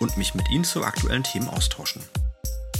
und 0.00 0.16
mich 0.16 0.34
mit 0.34 0.50
Ihnen 0.50 0.64
zu 0.64 0.84
aktuellen 0.84 1.22
Themen 1.22 1.48
austauschen. 1.48 2.02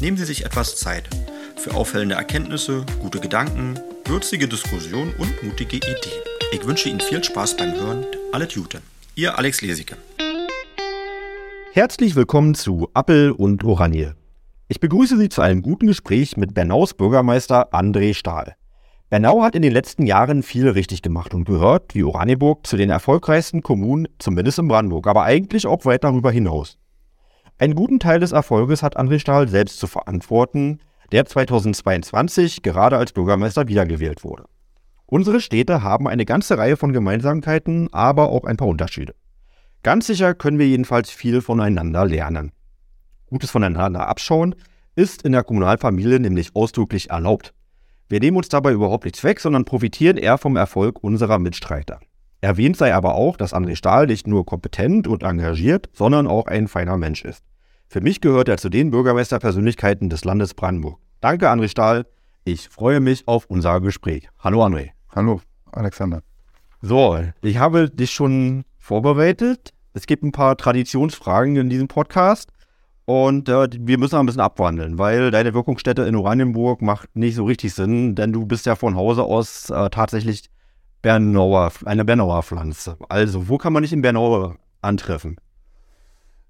Nehmen 0.00 0.16
Sie 0.16 0.24
sich 0.24 0.44
etwas 0.44 0.76
Zeit 0.76 1.08
für 1.56 1.74
auffällende 1.74 2.14
Erkenntnisse, 2.14 2.84
gute 3.00 3.18
Gedanken, 3.18 3.78
würzige 4.04 4.46
Diskussionen 4.46 5.14
und 5.18 5.42
mutige 5.42 5.76
Ideen. 5.76 5.96
Ich 6.52 6.64
wünsche 6.66 6.88
Ihnen 6.88 7.00
viel 7.00 7.24
Spaß 7.24 7.56
beim 7.56 7.72
Hören. 7.72 8.04
Alle 8.32 8.46
Jute. 8.46 8.82
Ihr 9.14 9.36
Alex 9.38 9.62
Lesicke. 9.62 9.96
Herzlich 11.72 12.14
willkommen 12.14 12.54
zu 12.54 12.88
Appel 12.94 13.32
und 13.32 13.64
Oranje. 13.64 14.14
Ich 14.68 14.80
begrüße 14.80 15.16
Sie 15.16 15.28
zu 15.28 15.42
einem 15.42 15.62
guten 15.62 15.86
Gespräch 15.86 16.36
mit 16.36 16.54
Bernaus 16.54 16.94
Bürgermeister 16.94 17.72
André 17.72 18.14
Stahl. 18.14 18.56
Bernau 19.08 19.42
hat 19.42 19.54
in 19.54 19.62
den 19.62 19.72
letzten 19.72 20.04
Jahren 20.04 20.42
viel 20.42 20.68
richtig 20.68 21.00
gemacht 21.00 21.32
und 21.32 21.44
gehört, 21.44 21.94
wie 21.94 22.02
Oranienburg, 22.02 22.66
zu 22.66 22.76
den 22.76 22.90
erfolgreichsten 22.90 23.62
Kommunen, 23.62 24.08
zumindest 24.18 24.58
in 24.58 24.66
Brandenburg, 24.66 25.06
aber 25.06 25.22
eigentlich 25.22 25.66
auch 25.66 25.84
weit 25.84 26.02
darüber 26.02 26.32
hinaus. 26.32 26.76
Einen 27.58 27.74
guten 27.74 27.98
Teil 27.98 28.20
des 28.20 28.32
Erfolges 28.32 28.82
hat 28.82 28.98
André 28.98 29.18
Stahl 29.18 29.48
selbst 29.48 29.78
zu 29.78 29.86
verantworten, 29.86 30.80
der 31.10 31.24
2022 31.24 32.62
gerade 32.62 32.98
als 32.98 33.12
Bürgermeister 33.12 33.66
wiedergewählt 33.66 34.24
wurde. 34.24 34.44
Unsere 35.06 35.40
Städte 35.40 35.82
haben 35.82 36.06
eine 36.06 36.26
ganze 36.26 36.58
Reihe 36.58 36.76
von 36.76 36.92
Gemeinsamkeiten, 36.92 37.88
aber 37.94 38.28
auch 38.28 38.44
ein 38.44 38.58
paar 38.58 38.68
Unterschiede. 38.68 39.14
Ganz 39.82 40.06
sicher 40.06 40.34
können 40.34 40.58
wir 40.58 40.68
jedenfalls 40.68 41.10
viel 41.10 41.40
voneinander 41.40 42.04
lernen. 42.04 42.52
Gutes 43.26 43.50
voneinander 43.50 44.06
abschauen 44.06 44.54
ist 44.94 45.22
in 45.22 45.32
der 45.32 45.44
Kommunalfamilie 45.44 46.20
nämlich 46.20 46.54
ausdrücklich 46.54 47.08
erlaubt. 47.08 47.54
Wir 48.08 48.20
nehmen 48.20 48.36
uns 48.36 48.50
dabei 48.50 48.72
überhaupt 48.72 49.04
nichts 49.04 49.24
weg, 49.24 49.40
sondern 49.40 49.64
profitieren 49.64 50.18
eher 50.18 50.36
vom 50.36 50.56
Erfolg 50.56 51.02
unserer 51.02 51.38
Mitstreiter. 51.38 52.00
Erwähnt 52.46 52.76
sei 52.76 52.94
aber 52.94 53.16
auch, 53.16 53.36
dass 53.36 53.52
André 53.52 53.74
Stahl 53.74 54.06
nicht 54.06 54.28
nur 54.28 54.46
kompetent 54.46 55.08
und 55.08 55.24
engagiert, 55.24 55.88
sondern 55.92 56.28
auch 56.28 56.46
ein 56.46 56.68
feiner 56.68 56.96
Mensch 56.96 57.24
ist. 57.24 57.42
Für 57.88 58.00
mich 58.00 58.20
gehört 58.20 58.48
er 58.48 58.56
zu 58.56 58.68
den 58.68 58.92
Bürgermeisterpersönlichkeiten 58.92 60.10
des 60.10 60.24
Landes 60.24 60.54
Brandenburg. 60.54 61.00
Danke, 61.20 61.50
André 61.50 61.66
Stahl. 61.66 62.06
Ich 62.44 62.68
freue 62.68 63.00
mich 63.00 63.26
auf 63.26 63.46
unser 63.46 63.80
Gespräch. 63.80 64.28
Hallo, 64.38 64.64
André. 64.64 64.90
Hallo, 65.12 65.40
Alexander. 65.72 66.22
So, 66.82 67.18
ich 67.42 67.58
habe 67.58 67.90
dich 67.90 68.12
schon 68.12 68.62
vorbereitet. 68.78 69.72
Es 69.92 70.06
gibt 70.06 70.22
ein 70.22 70.30
paar 70.30 70.56
Traditionsfragen 70.56 71.56
in 71.56 71.68
diesem 71.68 71.88
Podcast 71.88 72.52
und 73.06 73.48
äh, 73.48 73.66
wir 73.72 73.98
müssen 73.98 74.20
ein 74.20 74.26
bisschen 74.26 74.40
abwandeln, 74.40 74.98
weil 75.00 75.32
deine 75.32 75.52
Wirkungsstätte 75.52 76.02
in 76.02 76.14
Oranienburg 76.14 76.80
macht 76.80 77.16
nicht 77.16 77.34
so 77.34 77.44
richtig 77.44 77.74
Sinn, 77.74 78.14
denn 78.14 78.32
du 78.32 78.46
bist 78.46 78.66
ja 78.66 78.76
von 78.76 78.94
Hause 78.94 79.24
aus 79.24 79.68
äh, 79.68 79.90
tatsächlich 79.90 80.48
Bernauer, 81.06 81.70
eine 81.84 82.04
Bernauer 82.04 82.42
Pflanze. 82.42 82.96
Also, 83.08 83.48
wo 83.48 83.58
kann 83.58 83.72
man 83.72 83.84
dich 83.84 83.92
in 83.92 84.02
Bernau 84.02 84.56
antreffen? 84.82 85.36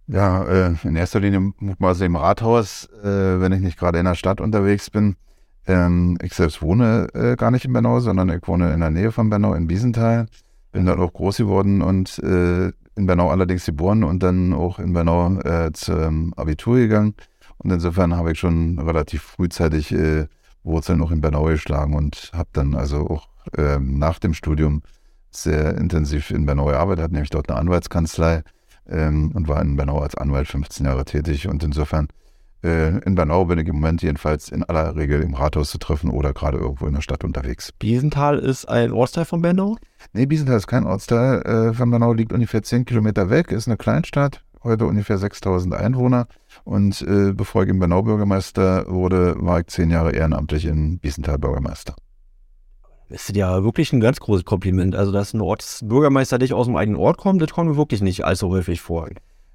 Ja, 0.06 0.44
äh, 0.44 0.74
in 0.82 0.96
erster 0.96 1.20
Linie 1.20 1.52
mal 1.78 2.00
im 2.00 2.16
Rathaus, 2.16 2.88
äh, 3.04 3.38
wenn 3.38 3.52
ich 3.52 3.60
nicht 3.60 3.78
gerade 3.78 3.98
in 3.98 4.06
der 4.06 4.14
Stadt 4.14 4.40
unterwegs 4.40 4.88
bin. 4.88 5.16
Ähm, 5.66 6.16
ich 6.22 6.32
selbst 6.32 6.62
wohne 6.62 7.08
äh, 7.12 7.36
gar 7.36 7.50
nicht 7.50 7.66
in 7.66 7.75
Bernau, 7.75 8.00
sondern 8.00 8.31
ich 8.31 8.48
wohne 8.48 8.72
in 8.72 8.81
der 8.81 8.88
Nähe 8.88 9.12
von 9.12 9.28
Bernau, 9.28 9.53
in 9.53 9.69
Wiesenthal. 9.69 10.25
Bin 10.72 10.86
dort 10.86 11.00
auch 11.00 11.12
groß 11.12 11.36
geworden 11.36 11.82
und 11.82 12.19
äh, 12.20 12.69
in 12.94 13.06
Bernau 13.06 13.28
allerdings 13.28 13.66
geboren 13.66 14.04
und 14.04 14.22
dann 14.22 14.54
auch 14.54 14.78
in 14.78 14.94
Bernau 14.94 15.38
äh, 15.41 15.70
zum 15.75 16.32
Abitur 16.32 16.76
gegangen. 16.76 17.14
Und 17.58 17.72
insofern 17.72 18.16
habe 18.16 18.32
ich 18.32 18.38
schon 18.38 18.78
relativ 18.78 19.20
frühzeitig 19.20 19.92
äh, 19.92 20.28
Wurzeln 20.62 21.02
auch 21.02 21.10
in 21.10 21.20
Bernau 21.20 21.44
geschlagen 21.44 21.92
und 21.92 22.31
habe 22.32 22.48
dann 22.54 22.75
also 22.75 23.06
auch 23.06 23.35
äh, 23.56 23.78
nach 23.78 24.18
dem 24.18 24.34
Studium 24.34 24.82
sehr 25.30 25.76
intensiv 25.76 26.30
in 26.30 26.46
Bernau 26.46 26.66
gearbeitet, 26.66 27.04
hatte 27.04 27.14
nämlich 27.14 27.30
dort 27.30 27.50
eine 27.50 27.58
Anwaltskanzlei 27.58 28.42
ähm, 28.88 29.32
und 29.34 29.48
war 29.48 29.60
in 29.60 29.76
Bernau 29.76 29.98
als 29.98 30.14
Anwalt 30.14 30.48
15 30.48 30.86
Jahre 30.86 31.04
tätig. 31.04 31.48
Und 31.48 31.62
insofern 31.62 32.08
äh, 32.62 32.98
in 33.04 33.14
Bernau 33.14 33.44
bin 33.44 33.58
ich 33.58 33.68
im 33.68 33.76
Moment 33.76 34.02
jedenfalls 34.02 34.48
in 34.48 34.64
aller 34.64 34.96
Regel 34.96 35.22
im 35.22 35.34
Rathaus 35.34 35.70
zu 35.70 35.78
treffen 35.78 36.10
oder 36.10 36.32
gerade 36.32 36.58
irgendwo 36.58 36.86
in 36.86 36.94
der 36.94 37.02
Stadt 37.02 37.24
unterwegs. 37.24 37.72
Biesenthal 37.72 38.38
ist 38.38 38.68
ein 38.68 38.92
Ortsteil 38.92 39.24
von 39.24 39.42
Bernau? 39.42 39.76
Nee, 40.12 40.26
Biesenthal 40.26 40.56
ist 40.56 40.66
kein 40.66 40.84
Ortsteil 40.84 41.42
äh, 41.42 41.74
von 41.74 41.90
Bernau, 41.90 42.12
liegt 42.12 42.32
ungefähr 42.32 42.62
10 42.62 42.84
Kilometer 42.84 43.30
weg, 43.30 43.52
ist 43.52 43.68
eine 43.68 43.76
Kleinstadt, 43.76 44.42
heute 44.64 44.86
ungefähr 44.86 45.18
6000 45.18 45.74
Einwohner. 45.74 46.26
Und 46.64 47.02
äh, 47.02 47.32
bevor 47.32 47.64
ich 47.64 47.68
in 47.68 47.78
Bernau 47.78 48.02
Bürgermeister 48.02 48.86
wurde, 48.88 49.36
war 49.38 49.60
ich 49.60 49.66
zehn 49.66 49.90
Jahre 49.90 50.12
ehrenamtlich 50.12 50.64
in 50.64 50.98
Biesenthal 50.98 51.38
Bürgermeister. 51.38 51.94
Das 53.09 53.28
ist 53.28 53.37
ja 53.37 53.62
wirklich 53.62 53.93
ein 53.93 54.00
ganz 54.00 54.19
großes 54.19 54.44
Kompliment. 54.44 54.97
Also, 54.97 55.12
dass 55.12 55.33
ein 55.33 55.41
Ortsbürgermeister 55.41 56.39
dich 56.39 56.53
aus 56.53 56.67
dem 56.67 56.77
eigenen 56.77 56.99
Ort 56.99 57.19
kommt, 57.19 57.41
das 57.41 57.53
kommt 57.53 57.71
mir 57.71 57.77
wirklich 57.77 58.03
nicht 58.03 58.25
allzu 58.25 58.49
häufig 58.49 58.81
vor. 58.81 59.09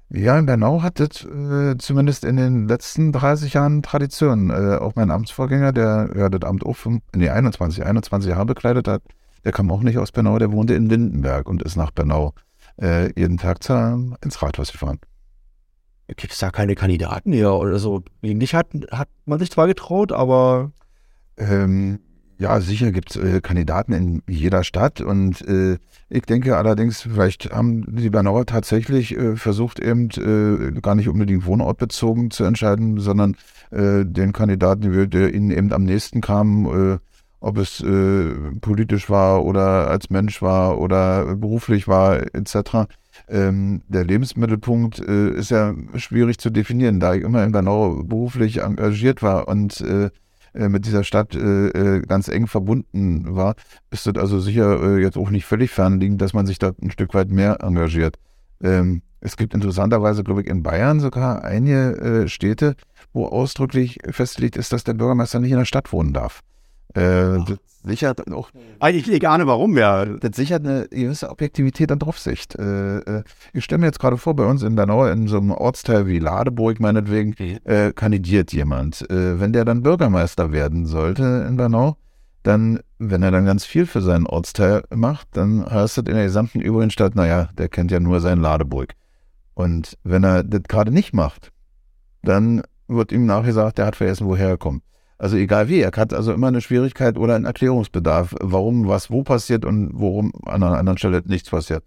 Ja, 0.08 0.38
in 0.38 0.46
Bernau 0.46 0.82
hat 0.82 1.00
das 1.00 1.24
äh, 1.24 1.76
zumindest 1.78 2.24
in 2.24 2.36
den 2.36 2.68
letzten 2.68 3.12
30 3.12 3.54
Jahren 3.54 3.82
Tradition. 3.82 4.50
Äh, 4.50 4.76
auch 4.76 4.94
mein 4.94 5.10
Amtsvorgänger, 5.10 5.72
der 5.72 6.10
ja, 6.16 6.28
das 6.28 6.48
Amt 6.48 6.66
auch 6.66 6.76
fünf, 6.76 7.02
nee, 7.14 7.30
21, 7.30 7.84
21 7.84 8.30
Jahre 8.30 8.46
bekleidet 8.46 8.88
hat, 8.88 9.02
der 9.44 9.52
kam 9.52 9.70
auch 9.70 9.80
nicht 9.80 9.98
aus 9.98 10.12
Bernau, 10.12 10.38
der 10.38 10.52
wohnte 10.52 10.74
in 10.74 10.88
Lindenberg 10.88 11.48
und 11.48 11.62
ist 11.62 11.76
nach 11.76 11.90
Bernau 11.90 12.34
äh, 12.80 13.18
jeden 13.18 13.38
Tag 13.38 13.62
zu, 13.62 14.16
ins 14.22 14.42
Rathaus 14.42 14.72
gefahren. 14.72 14.98
Gibt 16.08 16.32
es 16.32 16.38
da 16.38 16.50
keine 16.50 16.74
Kandidaten 16.74 17.32
hier 17.32 17.52
oder 17.52 17.78
so? 17.78 18.02
Gegen 18.20 18.40
dich 18.40 18.54
hat, 18.54 18.66
hat 18.90 19.08
man 19.24 19.38
sich 19.38 19.50
zwar 19.50 19.66
getraut, 19.66 20.12
aber. 20.12 20.72
Ähm, 21.38 22.00
ja, 22.42 22.60
sicher 22.60 22.90
gibt 22.90 23.14
es 23.14 23.16
äh, 23.16 23.40
Kandidaten 23.40 23.92
in 23.92 24.22
jeder 24.28 24.64
Stadt 24.64 25.00
und 25.00 25.46
äh, 25.46 25.78
ich 26.08 26.22
denke 26.22 26.56
allerdings, 26.56 27.02
vielleicht 27.02 27.52
haben 27.52 27.84
die 27.88 28.10
Bernauer 28.10 28.46
tatsächlich 28.46 29.16
äh, 29.16 29.36
versucht, 29.36 29.78
eben 29.78 30.10
äh, 30.10 30.80
gar 30.80 30.96
nicht 30.96 31.08
unbedingt 31.08 31.46
wohnortbezogen 31.46 32.32
zu 32.32 32.42
entscheiden, 32.42 32.98
sondern 32.98 33.36
äh, 33.70 34.04
den 34.04 34.32
Kandidaten, 34.32 35.08
der 35.10 35.32
ihnen 35.32 35.52
eben 35.52 35.72
am 35.72 35.84
nächsten 35.84 36.20
kam, 36.20 36.66
äh, 36.66 36.98
ob 37.38 37.58
es 37.58 37.84
politisch 38.60 39.10
war 39.10 39.44
oder 39.44 39.88
als 39.88 40.10
Mensch 40.10 40.42
war 40.42 40.78
oder 40.78 41.34
beruflich 41.34 41.88
war, 41.88 42.20
etc. 42.36 42.86
Ähm, 43.28 43.82
der 43.88 44.04
Lebensmittelpunkt 44.04 45.00
ist 45.00 45.50
ja 45.50 45.74
schwierig 45.96 46.38
zu 46.38 46.50
definieren, 46.50 47.00
da 47.00 47.14
ich 47.14 47.24
immer 47.24 47.42
in 47.42 47.50
Bernau 47.50 48.04
beruflich 48.04 48.58
engagiert 48.62 49.24
war 49.24 49.48
und 49.48 49.84
äh, 50.54 50.68
mit 50.68 50.86
dieser 50.86 51.04
Stadt 51.04 51.34
äh, 51.34 51.68
äh, 51.68 52.00
ganz 52.02 52.28
eng 52.28 52.46
verbunden 52.46 53.34
war, 53.34 53.54
ist 53.90 54.06
das 54.06 54.16
also 54.16 54.40
sicher 54.40 54.82
äh, 54.82 55.02
jetzt 55.02 55.16
auch 55.16 55.30
nicht 55.30 55.44
völlig 55.44 55.70
fernliegend, 55.70 56.20
dass 56.20 56.34
man 56.34 56.46
sich 56.46 56.58
da 56.58 56.72
ein 56.82 56.90
Stück 56.90 57.14
weit 57.14 57.30
mehr 57.30 57.62
engagiert. 57.62 58.18
Ähm, 58.62 59.02
es 59.20 59.36
gibt 59.36 59.54
interessanterweise, 59.54 60.24
glaube 60.24 60.42
ich, 60.42 60.48
in 60.48 60.62
Bayern 60.62 61.00
sogar 61.00 61.44
einige 61.44 61.96
äh, 61.96 62.28
Städte, 62.28 62.74
wo 63.12 63.26
ausdrücklich 63.26 63.98
festgelegt 64.10 64.56
ist, 64.56 64.72
dass 64.72 64.84
der 64.84 64.94
Bürgermeister 64.94 65.38
nicht 65.38 65.52
in 65.52 65.58
der 65.58 65.64
Stadt 65.64 65.92
wohnen 65.92 66.12
darf. 66.12 66.42
Äh, 66.94 67.44
das 67.46 67.58
sichert 67.84 68.30
auch. 68.32 68.50
Eigentlich 68.78 69.08
ich 69.08 69.28
ahne 69.28 69.46
warum, 69.46 69.76
ja. 69.76 70.04
Das 70.04 70.36
sichert 70.36 70.64
eine 70.66 70.88
gewisse 70.88 71.30
Objektivität 71.30 71.90
an 71.90 71.98
Draufsicht. 71.98 72.54
Äh, 72.56 72.98
äh, 72.98 73.22
ich 73.52 73.64
stelle 73.64 73.80
mir 73.80 73.86
jetzt 73.86 73.98
gerade 73.98 74.18
vor, 74.18 74.34
bei 74.34 74.44
uns 74.44 74.62
in 74.62 74.74
Bernau, 74.74 75.06
in 75.06 75.28
so 75.28 75.38
einem 75.38 75.50
Ortsteil 75.50 76.06
wie 76.06 76.18
Ladeburg 76.18 76.80
meinetwegen, 76.80 77.34
äh, 77.64 77.92
kandidiert 77.92 78.52
jemand. 78.52 79.08
Äh, 79.10 79.40
wenn 79.40 79.52
der 79.52 79.64
dann 79.64 79.82
Bürgermeister 79.82 80.52
werden 80.52 80.86
sollte 80.86 81.46
in 81.48 81.56
Bernau, 81.56 81.96
dann, 82.42 82.80
wenn 82.98 83.22
er 83.22 83.30
dann 83.30 83.46
ganz 83.46 83.64
viel 83.64 83.86
für 83.86 84.00
seinen 84.00 84.26
Ortsteil 84.26 84.82
macht, 84.94 85.28
dann 85.32 85.64
heißt 85.64 85.98
das 85.98 86.04
in 86.04 86.14
der 86.14 86.24
gesamten 86.24 86.60
übrigen 86.60 86.90
Stadt, 86.90 87.14
naja, 87.14 87.48
der 87.56 87.68
kennt 87.68 87.90
ja 87.90 88.00
nur 88.00 88.20
seinen 88.20 88.42
Ladeburg. 88.42 88.94
Und 89.54 89.96
wenn 90.02 90.24
er 90.24 90.42
das 90.42 90.62
gerade 90.68 90.90
nicht 90.90 91.12
macht, 91.12 91.52
dann 92.22 92.62
wird 92.88 93.12
ihm 93.12 93.26
nachgesagt, 93.26 93.78
der 93.78 93.86
hat 93.86 93.96
vergessen, 93.96 94.26
woher 94.26 94.48
er 94.48 94.58
kommt. 94.58 94.82
Also 95.22 95.36
egal 95.36 95.68
wie, 95.68 95.80
er 95.80 95.92
hat 95.92 96.12
also 96.12 96.32
immer 96.32 96.48
eine 96.48 96.60
Schwierigkeit 96.60 97.16
oder 97.16 97.36
einen 97.36 97.44
Erklärungsbedarf, 97.44 98.34
warum 98.40 98.88
was 98.88 99.08
wo 99.08 99.22
passiert 99.22 99.64
und 99.64 99.92
worum 99.94 100.32
an 100.46 100.64
einer 100.64 100.76
anderen 100.76 100.98
Stelle 100.98 101.22
nichts 101.24 101.48
passiert. 101.48 101.84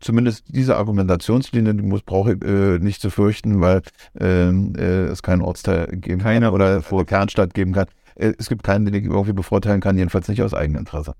Zumindest 0.00 0.46
diese 0.48 0.78
Argumentationslinie 0.78 1.74
die 1.74 1.82
muss 1.82 2.00
brauche 2.00 2.32
ich 2.32 2.42
äh, 2.42 2.78
nicht 2.78 3.02
zu 3.02 3.10
fürchten, 3.10 3.60
weil 3.60 3.82
ähm, 4.18 4.72
äh, 4.78 5.08
es 5.08 5.22
keinen 5.22 5.42
Ortsteil 5.42 5.88
geben 5.88 6.22
Keiner 6.22 6.46
kann 6.46 6.54
oder 6.54 6.80
vor 6.80 7.04
Kernstadt 7.04 7.52
geben 7.52 7.74
kann. 7.74 7.84
Äh, 8.14 8.32
es 8.38 8.48
gibt 8.48 8.62
keinen, 8.62 8.86
den 8.86 8.94
ich 8.94 9.04
irgendwie 9.04 9.34
bevorteilen 9.34 9.82
kann, 9.82 9.98
jedenfalls 9.98 10.28
nicht 10.28 10.42
aus 10.42 10.54
Eigeninteresse. 10.54 11.12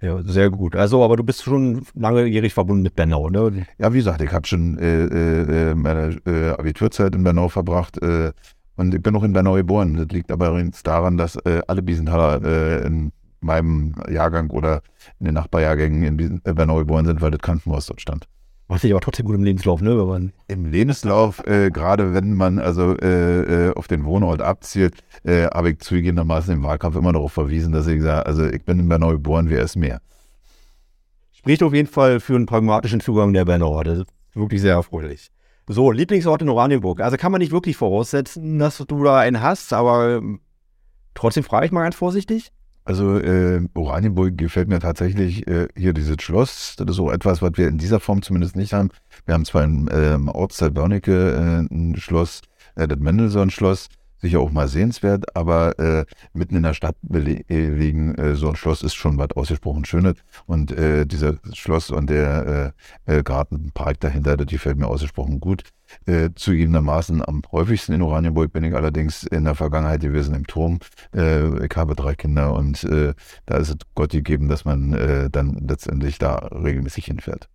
Ja, 0.00 0.22
sehr 0.22 0.50
gut. 0.50 0.76
Also, 0.76 1.02
aber 1.02 1.16
du 1.16 1.24
bist 1.24 1.42
schon 1.42 1.84
langjährig 1.94 2.54
verbunden 2.54 2.84
mit 2.84 2.94
Bernau, 2.94 3.28
ne? 3.28 3.66
Ja, 3.78 3.92
wie 3.92 3.98
gesagt, 3.98 4.20
ich 4.20 4.30
habe 4.30 4.46
schon 4.46 4.78
äh, 4.78 5.70
äh, 5.70 5.74
meine 5.74 6.16
äh, 6.26 6.50
Abiturzeit 6.50 7.12
in 7.16 7.24
Bernau 7.24 7.48
verbracht 7.48 8.00
äh, 8.00 8.30
und 8.76 8.94
ich 8.94 9.02
bin 9.02 9.14
auch 9.16 9.22
in 9.22 9.32
Bernau 9.32 9.54
geboren. 9.54 9.96
Das 9.96 10.08
liegt 10.08 10.30
aber 10.30 10.48
übrigens 10.48 10.82
daran, 10.82 11.16
dass 11.16 11.36
äh, 11.44 11.62
alle 11.66 11.82
Biesenthaler 11.82 12.42
äh, 12.44 12.86
in 12.86 13.12
meinem 13.40 13.94
Jahrgang 14.10 14.50
oder 14.50 14.82
in 15.20 15.26
den 15.26 15.34
Nachbarjahrgängen 15.34 16.02
in 16.02 16.16
Biesen, 16.16 16.40
Bernau 16.42 16.78
geboren 16.78 17.06
sind, 17.06 17.20
weil 17.20 17.30
das 17.30 17.40
Krankenhaus 17.40 17.86
dort 17.86 18.00
stand. 18.00 18.26
Was 18.66 18.80
sich 18.80 18.92
aber 18.92 19.00
trotzdem 19.02 19.26
gut 19.26 19.34
im 19.34 19.44
Lebenslauf, 19.44 19.82
ne? 19.82 19.98
Wenn 19.98 20.06
man 20.06 20.32
Im 20.48 20.64
Lebenslauf, 20.64 21.46
äh, 21.46 21.70
gerade 21.70 22.14
wenn 22.14 22.34
man 22.34 22.58
also 22.58 22.96
äh, 22.96 23.68
äh, 23.68 23.74
auf 23.74 23.88
den 23.88 24.04
Wohnort 24.06 24.40
abzielt, 24.40 25.04
äh, 25.22 25.46
habe 25.48 25.70
ich 25.70 25.80
zugegebenermaßen 25.80 26.54
im 26.54 26.62
Wahlkampf 26.62 26.96
immer 26.96 27.12
darauf 27.12 27.32
verwiesen, 27.32 27.72
dass 27.72 27.86
ich 27.86 28.00
sage, 28.00 28.24
also 28.24 28.46
ich 28.46 28.64
bin 28.64 28.80
in 28.80 28.88
Bernau 28.88 29.10
geboren, 29.10 29.50
wer 29.50 29.62
ist 29.62 29.76
mehr? 29.76 30.00
spricht 31.44 31.62
auf 31.62 31.74
jeden 31.74 31.88
Fall 31.88 32.20
für 32.20 32.36
einen 32.36 32.46
pragmatischen 32.46 33.00
Zugang 33.00 33.34
der 33.34 33.44
Bernauer. 33.44 33.84
Das 33.84 33.98
ist 33.98 34.06
wirklich 34.32 34.62
sehr 34.62 34.72
erfreulich. 34.72 35.30
So, 35.66 35.90
Lieblingsort 35.90 36.42
in 36.42 36.48
Oranienburg. 36.48 37.00
Also 37.00 37.16
kann 37.16 37.32
man 37.32 37.40
nicht 37.40 37.52
wirklich 37.52 37.76
voraussetzen, 37.76 38.58
dass 38.58 38.78
du 38.78 39.04
da 39.04 39.18
einen 39.18 39.40
hast, 39.40 39.72
aber 39.72 40.16
ähm, 40.16 40.40
trotzdem 41.14 41.42
frage 41.42 41.66
ich 41.66 41.72
mal 41.72 41.82
ganz 41.82 41.96
vorsichtig. 41.96 42.52
Also 42.86 43.18
äh, 43.18 43.66
Oranienburg 43.72 44.36
gefällt 44.36 44.68
mir 44.68 44.78
tatsächlich 44.78 45.46
äh, 45.46 45.68
hier 45.74 45.94
dieses 45.94 46.16
Schloss. 46.20 46.76
Das 46.76 46.86
ist 46.90 46.96
so 46.96 47.10
etwas, 47.10 47.40
was 47.40 47.52
wir 47.56 47.66
in 47.68 47.78
dieser 47.78 47.98
Form 47.98 48.20
zumindest 48.20 48.56
nicht 48.56 48.74
haben. 48.74 48.90
Wir 49.24 49.32
haben 49.32 49.46
zwar 49.46 49.64
im 49.64 49.88
ähm, 49.90 50.28
Ortsteil 50.28 50.70
Börnecke 50.70 51.66
äh, 51.70 51.74
ein 51.74 51.96
Schloss, 51.96 52.42
äh, 52.74 52.86
das 52.86 52.98
Mendelssohn-Schloss, 52.98 53.88
sicher 54.24 54.40
auch 54.40 54.50
mal 54.50 54.68
sehenswert, 54.68 55.36
aber 55.36 55.78
äh, 55.78 56.04
mitten 56.32 56.56
in 56.56 56.62
der 56.62 56.72
Stadt 56.72 56.96
liegen, 57.02 58.14
äh, 58.14 58.34
so 58.34 58.48
ein 58.48 58.56
Schloss 58.56 58.82
ist 58.82 58.94
schon 58.94 59.18
was 59.18 59.32
ausgesprochen 59.32 59.84
Schönes. 59.84 60.14
Und 60.46 60.72
äh, 60.72 61.04
dieser 61.06 61.36
Schloss 61.52 61.90
und 61.90 62.08
der 62.08 62.74
äh, 63.06 63.18
äh, 63.18 63.22
Gartenpark 63.22 64.00
dahinter, 64.00 64.36
das 64.36 64.46
gefällt 64.46 64.78
mir 64.78 64.88
ausgesprochen 64.88 65.40
gut. 65.40 65.62
Äh, 66.06 66.30
zugegebenermaßen 66.34 67.22
am 67.22 67.42
häufigsten 67.52 67.92
in 67.92 68.02
Oranienburg 68.02 68.52
bin 68.52 68.64
ich 68.64 68.74
allerdings 68.74 69.24
in 69.24 69.44
der 69.44 69.54
Vergangenheit 69.54 70.00
gewesen 70.00 70.34
im 70.34 70.46
Turm. 70.46 70.78
Äh, 71.14 71.66
ich 71.66 71.76
habe 71.76 71.94
drei 71.94 72.14
Kinder 72.14 72.54
und 72.54 72.82
äh, 72.84 73.12
da 73.44 73.58
ist 73.58 73.68
es 73.68 73.76
Gott 73.94 74.10
gegeben, 74.10 74.48
dass 74.48 74.64
man 74.64 74.94
äh, 74.94 75.28
dann 75.30 75.66
letztendlich 75.68 76.18
da 76.18 76.36
regelmäßig 76.36 77.04
hinfährt. 77.04 77.48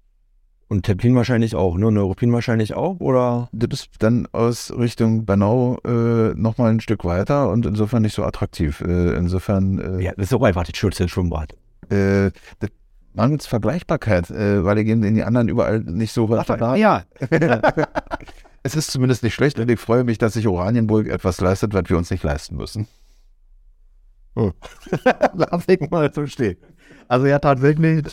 Und 0.70 0.86
Templin 0.86 1.16
wahrscheinlich 1.16 1.56
auch, 1.56 1.78
ne? 1.78 1.92
Neuruppin 1.92 2.32
wahrscheinlich 2.32 2.76
auch, 2.76 3.00
oder? 3.00 3.50
Das 3.52 3.82
ist 3.82 3.90
dann 3.98 4.28
aus 4.32 4.72
Richtung 4.72 5.26
Bernau 5.26 5.80
äh, 5.84 6.36
nochmal 6.36 6.70
ein 6.70 6.80
Stück 6.80 7.04
weiter 7.06 7.50
und 7.50 7.66
insofern 7.66 8.04
nicht 8.04 8.14
so 8.14 8.24
attraktiv. 8.24 8.82
Äh, 8.82 9.16
insofern. 9.16 9.80
Äh, 9.80 10.04
ja, 10.04 10.14
das 10.16 10.28
ist 10.28 10.34
auch 10.34 10.44
einfach 10.44 10.64
das 10.64 10.78
schönste 10.78 11.10
Schwimmbad. 11.10 11.54
Äh, 11.90 12.30
das 12.60 12.70
mangels 13.14 13.48
Vergleichbarkeit, 13.48 14.30
äh, 14.30 14.64
weil 14.64 14.76
die 14.76 14.84
gehen 14.84 15.02
in 15.02 15.16
die 15.16 15.24
anderen 15.24 15.50
überall 15.50 15.80
nicht 15.80 16.14
so 16.14 16.30
Ach, 16.32 16.46
da, 16.46 16.76
ja. 16.76 17.02
es 18.64 18.76
ist 18.76 18.92
zumindest 18.92 19.24
nicht 19.24 19.34
schlecht 19.34 19.58
und 19.58 19.72
ich 19.72 19.80
freue 19.80 20.04
mich, 20.04 20.20
dass 20.20 20.34
sich 20.34 20.48
Oranienburg 20.48 21.08
etwas 21.08 21.42
leistet, 21.42 21.74
was 21.74 21.86
wir 21.88 21.98
uns 21.98 22.12
nicht 22.12 22.24
leisten 22.24 22.58
müssen. 22.58 22.88
Hm. 24.36 24.54
Lass 25.34 25.64
ich 25.68 25.90
mal 25.90 26.14
so 26.14 26.28
stehen. 26.28 26.58
Also 27.08 27.26
ja, 27.26 27.40
tatsächlich. 27.40 28.06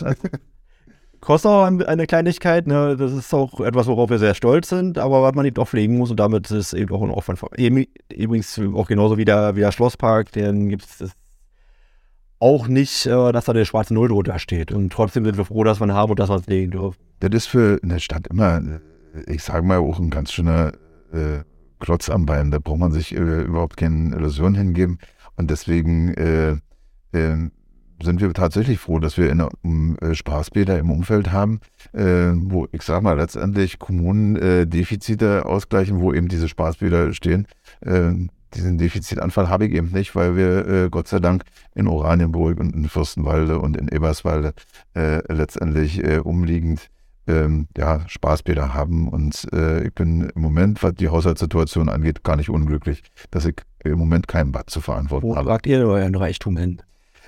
Kostet 1.27 1.51
auch 1.51 1.65
eine 1.65 2.07
Kleinigkeit, 2.07 2.69
ne? 2.69 2.97
das 2.97 3.11
ist 3.11 3.35
auch 3.35 3.59
etwas, 3.59 3.89
worauf 3.89 4.11
wir 4.11 4.21
sehr 4.21 4.35
stolz 4.35 4.69
sind, 4.69 4.97
aber 4.97 5.25
was 5.25 5.35
man 5.35 5.45
eben 5.45 5.57
auch 5.57 5.67
pflegen 5.67 5.99
muss 5.99 6.13
und 6.13 6.21
damit 6.21 6.49
ist 6.53 6.73
eben 6.73 6.95
auch 6.95 7.03
ein 7.03 7.11
Aufwand. 7.11 7.41
Übrigens 7.59 8.61
auch 8.77 8.87
genauso 8.87 9.19
wie 9.19 9.25
der, 9.25 9.57
wie 9.57 9.61
der 9.61 9.73
Schlosspark, 9.73 10.31
den 10.31 10.69
gibt 10.69 10.85
es 10.85 11.11
auch 12.39 12.69
nicht, 12.69 13.07
äh, 13.07 13.33
dass 13.33 13.47
da 13.47 13.53
der 13.53 13.65
schwarze 13.65 13.93
Null 13.93 14.07
drunter 14.07 14.39
steht. 14.39 14.71
Und 14.71 14.93
trotzdem 14.93 15.25
sind 15.25 15.37
wir 15.37 15.45
froh, 15.45 15.65
dass 15.65 15.81
wir 15.81 15.89
ihn 15.89 15.95
haben 15.95 16.11
und 16.11 16.21
dass 16.21 16.29
wir 16.29 16.37
es 16.37 16.43
pflegen 16.43 16.71
dürfen. 16.71 16.97
Das 17.19 17.31
ist 17.33 17.47
für 17.47 17.81
eine 17.83 17.99
Stadt 17.99 18.29
immer, 18.29 18.63
ich 19.27 19.43
sage 19.43 19.67
mal, 19.67 19.79
auch 19.79 19.99
ein 19.99 20.11
ganz 20.11 20.31
schöner 20.31 20.75
äh, 21.13 21.41
Klotz 21.81 22.09
am 22.09 22.25
Bein. 22.27 22.53
Da 22.53 22.61
braucht 22.61 22.79
man 22.79 22.93
sich 22.93 23.13
äh, 23.17 23.43
überhaupt 23.43 23.77
keine 23.77 24.15
Illusion 24.15 24.55
hingeben. 24.55 25.01
Und 25.35 25.51
deswegen 25.51 26.15
äh, 26.15 26.53
äh 27.11 27.51
sind 28.03 28.21
wir 28.21 28.33
tatsächlich 28.33 28.79
froh, 28.79 28.99
dass 28.99 29.17
wir 29.17 29.31
in, 29.31 29.47
um, 29.63 29.97
äh, 29.99 30.15
Spaßbäder 30.15 30.79
im 30.79 30.91
Umfeld 30.91 31.33
haben, 31.33 31.61
äh, 31.93 32.33
wo 32.35 32.67
ich 32.73 32.83
sage 32.83 33.03
mal 33.03 33.17
letztendlich 33.17 33.79
Kommunen 33.79 34.37
äh, 34.37 34.67
Defizite 34.67 35.47
ausgleichen, 35.47 36.01
wo 36.01 36.13
eben 36.13 36.29
diese 36.29 36.49
Spaßbäder 36.49 37.13
stehen. 37.13 37.47
Äh, 37.81 38.13
diesen 38.55 38.79
Defizitanfall 38.79 39.49
habe 39.49 39.67
ich 39.67 39.75
eben 39.75 39.91
nicht, 39.93 40.15
weil 40.15 40.37
wir 40.37 40.67
äh, 40.69 40.89
Gott 40.91 41.09
sei 41.09 41.19
Dank 41.19 41.45
in 41.75 41.89
Oranienburg 41.89 42.61
und 42.61 42.75
in 42.75 42.89
Fürstenwalde 42.89 43.59
und 43.59 43.77
in 43.77 43.89
Eberswalde 43.89 44.55
äh, 44.95 45.21
letztendlich 45.33 46.03
umliegend 46.25 46.89
ähm, 47.27 47.67
ja, 47.77 48.03
Spaßbäder 48.07 48.73
haben. 48.73 49.09
Und 49.09 49.47
ich 49.53 49.93
bin 49.95 50.31
im 50.35 50.43
Moment, 50.43 50.83
was 50.83 50.95
die 50.95 51.09
Haushaltssituation 51.09 51.89
angeht, 51.89 52.23
gar 52.23 52.37
nicht 52.37 52.51
unglücklich, 52.51 53.03
dass 53.31 53.47
ich 53.47 53.57
im 53.85 53.99
Moment 53.99 54.29
kein 54.29 54.53
Bad 54.53 54.71
zu 54.71 54.81
verantworten 54.81 55.27
Wo 55.27 55.37
habe. 55.37 55.47
Wo 55.47 55.51
sagt 55.51 55.67
ihr 55.67 55.87
euren 55.87 56.15
Reichtum 56.15 56.57
hin? 56.57 56.81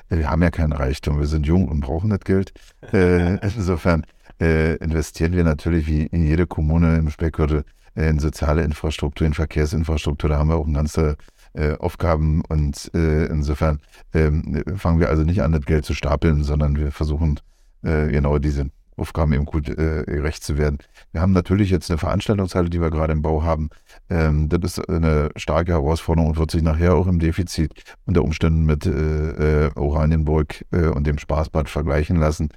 Wir 0.08 0.30
haben 0.30 0.42
ja 0.42 0.50
keinen 0.50 0.72
Reichtum, 0.72 1.18
wir 1.18 1.26
sind 1.26 1.46
jung 1.46 1.68
und 1.68 1.80
brauchen 1.80 2.10
das 2.10 2.20
Geld. 2.20 2.52
Äh, 2.92 3.34
insofern 3.42 4.04
äh, 4.40 4.76
investieren 4.76 5.32
wir 5.32 5.44
natürlich 5.44 5.86
wie 5.86 6.06
in 6.06 6.26
jede 6.26 6.46
Kommune 6.46 6.96
im 6.96 7.10
Speckgürtel 7.10 7.64
äh, 7.94 8.08
in 8.08 8.18
soziale 8.18 8.62
Infrastruktur, 8.62 9.26
in 9.26 9.34
Verkehrsinfrastruktur. 9.34 10.30
Da 10.30 10.38
haben 10.38 10.48
wir 10.48 10.56
auch 10.56 10.72
ganze 10.72 11.16
äh, 11.54 11.76
Aufgaben 11.76 12.42
und 12.48 12.90
äh, 12.94 13.26
insofern 13.26 13.80
ähm, 14.14 14.62
fangen 14.76 15.00
wir 15.00 15.08
also 15.08 15.24
nicht 15.24 15.42
an, 15.42 15.52
das 15.52 15.64
Geld 15.64 15.84
zu 15.84 15.94
stapeln, 15.94 16.44
sondern 16.44 16.76
wir 16.76 16.92
versuchen 16.92 17.40
äh, 17.82 18.08
genau 18.08 18.38
diese 18.38 18.70
Aufgaben 18.98 19.32
eben 19.32 19.44
gut 19.44 19.68
äh, 19.68 20.04
gerecht 20.04 20.42
zu 20.42 20.58
werden. 20.58 20.78
Wir 21.12 21.20
haben 21.20 21.32
natürlich 21.32 21.70
jetzt 21.70 21.90
eine 21.90 21.98
Veranstaltungshalle, 21.98 22.70
die 22.70 22.80
wir 22.80 22.90
gerade 22.90 23.12
im 23.12 23.22
Bau 23.22 23.42
haben. 23.42 23.70
Ähm, 24.10 24.48
das 24.48 24.78
ist 24.78 24.88
eine 24.88 25.30
starke 25.36 25.72
Herausforderung 25.72 26.30
und 26.30 26.38
wird 26.38 26.50
sich 26.50 26.62
nachher 26.62 26.94
auch 26.94 27.06
im 27.06 27.18
Defizit 27.18 27.72
unter 28.06 28.22
Umständen 28.22 28.64
mit 28.64 28.86
äh, 28.86 29.66
äh, 29.66 29.70
Oranienburg 29.74 30.64
äh, 30.72 30.86
und 30.86 31.06
dem 31.06 31.18
Spaßbad 31.18 31.68
vergleichen 31.68 32.16
lassen. 32.16 32.50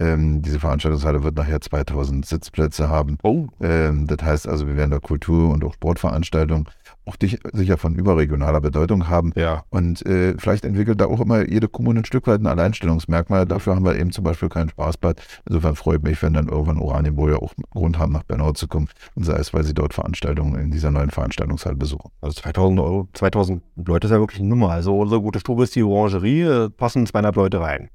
Ähm, 0.00 0.42
diese 0.42 0.60
Veranstaltungshalle 0.60 1.24
wird 1.24 1.36
nachher 1.36 1.60
2000 1.60 2.24
Sitzplätze 2.24 2.88
haben. 2.88 3.18
Oh. 3.22 3.48
Ähm, 3.60 4.06
das 4.06 4.22
heißt 4.22 4.48
also, 4.48 4.68
wir 4.68 4.76
werden 4.76 4.92
da 4.92 5.00
Kultur- 5.00 5.50
und 5.50 5.64
auch 5.64 5.74
Sportveranstaltungen 5.74 6.68
auch 7.08 7.16
dich, 7.16 7.38
sicher 7.52 7.78
von 7.78 7.94
überregionaler 7.94 8.60
Bedeutung 8.60 9.08
haben. 9.08 9.32
Ja. 9.34 9.64
Und 9.70 10.04
äh, 10.06 10.34
vielleicht 10.38 10.64
entwickelt 10.64 11.00
da 11.00 11.06
auch 11.06 11.20
immer 11.20 11.48
jede 11.48 11.68
Kommune 11.68 12.00
ein 12.00 12.04
Stück 12.04 12.26
weit 12.26 12.40
ein 12.40 12.46
Alleinstellungsmerkmal. 12.46 13.46
Dafür 13.46 13.74
haben 13.74 13.84
wir 13.84 13.96
eben 13.96 14.12
zum 14.12 14.24
Beispiel 14.24 14.48
kein 14.48 14.68
Spaßbad. 14.68 15.20
Insofern 15.48 15.74
freut 15.74 16.02
mich, 16.02 16.22
wenn 16.22 16.34
dann 16.34 16.48
irgendwann 16.48 16.78
Oranienburger 16.78 17.42
auch 17.42 17.54
Grund 17.70 17.98
haben, 17.98 18.12
nach 18.12 18.22
Bernau 18.22 18.52
zu 18.52 18.68
kommen. 18.68 18.88
Und 19.14 19.24
sei 19.24 19.36
es, 19.36 19.52
weil 19.54 19.64
sie 19.64 19.74
dort 19.74 19.94
Veranstaltungen 19.94 20.60
in 20.60 20.70
dieser 20.70 20.90
neuen 20.90 21.10
Veranstaltungshalle 21.10 21.76
besuchen. 21.76 22.10
Also 22.20 22.40
2000 22.40 22.80
Euro, 22.80 23.08
2000 23.14 23.62
Leute 23.76 24.06
ist 24.06 24.12
ja 24.12 24.20
wirklich 24.20 24.40
eine 24.40 24.48
Nummer. 24.48 24.70
Also 24.70 24.98
unsere 24.98 25.20
gute 25.20 25.40
Stube 25.40 25.64
ist 25.64 25.74
die 25.74 25.82
Orangerie, 25.82 26.42
äh, 26.42 26.70
passen 26.70 27.06
200 27.06 27.36
Leute 27.36 27.60
rein. 27.60 27.88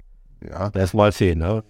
Ja. 0.48 0.70
Das 0.72 0.86
ist 0.86 0.94
mal 0.94 1.14
10, 1.14 1.38
ne? 1.38 1.64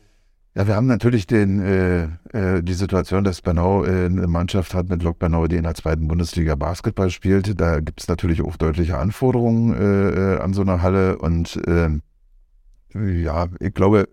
Ja, 0.56 0.68
wir 0.68 0.76
haben 0.76 0.86
natürlich 0.86 1.26
den, 1.26 1.60
äh, 1.62 2.04
äh, 2.32 2.62
die 2.62 2.74
Situation, 2.74 3.24
dass 3.24 3.42
Bernau 3.42 3.86
äh, 3.86 4.06
eine 4.06 4.28
Mannschaft 4.28 4.76
hat 4.76 4.88
mit 4.88 5.02
Lok 5.02 5.18
Bernau, 5.18 5.48
die 5.48 5.56
in 5.56 5.64
der 5.64 5.74
zweiten 5.74 6.08
Bundesliga 6.08 6.54
Basketball 6.54 7.10
spielt. 7.10 7.60
Da 7.60 7.80
gibt 7.80 8.02
es 8.02 8.08
natürlich 8.08 8.44
auch 8.44 8.56
deutliche 8.56 9.00
Anforderungen 9.00 9.74
äh, 9.74 10.36
äh, 10.36 10.40
an 10.40 10.54
so 10.54 10.62
eine 10.62 10.84
Halle. 10.84 11.18
Und 11.18 11.60
ähm, 11.66 12.04
ja, 12.94 13.48
ich 13.60 13.74
glaube, 13.74 14.08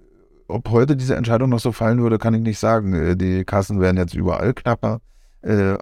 ob 0.48 0.70
heute 0.70 0.96
diese 0.96 1.14
Entscheidung 1.14 1.50
noch 1.50 1.60
so 1.60 1.72
fallen 1.72 2.00
würde, 2.00 2.16
kann 2.16 2.32
ich 2.32 2.40
nicht 2.40 2.58
sagen. 2.58 2.94
Äh, 2.94 3.16
die 3.16 3.44
Kassen 3.44 3.78
werden 3.78 3.98
jetzt 3.98 4.14
überall 4.14 4.54
knapper. 4.54 5.00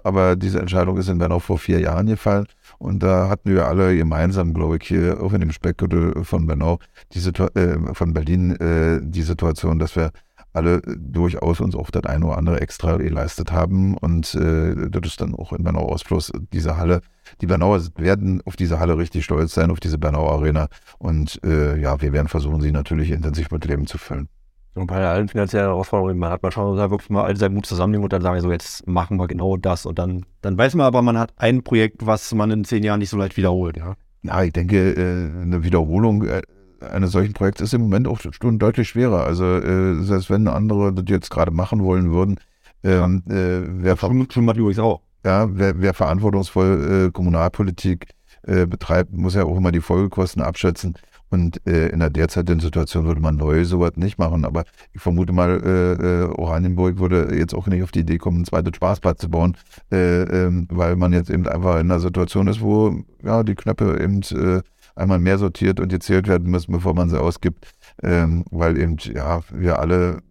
aber 0.03 0.35
diese 0.37 0.59
Entscheidung 0.59 0.97
ist 0.97 1.09
in 1.09 1.19
Bernau 1.19 1.39
vor 1.39 1.57
vier 1.57 1.79
Jahren 1.79 2.07
gefallen. 2.07 2.47
Und 2.79 3.01
da 3.03 3.29
hatten 3.29 3.49
wir 3.49 3.67
alle 3.67 3.95
gemeinsam, 3.95 4.53
glaube 4.53 4.77
ich, 4.77 4.87
hier 4.87 5.21
auch 5.21 5.33
in 5.33 5.41
dem 5.41 5.51
Speckgürtel 5.51 6.23
von 6.23 6.47
Bernau, 6.47 6.79
die 7.13 7.19
von 7.19 8.13
Berlin, 8.13 8.55
die 9.03 9.21
Situation, 9.21 9.79
dass 9.79 9.97
wir 9.97 10.11
alle 10.53 10.81
durchaus 10.81 11.61
uns 11.61 11.75
auch 11.75 11.91
das 11.91 12.03
eine 12.05 12.25
oder 12.25 12.37
andere 12.37 12.61
extra 12.61 12.97
geleistet 12.97 13.51
haben. 13.51 13.95
Und 13.97 14.33
äh, 14.35 14.89
das 14.89 15.11
ist 15.11 15.21
dann 15.21 15.35
auch 15.35 15.53
in 15.53 15.63
Bernau 15.63 15.87
Ausfluss 15.89 16.31
diese 16.53 16.77
Halle. 16.77 17.01
Die 17.41 17.47
Bernauer 17.47 17.81
werden 17.97 18.41
auf 18.45 18.55
diese 18.55 18.79
Halle 18.79 18.97
richtig 18.97 19.25
stolz 19.25 19.53
sein, 19.53 19.71
auf 19.71 19.79
diese 19.79 19.97
Bernau 19.97 20.29
Arena. 20.29 20.67
Und 20.97 21.39
äh, 21.43 21.79
ja, 21.79 22.01
wir 22.01 22.13
werden 22.13 22.27
versuchen, 22.27 22.61
sie 22.61 22.71
natürlich 22.71 23.11
intensiv 23.11 23.51
mit 23.51 23.65
Leben 23.65 23.87
zu 23.87 23.97
füllen. 23.97 24.27
Und 24.75 24.87
bei 24.87 25.05
allen 25.05 25.27
finanziellen 25.27 25.67
Herausforderungen, 25.67 26.17
man 26.17 26.31
hat 26.31 26.43
man 26.43 26.51
schon 26.51 26.77
da 26.77 26.89
wirklich 26.89 27.09
mal 27.09 27.23
all 27.23 27.35
seinen 27.35 27.55
Mut 27.55 27.65
zusammennehmen 27.65 28.03
und 28.03 28.13
dann 28.13 28.21
sagen, 28.21 28.39
so 28.39 28.51
jetzt 28.51 28.87
machen 28.87 29.17
wir 29.17 29.27
genau 29.27 29.57
das. 29.57 29.85
Und 29.85 29.99
dann, 29.99 30.25
dann 30.41 30.57
weiß 30.57 30.75
man 30.75 30.85
aber, 30.85 31.01
man 31.01 31.17
hat 31.17 31.33
ein 31.37 31.63
Projekt, 31.63 32.05
was 32.05 32.33
man 32.33 32.51
in 32.51 32.63
zehn 32.63 32.83
Jahren 32.83 32.99
nicht 32.99 33.09
so 33.09 33.17
leicht 33.17 33.35
wiederholt, 33.35 33.77
ja. 33.77 33.95
Ja, 34.21 34.43
ich 34.43 34.51
denke, 34.51 34.93
äh, 34.93 35.41
eine 35.41 35.63
Wiederholung 35.63 36.25
äh, 36.25 36.41
eines 36.81 37.11
solchen 37.11 37.33
Projekts 37.33 37.61
ist 37.61 37.73
im 37.73 37.81
Moment 37.81 38.07
auch 38.07 38.19
schon 38.19 38.59
deutlich 38.59 38.89
schwerer. 38.89 39.23
Also 39.25 39.45
äh, 39.45 40.01
selbst 40.03 40.29
wenn 40.29 40.47
andere 40.47 40.93
das 40.93 41.05
jetzt 41.07 41.29
gerade 41.29 41.51
machen 41.51 41.83
wollen 41.83 42.11
würden, 42.11 42.39
ähm, 42.83 43.23
äh, 43.29 43.61
wer, 43.83 43.97
schon, 43.97 44.29
schon 44.31 44.47
übrigens 44.47 44.79
auch. 44.79 45.01
Ja, 45.25 45.47
wer, 45.51 45.81
wer 45.81 45.93
verantwortungsvoll 45.93 47.07
äh, 47.07 47.11
Kommunalpolitik 47.11 48.07
äh, 48.43 48.65
betreibt, 48.65 49.11
muss 49.13 49.35
ja 49.35 49.43
auch 49.43 49.57
immer 49.57 49.71
die 49.71 49.81
Folgekosten 49.81 50.41
abschätzen. 50.41 50.95
Und 51.29 51.65
äh, 51.67 51.89
in 51.89 51.99
der 51.99 52.09
derzeitigen 52.09 52.59
Situation 52.59 53.05
würde 53.05 53.21
man 53.21 53.35
neu 53.35 53.63
sowas 53.63 53.91
nicht 53.95 54.17
machen. 54.17 54.45
Aber 54.45 54.63
ich 54.93 55.01
vermute 55.01 55.31
mal, 55.31 55.61
äh, 55.63 56.23
äh, 56.23 56.23
Oranienburg 56.29 56.97
würde 56.99 57.35
jetzt 57.37 57.53
auch 57.53 57.67
nicht 57.67 57.83
auf 57.83 57.91
die 57.91 57.99
Idee 57.99 58.17
kommen, 58.17 58.37
einen 58.37 58.45
zweiten 58.45 58.73
Spaßplatz 58.73 59.19
zu 59.19 59.29
bauen, 59.29 59.55
äh, 59.91 60.23
ähm, 60.23 60.67
weil 60.71 60.95
man 60.95 61.13
jetzt 61.13 61.29
eben 61.29 61.47
einfach 61.47 61.75
in 61.75 61.91
einer 61.91 61.99
Situation 61.99 62.47
ist, 62.47 62.61
wo 62.61 63.03
ja 63.23 63.43
die 63.43 63.55
Knöpfe 63.55 63.99
eben 64.01 64.21
äh, 64.21 64.61
einmal 64.99 65.19
mehr 65.19 65.37
sortiert 65.37 65.79
und 65.79 65.89
gezählt 65.89 66.27
werden 66.27 66.49
müssen, 66.49 66.71
bevor 66.71 66.93
man 66.93 67.09
sie 67.09 67.19
ausgibt. 67.19 67.71
Ähm, 68.03 68.45
weil 68.51 68.77
eben, 68.77 68.97
ja, 68.97 69.41
wir 69.51 69.79
alle 69.79 70.21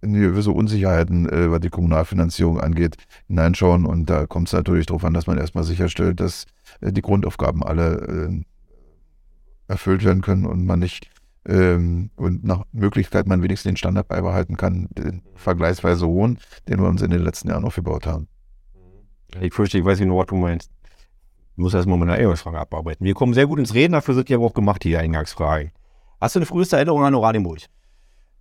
in 0.00 0.14
gewisse 0.14 0.50
Unsicherheiten, 0.50 1.28
äh, 1.28 1.50
was 1.50 1.60
die 1.60 1.70
Kommunalfinanzierung 1.70 2.60
angeht, 2.60 2.96
hineinschauen. 3.26 3.86
Und 3.86 4.10
da 4.10 4.26
kommt 4.26 4.48
es 4.48 4.52
natürlich 4.52 4.86
darauf 4.86 5.04
an, 5.04 5.14
dass 5.14 5.26
man 5.26 5.38
erstmal 5.38 5.64
sicherstellt, 5.64 6.20
dass 6.20 6.46
äh, 6.80 6.92
die 6.92 7.02
Grundaufgaben 7.02 7.62
alle 7.62 8.30
äh, 8.30 8.42
erfüllt 9.66 10.04
werden 10.04 10.22
können 10.22 10.44
und 10.44 10.66
man 10.66 10.78
nicht 10.78 11.10
ähm, 11.46 12.10
und 12.16 12.44
nach 12.44 12.64
Möglichkeit 12.72 13.26
man 13.26 13.42
wenigstens 13.42 13.70
den 13.70 13.76
Standard 13.76 14.08
beibehalten 14.08 14.56
kann, 14.56 14.88
den 14.96 15.22
vergleichsweise 15.34 16.06
hohen, 16.06 16.38
den 16.68 16.80
wir 16.80 16.88
uns 16.88 17.02
in 17.02 17.10
den 17.10 17.22
letzten 17.22 17.48
Jahren 17.48 17.64
aufgebaut 17.64 18.06
haben. 18.06 18.28
Ich 19.40 19.52
fürchte, 19.52 19.78
ich 19.78 19.84
weiß 19.84 20.00
nicht 20.00 20.10
was 20.10 20.26
du 20.26 20.36
meinst. 20.36 20.70
Muss 21.56 21.74
erstmal 21.74 21.98
meine 21.98 22.14
Eingangsfrage 22.14 22.58
abarbeiten. 22.58 23.04
Wir 23.04 23.14
kommen 23.14 23.34
sehr 23.34 23.46
gut 23.46 23.58
ins 23.58 23.74
Reden, 23.74 23.92
dafür 23.92 24.14
sind 24.14 24.28
ja 24.28 24.38
auch 24.38 24.54
gemacht, 24.54 24.82
die 24.82 24.96
Eingangsfragen. 24.96 25.70
Hast 26.20 26.34
du 26.34 26.40
eine 26.40 26.46
früheste 26.46 26.76
Erinnerung 26.76 27.04
an 27.04 27.14
Oranienburg? 27.14 27.60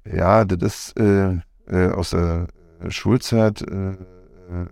Ja, 0.06 0.46
das 0.46 0.62
ist 0.62 1.00
äh, 1.00 1.38
äh, 1.68 1.92
aus 1.92 2.12
der 2.12 2.48
Schulzeit. 2.90 3.62
Äh, 3.62 3.98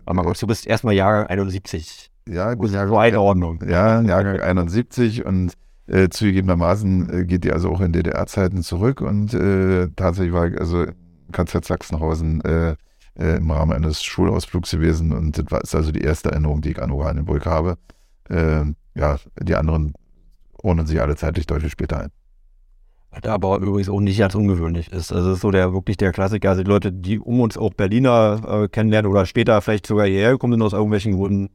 Aber 0.05 0.23
Gott, 0.23 0.41
du 0.41 0.47
bist 0.47 0.65
erstmal 0.65 0.93
Jahrgang 0.93 1.27
71. 1.27 2.09
Ja, 2.27 2.53
gut, 2.53 2.71
ja 2.71 2.87
so 2.87 2.97
eine 2.97 3.19
Ordnung. 3.19 3.63
Ja, 3.67 4.01
Jahrgang 4.01 4.39
71 4.39 5.25
und 5.25 5.53
äh, 5.87 6.09
zugegebenermaßen 6.09 7.21
äh, 7.21 7.25
geht 7.25 7.43
die 7.43 7.51
also 7.51 7.69
auch 7.71 7.81
in 7.81 7.91
DDR-Zeiten 7.91 8.63
zurück 8.63 9.01
und 9.01 9.33
äh, 9.33 9.89
tatsächlich 9.95 10.33
war 10.33 10.47
ich 10.47 10.59
also 10.59 10.85
KZ 11.31 11.65
Sachsenhausen 11.65 12.41
äh, 12.41 12.75
äh, 13.19 13.37
im 13.37 13.51
Rahmen 13.51 13.73
eines 13.73 14.03
Schulausflugs 14.03 14.71
gewesen 14.71 15.11
und 15.11 15.37
das 15.37 15.45
war, 15.49 15.61
ist 15.61 15.75
also 15.75 15.91
die 15.91 16.01
erste 16.01 16.31
Erinnerung, 16.31 16.61
die 16.61 16.71
ich 16.71 16.81
an 16.81 16.91
Oranienburg 16.91 17.45
habe. 17.45 17.77
Äh, 18.31 18.73
ja, 18.95 19.17
die 19.39 19.55
anderen 19.55 19.93
ordnen 20.63 20.85
sich 20.85 21.01
alle 21.01 21.15
zeitlich 21.15 21.47
deutlich 21.47 21.71
später 21.71 21.99
ein. 21.99 22.11
Was 23.11 23.23
aber 23.29 23.57
übrigens 23.57 23.89
auch 23.89 23.99
nicht 23.99 24.23
als 24.23 24.35
ungewöhnlich 24.35 24.91
ist. 24.91 25.11
Also 25.11 25.31
es 25.31 25.35
ist 25.35 25.41
so 25.41 25.51
der 25.51 25.73
wirklich 25.73 25.97
der 25.97 26.13
Klassiker. 26.13 26.49
Also 26.49 26.63
die 26.63 26.69
Leute, 26.69 26.93
die 26.93 27.19
um 27.19 27.41
uns 27.41 27.57
auch 27.57 27.73
Berliner 27.73 28.41
äh, 28.47 28.67
kennenlernen 28.69 29.11
oder 29.11 29.25
später 29.25 29.61
vielleicht 29.61 29.85
sogar 29.85 30.05
hierher 30.05 30.31
gekommen 30.31 30.53
sind 30.53 30.61
aus 30.61 30.73
irgendwelchen 30.73 31.17
Gründen. 31.17 31.49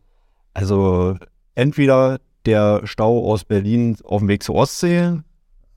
Also 0.53 1.17
entweder 1.55 2.19
der 2.45 2.83
Stau 2.85 3.31
aus 3.31 3.45
Berlin 3.45 3.97
auf 4.05 4.21
dem 4.21 4.29
Weg 4.29 4.43
zur 4.43 4.57
Ostsee 4.57 5.19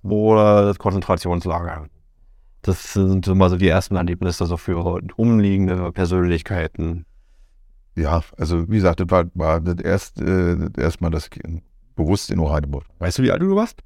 oder 0.04 0.66
das 0.66 0.80
Konzentrationslager. 0.80 1.88
Das 2.62 2.94
sind 2.94 3.26
immer 3.28 3.50
so 3.50 3.56
die 3.56 3.70
ersten 3.70 3.96
Erlebnisse 3.96 4.46
so 4.46 4.58
für 4.58 5.02
umliegende 5.16 5.94
Persönlichkeiten. 5.94 7.06
Ja, 8.00 8.24
also 8.38 8.70
wie 8.70 8.76
gesagt, 8.76 9.02
das 9.02 9.10
war, 9.10 9.26
war 9.34 9.60
das 9.60 9.84
erst, 9.84 10.22
äh, 10.22 10.70
erstmal 10.78 11.12
das 11.12 11.30
bewusst 11.96 12.32
in 12.32 12.40
Oranienburg. 12.40 12.86
Weißt 13.00 13.20
du, 13.20 13.24
wie 13.24 13.32
alt 13.32 13.42
du 13.42 13.56
warst? 13.56 13.82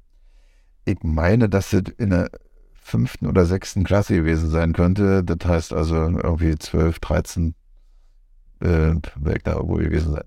Ich 0.84 0.98
meine, 1.02 1.48
dass 1.48 1.70
das 1.70 1.82
in 1.98 2.10
der 2.10 2.30
fünften 2.74 3.26
oder 3.26 3.44
sechsten 3.44 3.82
Klasse 3.82 4.14
gewesen 4.14 4.50
sein 4.50 4.72
könnte. 4.72 5.24
Das 5.24 5.48
heißt 5.48 5.72
also 5.72 5.96
irgendwie 5.96 6.56
12, 6.56 7.00
13 7.00 7.54
äh, 8.62 8.92
ich 8.92 9.42
da 9.42 9.54
irgendwo 9.54 9.76
gewesen 9.76 10.12
sein. 10.12 10.24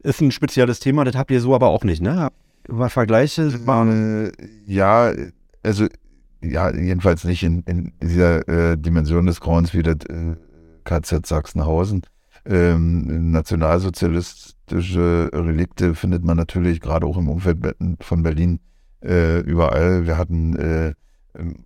Ist 0.00 0.20
ein 0.20 0.30
spezielles 0.30 0.80
Thema, 0.80 1.04
das 1.04 1.16
habt 1.16 1.30
ihr 1.30 1.40
so 1.40 1.54
aber 1.54 1.68
auch 1.68 1.84
nicht, 1.84 2.02
ne? 2.02 2.30
Mal 2.68 2.90
Vergleiche? 2.90 3.50
Äh, 3.66 4.32
ja, 4.66 5.12
also 5.62 5.86
ja, 6.42 6.74
jedenfalls 6.74 7.24
nicht 7.24 7.42
in, 7.42 7.62
in 7.62 7.92
dieser 8.02 8.46
äh, 8.48 8.76
Dimension 8.76 9.26
des 9.26 9.40
Grauens 9.40 9.72
wie 9.72 9.82
das 9.82 9.96
äh, 10.08 10.36
KZ 10.88 11.26
Sachsenhausen. 11.26 12.02
Ähm, 12.46 13.30
nationalsozialistische 13.30 15.30
Relikte 15.34 15.94
findet 15.94 16.24
man 16.24 16.36
natürlich 16.36 16.80
gerade 16.80 17.06
auch 17.06 17.18
im 17.18 17.28
Umfeld 17.28 17.58
von 18.00 18.22
Berlin 18.22 18.60
äh, 19.04 19.40
überall. 19.40 20.06
Wir 20.06 20.16
hatten 20.16 20.56
äh, 20.56 20.94
ähm, 21.38 21.64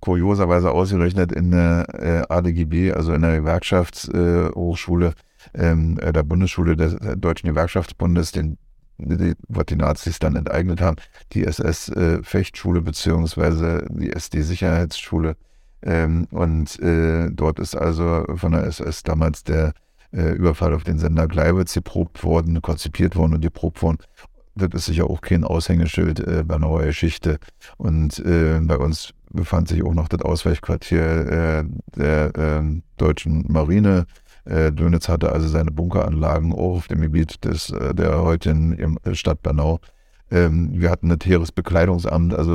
kurioserweise 0.00 0.70
ausgerechnet 0.70 1.30
in 1.30 1.50
der 1.50 1.86
äh, 1.92 2.32
ADGB, 2.32 2.92
also 2.92 3.12
in 3.12 3.22
der 3.22 3.40
Gewerkschaftshochschule, 3.40 5.12
ähm, 5.54 5.98
äh, 6.00 6.12
der 6.12 6.22
Bundesschule 6.22 6.74
des 6.74 6.96
Deutschen 7.18 7.50
Gewerkschaftsbundes, 7.50 8.32
den, 8.32 8.56
die, 8.98 9.34
was 9.48 9.66
die 9.66 9.76
Nazis 9.76 10.18
dann 10.18 10.36
enteignet 10.36 10.80
haben, 10.80 10.96
die 11.32 11.44
SS-Fechtschule 11.44 12.78
äh, 12.78 12.82
beziehungsweise 12.82 13.86
die 13.90 14.10
SD-Sicherheitsschule. 14.10 15.36
Ähm, 15.82 16.26
und 16.30 16.78
äh, 16.80 17.30
dort 17.30 17.58
ist 17.58 17.74
also 17.74 18.24
von 18.36 18.52
der 18.52 18.64
SS 18.64 19.02
damals 19.02 19.44
der 19.44 19.72
äh, 20.12 20.32
Überfall 20.32 20.74
auf 20.74 20.84
den 20.84 20.98
Sender 20.98 21.26
Gleiwitz 21.26 21.74
geprobt 21.74 22.22
worden, 22.22 22.60
konzipiert 22.62 23.16
worden 23.16 23.34
und 23.34 23.40
geprobt 23.40 23.82
worden. 23.82 23.98
Das 24.54 24.68
ist 24.74 24.86
sicher 24.86 25.08
auch 25.08 25.22
kein 25.22 25.44
Aushängeschild 25.44 26.20
äh, 26.20 26.44
bei 26.44 26.58
neuer 26.58 26.86
Geschichte. 26.86 27.38
Und 27.78 28.18
äh, 28.20 28.60
bei 28.60 28.76
uns 28.76 29.12
befand 29.30 29.68
sich 29.68 29.82
auch 29.82 29.94
noch 29.94 30.08
das 30.08 30.20
Ausweichquartier 30.20 31.02
äh, 31.02 31.64
der 31.96 32.32
ähm, 32.36 32.82
deutschen 32.98 33.46
Marine 33.48 34.06
äh, 34.44 34.72
Dönitz 34.72 35.08
hatte 35.08 35.32
also 35.32 35.48
seine 35.48 35.70
Bunkeranlagen 35.70 36.52
auch 36.52 36.76
auf 36.76 36.88
dem 36.88 37.00
Gebiet 37.00 37.44
des, 37.44 37.72
der 37.92 38.20
heutigen 38.20 38.98
Stadt 39.12 39.42
Bernau. 39.42 39.78
Ähm, 40.30 40.70
wir 40.72 40.90
hatten 40.90 41.08
das 41.08 41.20
Heeresbekleidungsamt 41.24 42.34
also, 42.34 42.52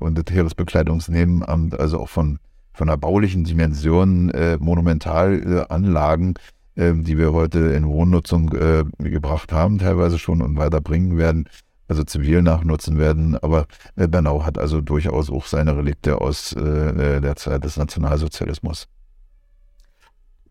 und 0.00 0.18
das 0.18 0.32
Heeresbekleidungsnebenamt, 0.32 1.80
also 1.80 2.00
auch 2.00 2.10
von, 2.10 2.38
von 2.72 2.88
einer 2.88 2.98
baulichen 2.98 3.44
Dimension 3.44 4.30
äh, 4.30 4.56
Monumentalanlagen, 4.58 6.34
äh, 6.74 6.92
die 6.94 7.18
wir 7.18 7.32
heute 7.32 7.58
in 7.58 7.86
Wohnnutzung 7.86 8.52
äh, 8.52 8.84
gebracht 8.98 9.52
haben, 9.52 9.78
teilweise 9.78 10.18
schon 10.18 10.42
und 10.42 10.56
weiterbringen 10.56 11.18
werden, 11.18 11.48
also 11.88 12.02
zivil 12.04 12.42
nachnutzen 12.42 12.98
werden. 12.98 13.36
Aber 13.36 13.66
äh, 13.96 14.08
Bernau 14.08 14.44
hat 14.44 14.58
also 14.58 14.80
durchaus 14.80 15.30
auch 15.30 15.46
seine 15.46 15.76
Relikte 15.76 16.20
aus 16.20 16.52
äh, 16.54 17.20
der 17.20 17.36
Zeit 17.36 17.64
des 17.64 17.76
Nationalsozialismus. 17.76 18.88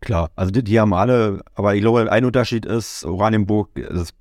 Klar, 0.00 0.30
also 0.34 0.50
die, 0.50 0.64
die, 0.64 0.80
haben 0.80 0.94
alle, 0.94 1.42
aber 1.54 1.76
ich 1.76 1.80
glaube, 1.80 2.10
ein 2.10 2.24
Unterschied 2.24 2.66
ist, 2.66 3.04
Oranienburg 3.04 3.78
ist 3.78 4.14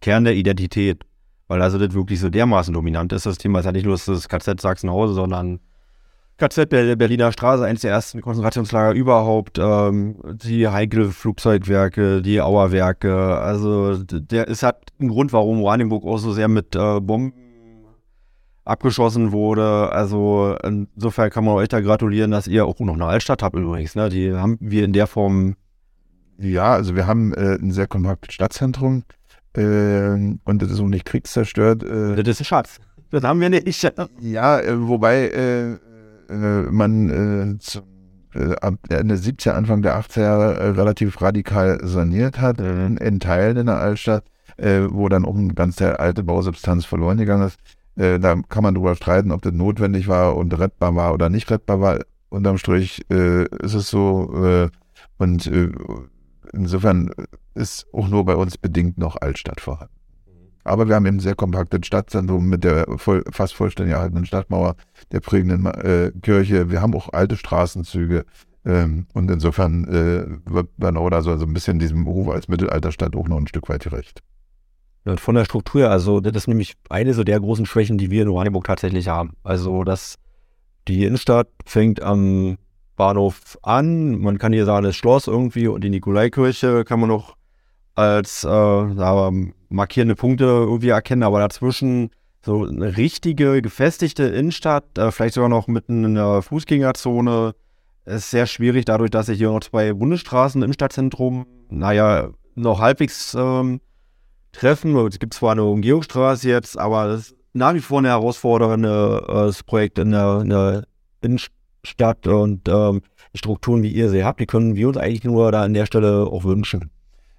Kern 0.00 0.24
der 0.24 0.34
Identität, 0.34 1.04
weil 1.46 1.62
also 1.62 1.78
das 1.78 1.94
wirklich 1.94 2.18
so 2.18 2.30
dermaßen 2.30 2.74
dominant 2.74 3.12
ist, 3.12 3.24
das 3.24 3.38
Thema 3.38 3.60
ist 3.60 3.64
ja 3.64 3.72
nicht 3.72 3.86
nur 3.86 3.96
das 3.96 4.28
KZ 4.28 4.60
Sachsenhausen, 4.60 5.14
sondern 5.14 5.60
KZ 6.36 6.70
der 6.72 6.96
Berliner 6.96 7.30
Straße, 7.30 7.64
eines 7.64 7.82
der 7.82 7.92
ersten 7.92 8.20
Konzentrationslager 8.20 8.92
überhaupt, 8.92 9.58
ähm, 9.58 10.16
die 10.44 10.66
Heikel 10.66 11.10
Flugzeugwerke, 11.10 12.22
die 12.22 12.40
Auerwerke, 12.40 13.38
also 13.38 14.02
der 14.02 14.48
ist 14.48 14.64
hat 14.64 14.82
einen 14.98 15.10
Grund, 15.10 15.32
warum 15.32 15.62
Oranienburg 15.62 16.04
auch 16.04 16.18
so 16.18 16.32
sehr 16.32 16.48
mit 16.48 16.74
äh, 16.74 17.00
Bomben 17.00 17.32
abgeschossen 18.64 19.32
wurde. 19.32 19.92
Also 19.92 20.56
insofern 20.64 21.30
kann 21.30 21.44
man 21.44 21.54
euch 21.54 21.68
da 21.68 21.80
gratulieren, 21.80 22.30
dass 22.30 22.46
ihr 22.46 22.66
auch 22.66 22.78
noch 22.80 22.94
eine 22.94 23.06
Altstadt 23.06 23.42
habt 23.42 23.56
übrigens. 23.56 23.94
Ne? 23.94 24.08
Die 24.08 24.32
haben 24.32 24.58
wir 24.60 24.84
in 24.84 24.92
der 24.92 25.06
Form. 25.06 25.56
Ja, 26.38 26.72
also 26.72 26.96
wir 26.96 27.06
haben 27.06 27.32
äh, 27.34 27.54
ein 27.54 27.70
sehr 27.70 27.86
kompaktes 27.86 28.34
Stadtzentrum 28.34 29.04
äh, 29.56 30.08
und 30.08 30.40
das 30.46 30.70
ist 30.70 30.80
auch 30.80 30.86
nicht 30.86 31.04
kriegszerstört. 31.04 31.84
Äh, 31.84 32.16
das 32.16 32.28
ist 32.28 32.40
ein 32.40 32.44
Schatz. 32.44 32.80
Das 33.10 33.22
haben 33.22 33.40
wir 33.40 33.50
nicht. 33.50 33.92
Ja, 34.20 34.58
äh, 34.58 34.88
wobei 34.88 35.28
äh, 35.28 35.76
man 36.28 37.58
zum 37.60 37.84
ab 38.60 38.74
Ende 38.88 39.14
70er, 39.14 39.52
Anfang 39.52 39.82
der 39.82 39.96
80er 39.96 40.20
Jahre 40.20 40.76
relativ 40.76 41.22
radikal 41.22 41.78
saniert 41.84 42.40
hat, 42.40 42.58
mhm. 42.58 42.96
in 42.96 43.20
Teilen 43.20 43.56
in 43.56 43.66
der 43.66 43.78
Altstadt, 43.78 44.24
wo 44.58 45.08
dann 45.08 45.24
auch 45.24 45.36
ganz 45.54 45.76
der 45.76 46.00
alte 46.00 46.24
Bausubstanz 46.24 46.84
verloren 46.84 47.18
gegangen 47.18 47.46
ist. 47.46 47.58
Äh, 47.96 48.18
da 48.18 48.34
kann 48.48 48.62
man 48.62 48.74
drüber 48.74 48.96
streiten, 48.96 49.30
ob 49.30 49.42
das 49.42 49.52
notwendig 49.52 50.08
war 50.08 50.36
und 50.36 50.58
rettbar 50.58 50.94
war 50.96 51.14
oder 51.14 51.28
nicht 51.28 51.50
rettbar 51.50 51.80
war. 51.80 52.00
Unterm 52.28 52.58
Strich 52.58 53.02
äh, 53.10 53.44
ist 53.62 53.74
es 53.74 53.88
so. 53.88 54.32
Äh, 54.44 54.70
und 55.18 55.46
äh, 55.46 55.70
insofern 56.52 57.10
ist 57.54 57.86
auch 57.92 58.08
nur 58.08 58.24
bei 58.24 58.34
uns 58.34 58.58
bedingt 58.58 58.98
noch 58.98 59.16
Altstadt 59.20 59.60
vorhanden. 59.60 59.94
Aber 60.64 60.88
wir 60.88 60.94
haben 60.94 61.06
eben 61.06 61.20
sehr 61.20 61.34
kompaktes 61.34 61.86
Stadtzentrum 61.86 62.48
mit 62.48 62.64
der 62.64 62.86
voll, 62.96 63.22
fast 63.30 63.54
vollständig 63.54 63.94
erhaltenen 63.94 64.24
Stadtmauer, 64.24 64.76
der 65.12 65.20
prägenden 65.20 65.66
äh, 65.66 66.10
Kirche. 66.22 66.70
Wir 66.70 66.80
haben 66.80 66.94
auch 66.94 67.12
alte 67.12 67.36
Straßenzüge. 67.36 68.24
Ähm, 68.64 69.06
und 69.12 69.30
insofern 69.30 69.84
äh, 69.84 70.24
wird 70.50 70.68
Bernau 70.78 71.10
da 71.10 71.20
so 71.20 71.30
also 71.30 71.44
ein 71.44 71.52
bisschen 71.52 71.78
diesem 71.78 72.06
Ruf 72.06 72.28
als 72.28 72.48
Mittelalterstadt 72.48 73.14
auch 73.14 73.28
noch 73.28 73.36
ein 73.36 73.46
Stück 73.46 73.68
weit 73.68 73.84
gerecht. 73.84 74.22
Und 75.04 75.20
von 75.20 75.34
der 75.34 75.44
Struktur, 75.44 75.90
also 75.90 76.20
das 76.20 76.34
ist 76.34 76.48
nämlich 76.48 76.74
eine 76.88 77.12
so 77.12 77.24
der 77.24 77.38
großen 77.38 77.66
Schwächen, 77.66 77.98
die 77.98 78.10
wir 78.10 78.22
in 78.22 78.28
Oranienburg 78.28 78.64
tatsächlich 78.64 79.08
haben. 79.08 79.34
Also 79.42 79.84
dass 79.84 80.16
die 80.88 81.04
Innenstadt 81.04 81.48
fängt 81.66 82.02
am 82.02 82.56
Bahnhof 82.96 83.58
an, 83.62 84.18
man 84.18 84.38
kann 84.38 84.52
hier 84.52 84.64
sagen, 84.64 84.84
das 84.84 84.96
Schloss 84.96 85.26
irgendwie 85.26 85.66
und 85.66 85.82
die 85.84 85.90
Nikolaikirche 85.90 86.84
kann 86.84 87.00
man 87.00 87.08
noch 87.10 87.36
als 87.94 88.44
äh, 88.44 88.48
markierende 89.74 90.14
Punkte 90.14 90.44
irgendwie 90.44 90.88
erkennen, 90.88 91.22
aber 91.22 91.40
dazwischen 91.40 92.10
So 92.44 92.64
eine 92.66 92.96
richtige, 92.96 93.62
gefestigte 93.62 94.24
Innenstadt, 94.24 94.98
äh, 94.98 95.10
vielleicht 95.10 95.34
sogar 95.34 95.48
noch 95.48 95.66
mit 95.66 95.88
einer 95.88 96.42
Fußgängerzone, 96.42 97.54
ist 98.04 98.30
sehr 98.30 98.46
schwierig, 98.46 98.84
dadurch, 98.84 99.10
dass 99.10 99.26
sich 99.26 99.38
hier 99.38 99.50
noch 99.50 99.60
zwei 99.60 99.94
Bundesstraßen 99.94 100.62
im 100.62 100.72
Stadtzentrum, 100.74 101.46
naja, 101.70 102.28
noch 102.54 102.80
halbwegs 102.80 103.34
ähm, 103.34 103.80
treffen. 104.52 104.94
Es 105.06 105.18
gibt 105.18 105.32
zwar 105.32 105.52
eine 105.52 105.64
Umgehungsstraße 105.64 106.48
jetzt, 106.48 106.78
aber 106.78 107.06
es 107.06 107.30
ist 107.30 107.36
nach 107.54 107.72
wie 107.72 107.80
vor 107.80 108.02
ein 108.02 108.04
herausforderndes 108.04 109.60
äh, 109.60 109.64
Projekt 109.64 109.98
in 109.98 110.10
der, 110.10 110.40
in 110.42 110.50
der 110.50 110.84
Innenstadt 111.22 112.26
und 112.26 112.68
ähm, 112.68 113.00
Strukturen, 113.34 113.82
wie 113.82 113.92
ihr 113.92 114.10
sie 114.10 114.22
habt, 114.22 114.40
die 114.40 114.46
können 114.46 114.76
wir 114.76 114.88
uns 114.88 114.98
eigentlich 114.98 115.24
nur 115.24 115.50
da 115.50 115.62
an 115.62 115.72
der 115.72 115.86
Stelle 115.86 116.26
auch 116.26 116.44
wünschen. 116.44 116.90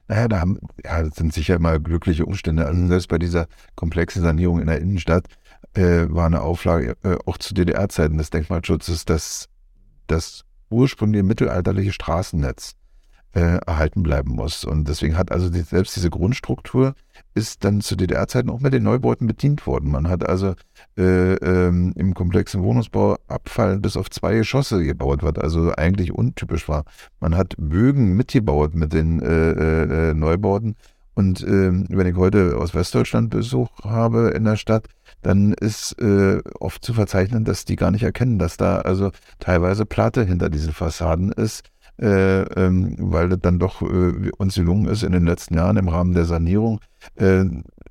Naja, 0.07 0.27
da 0.27 0.39
haben, 0.39 0.59
ja, 0.83 1.01
das 1.01 1.15
sind 1.15 1.33
sicher 1.33 1.55
immer 1.55 1.79
glückliche 1.79 2.25
Umstände. 2.25 2.65
Also 2.65 2.87
selbst 2.87 3.07
bei 3.07 3.17
dieser 3.17 3.47
komplexen 3.75 4.21
Sanierung 4.21 4.59
in 4.59 4.67
der 4.67 4.79
Innenstadt 4.79 5.27
äh, 5.73 6.05
war 6.09 6.27
eine 6.27 6.41
Auflage 6.41 6.95
äh, 7.03 7.17
auch 7.25 7.37
zu 7.37 7.53
DDR-Zeiten 7.53 8.17
des 8.17 8.29
Denkmalschutzes, 8.29 9.05
dass 9.05 9.49
das 10.07 10.45
ursprüngliche 10.69 11.23
mittelalterliche 11.23 11.91
Straßennetz 11.91 12.75
äh, 13.35 13.57
erhalten 13.65 14.01
bleiben 14.01 14.31
muss. 14.31 14.63
Und 14.63 14.87
deswegen 14.87 15.17
hat 15.17 15.31
also 15.31 15.49
die, 15.49 15.61
selbst 15.61 15.95
diese 15.95 16.09
Grundstruktur 16.09 16.95
ist 17.33 17.63
dann 17.65 17.81
zu 17.81 17.95
DDR-Zeiten 17.95 18.49
auch 18.49 18.61
mit 18.61 18.73
den 18.73 18.83
Neubauten 18.83 19.27
bedient 19.27 19.67
worden. 19.67 19.91
Man 19.91 20.07
hat 20.07 20.27
also 20.27 20.55
äh, 20.97 21.33
ähm, 21.35 21.93
im 21.97 22.13
komplexen 22.13 22.63
Wohnungsbau 22.63 23.17
Abfall 23.27 23.79
bis 23.79 23.97
auf 23.97 24.09
zwei 24.09 24.35
Geschosse 24.35 24.83
gebaut, 24.83 25.21
was 25.21 25.35
also 25.35 25.73
eigentlich 25.75 26.13
untypisch 26.13 26.69
war. 26.69 26.85
Man 27.19 27.35
hat 27.35 27.55
Bögen 27.57 28.15
mitgebaut 28.15 28.73
mit 28.73 28.93
den 28.93 29.21
äh, 29.21 29.51
äh, 29.51 30.11
äh 30.11 30.13
Neubauten. 30.13 30.75
Und 31.13 31.43
ähm, 31.43 31.85
wenn 31.89 32.07
ich 32.07 32.15
heute 32.15 32.57
aus 32.57 32.73
Westdeutschland 32.73 33.29
Besuch 33.29 33.69
habe 33.83 34.31
in 34.35 34.43
der 34.43 34.57
Stadt, 34.57 34.87
dann 35.21 35.53
ist 35.53 35.99
äh, 36.01 36.41
oft 36.59 36.83
zu 36.83 36.93
verzeichnen, 36.93 37.45
dass 37.45 37.63
die 37.63 37.77
gar 37.77 37.91
nicht 37.91 38.03
erkennen, 38.03 38.37
dass 38.37 38.57
da 38.57 38.79
also 38.79 39.11
teilweise 39.39 39.85
Platte 39.85 40.25
hinter 40.25 40.49
diesen 40.49 40.73
Fassaden 40.73 41.31
ist 41.31 41.63
äh, 41.99 42.41
ähm, 42.41 42.95
weil 42.99 43.29
das 43.29 43.39
dann 43.41 43.59
doch 43.59 43.81
äh, 43.81 44.31
uns 44.37 44.55
gelungen 44.55 44.87
ist, 44.87 45.03
in 45.03 45.11
den 45.11 45.25
letzten 45.25 45.55
Jahren 45.55 45.77
im 45.77 45.87
Rahmen 45.87 46.13
der 46.13 46.25
Sanierung 46.25 46.79
äh, 47.15 47.45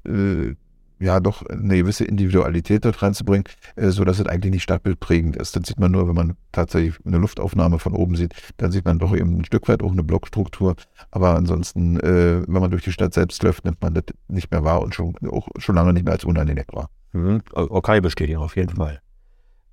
äh 0.08 0.56
ja 1.00 1.20
doch 1.20 1.44
eine 1.46 1.76
gewisse 1.76 2.04
Individualität 2.04 2.84
dort 2.84 3.02
reinzubringen, 3.02 3.44
äh, 3.76 3.90
so 3.90 4.04
dass 4.04 4.18
es 4.18 4.26
eigentlich 4.26 4.52
nicht 4.52 4.62
stadtbildprägend 4.62 5.36
ist. 5.36 5.56
Das 5.56 5.66
sieht 5.66 5.78
man 5.78 5.92
nur, 5.92 6.08
wenn 6.08 6.14
man 6.14 6.36
tatsächlich 6.52 6.94
eine 7.04 7.18
Luftaufnahme 7.18 7.78
von 7.78 7.94
oben 7.94 8.16
sieht, 8.16 8.34
dann 8.56 8.72
sieht 8.72 8.84
man 8.84 8.98
doch 8.98 9.14
eben 9.14 9.38
ein 9.38 9.44
Stück 9.44 9.68
weit 9.68 9.82
auch 9.82 9.92
eine 9.92 10.02
Blockstruktur. 10.02 10.76
Aber 11.10 11.34
ansonsten, 11.34 11.98
äh, 12.00 12.42
wenn 12.46 12.60
man 12.60 12.70
durch 12.70 12.84
die 12.84 12.92
Stadt 12.92 13.14
selbst 13.14 13.42
läuft, 13.42 13.64
nimmt 13.64 13.82
man 13.82 13.94
das 13.94 14.04
nicht 14.28 14.50
mehr 14.50 14.64
wahr 14.64 14.82
und 14.82 14.94
schon, 14.94 15.14
auch 15.28 15.48
schon 15.58 15.74
lange 15.74 15.92
nicht 15.92 16.04
mehr 16.04 16.14
als 16.14 16.24
unangenehm 16.24 16.64
wahr. 16.72 16.90
Mhm. 17.12 17.42
Okay, 17.52 18.00
bestätigen 18.00 18.38
auf 18.38 18.56
jeden 18.56 18.76
Fall. 18.76 19.00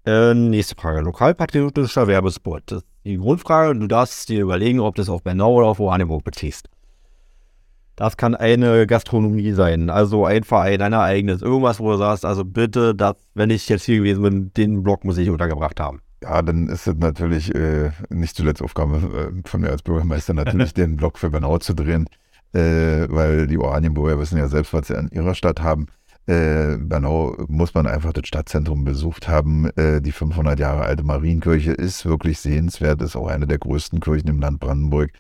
Nächste 0.06 0.76
Frage. 0.76 1.02
Lokalpatriotischer 1.02 2.08
Werbespot. 2.08 2.84
Das 3.04 3.10
die 3.10 3.18
Grundfrage. 3.18 3.78
Du 3.80 3.88
darfst 3.88 4.30
dir 4.30 4.42
überlegen, 4.42 4.80
ob 4.80 4.96
du 4.96 5.02
es 5.02 5.10
auf 5.10 5.24
Bernau 5.24 5.56
oder 5.56 5.68
auf 5.68 5.80
Oranienburg 5.80 6.24
beziehst. 6.24 6.70
Das 7.96 8.16
kann 8.18 8.36
eine 8.36 8.88
Gastronomie 8.88 9.52
sein, 9.52 9.90
also 9.90 10.26
ein 10.26 10.44
Verein, 10.44 10.82
ein 10.82 10.94
eigenes, 10.94 11.42
irgendwas, 11.42 11.80
wo 11.80 11.92
du 11.92 11.98
sagst, 11.98 12.26
also 12.26 12.44
bitte, 12.46 12.96
das, 12.96 13.16
wenn 13.36 13.50
ich 13.50 13.70
jetzt 13.70 13.84
hier 13.84 13.98
gewesen 13.98 14.24
bin, 14.24 14.54
den 14.54 14.82
Blog 14.82 15.04
muss 15.04 15.18
ich 15.18 15.30
untergebracht 15.30 15.80
haben. 15.80 16.00
Ja, 16.24 16.42
dann 16.42 16.68
ist 16.68 16.88
es 16.88 16.96
natürlich 16.96 17.54
äh, 17.54 17.92
nicht 18.10 18.36
zuletzt 18.36 18.62
Aufgabe 18.62 18.98
äh, 18.98 19.48
von 19.48 19.62
mir 19.62 19.70
als 19.70 19.84
Bürgermeister, 19.84 20.34
natürlich 20.34 20.74
den 20.76 20.96
Blog 20.96 21.20
für 21.20 21.30
Bernau 21.30 21.58
zu 21.58 21.74
drehen, 21.74 22.08
äh, 22.54 23.08
weil 23.10 23.46
die 23.48 23.58
Oranienburger 23.58 24.18
wissen 24.18 24.38
ja 24.38 24.48
selbst, 24.48 24.74
was 24.74 24.88
sie 24.88 24.98
an 24.98 25.10
ihrer 25.12 25.36
Stadt 25.36 25.62
haben. 25.62 25.88
Äh, 26.32 26.78
Bernau 26.78 27.36
muss 27.50 27.74
man 27.74 27.88
einfach 27.88 28.14
das 28.14 28.26
Stadtzentrum 28.26 28.86
besucht 28.86 29.28
haben. 29.28 29.70
Äh, 29.76 30.02
die 30.02 30.14
500 30.14 30.58
Jahre 30.60 30.84
alte 30.84 31.04
Marienkirche 31.04 31.74
ist 31.74 32.06
wirklich 32.06 32.40
sehenswert, 32.40 33.02
ist 33.02 33.18
auch 33.18 33.28
eine 33.28 33.48
der 33.48 33.58
größten 33.58 34.00
Kirchen 34.00 34.30
im 34.30 34.40
Land 34.40 34.62
Brandenburg. 34.62 35.12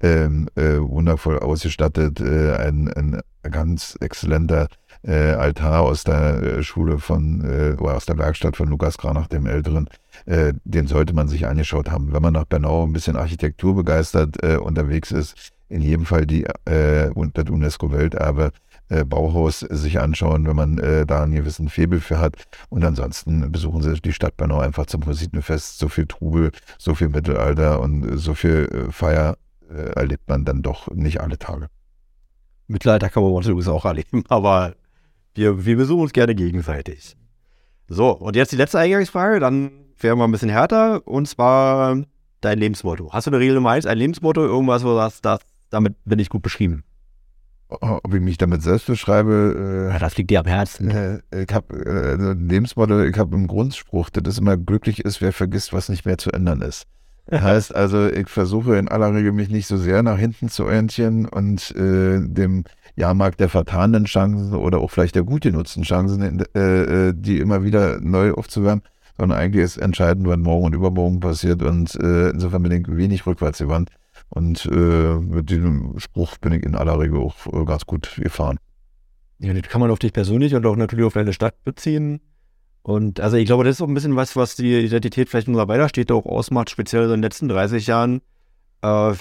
Ähm, 0.00 0.48
äh, 0.54 0.78
wundervoll 0.78 1.40
ausgestattet, 1.40 2.20
äh, 2.20 2.54
ein, 2.54 2.86
ein, 2.92 3.20
ganz 3.50 3.98
exzellenter 4.00 4.68
äh, 5.02 5.32
Altar 5.32 5.80
aus 5.80 6.04
der 6.04 6.40
äh, 6.40 6.62
Schule 6.62 6.98
von, 6.98 7.40
oder 7.78 7.96
aus 7.96 8.06
der 8.06 8.18
Werkstatt 8.18 8.56
von 8.56 8.68
Lukas 8.68 8.96
Granach, 8.96 9.26
dem 9.26 9.46
Älteren. 9.46 9.88
den 10.26 10.86
sollte 10.86 11.14
man 11.14 11.26
sich 11.26 11.46
angeschaut 11.46 11.90
haben. 11.90 12.12
Wenn 12.12 12.22
man 12.22 12.34
nach 12.34 12.44
Bernau 12.44 12.84
ein 12.84 12.92
bisschen 12.92 13.16
Architektur 13.16 13.74
begeistert 13.74 14.44
unterwegs 14.58 15.10
ist, 15.10 15.50
in 15.68 15.80
jedem 15.80 16.04
Fall 16.04 16.26
die, 16.26 16.46
das 16.64 17.50
UNESCO-Welterbe 17.50 18.52
äh, 18.90 19.04
Bauhaus 19.04 19.60
sich 19.60 20.00
anschauen, 20.00 20.46
wenn 20.46 20.56
man 20.56 20.78
äh, 20.78 21.06
da 21.06 21.22
einen 21.22 21.34
gewissen 21.34 21.68
Febel 21.68 22.00
für 22.00 22.18
hat. 22.18 22.34
Und 22.68 22.84
ansonsten 22.84 23.50
besuchen 23.50 23.82
Sie 23.82 24.00
die 24.00 24.12
Stadt 24.12 24.36
Bernau 24.36 24.58
einfach 24.58 24.86
zum 24.86 25.02
Musikfest. 25.06 25.78
So 25.78 25.88
viel 25.88 26.06
Trubel, 26.06 26.50
so 26.78 26.94
viel 26.94 27.08
Mittelalter 27.08 27.80
und 27.80 28.18
so 28.18 28.34
viel 28.34 28.68
äh, 28.88 28.92
Feier 28.92 29.38
äh, 29.70 29.92
erlebt 29.92 30.28
man 30.28 30.44
dann 30.44 30.62
doch 30.62 30.90
nicht 30.90 31.20
alle 31.20 31.38
Tage. 31.38 31.68
Mittelalter 32.66 33.08
kann 33.08 33.22
man 33.22 33.32
übrigens 33.32 33.68
auch 33.68 33.84
erleben, 33.84 34.24
aber 34.28 34.74
wir, 35.34 35.64
wir 35.64 35.76
besuchen 35.76 36.02
uns 36.02 36.12
gerne 36.12 36.34
gegenseitig. 36.34 37.16
So, 37.88 38.10
und 38.10 38.36
jetzt 38.36 38.52
die 38.52 38.56
letzte 38.56 38.78
Eingangsfrage, 38.78 39.40
dann 39.40 39.70
wären 39.98 40.18
wir 40.18 40.24
ein 40.24 40.32
bisschen 40.32 40.48
härter, 40.48 41.06
und 41.06 41.26
zwar 41.26 42.02
dein 42.40 42.58
Lebensmotto. 42.58 43.12
Hast 43.12 43.26
du 43.26 43.30
eine 43.30 43.38
Regel 43.38 43.54
Nummer 43.54 43.70
eins, 43.70 43.86
ein 43.86 43.98
Lebensmotto, 43.98 44.44
irgendwas, 44.44 44.84
wo 44.84 44.88
du 44.88 44.94
sagst, 44.96 45.24
das, 45.24 45.40
damit 45.70 45.94
bin 46.04 46.18
ich 46.18 46.28
gut 46.28 46.42
beschrieben? 46.42 46.84
Ob 47.80 48.14
ich 48.14 48.20
mich 48.20 48.38
damit 48.38 48.62
selbst 48.62 48.86
beschreibe. 48.86 49.88
Äh, 49.88 49.92
ja, 49.92 49.98
das 49.98 50.16
liegt 50.16 50.30
dir 50.30 50.40
am 50.40 50.46
Herzen. 50.46 50.90
Äh, 50.90 51.20
ich 51.42 51.52
habe 51.52 51.76
äh, 51.76 52.14
ein 52.14 52.48
Lebensmodell, 52.48 53.08
ich 53.08 53.18
habe 53.18 53.36
einen 53.36 53.46
Grundspruch, 53.46 54.10
das 54.10 54.38
immer 54.38 54.56
glücklich 54.56 55.04
ist, 55.04 55.20
wer 55.20 55.32
vergisst, 55.32 55.72
was 55.72 55.88
nicht 55.88 56.04
mehr 56.04 56.18
zu 56.18 56.30
ändern 56.30 56.62
ist. 56.62 56.86
Das 57.26 57.42
heißt 57.42 57.74
also, 57.74 58.08
ich 58.08 58.28
versuche 58.28 58.76
in 58.76 58.88
aller 58.88 59.14
Regel 59.14 59.32
mich 59.32 59.50
nicht 59.50 59.66
so 59.66 59.76
sehr 59.76 60.02
nach 60.02 60.18
hinten 60.18 60.48
zu 60.48 60.64
orientieren 60.64 61.26
und 61.26 61.70
äh, 61.76 62.20
dem 62.20 62.64
Jahrmarkt 62.96 63.40
der 63.40 63.48
vertanen 63.48 64.04
Chancen 64.04 64.54
oder 64.54 64.78
auch 64.78 64.90
vielleicht 64.90 65.14
der 65.14 65.22
gut 65.22 65.42
genutzten 65.42 65.84
Chancen, 65.84 66.44
äh, 66.54 66.58
äh, 66.58 67.14
die 67.16 67.38
immer 67.38 67.64
wieder 67.64 68.00
neu 68.00 68.32
aufzuwärmen, 68.32 68.82
sondern 69.16 69.38
eigentlich 69.38 69.64
ist 69.64 69.76
entscheidend, 69.76 70.26
was 70.26 70.38
morgen 70.38 70.64
und 70.64 70.74
übermorgen 70.74 71.20
passiert 71.20 71.62
und 71.62 71.94
äh, 71.96 72.30
insofern 72.30 72.62
bin 72.62 72.72
ich 72.72 72.86
wenig 72.88 73.26
rückwärts 73.26 73.58
gewandt. 73.58 73.90
Und 74.30 74.66
äh, 74.66 75.16
mit 75.16 75.50
diesem 75.50 75.98
Spruch 75.98 76.38
bin 76.38 76.52
ich 76.52 76.62
in 76.62 76.76
aller 76.76 76.98
Regel 76.98 77.18
auch 77.18 77.34
äh, 77.52 77.64
ganz 77.64 77.84
gut 77.84 78.16
gefahren. 78.16 78.58
Ja, 79.38 79.52
das 79.52 79.62
kann 79.68 79.80
man 79.80 79.90
auf 79.90 79.98
dich 79.98 80.12
persönlich 80.12 80.54
und 80.54 80.64
auch 80.66 80.76
natürlich 80.76 81.04
auf 81.04 81.14
deine 81.14 81.32
Stadt 81.32 81.62
beziehen. 81.64 82.20
Und 82.82 83.20
also 83.20 83.36
ich 83.36 83.46
glaube, 83.46 83.64
das 83.64 83.76
ist 83.76 83.82
auch 83.82 83.88
ein 83.88 83.94
bisschen 83.94 84.16
was, 84.16 84.36
was 84.36 84.56
die 84.56 84.78
Identität 84.84 85.28
vielleicht 85.28 85.48
unserer 85.48 85.66
beider 85.66 85.88
Städte 85.88 86.14
auch 86.14 86.26
ausmacht, 86.26 86.70
speziell 86.70 87.04
in 87.04 87.10
den 87.10 87.22
letzten 87.22 87.48
30 87.48 87.86
Jahren. 87.86 88.22
Äh, 88.82 89.14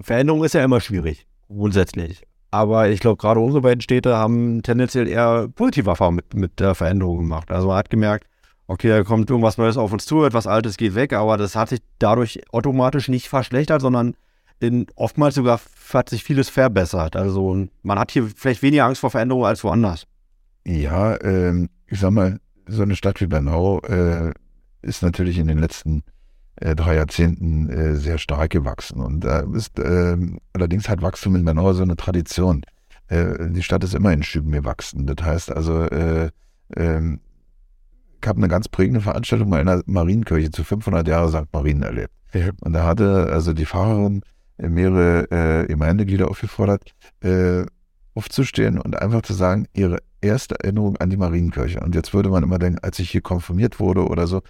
Veränderung 0.00 0.44
ist 0.44 0.54
ja 0.54 0.64
immer 0.64 0.80
schwierig, 0.80 1.26
grundsätzlich. 1.48 2.22
Aber 2.50 2.88
ich 2.88 3.00
glaube, 3.00 3.18
gerade 3.18 3.40
unsere 3.40 3.62
beiden 3.62 3.80
Städte 3.80 4.16
haben 4.16 4.62
tendenziell 4.62 5.08
eher 5.08 5.48
positive 5.54 5.90
Erfahrungen 5.90 6.16
mit, 6.16 6.34
mit 6.34 6.60
der 6.60 6.74
Veränderung 6.74 7.18
gemacht. 7.18 7.50
Also 7.50 7.68
man 7.68 7.76
hat 7.76 7.90
gemerkt, 7.90 8.26
okay, 8.66 8.88
da 8.88 9.02
kommt 9.04 9.30
irgendwas 9.30 9.58
Neues 9.58 9.76
auf 9.76 9.92
uns 9.92 10.06
zu, 10.06 10.24
etwas 10.24 10.46
Altes 10.46 10.76
geht 10.76 10.94
weg, 10.94 11.12
aber 11.12 11.36
das 11.36 11.56
hat 11.56 11.68
sich 11.68 11.80
dadurch 11.98 12.40
automatisch 12.52 13.08
nicht 13.08 13.28
verschlechtert, 13.28 13.80
sondern 13.80 14.14
in, 14.60 14.86
oftmals 14.94 15.34
sogar 15.34 15.60
hat 15.92 16.08
sich 16.08 16.24
vieles 16.24 16.48
verbessert. 16.48 17.16
Also 17.16 17.66
man 17.82 17.98
hat 17.98 18.10
hier 18.10 18.26
vielleicht 18.34 18.62
weniger 18.62 18.84
Angst 18.84 19.00
vor 19.00 19.10
Veränderungen 19.10 19.46
als 19.46 19.62
woanders. 19.64 20.06
Ja, 20.64 21.20
ähm, 21.22 21.68
ich 21.86 22.00
sag 22.00 22.10
mal, 22.10 22.40
so 22.66 22.82
eine 22.82 22.96
Stadt 22.96 23.20
wie 23.20 23.26
Bernau 23.26 23.80
äh, 23.82 24.32
ist 24.82 25.02
natürlich 25.02 25.38
in 25.38 25.46
den 25.46 25.58
letzten 25.58 26.02
äh, 26.56 26.74
drei 26.74 26.96
Jahrzehnten 26.96 27.68
äh, 27.68 27.94
sehr 27.96 28.18
stark 28.18 28.50
gewachsen. 28.50 29.00
Und 29.00 29.20
da 29.20 29.40
ist 29.40 29.78
ähm, 29.78 30.38
allerdings 30.52 30.88
hat 30.88 31.02
Wachstum 31.02 31.36
in 31.36 31.44
Bernau 31.44 31.72
so 31.72 31.82
eine 31.82 31.96
Tradition. 31.96 32.62
Äh, 33.08 33.50
die 33.50 33.62
Stadt 33.62 33.84
ist 33.84 33.94
immer 33.94 34.12
in 34.12 34.22
Schüben 34.22 34.50
gewachsen. 34.50 35.06
Das 35.06 35.24
heißt 35.24 35.52
also, 35.52 35.82
äh, 35.82 36.30
ähm, 36.74 37.20
ich 38.26 38.28
habe 38.28 38.38
eine 38.38 38.48
ganz 38.48 38.68
prägende 38.68 39.00
Veranstaltung 39.00 39.50
mal 39.50 39.60
in 39.60 39.66
der 39.66 39.84
Marienkirche 39.86 40.50
zu 40.50 40.64
500 40.64 41.06
Jahre 41.06 41.28
St. 41.28 41.52
Marien 41.52 41.84
erlebt. 41.84 42.10
Ja. 42.32 42.48
Und 42.60 42.72
da 42.72 42.82
hatte 42.82 43.28
also 43.30 43.52
die 43.52 43.66
Pfarrerin 43.66 44.22
mehrere 44.58 45.30
äh, 45.30 45.66
Gemeindeglieder 45.68 46.28
aufgefordert, 46.28 46.92
äh, 47.20 47.64
aufzustehen 48.16 48.80
und 48.80 49.00
einfach 49.00 49.22
zu 49.22 49.32
sagen, 49.32 49.68
ihre 49.74 49.98
erste 50.20 50.58
Erinnerung 50.58 50.96
an 50.96 51.10
die 51.10 51.16
Marienkirche. 51.16 51.78
Und 51.78 51.94
jetzt 51.94 52.14
würde 52.14 52.28
man 52.28 52.42
immer 52.42 52.58
denken, 52.58 52.80
als 52.82 52.98
ich 52.98 53.10
hier 53.10 53.20
konfirmiert 53.20 53.78
wurde 53.78 54.04
oder 54.08 54.26
so, 54.26 54.42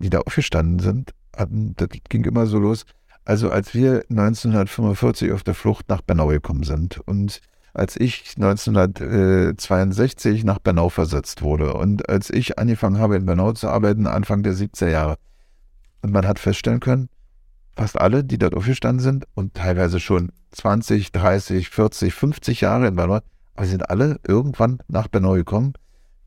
die 0.00 0.10
da 0.10 0.18
aufgestanden 0.18 0.80
sind, 0.80 1.12
hatten, 1.36 1.74
das 1.76 1.88
ging 2.08 2.24
immer 2.24 2.46
so 2.46 2.58
los. 2.58 2.84
Also 3.24 3.48
als 3.48 3.74
wir 3.74 4.06
1945 4.10 5.30
auf 5.30 5.44
der 5.44 5.54
Flucht 5.54 5.88
nach 5.88 6.02
Bernau 6.02 6.26
gekommen 6.26 6.64
sind 6.64 6.98
und 6.98 7.40
als 7.74 7.96
ich 7.96 8.34
1962 8.36 10.44
nach 10.44 10.60
Bernau 10.60 10.88
versetzt 10.88 11.42
wurde 11.42 11.74
und 11.74 12.08
als 12.08 12.30
ich 12.30 12.58
angefangen 12.58 12.98
habe, 12.98 13.16
in 13.16 13.26
Bernau 13.26 13.52
zu 13.52 13.68
arbeiten, 13.68 14.06
Anfang 14.06 14.44
der 14.44 14.54
70er 14.54 14.88
Jahre. 14.88 15.16
Und 16.00 16.12
man 16.12 16.26
hat 16.26 16.38
feststellen 16.38 16.80
können, 16.80 17.10
fast 17.76 18.00
alle, 18.00 18.24
die 18.24 18.38
dort 18.38 18.54
aufgestanden 18.54 19.00
sind 19.00 19.26
und 19.34 19.54
teilweise 19.54 19.98
schon 19.98 20.30
20, 20.52 21.10
30, 21.12 21.68
40, 21.68 22.14
50 22.14 22.60
Jahre 22.60 22.86
in 22.86 22.94
Bernau, 22.94 23.18
aber 23.56 23.66
sind 23.66 23.90
alle 23.90 24.20
irgendwann 24.26 24.78
nach 24.88 25.08
Bernau 25.08 25.32
gekommen. 25.32 25.74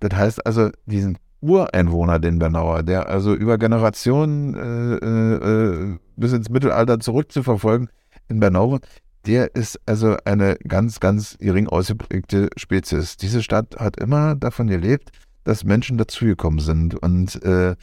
Das 0.02 0.14
heißt 0.14 0.46
also, 0.46 0.70
diesen 0.86 1.18
Ureinwohner, 1.40 2.20
den 2.20 2.40
Bernauer, 2.40 2.84
der 2.84 3.08
also 3.08 3.34
über 3.34 3.58
Generationen 3.58 4.56
äh, 4.56 4.96
äh, 5.04 5.98
bis 6.16 6.34
ins 6.34 6.50
Mittelalter 6.50 7.00
zurückzuverfolgen 7.00 7.90
in 8.28 8.40
Bernau, 8.40 8.80
der 9.28 9.56
ist 9.56 9.80
also 9.86 10.18
eine 10.26 10.56
ganz, 10.68 11.00
ganz 11.00 11.38
gering 11.40 11.68
ausgeprägte 11.68 12.50
Spezies. 12.56 13.18
Diese 13.18 13.44
Stadt 13.44 13.76
hat 13.78 13.98
immer 13.98 14.36
davon 14.36 14.68
gelebt, 14.68 15.12
dass 15.44 15.64
Menschen 15.64 15.98
dazugekommen 15.98 16.60
sind 16.60 16.96
und 16.96 17.42
äh, 17.44 17.76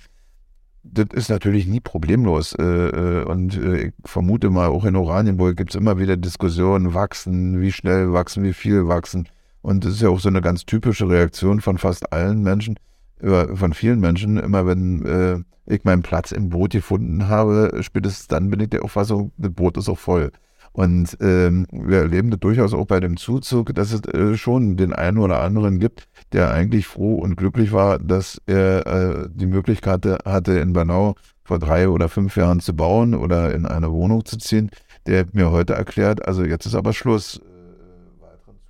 das 0.84 1.06
ist 1.12 1.30
natürlich 1.30 1.66
nie 1.66 1.80
problemlos. 1.80 2.54
Äh, 2.58 2.62
äh, 2.62 3.24
und 3.24 3.56
äh, 3.56 3.86
ich 3.86 3.92
vermute 4.04 4.50
mal, 4.50 4.68
auch 4.68 4.84
in 4.84 4.96
Oranienburg 4.96 5.56
gibt 5.56 5.70
es 5.70 5.76
immer 5.76 5.98
wieder 5.98 6.16
Diskussionen, 6.16 6.94
wachsen, 6.94 7.60
wie 7.60 7.72
schnell 7.72 8.12
wachsen, 8.12 8.44
wie 8.44 8.52
viel 8.52 8.86
wachsen. 8.86 9.28
Und 9.62 9.84
das 9.84 9.94
ist 9.94 10.02
ja 10.02 10.10
auch 10.10 10.20
so 10.20 10.28
eine 10.28 10.42
ganz 10.42 10.66
typische 10.66 11.08
Reaktion 11.08 11.60
von 11.62 11.78
fast 11.78 12.12
allen 12.12 12.42
Menschen, 12.42 12.78
von 13.18 13.72
vielen 13.72 13.98
Menschen. 13.98 14.36
Immer 14.36 14.66
wenn 14.66 15.46
ich 15.64 15.84
meinen 15.84 16.02
Platz 16.02 16.32
im 16.32 16.50
Boot 16.50 16.72
gefunden 16.72 17.28
habe, 17.28 17.78
spätestens 17.80 18.26
dann 18.28 18.50
bin 18.50 18.60
ich 18.60 18.68
der 18.68 18.84
Auffassung, 18.84 19.32
das 19.38 19.52
Boot 19.52 19.78
ist 19.78 19.88
auch 19.88 19.98
voll. 19.98 20.32
Und 20.74 21.16
ähm, 21.20 21.68
wir 21.70 21.98
erleben 21.98 22.32
das 22.32 22.40
durchaus 22.40 22.74
auch 22.74 22.86
bei 22.86 22.98
dem 22.98 23.16
Zuzug, 23.16 23.72
dass 23.76 23.92
es 23.92 24.04
äh, 24.12 24.36
schon 24.36 24.76
den 24.76 24.92
einen 24.92 25.18
oder 25.18 25.40
anderen 25.40 25.78
gibt, 25.78 26.08
der 26.32 26.50
eigentlich 26.50 26.88
froh 26.88 27.14
und 27.14 27.36
glücklich 27.36 27.70
war, 27.70 28.00
dass 28.00 28.42
er 28.46 28.84
äh, 28.84 29.28
die 29.32 29.46
Möglichkeit 29.46 30.04
hatte, 30.24 30.58
in 30.58 30.72
Bernau 30.72 31.14
vor 31.44 31.60
drei 31.60 31.88
oder 31.88 32.08
fünf 32.08 32.36
Jahren 32.36 32.58
zu 32.58 32.74
bauen 32.74 33.14
oder 33.14 33.54
in 33.54 33.66
eine 33.66 33.92
Wohnung 33.92 34.24
zu 34.24 34.36
ziehen. 34.36 34.68
Der 35.06 35.26
mir 35.32 35.52
heute 35.52 35.74
erklärt, 35.74 36.26
also 36.26 36.44
jetzt 36.44 36.66
ist 36.66 36.74
aber 36.74 36.92
Schluss. 36.92 37.40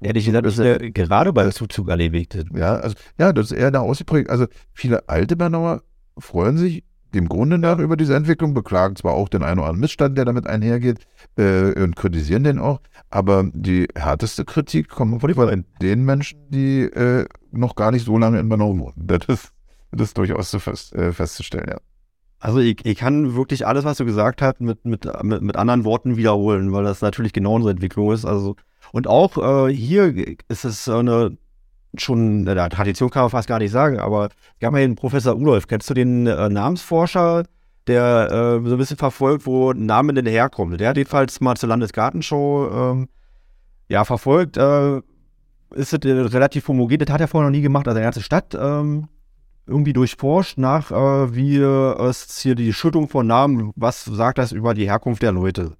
Ehrlich 0.02 0.26
gesagt, 0.26 0.44
das 0.44 0.58
ist 0.58 0.64
ja 0.64 0.76
gerade 0.90 1.32
beim 1.32 1.52
Zuzug 1.52 1.88
erledigt. 1.88 2.36
Ja, 2.54 2.76
also, 2.76 2.96
ja, 3.18 3.32
das 3.32 3.50
ist 3.50 3.56
eher 3.56 3.70
da 3.70 3.80
ausgeprägt. 3.80 4.28
Also 4.28 4.44
viele 4.74 5.08
alte 5.08 5.36
Bernauer 5.36 5.82
freuen 6.18 6.58
sich 6.58 6.84
dem 7.14 7.28
Grunde 7.28 7.58
nach 7.58 7.78
über 7.78 7.96
diese 7.96 8.14
Entwicklung, 8.14 8.54
beklagen 8.54 8.96
zwar 8.96 9.14
auch 9.14 9.28
den 9.28 9.42
einen 9.42 9.58
oder 9.58 9.68
anderen 9.68 9.80
Missstand, 9.80 10.18
der 10.18 10.24
damit 10.24 10.46
einhergeht, 10.46 11.06
äh, 11.36 11.80
und 11.80 11.96
kritisieren 11.96 12.44
den 12.44 12.58
auch, 12.58 12.80
aber 13.10 13.48
die 13.52 13.86
härteste 13.94 14.44
Kritik 14.44 14.88
kommt 14.88 15.20
von 15.20 15.64
den 15.80 16.04
Menschen, 16.04 16.38
die 16.50 16.82
äh, 16.82 17.26
noch 17.50 17.74
gar 17.74 17.90
nicht 17.90 18.04
so 18.04 18.18
lange 18.18 18.38
in 18.40 18.48
Bernau 18.48 18.76
wohnen. 18.78 18.94
Das 18.96 19.26
ist, 19.28 19.52
das 19.92 20.08
ist 20.08 20.18
durchaus 20.18 20.50
so 20.50 20.58
fest, 20.58 20.94
äh, 20.94 21.12
festzustellen, 21.12 21.68
ja. 21.68 21.78
Also 22.40 22.58
ich, 22.58 22.84
ich 22.84 22.98
kann 22.98 23.36
wirklich 23.36 23.66
alles, 23.66 23.84
was 23.84 23.96
du 23.96 24.04
gesagt 24.04 24.42
hast, 24.42 24.60
mit, 24.60 24.84
mit, 24.84 25.08
mit, 25.22 25.40
mit 25.40 25.56
anderen 25.56 25.84
Worten 25.84 26.18
wiederholen, 26.18 26.72
weil 26.72 26.84
das 26.84 27.00
natürlich 27.00 27.32
genau 27.32 27.54
unsere 27.54 27.70
Entwicklung 27.70 28.12
ist. 28.12 28.26
Also, 28.26 28.56
und 28.92 29.06
auch 29.06 29.68
äh, 29.68 29.72
hier 29.74 30.14
ist 30.48 30.66
es 30.66 30.86
eine 30.86 31.38
schon, 31.98 32.44
der 32.44 32.68
Tradition 32.70 33.10
kann 33.10 33.22
man 33.22 33.30
fast 33.30 33.48
gar 33.48 33.58
nicht 33.58 33.70
sagen, 33.70 33.98
aber 33.98 34.28
wir 34.58 34.66
haben 34.66 34.76
ja 34.76 34.82
den 34.82 34.96
Professor 34.96 35.36
Ulolf. 35.36 35.66
Kennst 35.66 35.88
du 35.90 35.94
den 35.94 36.26
äh, 36.26 36.48
Namensforscher, 36.48 37.44
der 37.86 38.28
äh, 38.30 38.68
so 38.68 38.74
ein 38.74 38.78
bisschen 38.78 38.96
verfolgt, 38.96 39.46
wo 39.46 39.70
ein 39.70 39.86
Name 39.86 40.14
denn 40.14 40.26
herkommt? 40.26 40.80
Der 40.80 40.90
hat 40.90 40.96
jedenfalls 40.96 41.40
mal 41.40 41.56
zur 41.56 41.68
Landesgartenshow 41.68 42.70
ähm, 42.72 43.08
ja, 43.88 44.04
verfolgt. 44.04 44.56
Äh, 44.56 44.98
ist 45.74 45.92
es 45.92 46.04
äh, 46.04 46.10
relativ 46.10 46.68
homogen, 46.68 46.98
das 46.98 47.10
hat 47.10 47.20
er 47.20 47.28
vorher 47.28 47.50
noch 47.50 47.56
nie 47.56 47.62
gemacht, 47.62 47.88
also 47.88 47.96
eine 47.96 48.06
ganze 48.06 48.22
Stadt 48.22 48.56
ähm, 48.58 49.08
irgendwie 49.66 49.92
durchforscht 49.92 50.58
nach, 50.58 50.90
äh, 50.90 51.34
wie 51.34 51.58
es 51.58 52.38
hier 52.38 52.54
die 52.54 52.72
Schüttung 52.72 53.08
von 53.08 53.26
Namen, 53.26 53.72
was 53.76 54.04
sagt 54.04 54.38
das 54.38 54.52
über 54.52 54.74
die 54.74 54.86
Herkunft 54.86 55.22
der 55.22 55.32
Leute? 55.32 55.72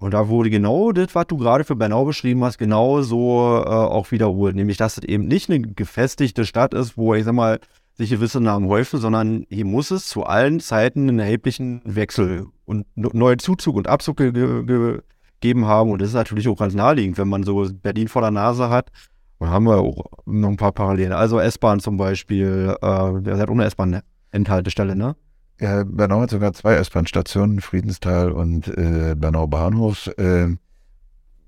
Und 0.00 0.14
da 0.14 0.28
wurde 0.28 0.48
genau 0.48 0.92
das, 0.92 1.14
was 1.14 1.26
du 1.26 1.36
gerade 1.36 1.62
für 1.62 1.76
Bernau 1.76 2.06
beschrieben 2.06 2.42
hast, 2.42 2.56
genau 2.56 3.02
so 3.02 3.62
äh, 3.64 3.68
auch 3.68 4.10
wiederholt. 4.10 4.56
Nämlich, 4.56 4.78
dass 4.78 4.96
es 4.96 5.04
eben 5.04 5.28
nicht 5.28 5.50
eine 5.50 5.60
gefestigte 5.60 6.46
Stadt 6.46 6.72
ist, 6.72 6.96
wo, 6.96 7.14
ich 7.14 7.24
sag 7.24 7.34
mal, 7.34 7.60
sich 7.98 8.08
gewisse 8.08 8.40
Namen 8.40 8.66
häufen, 8.66 8.98
sondern 8.98 9.44
hier 9.50 9.66
muss 9.66 9.90
es 9.90 10.08
zu 10.08 10.24
allen 10.24 10.58
Zeiten 10.58 11.08
einen 11.10 11.18
erheblichen 11.18 11.82
Wechsel 11.84 12.46
und 12.64 12.86
neuen 12.96 13.38
Zuzug 13.38 13.76
und 13.76 13.88
Abzug 13.88 14.16
ge 14.16 14.32
ge 14.32 15.00
gegeben 15.40 15.66
haben. 15.66 15.90
Und 15.90 16.00
das 16.00 16.08
ist 16.08 16.14
natürlich 16.14 16.48
auch 16.48 16.56
ganz 16.56 16.74
naheliegend, 16.74 17.18
wenn 17.18 17.28
man 17.28 17.42
so 17.42 17.68
Berlin 17.70 18.08
vor 18.08 18.22
der 18.22 18.30
Nase 18.30 18.70
hat. 18.70 18.90
Und 19.38 19.50
haben 19.50 19.64
wir 19.64 19.78
auch 19.78 20.04
noch 20.24 20.48
ein 20.48 20.56
paar 20.56 20.72
Parallelen. 20.72 21.12
Also 21.12 21.38
S-Bahn 21.38 21.80
zum 21.80 21.98
Beispiel, 21.98 22.74
äh, 22.80 23.22
der 23.22 23.38
hat 23.38 23.50
ohne 23.50 23.64
S-Bahn-Endhaltestelle, 23.64 24.96
ne? 24.96 25.14
Ja, 25.60 25.84
Bernau 25.84 26.22
hat 26.22 26.30
sogar 26.30 26.54
zwei 26.54 26.74
S-Bahn-Stationen, 26.76 27.60
Friedenstal 27.60 28.32
und 28.32 28.66
äh, 28.66 29.14
Bernau 29.14 29.46
Bahnhof. 29.46 30.06
Äh, 30.16 30.56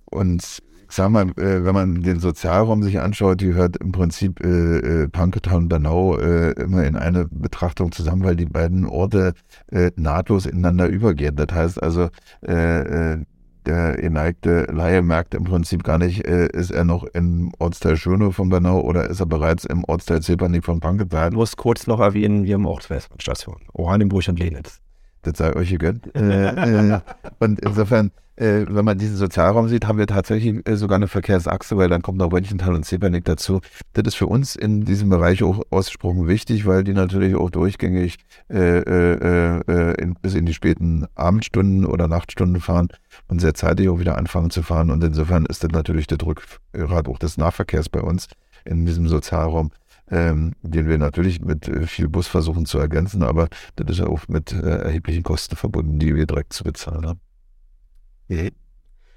und 0.05 0.43
ich 0.43 0.97
sag 0.97 1.09
mal, 1.09 1.31
äh, 1.39 1.65
wenn 1.65 1.73
man 1.73 2.03
den 2.03 2.21
Sozialraum 2.21 2.83
sich 2.83 3.01
anschaut, 3.01 3.41
die 3.41 3.55
hört 3.55 3.79
im 3.79 3.91
Prinzip 3.93 4.45
äh, 4.45 5.05
äh 5.05 5.09
Pankow 5.09 5.55
und 5.55 5.71
Bernau 5.71 6.19
äh, 6.19 6.51
immer 6.61 6.85
in 6.85 6.97
eine 6.97 7.27
Betrachtung 7.27 7.91
zusammen, 7.91 8.23
weil 8.23 8.37
die 8.37 8.45
beiden 8.45 8.85
Orte 8.85 9.33
äh, 9.71 9.91
nahtlos 9.97 10.45
ineinander 10.45 10.89
übergehen. 10.89 11.37
Das 11.37 11.49
heißt 11.51 11.83
also, 11.83 12.11
äh, 12.47 13.13
äh, 13.13 13.25
der 13.67 13.97
geneigte 13.97 14.65
Laie 14.71 15.03
merkt 15.03 15.35
im 15.35 15.45
Prinzip 15.45 15.85
gar 15.85 15.99
nicht, 15.99 16.27
äh, 16.27 16.49
ist 16.53 16.71
er 16.71 16.85
noch 16.85 17.05
im 17.05 17.53
Ortsteil 17.59 17.97
Schöne 17.97 18.33
von 18.33 18.49
Bernau 18.49 18.81
oder 18.81 19.09
ist 19.09 19.21
er 19.21 19.27
bereits 19.27 19.65
im 19.65 19.85
Ortsteil 19.85 20.23
Zepernik 20.23 20.65
von 20.65 20.81
Pankow. 20.81 21.29
Ich 21.29 21.35
muss 21.35 21.57
kurz 21.57 21.87
noch 21.87 22.01
erwähnen, 22.01 22.45
wir 22.45 22.55
haben 22.55 22.67
auch 22.67 22.81
Stationen, 23.19 23.63
Oranienburg 23.73 24.29
und 24.29 24.39
Lenitz. 24.39 24.81
Das 25.23 25.39
sei 25.39 25.55
euch 25.55 25.71
gegönnt. 25.71 26.15
äh, 26.15 26.95
äh, 26.95 27.01
und 27.39 27.61
insofern 27.61 28.11
äh, 28.37 28.65
wenn 28.69 28.85
man 28.85 28.97
diesen 28.99 29.17
Sozialraum 29.17 29.69
sieht, 29.69 29.87
haben 29.87 29.99
wir 29.99 30.07
tatsächlich 30.07 30.63
sogar 30.73 30.97
eine 30.97 31.07
Verkehrsachse, 31.07 31.77
weil 31.77 31.91
dann 31.91 32.01
kommt 32.01 32.19
noch 32.19 32.33
Röntgental 32.33 32.75
und 32.75 32.85
Zepernick 32.85 33.25
dazu. 33.27 33.61
Das 33.93 34.05
ist 34.07 34.15
für 34.15 34.27
uns 34.27 34.57
in 34.57 34.85
diesem 34.85 35.11
Bereich 35.11 35.43
auch 35.43 35.63
ausgesprochen 35.71 36.27
wichtig, 36.29 36.67
weil 36.67 36.83
die 36.83 36.95
natürlich 36.95 37.35
auch 37.37 37.51
durchgängig 37.51 38.17
bis 38.49 40.35
in 40.35 40.47
die 40.47 40.55
späten 40.55 41.07
Abendstunden 41.15 41.85
oder 41.85 42.09
Nachtstunden 42.09 42.63
fahren 42.63 42.89
und 43.29 43.41
sehr 43.41 43.53
zeitig 43.53 43.91
auch 43.91 44.01
wieder 44.01 44.17
anfangen 44.17 44.51
zu 44.51 44.63
fahren. 44.63 44.91
Und 44.91 45.05
insofern 45.05 45.45
ist 45.45 45.63
das 45.63 45.71
natürlich 45.71 46.07
der 46.07 46.19
Rückgrat 46.23 47.09
auch 47.09 47.19
des 47.19 47.37
Nahverkehrs 47.37 47.91
bei 47.91 48.01
uns 48.01 48.29
in 48.65 48.87
diesem 48.87 49.09
Sozialraum. 49.09 49.73
Ähm, 50.13 50.53
den 50.61 50.89
wir 50.89 50.99
natürlich 50.99 51.41
mit 51.41 51.69
äh, 51.69 51.87
viel 51.87 52.07
Bus 52.07 52.27
versuchen 52.29 52.67
zu 52.67 52.79
ergänzen, 52.79 53.23
aber 53.23 53.49
das 53.77 53.93
ist 53.93 53.99
ja 54.01 54.07
auch 54.07 54.29
mit 54.29 54.53
erheblichen 54.53 55.23
Kosten 55.23 55.57
verbunden, 55.57 55.99
die 55.99 56.15
wir 56.15 56.27
direkt 56.27 56.53
zu 56.53 56.65
bezahlen 56.65 57.07
haben. 57.07 57.21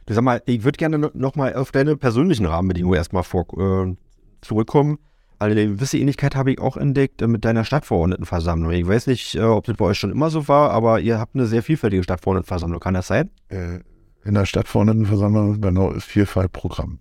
Du 0.06 0.14
sag 0.14 0.24
mal, 0.24 0.42
ich 0.46 0.64
würde 0.64 0.78
gerne 0.78 1.12
noch 1.14 1.36
mal 1.36 1.56
auf 1.56 1.72
deine 1.72 1.98
persönlichen 1.98 2.46
Rahmenbedingungen 2.46 2.96
erstmal 2.96 3.24
vor, 3.24 3.46
äh, 3.58 3.96
zurückkommen. 4.42 5.00
Eine 5.40 5.56
gewisse 5.56 5.98
Ähnlichkeit 5.98 6.36
habe 6.36 6.52
ich 6.52 6.60
auch 6.60 6.78
entdeckt 6.78 7.22
äh, 7.22 7.28
mit 7.28 7.44
deiner 7.44 7.66
Stadtverordnetenversammlung. 7.66 8.72
Ich 8.72 8.88
weiß 8.88 9.08
nicht, 9.08 9.36
äh, 9.36 9.42
ob 9.42 9.66
das 9.66 9.78
bei 9.78 9.86
euch 9.86 9.98
schon 9.98 10.12
immer 10.12 10.30
so 10.30 10.48
war, 10.48 10.70
aber 10.72 11.00
ihr 11.00 11.20
habt 11.20 11.36
eine 11.36 11.48
sehr 11.48 11.64
vielfältige 11.64 12.04
Stadtverordnetenversammlung. 12.04 12.80
Kann 12.80 12.94
das 12.94 13.08
sein? 13.08 13.32
Äh, 13.50 13.80
in 14.24 14.36
der 14.36 14.46
Stadtverordnetenversammlung 14.46 15.60
genau 15.60 15.92
ist 15.92 16.06
Vielfalt 16.06 16.52
Programm. 16.52 17.00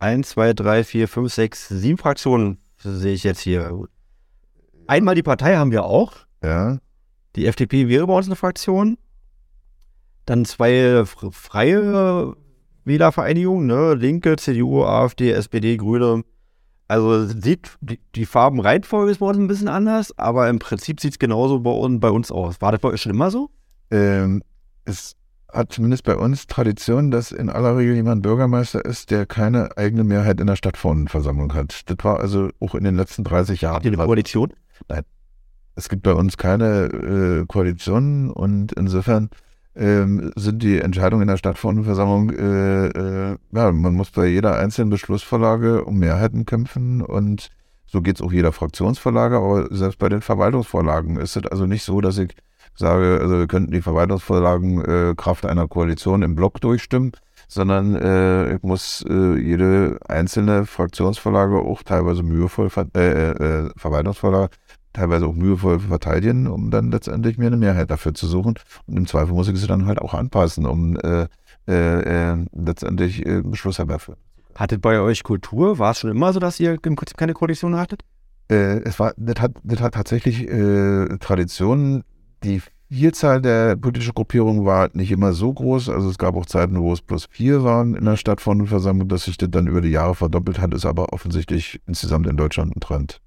Eins, 0.00 0.30
zwei, 0.30 0.52
drei, 0.52 0.82
vier, 0.84 1.06
fünf, 1.06 1.32
sechs, 1.32 1.68
sieben 1.68 1.96
Fraktionen 1.96 2.58
sehe 2.92 3.14
ich 3.14 3.24
jetzt 3.24 3.40
hier. 3.40 3.86
Einmal 4.86 5.14
die 5.14 5.22
Partei 5.22 5.56
haben 5.56 5.70
wir 5.70 5.84
auch. 5.84 6.12
Ja. 6.42 6.78
Die 7.36 7.46
FDP 7.46 7.88
wäre 7.88 8.06
bei 8.06 8.14
uns 8.14 8.26
eine 8.26 8.36
Fraktion. 8.36 8.98
Dann 10.26 10.44
zwei 10.44 11.04
freie 11.04 12.34
Wählervereinigungen, 12.84 13.66
ne? 13.66 13.94
Linke, 13.94 14.36
CDU, 14.36 14.84
AfD, 14.84 15.30
SPD, 15.30 15.76
Grüne. 15.76 16.22
Also 16.86 17.26
sieht 17.26 17.76
die, 17.80 17.98
die 18.14 18.26
Farbenreihenfolge 18.26 19.10
ist 19.10 19.18
bei 19.18 19.26
uns 19.26 19.38
ein 19.38 19.48
bisschen 19.48 19.68
anders, 19.68 20.16
aber 20.18 20.48
im 20.50 20.58
Prinzip 20.58 21.00
sieht 21.00 21.12
es 21.12 21.18
genauso 21.18 21.60
bei, 21.60 21.70
uns, 21.70 21.98
bei 22.00 22.10
uns 22.10 22.30
aus. 22.30 22.60
War 22.60 22.72
das 22.72 22.80
bei 22.80 22.88
euch 22.88 23.00
schon 23.00 23.12
immer 23.12 23.30
so? 23.30 23.50
Ähm, 23.90 24.42
es 24.84 25.16
hat 25.54 25.72
zumindest 25.72 26.04
bei 26.04 26.16
uns 26.16 26.46
Tradition, 26.46 27.10
dass 27.10 27.32
in 27.32 27.48
aller 27.48 27.76
Regel 27.76 27.94
jemand 27.94 28.22
Bürgermeister 28.22 28.84
ist, 28.84 29.10
der 29.10 29.24
keine 29.24 29.76
eigene 29.76 30.04
Mehrheit 30.04 30.40
in 30.40 30.46
der 30.46 30.56
Stadtverordnetenversammlung 30.56 31.54
hat. 31.54 31.82
Das 31.86 31.96
war 32.02 32.20
also 32.20 32.50
auch 32.60 32.74
in 32.74 32.84
den 32.84 32.96
letzten 32.96 33.24
30 33.24 33.60
Jahren. 33.60 33.76
Habt 33.76 33.84
ihr 33.84 33.92
eine 33.92 34.04
Koalition? 34.04 34.52
Nein. 34.88 35.02
Es 35.76 35.88
gibt 35.88 36.02
bei 36.02 36.12
uns 36.12 36.36
keine 36.36 36.84
äh, 36.84 37.46
Koalition 37.46 38.30
und 38.30 38.72
insofern 38.72 39.30
ähm, 39.76 40.32
sind 40.36 40.62
die 40.62 40.78
Entscheidungen 40.78 41.22
in 41.22 41.28
der 41.28 41.36
Stadtverordnetenversammlung, 41.36 42.30
äh, 42.30 42.86
äh, 42.86 43.36
ja, 43.52 43.72
man 43.72 43.94
muss 43.94 44.10
bei 44.10 44.26
jeder 44.26 44.56
einzelnen 44.56 44.90
Beschlussvorlage 44.90 45.84
um 45.84 45.98
Mehrheiten 45.98 46.46
kämpfen 46.46 47.02
und 47.02 47.50
so 47.86 48.00
geht 48.00 48.16
es 48.16 48.22
auch 48.22 48.32
jeder 48.32 48.52
Fraktionsvorlage, 48.52 49.36
aber 49.36 49.68
selbst 49.74 49.98
bei 49.98 50.08
den 50.08 50.20
Verwaltungsvorlagen 50.20 51.16
ist 51.16 51.36
es 51.36 51.46
also 51.46 51.66
nicht 51.66 51.82
so, 51.82 52.00
dass 52.00 52.18
ich 52.18 52.36
sage, 52.76 53.18
also 53.20 53.38
wir 53.38 53.46
könnten 53.46 53.72
die 53.72 53.82
Verwaltungsvorlagen 53.82 54.84
äh, 54.84 55.14
Kraft 55.16 55.46
einer 55.46 55.68
Koalition 55.68 56.22
im 56.22 56.34
Block 56.34 56.60
durchstimmen, 56.60 57.12
sondern 57.48 57.94
äh, 57.96 58.56
ich 58.56 58.62
muss 58.62 59.04
äh, 59.08 59.38
jede 59.38 59.98
einzelne 60.08 60.66
Fraktionsvorlage 60.66 61.58
auch 61.58 61.82
teilweise 61.82 62.22
mühevoll, 62.22 62.68
äh, 62.96 63.00
äh, 63.00 63.70
Verwaltungsvorlage 63.76 64.50
teilweise 64.94 65.26
auch 65.26 65.34
mühevoll 65.34 65.80
verteidigen, 65.80 66.46
um 66.46 66.70
dann 66.70 66.90
letztendlich 66.90 67.36
mir 67.36 67.48
eine 67.48 67.56
Mehrheit 67.56 67.90
dafür 67.90 68.14
zu 68.14 68.26
suchen. 68.26 68.54
Und 68.86 68.96
im 68.96 69.06
Zweifel 69.06 69.34
muss 69.34 69.48
ich 69.48 69.58
sie 69.58 69.66
dann 69.66 69.86
halt 69.86 70.00
auch 70.00 70.14
anpassen, 70.14 70.66
um 70.66 70.96
äh, 70.96 71.26
äh, 71.68 72.32
äh 72.32 72.46
letztendlich 72.52 73.26
äh, 73.26 73.42
Beschluss 73.42 73.78
herbeiführen. 73.78 74.18
Hattet 74.54 74.80
bei 74.80 75.00
euch 75.00 75.24
Kultur? 75.24 75.78
War 75.78 75.90
es 75.90 75.98
schon 75.98 76.10
immer 76.10 76.32
so, 76.32 76.38
dass 76.38 76.60
ihr 76.60 76.78
im 76.80 76.96
Prinzip 76.96 77.16
keine 77.16 77.34
Koalition 77.34 77.76
hattet? 77.76 78.02
Äh, 78.48 78.82
es 78.84 78.98
war, 79.00 79.12
das 79.16 79.40
hat, 79.40 79.52
das 79.64 79.80
hat 79.80 79.94
tatsächlich 79.94 80.48
äh, 80.48 81.18
Traditionen. 81.18 82.04
Die 82.44 82.60
Vielzahl 82.90 83.40
der 83.40 83.76
politischen 83.76 84.14
Gruppierungen 84.14 84.64
war 84.64 84.90
nicht 84.92 85.10
immer 85.10 85.32
so 85.32 85.52
groß. 85.52 85.88
Also 85.88 86.10
es 86.10 86.18
gab 86.18 86.36
auch 86.36 86.46
Zeiten, 86.46 86.80
wo 86.80 86.92
es 86.92 87.00
plus 87.00 87.26
vier 87.30 87.64
waren 87.64 87.94
in 87.94 88.04
der 88.04 88.16
Stadtversammlung, 88.16 89.08
dass 89.08 89.24
sich 89.24 89.36
das 89.36 89.50
dann 89.50 89.66
über 89.66 89.80
die 89.80 89.88
Jahre 89.88 90.14
verdoppelt 90.14 90.60
hat, 90.60 90.74
ist 90.74 90.86
aber 90.86 91.12
offensichtlich 91.12 91.80
insgesamt 91.86 92.26
in 92.26 92.36
Deutschland 92.36 92.76
ein 92.76 92.80
Trend. 92.80 93.20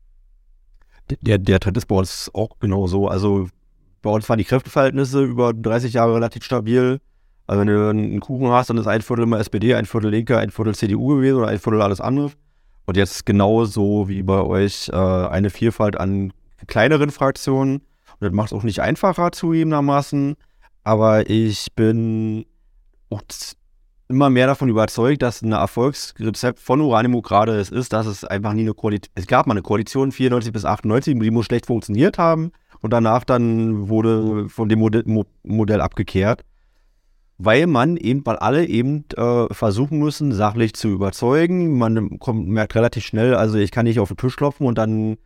Der, 1.21 1.37
der 1.37 1.59
Trend 1.59 1.77
ist 1.77 1.87
bei 1.87 1.95
uns 1.95 2.29
auch 2.33 2.59
genau 2.59 2.87
so. 2.87 3.07
Also 3.07 3.47
bei 4.01 4.09
uns 4.09 4.27
waren 4.29 4.37
die 4.37 4.45
Kräfteverhältnisse 4.45 5.23
über 5.23 5.53
30 5.53 5.93
Jahre 5.93 6.15
relativ 6.15 6.43
stabil. 6.43 6.99
Also 7.47 7.61
wenn 7.61 7.67
du 7.67 7.89
einen 7.89 8.19
Kuchen 8.19 8.49
hast, 8.49 8.69
dann 8.69 8.77
ist 8.77 8.87
ein 8.87 9.01
Viertel 9.01 9.23
immer 9.23 9.39
SPD, 9.39 9.73
ein 9.73 9.85
Viertel 9.85 10.11
Linke, 10.11 10.37
ein 10.37 10.51
Viertel 10.51 10.75
CDU 10.75 11.07
gewesen 11.15 11.37
oder 11.37 11.47
ein 11.47 11.59
Viertel 11.59 11.81
alles 11.81 12.01
andere. 12.01 12.31
Und 12.85 12.97
jetzt 12.97 13.25
genauso 13.25 14.07
wie 14.07 14.21
bei 14.21 14.41
euch 14.41 14.89
äh, 14.89 14.95
eine 14.95 15.49
Vielfalt 15.49 15.99
an 15.99 16.31
kleineren 16.67 17.09
Fraktionen. 17.09 17.81
Und 18.19 18.27
das 18.27 18.31
macht 18.33 18.47
es 18.47 18.53
auch 18.53 18.63
nicht 18.63 18.81
einfacher 18.81 19.31
zugegebenermaßen. 19.31 20.35
Aber 20.83 21.29
ich 21.29 21.73
bin 21.73 22.45
immer 24.09 24.29
mehr 24.29 24.47
davon 24.47 24.69
überzeugt, 24.69 25.21
dass 25.21 25.41
ein 25.41 25.51
Erfolgsrezept 25.51 26.59
von 26.59 26.81
Uranimo 26.81 27.21
gerade 27.21 27.57
es 27.57 27.69
ist, 27.69 27.93
dass 27.93 28.05
es 28.05 28.23
einfach 28.23 28.53
nie 28.53 28.61
eine 28.61 28.73
Koalition, 28.73 29.11
es 29.15 29.27
gab 29.27 29.47
mal 29.47 29.53
eine 29.53 29.61
Koalition 29.61 30.11
94 30.11 30.53
bis 30.53 30.65
98, 30.65 31.19
die 31.19 31.31
muss 31.31 31.45
schlecht 31.45 31.65
funktioniert 31.65 32.17
haben 32.17 32.51
und 32.81 32.91
danach 32.91 33.23
dann 33.23 33.89
wurde 33.89 34.47
von 34.49 34.69
dem 34.69 34.79
Modell, 34.79 35.03
Modell 35.43 35.81
abgekehrt, 35.81 36.43
weil 37.37 37.67
man 37.67 37.97
eben, 37.97 38.25
weil 38.25 38.37
alle 38.37 38.65
eben 38.65 39.05
äh, 39.15 39.53
versuchen 39.53 39.99
müssen, 39.99 40.31
sachlich 40.31 40.73
zu 40.73 40.87
überzeugen. 40.87 41.77
Man 41.77 42.17
kommt, 42.19 42.47
merkt 42.47 42.75
relativ 42.75 43.05
schnell, 43.05 43.35
also 43.35 43.57
ich 43.57 43.71
kann 43.71 43.85
nicht 43.85 43.99
auf 43.99 44.07
den 44.07 44.17
Tisch 44.17 44.37
klopfen 44.37 44.65
und 44.65 44.77
dann 44.77 45.17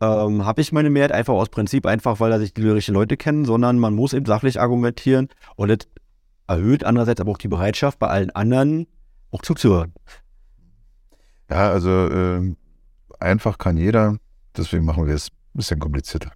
ähm, 0.00 0.44
habe 0.44 0.60
ich 0.60 0.72
meine 0.72 0.90
Mehrheit 0.90 1.12
einfach 1.12 1.34
aus 1.34 1.48
Prinzip, 1.48 1.86
einfach 1.86 2.20
weil 2.20 2.30
da 2.30 2.38
sich 2.38 2.54
die 2.54 2.66
richtigen 2.66 2.96
Leute 2.96 3.16
kennen, 3.16 3.44
sondern 3.44 3.78
man 3.78 3.94
muss 3.94 4.12
eben 4.12 4.26
sachlich 4.26 4.60
argumentieren 4.60 5.28
und 5.56 5.68
das 5.68 5.88
erhöht 6.46 6.84
andererseits 6.84 7.20
aber 7.20 7.32
auch 7.32 7.38
die 7.38 7.48
Bereitschaft 7.48 7.98
bei 7.98 8.08
allen 8.08 8.30
anderen 8.30 8.86
auch 9.30 9.42
zuzuhören. 9.42 9.92
Ja, 11.50 11.70
also 11.70 11.90
äh, 11.90 12.54
einfach 13.18 13.58
kann 13.58 13.76
jeder, 13.76 14.16
deswegen 14.56 14.84
machen 14.84 15.06
wir 15.06 15.14
es 15.14 15.28
ein 15.28 15.58
bisschen 15.58 15.78
komplizierter. 15.78 16.32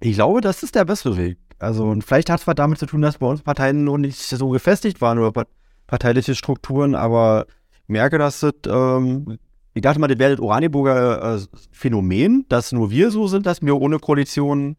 Ich 0.00 0.14
glaube, 0.14 0.40
das 0.40 0.62
ist 0.62 0.74
der 0.74 0.84
bessere 0.84 1.16
Weg. 1.16 1.38
Also, 1.58 1.84
und 1.84 2.04
vielleicht 2.04 2.30
hat 2.30 2.40
es 2.40 2.46
was 2.46 2.54
damit 2.54 2.78
zu 2.78 2.86
tun, 2.86 3.02
dass 3.02 3.18
bei 3.18 3.26
uns 3.26 3.42
Parteien 3.42 3.84
noch 3.84 3.98
nicht 3.98 4.18
so 4.18 4.48
gefestigt 4.50 5.00
waren 5.00 5.18
oder 5.18 5.46
parteiliche 5.86 6.34
Strukturen, 6.34 6.94
aber 6.94 7.46
ich 7.72 7.88
merke, 7.88 8.18
dass 8.18 8.40
das, 8.40 8.54
ähm, 8.66 9.38
ich 9.78 9.82
dachte 9.82 10.00
mal, 10.00 10.08
das 10.08 10.18
wäre 10.18 10.32
das 10.32 10.40
Oranienburger 10.40 11.36
äh, 11.36 11.40
Phänomen, 11.70 12.44
dass 12.48 12.72
nur 12.72 12.90
wir 12.90 13.12
so 13.12 13.28
sind, 13.28 13.46
dass 13.46 13.62
wir 13.62 13.76
ohne 13.76 14.00
Koalition 14.00 14.76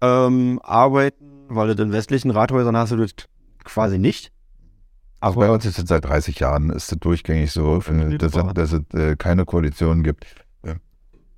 ähm, 0.00 0.58
arbeiten, 0.64 1.44
weil 1.48 1.72
du 1.76 1.84
in 1.84 1.92
westlichen 1.92 2.32
Rathäusern 2.32 2.76
hast 2.76 2.90
du 2.90 2.96
das 2.96 3.14
quasi 3.62 3.96
nicht. 3.96 4.32
Aber 5.20 5.36
bei 5.36 5.50
uns 5.50 5.64
ist 5.64 5.78
es 5.78 5.88
seit 5.88 6.04
30 6.04 6.40
Jahren 6.40 6.70
ist 6.70 6.90
es 6.90 6.98
durchgängig 6.98 7.52
so, 7.52 7.78
dass, 7.78 8.32
dass 8.32 8.72
es 8.72 8.80
äh, 8.92 9.14
keine 9.14 9.44
Koalition 9.44 10.02
gibt. 10.02 10.26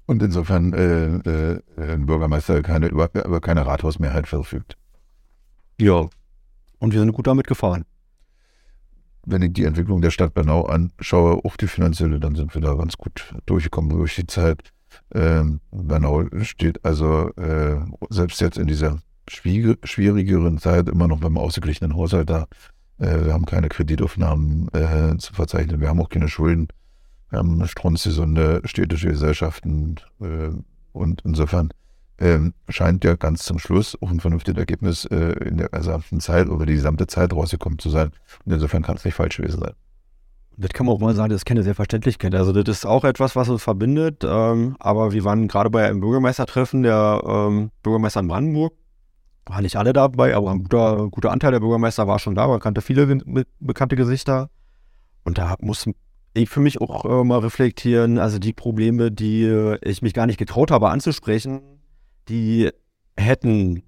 Und 0.07 0.23
insofern 0.23 0.73
äh, 0.73 1.17
äh, 1.17 1.61
ein 1.77 2.07
Bürgermeister 2.07 2.63
keine, 2.63 2.87
über, 2.87 3.11
über 3.13 3.41
keine 3.41 3.67
Rathausmehrheit 3.67 4.27
verfügt. 4.27 4.79
Ja. 5.79 6.09
Und 6.79 6.93
wir 6.93 7.01
sind 7.01 7.13
gut 7.13 7.27
damit 7.27 7.47
gefahren. 7.47 7.85
Wenn 9.27 9.43
ich 9.43 9.53
die 9.53 9.65
Entwicklung 9.65 10.01
der 10.01 10.11
Stadt 10.11 10.35
Bernau 10.35 10.67
anschaue, 10.67 11.45
auch 11.45 11.57
die 11.57 11.67
finanzielle, 11.67 12.21
dann 12.21 12.37
sind 12.37 12.55
wir 12.55 12.63
da 12.63 12.75
ganz 12.75 12.97
gut 12.97 13.35
durchgekommen 13.45 13.91
durch 13.91 14.15
die 14.15 14.27
Zeit. 14.27 14.63
Ähm, 15.13 15.61
Bernau 15.73 16.25
steht 16.43 16.85
also 16.85 17.31
äh, 17.35 17.77
selbst 18.09 18.41
jetzt 18.41 18.57
in 18.57 18.69
dieser 18.69 18.99
schwierigeren 19.29 20.59
Zeit 20.59 20.89
immer 20.89 21.09
noch 21.09 21.19
beim 21.19 21.37
ausgeglichenen 21.37 21.97
Haushalt 21.97 22.31
da. 22.31 22.47
Äh, 22.99 23.25
wir 23.25 23.33
haben 23.33 23.47
keine 23.47 23.69
Kreditaufnahmen 23.69 24.69
äh, 24.73 25.17
zu 25.19 25.35
verzeichnen, 25.35 25.81
wir 25.81 25.89
haben 25.89 26.01
auch 26.01 26.09
keine 26.09 26.29
Schulden. 26.29 26.69
Wir 27.31 27.41
haben 27.41 27.67
strunzgesunde 27.67 28.63
städtische 28.65 29.09
Gesellschaften 29.09 29.97
äh, 30.21 30.51
und 30.93 31.23
insofern 31.25 31.71
ähm, 32.19 32.55
scheint 32.69 33.05
ja 33.05 33.15
ganz 33.17 33.45
zum 33.45 33.59
Schluss 33.59 33.97
auch 34.01 34.11
ein 34.11 34.21
vernünftiges 34.21 34.59
Ergebnis 34.59 35.05
äh, 35.07 35.33
in 35.45 35.59
der 35.59 35.69
gesamten 35.69 36.21
Zeit 36.21 36.49
oder 36.49 36.67
die 36.67 36.75
gesamte 36.75 37.07
Zeit 37.07 37.33
rausgekommen 37.33 37.79
zu 37.79 37.91
sein. 37.91 38.11
Und 38.45 38.53
insofern 38.53 38.83
kann 38.83 38.97
es 38.97 39.05
nicht 39.05 39.15
falsch 39.15 39.37
gewesen 39.37 39.61
sein. 39.61 39.73
Das 40.59 40.71
kann 40.71 40.87
man 40.87 40.95
auch 40.95 41.01
mal 41.01 41.15
sagen, 41.15 41.29
das 41.29 41.41
ist 41.43 41.45
keine 41.45 41.63
Selbstverständlichkeit. 41.63 42.35
Also 42.35 42.53
das 42.53 42.79
ist 42.79 42.87
auch 42.87 43.05
etwas, 43.05 43.37
was 43.37 43.51
uns 43.51 43.63
verbindet. 43.63 44.25
Ähm, 44.27 44.77
aber 44.79 45.13
wir 45.13 45.25
waren 45.25 45.49
gerade 45.49 45.69
bei 45.69 45.87
einem 45.87 46.01
Bürgermeistertreffen 46.01 46.83
der 46.83 47.23
ähm, 47.27 47.71
Bürgermeister 47.83 48.21
in 48.21 48.29
Brandenburg. 48.29 48.73
War 49.45 49.61
nicht 49.61 49.77
alle 49.77 49.93
dabei, 49.93 50.35
aber 50.35 50.51
ein 50.51 50.63
guter, 50.63 51.09
guter 51.11 51.31
Anteil 51.31 51.53
der 51.53 51.61
Bürgermeister 51.61 52.09
war 52.09 52.19
schon 52.19 52.35
da. 52.35 52.49
Man 52.49 52.61
kannte 52.61 52.81
viele 52.81 53.07
be 53.07 53.45
bekannte 53.61 53.97
Gesichter. 53.97 54.49
Und 55.25 55.39
da 55.39 55.57
muss 55.61 55.87
ich 56.33 56.49
für 56.49 56.61
mich 56.61 56.81
auch 56.81 57.05
äh, 57.05 57.25
mal 57.25 57.41
reflektieren, 57.41 58.19
also 58.19 58.39
die 58.39 58.53
Probleme, 58.53 59.11
die 59.11 59.45
äh, 59.45 59.79
ich 59.83 60.03
mich 60.03 60.15
gar 60.15 60.27
nicht 60.27 60.39
getraut 60.39 60.71
habe 60.71 60.89
anzusprechen, 60.89 61.61
die 62.29 62.71
hätten 63.17 63.83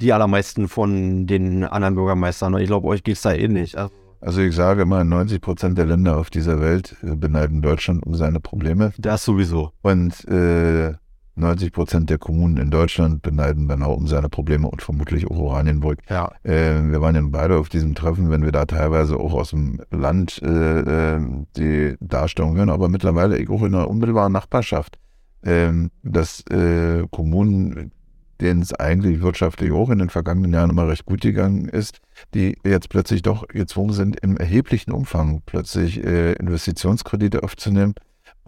die 0.00 0.12
allermeisten 0.12 0.68
von 0.68 1.26
den 1.26 1.64
anderen 1.64 1.94
Bürgermeistern. 1.94 2.54
Und 2.54 2.60
ich 2.60 2.68
glaube, 2.68 2.86
euch 2.88 3.02
geht 3.02 3.16
es 3.16 3.22
da 3.22 3.32
ähnlich. 3.32 3.76
Also, 3.76 3.92
also 4.20 4.40
ich 4.40 4.54
sage 4.54 4.82
immer, 4.82 5.04
90 5.04 5.40
Prozent 5.40 5.78
der 5.78 5.86
Länder 5.86 6.16
auf 6.16 6.30
dieser 6.30 6.60
Welt 6.60 6.96
äh, 7.02 7.14
beneiden 7.14 7.62
Deutschland 7.62 8.04
um 8.04 8.14
seine 8.14 8.40
Probleme. 8.40 8.92
Das 8.98 9.24
sowieso. 9.24 9.72
Und 9.82 10.26
äh, 10.28 10.94
90 11.38 11.72
Prozent 11.72 12.10
der 12.10 12.18
Kommunen 12.18 12.56
in 12.56 12.70
Deutschland 12.70 13.22
beneiden 13.22 13.68
Bernau 13.68 13.94
um 13.94 14.08
seine 14.08 14.28
Probleme 14.28 14.68
und 14.68 14.82
vermutlich 14.82 15.30
auch 15.30 15.38
Oranienburg. 15.38 16.00
Ja. 16.08 16.32
Äh, 16.42 16.82
wir 16.90 17.00
waren 17.00 17.14
ja 17.14 17.22
beide 17.24 17.58
auf 17.58 17.68
diesem 17.68 17.94
Treffen, 17.94 18.30
wenn 18.30 18.44
wir 18.44 18.52
da 18.52 18.66
teilweise 18.66 19.16
auch 19.16 19.34
aus 19.34 19.50
dem 19.50 19.80
Land 19.90 20.40
äh, 20.42 21.16
äh 21.16 21.20
die 21.56 21.96
Darstellung 22.00 22.56
hören, 22.56 22.70
aber 22.70 22.88
mittlerweile 22.88 23.38
auch 23.48 23.62
in 23.62 23.72
der 23.72 23.88
unmittelbaren 23.88 24.32
Nachbarschaft, 24.32 24.98
äh, 25.42 25.72
dass 26.02 26.44
äh, 26.50 27.06
Kommunen, 27.10 27.92
denen 28.40 28.62
es 28.62 28.72
eigentlich 28.72 29.20
wirtschaftlich 29.20 29.72
auch 29.72 29.90
in 29.90 29.98
den 29.98 30.10
vergangenen 30.10 30.52
Jahren 30.52 30.70
immer 30.70 30.86
recht 30.88 31.06
gut 31.06 31.22
gegangen 31.22 31.68
ist, 31.68 32.00
die 32.34 32.56
jetzt 32.64 32.88
plötzlich 32.88 33.22
doch 33.22 33.48
gezwungen 33.48 33.92
sind, 33.92 34.20
im 34.20 34.36
erheblichen 34.36 34.92
Umfang 34.92 35.42
plötzlich 35.44 36.04
äh, 36.04 36.32
Investitionskredite 36.34 37.42
aufzunehmen 37.42 37.94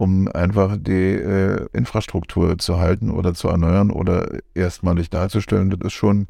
um 0.01 0.27
einfach 0.29 0.77
die 0.79 1.13
äh, 1.13 1.67
Infrastruktur 1.73 2.57
zu 2.57 2.79
halten 2.79 3.11
oder 3.11 3.35
zu 3.35 3.49
erneuern 3.49 3.91
oder 3.91 4.39
erstmalig 4.55 5.11
darzustellen. 5.11 5.69
Das 5.69 5.79
ist 5.85 5.93
schon 5.93 6.25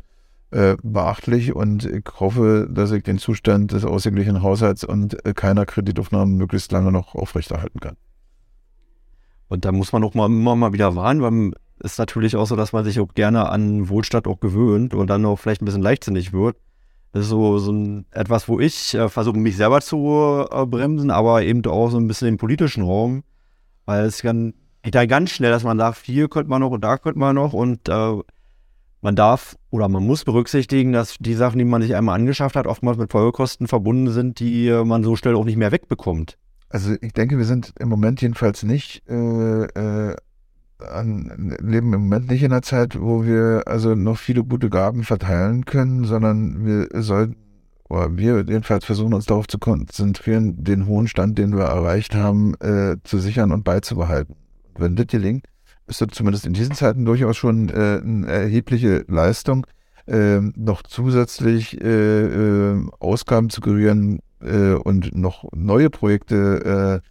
äh, 0.52 0.76
beachtlich 0.84 1.56
und 1.56 1.86
ich 1.86 2.04
hoffe, 2.20 2.68
dass 2.70 2.92
ich 2.92 3.04
den 3.04 3.18
Zustand 3.18 3.72
des 3.72 3.86
ausgeglichenen 3.86 4.44
Haushalts 4.44 4.84
und 4.84 5.26
äh, 5.26 5.34
keiner 5.34 5.66
Kreditaufnahmen 5.66 6.36
möglichst 6.36 6.74
lange 6.74 6.92
noch 6.92 7.16
aufrechterhalten 7.16 7.80
kann. 7.80 7.96
Und 9.52 9.66
da 9.66 9.72
muss 9.72 9.92
man 9.92 10.04
auch 10.04 10.14
mal, 10.14 10.28
immer 10.28 10.56
mal 10.56 10.74
wieder 10.74 10.96
warnen, 10.96 11.22
weil 11.22 11.54
es 11.80 11.94
ist 11.94 12.00
natürlich 12.00 12.36
auch 12.36 12.46
so, 12.46 12.56
dass 12.56 12.74
man 12.74 12.86
sich 12.86 13.00
auch 13.00 13.14
gerne 13.14 13.50
an 13.50 13.90
Wohlstand 13.90 14.28
auch 14.28 14.40
gewöhnt 14.40 14.94
und 14.94 15.08
dann 15.08 15.26
auch 15.26 15.38
vielleicht 15.38 15.62
ein 15.62 15.66
bisschen 15.66 15.82
leichtsinnig 15.82 16.32
wird. 16.32 16.56
Das 17.12 17.24
ist 17.24 17.30
so, 17.30 17.58
so 17.58 17.74
ein, 17.74 18.06
etwas, 18.12 18.48
wo 18.48 18.60
ich 18.60 18.94
äh, 18.94 19.10
versuche, 19.10 19.38
mich 19.38 19.58
selber 19.58 19.82
zu 19.82 20.46
äh, 20.50 20.66
bremsen, 20.66 21.12
aber 21.12 21.44
eben 21.44 21.66
auch 21.66 21.90
so 21.90 21.98
ein 21.98 22.08
bisschen 22.08 22.28
den 22.28 22.38
politischen 22.38 22.84
Raum 22.84 23.24
weil 23.86 24.06
es 24.06 24.22
kann 24.22 24.54
geht 24.84 24.96
da 24.96 25.06
ganz 25.06 25.32
schnell, 25.32 25.52
dass 25.52 25.64
man 25.64 25.78
sagt, 25.78 26.06
hier 26.06 26.28
könnte 26.28 26.50
man 26.50 26.62
noch 26.62 26.72
und 26.72 26.84
da 26.84 26.98
könnte 26.98 27.20
man 27.20 27.36
noch 27.36 27.54
und 27.54 27.88
äh, 27.88 28.14
man 29.02 29.16
darf 29.16 29.58
oder 29.70 29.90
man 29.90 30.06
muss 30.06 30.24
berücksichtigen, 30.24 30.92
dass 30.92 31.18
die 31.20 31.34
Sachen, 31.34 31.60
die 31.60 31.66
man 31.66 31.82
sich 31.82 31.96
einmal 31.96 32.16
angeschafft 32.16 32.56
hat, 32.56 32.68
oftmals 32.68 32.98
mit 32.98 33.12
Folgekosten 33.12 33.68
verbunden 33.68 34.12
sind, 34.12 34.40
die 34.40 34.68
äh, 34.68 34.84
man 34.84 35.04
so 35.04 35.16
schnell 35.16 35.36
auch 35.36 35.46
nicht 35.46 35.58
mehr 35.58 35.72
wegbekommt. 35.72 36.38
Also 36.72 36.96
ich 37.02 37.14
denke, 37.14 37.38
wir 37.38 37.46
sind 37.46 37.74
im 37.80 37.90
Moment 37.90 38.22
jedenfalls 38.22 38.64
nicht 38.64 39.04
äh, 39.10 39.64
äh, 39.64 40.16
an, 40.80 41.58
leben 41.62 41.94
im 41.94 42.02
Moment 42.02 42.30
nicht 42.30 42.44
in 42.44 42.52
einer 42.52 42.62
Zeit, 42.62 43.00
wo 43.00 43.26
wir 43.26 43.64
also 43.66 43.94
noch 43.94 44.18
viele 44.18 44.44
gute 44.44 44.70
Gaben 44.70 45.04
verteilen 45.04 45.66
können, 45.66 46.06
sondern 46.06 46.66
wir 46.66 47.02
sollten 47.02 47.36
oder 47.90 48.18
wir 48.18 48.38
jedenfalls 48.38 48.86
versuchen 48.86 49.14
uns 49.14 49.26
darauf 49.26 49.48
zu 49.48 49.60
konzentrieren, 49.60 50.64
den 50.64 50.88
hohen 50.88 51.10
Stand, 51.10 51.38
den 51.38 51.58
wir 51.58 51.66
erreicht 51.66 52.16
haben, 52.16 52.56
äh, 52.62 52.96
zu 53.04 53.20
sichern 53.20 53.52
und 53.52 53.66
beizubehalten. 53.66 54.38
Wenn 54.78 54.96
das 54.96 55.08
gelingt, 55.08 55.46
ist 55.88 56.00
das 56.00 56.08
zumindest 56.14 56.46
in 56.46 56.54
diesen 56.54 56.74
Zeiten 56.74 57.04
durchaus 57.04 57.36
schon 57.36 57.68
äh, 57.68 58.00
eine 58.02 58.28
erhebliche 58.28 59.04
Leistung, 59.10 59.68
noch 60.56 60.84
zusätzlich 60.84 61.80
äh, 61.82 62.26
äh, 62.26 62.86
Ausgaben 63.00 63.50
zu 63.50 63.62
kreieren 63.62 64.20
äh, 64.42 64.74
und 64.74 65.16
noch 65.16 65.46
neue 65.54 65.90
Projekte 65.90 67.02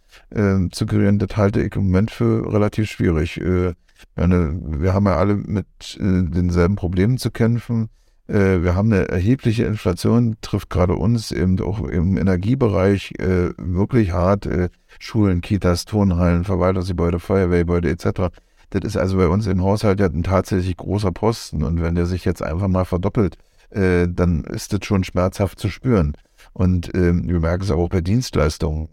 zu 0.71 0.85
kreieren. 0.85 1.19
Das 1.19 1.37
halte 1.37 1.61
ich 1.61 1.75
im 1.75 1.85
Moment 1.85 2.11
für 2.11 2.51
relativ 2.51 2.89
schwierig. 2.89 3.37
wir 3.37 3.75
haben 4.15 5.05
ja 5.05 5.15
alle 5.15 5.35
mit 5.35 5.97
denselben 5.99 6.75
Problemen 6.75 7.17
zu 7.17 7.31
kämpfen 7.31 7.89
Äh, 8.31 8.63
wir 8.63 8.75
haben 8.75 8.93
eine 8.93 9.09
erhebliche 9.09 9.65
Inflation, 9.65 10.37
trifft 10.41 10.69
gerade 10.69 10.95
uns 10.95 11.31
eben 11.31 11.59
auch 11.59 11.81
im 11.81 12.17
Energiebereich 12.17 13.13
äh, 13.19 13.49
wirklich 13.57 14.11
hart. 14.11 14.45
Äh, 14.45 14.69
Schulen, 14.99 15.41
Kitas, 15.41 15.85
Turnhallen, 15.85 16.45
Verwaltungsgebäude, 16.45 17.19
Feuerwehrgebäude 17.19 17.89
etc. 17.89 18.33
Das 18.71 18.81
ist 18.83 18.97
also 18.97 19.17
bei 19.17 19.27
uns 19.27 19.47
im 19.47 19.61
Haushalt 19.61 19.99
ja 19.99 20.07
ein 20.07 20.23
tatsächlich 20.23 20.77
großer 20.77 21.11
Posten. 21.11 21.63
Und 21.63 21.81
wenn 21.81 21.95
der 21.95 22.05
sich 22.05 22.25
jetzt 22.25 22.41
einfach 22.41 22.67
mal 22.67 22.85
verdoppelt, 22.85 23.37
äh, 23.69 24.07
dann 24.09 24.43
ist 24.45 24.73
das 24.73 24.79
schon 24.83 25.03
schmerzhaft 25.03 25.59
zu 25.59 25.69
spüren. 25.69 26.13
Und 26.53 26.93
äh, 26.95 27.13
wir 27.13 27.39
merken 27.39 27.63
es 27.63 27.71
auch 27.71 27.89
bei 27.89 28.01
Dienstleistungen 28.01 28.89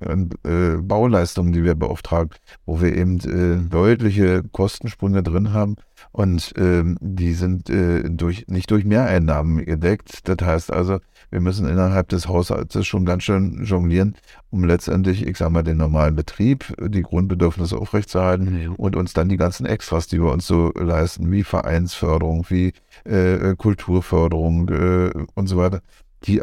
äh, 0.00 0.76
Bauleistungen, 0.80 1.52
die 1.52 1.64
wir 1.64 1.74
beauftragen, 1.74 2.30
wo 2.66 2.80
wir 2.80 2.96
eben 2.96 3.18
äh, 3.20 3.68
deutliche 3.68 4.42
Kostensprünge 4.52 5.22
drin 5.22 5.52
haben 5.52 5.76
und 6.12 6.56
äh, 6.56 6.82
die 7.00 7.34
sind 7.34 7.70
äh, 7.70 8.02
durch, 8.08 8.46
nicht 8.48 8.70
durch 8.70 8.84
Mehreinnahmen 8.84 9.64
gedeckt. 9.64 10.28
Das 10.28 10.38
heißt 10.46 10.72
also, 10.72 10.98
wir 11.30 11.40
müssen 11.40 11.68
innerhalb 11.68 12.08
des 12.08 12.26
Haushaltes 12.26 12.86
schon 12.86 13.04
ganz 13.04 13.22
schön 13.22 13.64
jonglieren, 13.64 14.16
um 14.50 14.64
letztendlich, 14.64 15.26
ich 15.26 15.36
sage 15.36 15.52
mal, 15.52 15.62
den 15.62 15.76
normalen 15.76 16.16
Betrieb, 16.16 16.74
die 16.80 17.02
Grundbedürfnisse 17.02 17.76
aufrechtzuerhalten 17.76 18.64
mhm. 18.64 18.74
und 18.74 18.96
uns 18.96 19.12
dann 19.12 19.28
die 19.28 19.36
ganzen 19.36 19.66
Extras, 19.66 20.08
die 20.08 20.20
wir 20.20 20.32
uns 20.32 20.46
so 20.46 20.72
leisten, 20.74 21.30
wie 21.30 21.44
Vereinsförderung, 21.44 22.46
wie 22.48 22.72
äh, 23.04 23.54
Kulturförderung 23.56 24.68
äh, 24.68 25.10
und 25.34 25.46
so 25.46 25.56
weiter, 25.56 25.82
die 26.24 26.42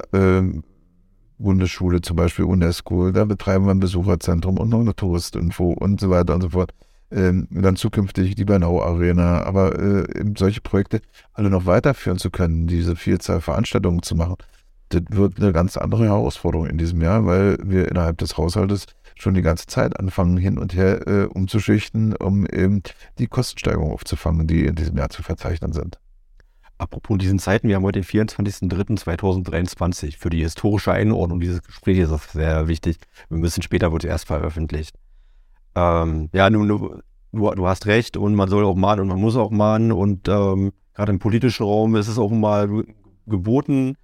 Bundesschule 1.39 2.01
zum 2.01 2.15
Beispiel 2.15 2.45
UNESCO, 2.45 3.11
da 3.11 3.25
betreiben 3.25 3.65
wir 3.65 3.71
ein 3.71 3.79
Besucherzentrum 3.79 4.57
und 4.57 4.69
noch 4.69 4.79
eine 4.79 4.95
Touristinfo 4.95 5.71
und 5.73 5.99
so 5.99 6.09
weiter 6.09 6.35
und 6.35 6.41
so 6.41 6.49
fort. 6.49 6.73
Ähm, 7.09 7.47
dann 7.49 7.77
zukünftig 7.77 8.35
die 8.35 8.43
Bernau 8.43 8.81
Arena, 8.81 9.43
aber 9.43 9.79
äh, 9.79 10.25
solche 10.37 10.59
Projekte 10.59 11.01
alle 11.33 11.49
noch 11.49 11.65
weiterführen 11.65 12.17
zu 12.17 12.29
können, 12.29 12.67
diese 12.67 12.97
Vielzahl 12.97 13.39
Veranstaltungen 13.39 14.03
zu 14.03 14.15
machen, 14.15 14.35
das 14.89 15.03
wird 15.09 15.39
eine 15.39 15.53
ganz 15.53 15.77
andere 15.77 16.05
Herausforderung 16.05 16.67
in 16.67 16.77
diesem 16.77 17.01
Jahr, 17.01 17.25
weil 17.25 17.57
wir 17.63 17.89
innerhalb 17.89 18.17
des 18.17 18.37
Haushaltes 18.37 18.85
schon 19.15 19.33
die 19.33 19.41
ganze 19.41 19.67
Zeit 19.67 19.99
anfangen, 19.99 20.37
hin 20.37 20.57
und 20.57 20.75
her 20.75 21.07
äh, 21.07 21.25
umzuschichten, 21.25 22.15
um 22.15 22.45
eben 22.45 22.83
die 23.19 23.27
Kostensteigerung 23.27 23.91
aufzufangen, 23.91 24.47
die 24.47 24.65
in 24.65 24.75
diesem 24.75 24.97
Jahr 24.97 25.09
zu 25.09 25.23
verzeichnen 25.23 25.73
sind. 25.73 25.99
Apropos 26.79 27.17
diesen 27.17 27.39
Zeiten, 27.39 27.67
wir 27.67 27.75
haben 27.75 27.83
heute 27.83 28.01
den 28.01 28.27
24.03.2023. 28.27 30.17
Für 30.17 30.29
die 30.29 30.43
historische 30.43 30.91
Einordnung 30.91 31.39
dieses 31.39 31.63
Gesprächs 31.63 32.03
ist 32.03 32.11
das 32.11 32.31
sehr 32.33 32.67
wichtig. 32.67 32.97
Wir 33.29 33.39
müssen 33.39 33.63
später 33.63 33.91
wird 33.91 34.03
es 34.03 34.09
erst 34.09 34.27
veröffentlicht. 34.27 34.95
Ähm, 35.73 36.29
ja, 36.33 36.49
nun, 36.49 36.67
du, 36.67 37.01
du, 37.31 37.67
hast 37.67 37.87
recht 37.87 38.15
und 38.15 38.35
man 38.35 38.49
soll 38.49 38.63
auch 38.63 38.75
mahnen 38.75 39.01
und 39.01 39.07
man 39.07 39.19
muss 39.19 39.35
auch 39.35 39.49
mahnen 39.49 39.91
und 39.91 40.27
ähm, 40.27 40.71
gerade 40.93 41.11
im 41.11 41.19
politischen 41.19 41.65
Raum 41.65 41.95
ist 41.95 42.07
es 42.07 42.19
auch 42.19 42.29
mal 42.29 42.83
geboten, 43.25 43.95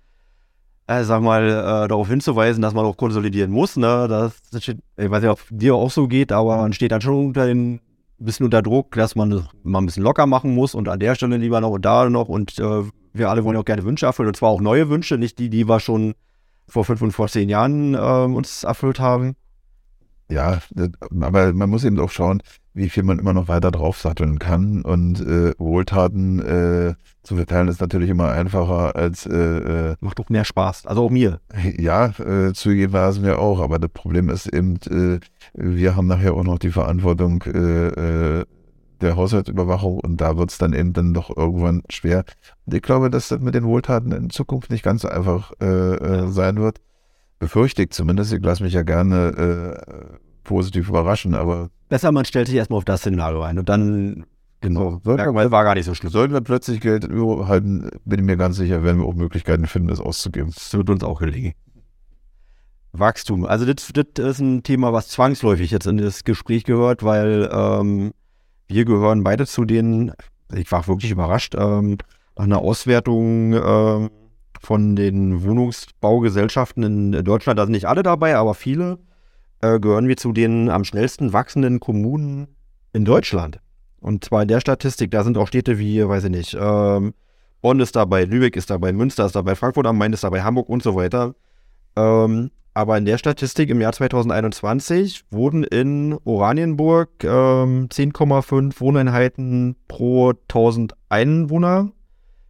äh, 0.87 1.03
sag 1.03 1.21
mal, 1.21 1.47
äh, 1.47 1.87
darauf 1.87 2.07
hinzuweisen, 2.07 2.63
dass 2.63 2.73
man 2.73 2.85
auch 2.85 2.97
konsolidieren 2.97 3.51
muss. 3.51 3.77
Ne? 3.77 4.07
Das, 4.07 4.41
das 4.51 4.63
steht, 4.63 4.79
ich 4.97 5.09
weiß 5.11 5.21
nicht, 5.21 5.31
ob 5.31 5.39
dir 5.49 5.75
auch 5.75 5.91
so 5.91 6.07
geht, 6.07 6.31
aber 6.31 6.57
man 6.57 6.73
steht 6.73 6.91
dann 6.91 7.01
schon 7.01 7.27
unter 7.27 7.45
den 7.45 7.81
bisschen 8.25 8.45
unter 8.45 8.61
Druck, 8.61 8.91
dass 8.91 9.15
man 9.15 9.47
mal 9.63 9.79
ein 9.79 9.85
bisschen 9.85 10.03
locker 10.03 10.25
machen 10.25 10.53
muss 10.53 10.75
und 10.75 10.87
an 10.89 10.99
der 10.99 11.15
Stelle 11.15 11.37
lieber 11.37 11.61
noch 11.61 11.71
und 11.71 11.85
da 11.85 12.09
noch 12.09 12.29
und 12.29 12.59
äh, 12.59 12.83
wir 13.13 13.29
alle 13.29 13.43
wollen 13.43 13.57
auch 13.57 13.65
gerne 13.65 13.83
Wünsche 13.83 14.05
erfüllen 14.05 14.29
und 14.29 14.37
zwar 14.37 14.49
auch 14.49 14.61
neue 14.61 14.89
Wünsche, 14.89 15.17
nicht 15.17 15.39
die, 15.39 15.49
die 15.49 15.67
wir 15.67 15.79
schon 15.79 16.13
vor 16.67 16.85
fünf 16.85 17.01
und 17.01 17.11
vor 17.11 17.27
zehn 17.27 17.49
Jahren 17.49 17.93
äh, 17.93 17.97
uns 17.97 18.63
erfüllt 18.63 18.99
haben. 18.99 19.35
Ja, 20.33 20.59
aber 21.21 21.53
man 21.53 21.69
muss 21.69 21.83
eben 21.83 21.99
auch 21.99 22.09
schauen, 22.09 22.41
wie 22.73 22.89
viel 22.89 23.03
man 23.03 23.19
immer 23.19 23.33
noch 23.33 23.47
weiter 23.47 23.69
draufsatteln 23.69 24.39
kann. 24.39 24.81
Und 24.81 25.21
äh, 25.21 25.53
Wohltaten 25.59 26.39
äh, 26.39 26.95
zu 27.21 27.35
verteilen 27.35 27.67
ist 27.67 27.81
natürlich 27.81 28.09
immer 28.09 28.31
einfacher 28.31 28.95
als. 28.95 29.25
Äh, 29.25 29.91
äh 29.91 29.95
Macht 29.99 30.19
doch 30.19 30.29
mehr 30.29 30.43
Spaß, 30.43 30.87
also 30.87 31.05
auch 31.05 31.11
mir. 31.11 31.39
Ja, 31.77 32.07
äh, 32.19 32.53
zugegebenermaßen 32.53 33.23
wir 33.23 33.39
auch. 33.39 33.59
Aber 33.59 33.77
das 33.79 33.91
Problem 33.91 34.29
ist 34.29 34.47
eben, 34.47 34.77
äh, 34.89 35.19
wir 35.53 35.95
haben 35.95 36.07
nachher 36.07 36.33
auch 36.33 36.43
noch 36.43 36.59
die 36.59 36.71
Verantwortung 36.71 37.43
äh, 37.43 38.39
äh, 38.39 38.45
der 39.01 39.15
Haushaltsüberwachung 39.17 39.99
und 39.99 40.21
da 40.21 40.37
wird 40.37 40.51
es 40.51 40.57
dann 40.57 40.73
eben 40.73 40.93
dann 40.93 41.13
doch 41.13 41.35
irgendwann 41.35 41.83
schwer. 41.89 42.23
Und 42.65 42.73
ich 42.73 42.81
glaube, 42.81 43.09
dass 43.09 43.27
das 43.27 43.39
mit 43.39 43.53
den 43.53 43.65
Wohltaten 43.65 44.11
in 44.13 44.29
Zukunft 44.29 44.71
nicht 44.71 44.83
ganz 44.83 45.01
so 45.01 45.09
einfach 45.09 45.51
äh, 45.61 45.65
äh, 45.65 46.27
sein 46.29 46.57
wird. 46.57 46.79
Befürchte 47.37 47.83
ich 47.83 47.91
zumindest. 47.91 48.31
Ich 48.31 48.41
lasse 48.41 48.63
mich 48.63 48.73
ja 48.73 48.83
gerne 48.83 49.75
äh, 49.77 50.22
positiv 50.43 50.89
überraschen, 50.89 51.33
aber. 51.33 51.69
Besser, 51.89 52.11
man 52.11 52.25
stellt 52.25 52.47
sich 52.47 52.55
erstmal 52.55 52.77
auf 52.77 52.85
das 52.85 53.01
Szenario 53.01 53.41
ein 53.41 53.59
und 53.59 53.69
dann, 53.69 54.25
genau, 54.61 55.01
so, 55.03 55.17
weil 55.17 55.51
war 55.51 55.63
gar 55.63 55.75
nicht 55.75 55.85
so 55.85 55.93
schlimm. 55.93 56.11
Sollten 56.11 56.33
wir 56.33 56.41
plötzlich 56.41 56.81
Geld 56.81 57.07
halten, 57.09 57.89
bin 58.05 58.19
ich 58.19 58.25
mir 58.25 58.37
ganz 58.37 58.57
sicher, 58.57 58.83
werden 58.83 58.99
wir 58.99 59.07
auch 59.07 59.15
Möglichkeiten 59.15 59.67
finden, 59.67 59.89
das 59.89 59.99
auszugeben. 59.99 60.51
Das 60.53 60.73
wird 60.73 60.89
uns 60.89 61.03
auch 61.03 61.19
gelingen. 61.19 61.53
Wachstum. 62.93 63.45
Also 63.45 63.65
das, 63.65 63.91
das 63.91 64.25
ist 64.25 64.39
ein 64.39 64.63
Thema, 64.63 64.93
was 64.93 65.07
zwangsläufig 65.09 65.71
jetzt 65.71 65.87
in 65.87 65.97
das 65.97 66.23
Gespräch 66.23 66.63
gehört, 66.63 67.03
weil 67.03 67.49
ähm, 67.51 68.13
wir 68.67 68.85
gehören 68.85 69.23
beide 69.23 69.47
zu 69.47 69.65
den, 69.65 70.13
ich 70.53 70.71
war 70.71 70.87
wirklich 70.87 71.11
überrascht, 71.11 71.55
ähm, 71.57 71.97
nach 72.37 72.45
einer 72.45 72.59
Auswertung 72.59 73.53
ähm, 73.53 74.09
von 74.61 74.95
den 74.95 75.43
Wohnungsbaugesellschaften 75.43 76.83
in 76.83 77.23
Deutschland, 77.23 77.59
da 77.59 77.65
sind 77.65 77.73
nicht 77.73 77.87
alle 77.87 78.03
dabei, 78.03 78.35
aber 78.35 78.53
viele, 78.53 78.99
äh, 79.63 79.79
gehören 79.79 80.07
wir 80.07 80.17
zu 80.17 80.33
den 80.33 80.69
am 80.69 80.83
schnellsten 80.83 81.33
wachsenden 81.33 81.79
Kommunen 81.79 82.47
in 82.91 83.05
Deutschland. 83.05 83.59
Und 84.01 84.25
zwar 84.25 84.41
in 84.41 84.49
der 84.49 84.59
Statistik, 84.59 85.11
da 85.11 85.23
sind 85.23 85.37
auch 85.37 85.47
Städte 85.47 85.79
wie, 85.79 86.05
weiß 86.05 86.25
ich 86.25 86.29
nicht, 86.29 86.57
ähm, 86.59 87.13
Bonn 87.61 87.79
ist 87.79 87.95
dabei, 87.95 88.25
Lübeck 88.25 88.57
ist 88.57 88.69
dabei, 88.69 88.91
Münster 88.91 89.25
ist 89.25 89.35
dabei, 89.35 89.55
Frankfurt 89.55 89.87
am 89.87 89.97
Main 89.97 90.11
ist 90.11 90.25
dabei, 90.25 90.43
Hamburg 90.43 90.67
und 90.67 90.83
so 90.83 90.95
weiter. 90.95 91.33
Ähm, 91.95 92.51
aber 92.73 92.97
in 92.97 93.05
der 93.05 93.17
Statistik 93.17 93.69
im 93.69 93.79
Jahr 93.79 93.93
2021 93.93 95.23
wurden 95.31 95.63
in 95.63 96.17
Oranienburg 96.25 97.23
ähm, 97.23 97.87
10,5 97.87 98.81
Wohneinheiten 98.81 99.77
pro 99.87 100.31
1000 100.31 100.93
Einwohner 101.07 101.91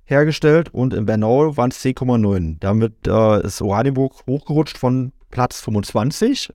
hergestellt 0.06 0.74
und 0.74 0.94
in 0.94 1.06
Bernau 1.06 1.56
waren 1.58 1.70
es 1.70 1.84
10,9. 1.84 2.58
Damit 2.60 3.08
äh, 3.08 3.46
ist 3.46 3.62
Oranienburg 3.62 4.26
hochgerutscht 4.26 4.80
von 4.80 5.12
Platz 5.30 5.62
25 5.62 6.52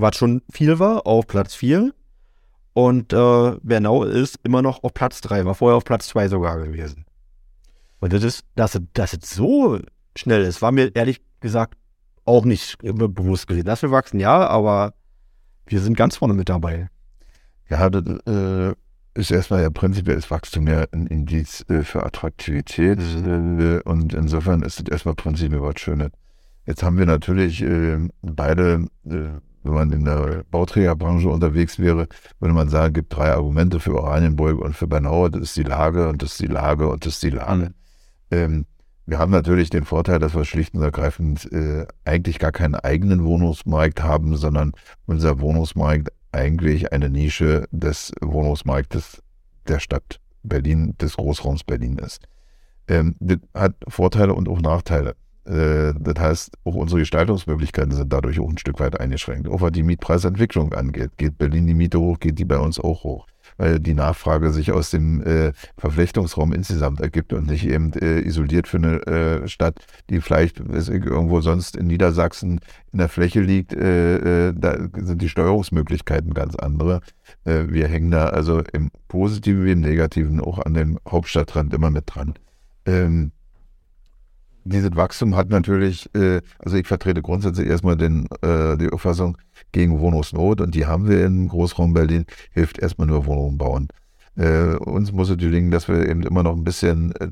was 0.00 0.16
schon 0.16 0.42
viel 0.50 0.78
war, 0.78 1.06
auf 1.06 1.26
Platz 1.26 1.54
4. 1.54 1.92
Und 2.72 3.12
äh, 3.12 3.56
Bernau 3.62 4.04
ist 4.04 4.38
immer 4.42 4.62
noch 4.62 4.82
auf 4.84 4.94
Platz 4.94 5.20
3, 5.20 5.44
war 5.44 5.54
vorher 5.54 5.76
auf 5.76 5.84
Platz 5.84 6.08
2 6.08 6.28
sogar 6.28 6.58
gewesen. 6.58 7.04
Und 8.00 8.12
das 8.12 8.22
ist, 8.22 8.44
dass, 8.54 8.80
dass 8.94 9.12
es 9.12 9.30
so 9.30 9.78
schnell 10.16 10.42
ist, 10.42 10.62
war 10.62 10.72
mir 10.72 10.94
ehrlich 10.94 11.20
gesagt 11.40 11.76
auch 12.24 12.44
nicht 12.44 12.78
bewusst 12.78 13.46
gewesen. 13.46 13.66
Dass 13.66 13.82
wir 13.82 13.90
wachsen, 13.90 14.20
ja, 14.20 14.46
aber 14.46 14.94
wir 15.66 15.80
sind 15.80 15.96
ganz 15.96 16.16
vorne 16.16 16.34
mit 16.34 16.48
dabei. 16.48 16.88
Ja, 17.68 17.90
das 17.90 18.04
äh, 18.26 18.74
ist 19.14 19.30
erstmal 19.30 19.62
ja 19.62 19.70
prinzipielles 19.70 20.30
Wachstum 20.30 20.66
ja 20.66 20.84
ein 20.92 21.06
Indiz 21.06 21.64
äh, 21.68 21.82
für 21.82 22.04
Attraktivität. 22.04 22.98
Mhm. 22.98 23.60
Äh, 23.60 23.88
und 23.88 24.14
insofern 24.14 24.62
ist 24.62 24.80
es 24.80 24.88
erstmal 24.88 25.14
prinzipiell 25.14 25.62
was 25.62 25.80
Schönes. 25.80 26.10
Jetzt 26.66 26.82
haben 26.82 26.98
wir 26.98 27.06
natürlich 27.06 27.62
äh, 27.62 27.98
beide 28.22 28.86
äh, 29.06 29.40
wenn 29.62 29.74
man 29.74 29.92
in 29.92 30.04
der 30.04 30.44
Bauträgerbranche 30.50 31.28
unterwegs 31.28 31.78
wäre, 31.78 32.06
würde 32.38 32.54
man 32.54 32.68
sagen, 32.68 32.88
es 32.88 32.94
gibt 32.94 33.14
drei 33.14 33.32
Argumente 33.32 33.80
für 33.80 33.94
Oranienburg 33.94 34.60
und 34.60 34.74
für 34.74 34.86
Bernau. 34.86 35.28
Das 35.28 35.42
ist 35.42 35.56
die 35.56 35.62
Lage 35.62 36.08
und 36.08 36.22
das 36.22 36.32
ist 36.32 36.40
die 36.40 36.46
Lage 36.46 36.88
und 36.88 37.04
das 37.04 37.14
ist 37.14 37.22
die 37.22 37.30
Lage. 37.30 37.74
Ähm, 38.30 38.66
wir 39.06 39.18
haben 39.18 39.32
natürlich 39.32 39.70
den 39.70 39.84
Vorteil, 39.84 40.18
dass 40.18 40.34
wir 40.34 40.44
schlicht 40.44 40.74
und 40.74 40.82
ergreifend 40.82 41.50
äh, 41.52 41.86
eigentlich 42.04 42.38
gar 42.38 42.52
keinen 42.52 42.76
eigenen 42.76 43.24
Wohnungsmarkt 43.24 44.02
haben, 44.02 44.36
sondern 44.36 44.72
unser 45.06 45.40
Wohnungsmarkt 45.40 46.10
eigentlich 46.32 46.92
eine 46.92 47.10
Nische 47.10 47.66
des 47.72 48.12
Wohnungsmarktes 48.20 49.22
der 49.66 49.80
Stadt 49.80 50.20
Berlin, 50.42 50.94
des 51.00 51.16
Großraums 51.16 51.64
Berlin 51.64 51.98
ist. 51.98 52.22
Ähm, 52.88 53.16
das 53.18 53.38
hat 53.54 53.74
Vorteile 53.88 54.34
und 54.34 54.48
auch 54.48 54.60
Nachteile. 54.60 55.16
Äh, 55.50 55.94
das 55.98 56.14
heißt, 56.18 56.52
auch 56.64 56.74
unsere 56.74 57.00
Gestaltungsmöglichkeiten 57.00 57.92
sind 57.92 58.12
dadurch 58.12 58.38
auch 58.38 58.48
ein 58.48 58.58
Stück 58.58 58.78
weit 58.78 59.00
eingeschränkt. 59.00 59.48
Auch 59.48 59.60
was 59.60 59.72
die 59.72 59.82
Mietpreisentwicklung 59.82 60.72
angeht. 60.72 61.10
Geht 61.16 61.38
Berlin 61.38 61.66
die 61.66 61.74
Miete 61.74 61.98
hoch, 61.98 62.20
geht 62.20 62.38
die 62.38 62.44
bei 62.44 62.58
uns 62.58 62.78
auch 62.78 63.02
hoch. 63.02 63.26
Weil 63.56 63.80
die 63.80 63.94
Nachfrage 63.94 64.52
sich 64.52 64.70
aus 64.70 64.90
dem 64.90 65.22
äh, 65.22 65.52
Verflechtungsraum 65.76 66.52
insgesamt 66.52 67.00
ergibt 67.00 67.32
und 67.32 67.48
nicht 67.48 67.66
eben 67.66 67.92
äh, 67.94 68.20
isoliert 68.20 68.68
für 68.68 68.76
eine 68.76 69.06
äh, 69.06 69.48
Stadt, 69.48 69.80
die 70.08 70.20
vielleicht 70.20 70.60
irgendwo 70.60 71.40
sonst 71.40 71.76
in 71.76 71.88
Niedersachsen 71.88 72.60
in 72.92 72.98
der 72.98 73.08
Fläche 73.08 73.40
liegt. 73.40 73.74
Äh, 73.74 74.48
äh, 74.48 74.54
da 74.56 74.78
sind 74.94 75.20
die 75.20 75.28
Steuerungsmöglichkeiten 75.28 76.32
ganz 76.32 76.54
andere. 76.54 77.00
wir 77.44 77.86
hängen 77.86 78.10
da 78.10 78.26
also 78.26 78.60
im 78.72 78.90
Positiven 79.08 79.64
wie 79.64 79.72
im 79.72 79.80
Negativen 79.80 80.40
auch 80.40 80.58
an 80.58 80.74
dem 80.74 80.98
Hauptstadtrand 81.08 81.72
immer 81.72 81.90
mit 81.90 82.04
dran. 82.06 82.34
Ähm, 82.86 83.32
dieses 84.64 84.94
Wachstum 84.94 85.36
hat 85.36 85.48
natürlich, 85.48 86.08
äh, 86.14 86.40
also 86.58 86.76
ich 86.76 86.86
vertrete 86.86 87.22
grundsätzlich 87.22 87.68
erstmal 87.68 87.96
den, 87.96 88.26
äh, 88.42 88.76
die 88.76 88.90
Auffassung 88.90 89.38
gegen 89.72 90.00
Wohnungsnot 90.00 90.60
und 90.60 90.74
die 90.74 90.86
haben 90.86 91.08
wir 91.08 91.24
im 91.24 91.48
Großraum 91.48 91.92
Berlin, 91.92 92.24
hilft 92.52 92.78
erstmal 92.78 93.06
nur 93.06 93.26
Wohnungen 93.26 93.58
bauen. 93.58 93.88
Äh, 94.36 94.76
uns 94.76 95.12
muss 95.12 95.30
es 95.30 95.38
gelingen, 95.38 95.70
dass 95.70 95.88
wir 95.88 96.08
eben 96.08 96.22
immer 96.22 96.42
noch 96.42 96.56
ein 96.56 96.64
bisschen 96.64 97.12
äh, 97.16 97.28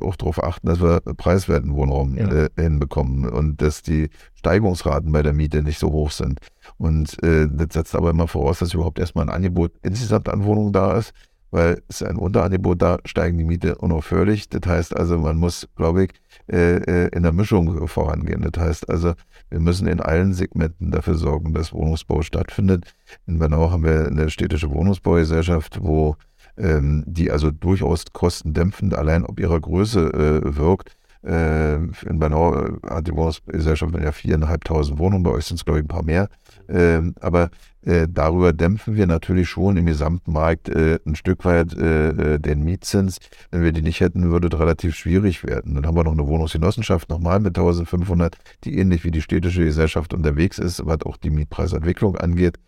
auch 0.00 0.16
darauf 0.16 0.42
achten, 0.42 0.68
dass 0.68 0.80
wir 0.80 1.00
preiswerten 1.00 1.74
Wohnraum 1.74 2.16
ja. 2.16 2.30
äh, 2.30 2.48
hinbekommen 2.56 3.28
und 3.28 3.60
dass 3.60 3.82
die 3.82 4.08
Steigungsraten 4.34 5.12
bei 5.12 5.22
der 5.22 5.32
Miete 5.32 5.62
nicht 5.62 5.78
so 5.78 5.92
hoch 5.92 6.10
sind. 6.10 6.40
Und 6.78 7.22
äh, 7.22 7.46
das 7.50 7.68
setzt 7.74 7.94
aber 7.94 8.10
immer 8.10 8.28
voraus, 8.28 8.60
dass 8.60 8.74
überhaupt 8.74 8.98
erstmal 8.98 9.26
ein 9.26 9.34
Angebot 9.34 9.72
insgesamt 9.82 10.28
an 10.28 10.44
Wohnungen 10.44 10.72
da 10.72 10.96
ist, 10.96 11.12
weil 11.52 11.82
es 11.88 12.02
ein 12.02 12.16
Unterangebot 12.16 12.80
da, 12.80 12.98
steigen 13.04 13.38
die 13.38 13.44
Miete 13.44 13.76
unaufhörlich. 13.76 14.48
Das 14.48 14.62
heißt 14.66 14.96
also, 14.96 15.18
man 15.18 15.36
muss, 15.36 15.68
glaube 15.76 16.04
ich, 16.04 16.10
äh, 16.50 16.76
äh, 16.76 17.08
in 17.08 17.22
der 17.22 17.32
Mischung 17.32 17.86
vorangehen. 17.86 18.48
Das 18.50 18.60
heißt 18.60 18.90
also, 18.90 19.12
wir 19.50 19.60
müssen 19.60 19.86
in 19.86 20.00
allen 20.00 20.32
Segmenten 20.32 20.90
dafür 20.90 21.14
sorgen, 21.14 21.52
dass 21.52 21.74
Wohnungsbau 21.74 22.22
stattfindet. 22.22 22.94
In 23.26 23.38
Bernau 23.38 23.70
haben 23.70 23.84
wir 23.84 24.06
eine 24.06 24.30
städtische 24.30 24.70
Wohnungsbaugesellschaft, 24.70 25.78
wo 25.82 26.16
ähm, 26.56 27.04
die 27.06 27.30
also 27.30 27.50
durchaus 27.50 28.06
kostendämpfend 28.12 28.94
allein 28.94 29.24
ob 29.24 29.38
ihrer 29.38 29.60
Größe 29.60 30.42
äh, 30.44 30.56
wirkt. 30.56 30.96
In 31.24 32.18
Bernau 32.18 32.80
hat 32.84 33.06
die 33.06 33.12
Wohnungsgesellschaft 33.12 33.94
ja 33.94 34.10
viereinhalbtausend 34.10 34.98
Wohnungen, 34.98 35.22
bei 35.22 35.30
euch 35.30 35.44
sind 35.44 35.58
es 35.58 35.64
glaube 35.64 35.78
ich 35.78 35.84
ein 35.84 35.88
paar 35.88 36.02
mehr. 36.02 36.28
Ähm, 36.68 37.14
aber 37.20 37.50
äh, 37.84 38.06
darüber 38.08 38.52
dämpfen 38.52 38.94
wir 38.94 39.06
natürlich 39.06 39.48
schon 39.48 39.76
im 39.76 39.86
gesamten 39.86 40.32
Markt 40.32 40.68
äh, 40.68 40.98
ein 41.04 41.16
Stück 41.16 41.44
weit 41.44 41.74
äh, 41.74 42.38
den 42.38 42.62
Mietzins. 42.62 43.18
Wenn 43.50 43.62
wir 43.62 43.72
die 43.72 43.82
nicht 43.82 44.00
hätten, 44.00 44.30
würde 44.30 44.48
es 44.52 44.58
relativ 44.58 44.94
schwierig 44.94 45.44
werden. 45.44 45.74
Dann 45.74 45.86
haben 45.86 45.96
wir 45.96 46.04
noch 46.04 46.12
eine 46.12 46.26
Wohnungsgenossenschaft 46.26 47.08
nochmal 47.10 47.40
mit 47.40 47.58
1500, 47.58 48.36
die 48.64 48.78
ähnlich 48.78 49.04
wie 49.04 49.10
die 49.10 49.22
städtische 49.22 49.64
Gesellschaft 49.64 50.14
unterwegs 50.14 50.58
ist, 50.58 50.86
was 50.86 51.02
auch 51.02 51.16
die 51.16 51.30
Mietpreisentwicklung 51.30 52.16
angeht. 52.16 52.58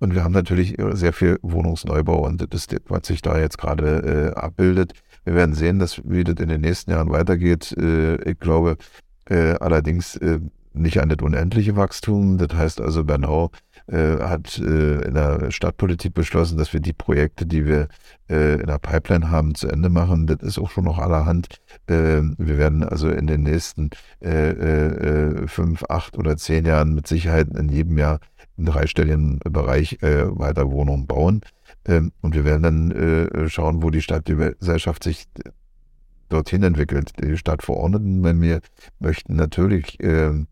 Und 0.00 0.14
wir 0.14 0.24
haben 0.24 0.32
natürlich 0.32 0.76
sehr 0.92 1.12
viel 1.12 1.38
Wohnungsneubau 1.42 2.26
und 2.26 2.52
das, 2.52 2.66
was 2.88 3.06
sich 3.06 3.22
da 3.22 3.38
jetzt 3.38 3.58
gerade 3.58 4.32
äh, 4.34 4.38
abbildet. 4.38 4.92
Wir 5.24 5.34
werden 5.34 5.54
sehen, 5.54 5.78
dass, 5.78 6.02
wie 6.04 6.24
das 6.24 6.36
in 6.40 6.48
den 6.48 6.60
nächsten 6.60 6.90
Jahren 6.90 7.10
weitergeht. 7.10 7.74
Äh, 7.78 8.16
ich 8.30 8.38
glaube 8.38 8.76
äh, 9.26 9.54
allerdings 9.60 10.16
äh, 10.16 10.40
nicht 10.74 11.00
an 11.00 11.08
das 11.08 11.18
unendliche 11.22 11.76
Wachstum. 11.76 12.38
Das 12.38 12.56
heißt 12.56 12.80
also, 12.80 13.04
Bernau 13.04 13.50
äh, 13.86 14.18
hat 14.18 14.58
äh, 14.58 15.02
in 15.02 15.14
der 15.14 15.50
Stadtpolitik 15.50 16.14
beschlossen, 16.14 16.56
dass 16.56 16.72
wir 16.72 16.80
die 16.80 16.92
Projekte, 16.92 17.44
die 17.44 17.66
wir 17.66 17.88
äh, 18.30 18.60
in 18.60 18.66
der 18.66 18.78
Pipeline 18.78 19.30
haben, 19.30 19.54
zu 19.54 19.68
Ende 19.68 19.90
machen. 19.90 20.26
Das 20.26 20.38
ist 20.42 20.58
auch 20.58 20.70
schon 20.70 20.84
noch 20.84 20.98
allerhand. 20.98 21.60
Äh, 21.86 22.22
wir 22.38 22.58
werden 22.58 22.82
also 22.82 23.10
in 23.10 23.26
den 23.26 23.42
nächsten 23.42 23.90
äh, 24.22 24.50
äh, 24.50 25.48
fünf, 25.48 25.84
acht 25.88 26.16
oder 26.16 26.36
zehn 26.36 26.64
Jahren 26.64 26.94
mit 26.94 27.06
Sicherheit 27.06 27.48
in 27.56 27.68
jedem 27.68 27.98
Jahr 27.98 28.20
im 28.56 28.66
dreistelligen 28.66 29.40
Bereich 29.40 29.98
weiter 30.00 30.70
Wohnungen 30.70 31.06
bauen. 31.06 31.40
Ähm, 31.86 32.12
und 32.20 32.34
wir 32.34 32.44
werden 32.44 32.62
dann 32.62 33.48
schauen, 33.50 33.82
wo 33.82 33.90
die 33.90 34.00
Stadtgesellschaft 34.00 35.02
sich 35.02 35.26
dorthin 36.28 36.62
entwickelt. 36.62 37.12
Die 37.20 37.36
Stadtverordneten, 37.36 38.22
wenn 38.22 38.40
wir 38.40 38.60
möchten 38.98 39.36
natürlich 39.36 39.98
ähm, 40.00 40.46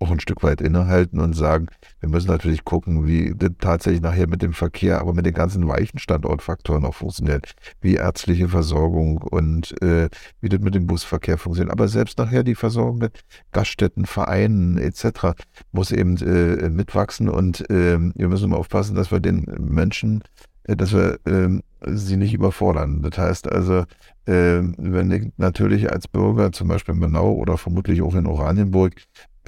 auch 0.00 0.10
ein 0.10 0.20
Stück 0.20 0.42
weit 0.42 0.60
innehalten 0.60 1.20
und 1.20 1.34
sagen, 1.34 1.66
wir 2.00 2.08
müssen 2.08 2.28
natürlich 2.28 2.64
gucken, 2.64 3.06
wie 3.06 3.34
das 3.36 3.50
tatsächlich 3.60 4.00
nachher 4.00 4.28
mit 4.28 4.42
dem 4.42 4.52
Verkehr, 4.52 5.00
aber 5.00 5.12
mit 5.12 5.26
den 5.26 5.34
ganzen 5.34 5.66
weichen 5.66 5.98
Standortfaktoren 5.98 6.84
auch 6.84 6.94
funktioniert, 6.94 7.54
wie 7.80 7.94
ärztliche 7.94 8.48
Versorgung 8.48 9.18
und 9.18 9.80
äh, 9.82 10.08
wie 10.40 10.48
das 10.48 10.60
mit 10.60 10.74
dem 10.74 10.86
Busverkehr 10.86 11.38
funktioniert. 11.38 11.72
Aber 11.72 11.88
selbst 11.88 12.18
nachher 12.18 12.44
die 12.44 12.54
Versorgung 12.54 12.98
mit 12.98 13.24
Gaststätten, 13.52 14.06
Vereinen 14.06 14.78
etc. 14.78 15.34
muss 15.72 15.90
eben 15.90 16.16
äh, 16.18 16.68
mitwachsen 16.68 17.28
und 17.28 17.68
äh, 17.70 17.98
wir 17.98 18.28
müssen 18.28 18.52
aufpassen, 18.54 18.94
dass 18.94 19.10
wir 19.10 19.20
den 19.20 19.46
Menschen, 19.58 20.22
äh, 20.64 20.76
dass 20.76 20.92
wir 20.92 21.18
ähm, 21.26 21.62
sie 21.86 22.16
nicht 22.16 22.34
überfordern. 22.34 23.02
Das 23.02 23.18
heißt 23.18 23.50
also, 23.50 23.84
ähm, 24.26 24.74
wenn 24.78 25.10
ich 25.10 25.30
natürlich 25.36 25.90
als 25.90 26.08
Bürger 26.08 26.52
zum 26.52 26.68
Beispiel 26.68 26.94
in 26.94 27.00
Bernau 27.00 27.32
oder 27.32 27.56
vermutlich 27.56 28.02
auch 28.02 28.14
in 28.14 28.26
Oranienburg 28.26 28.94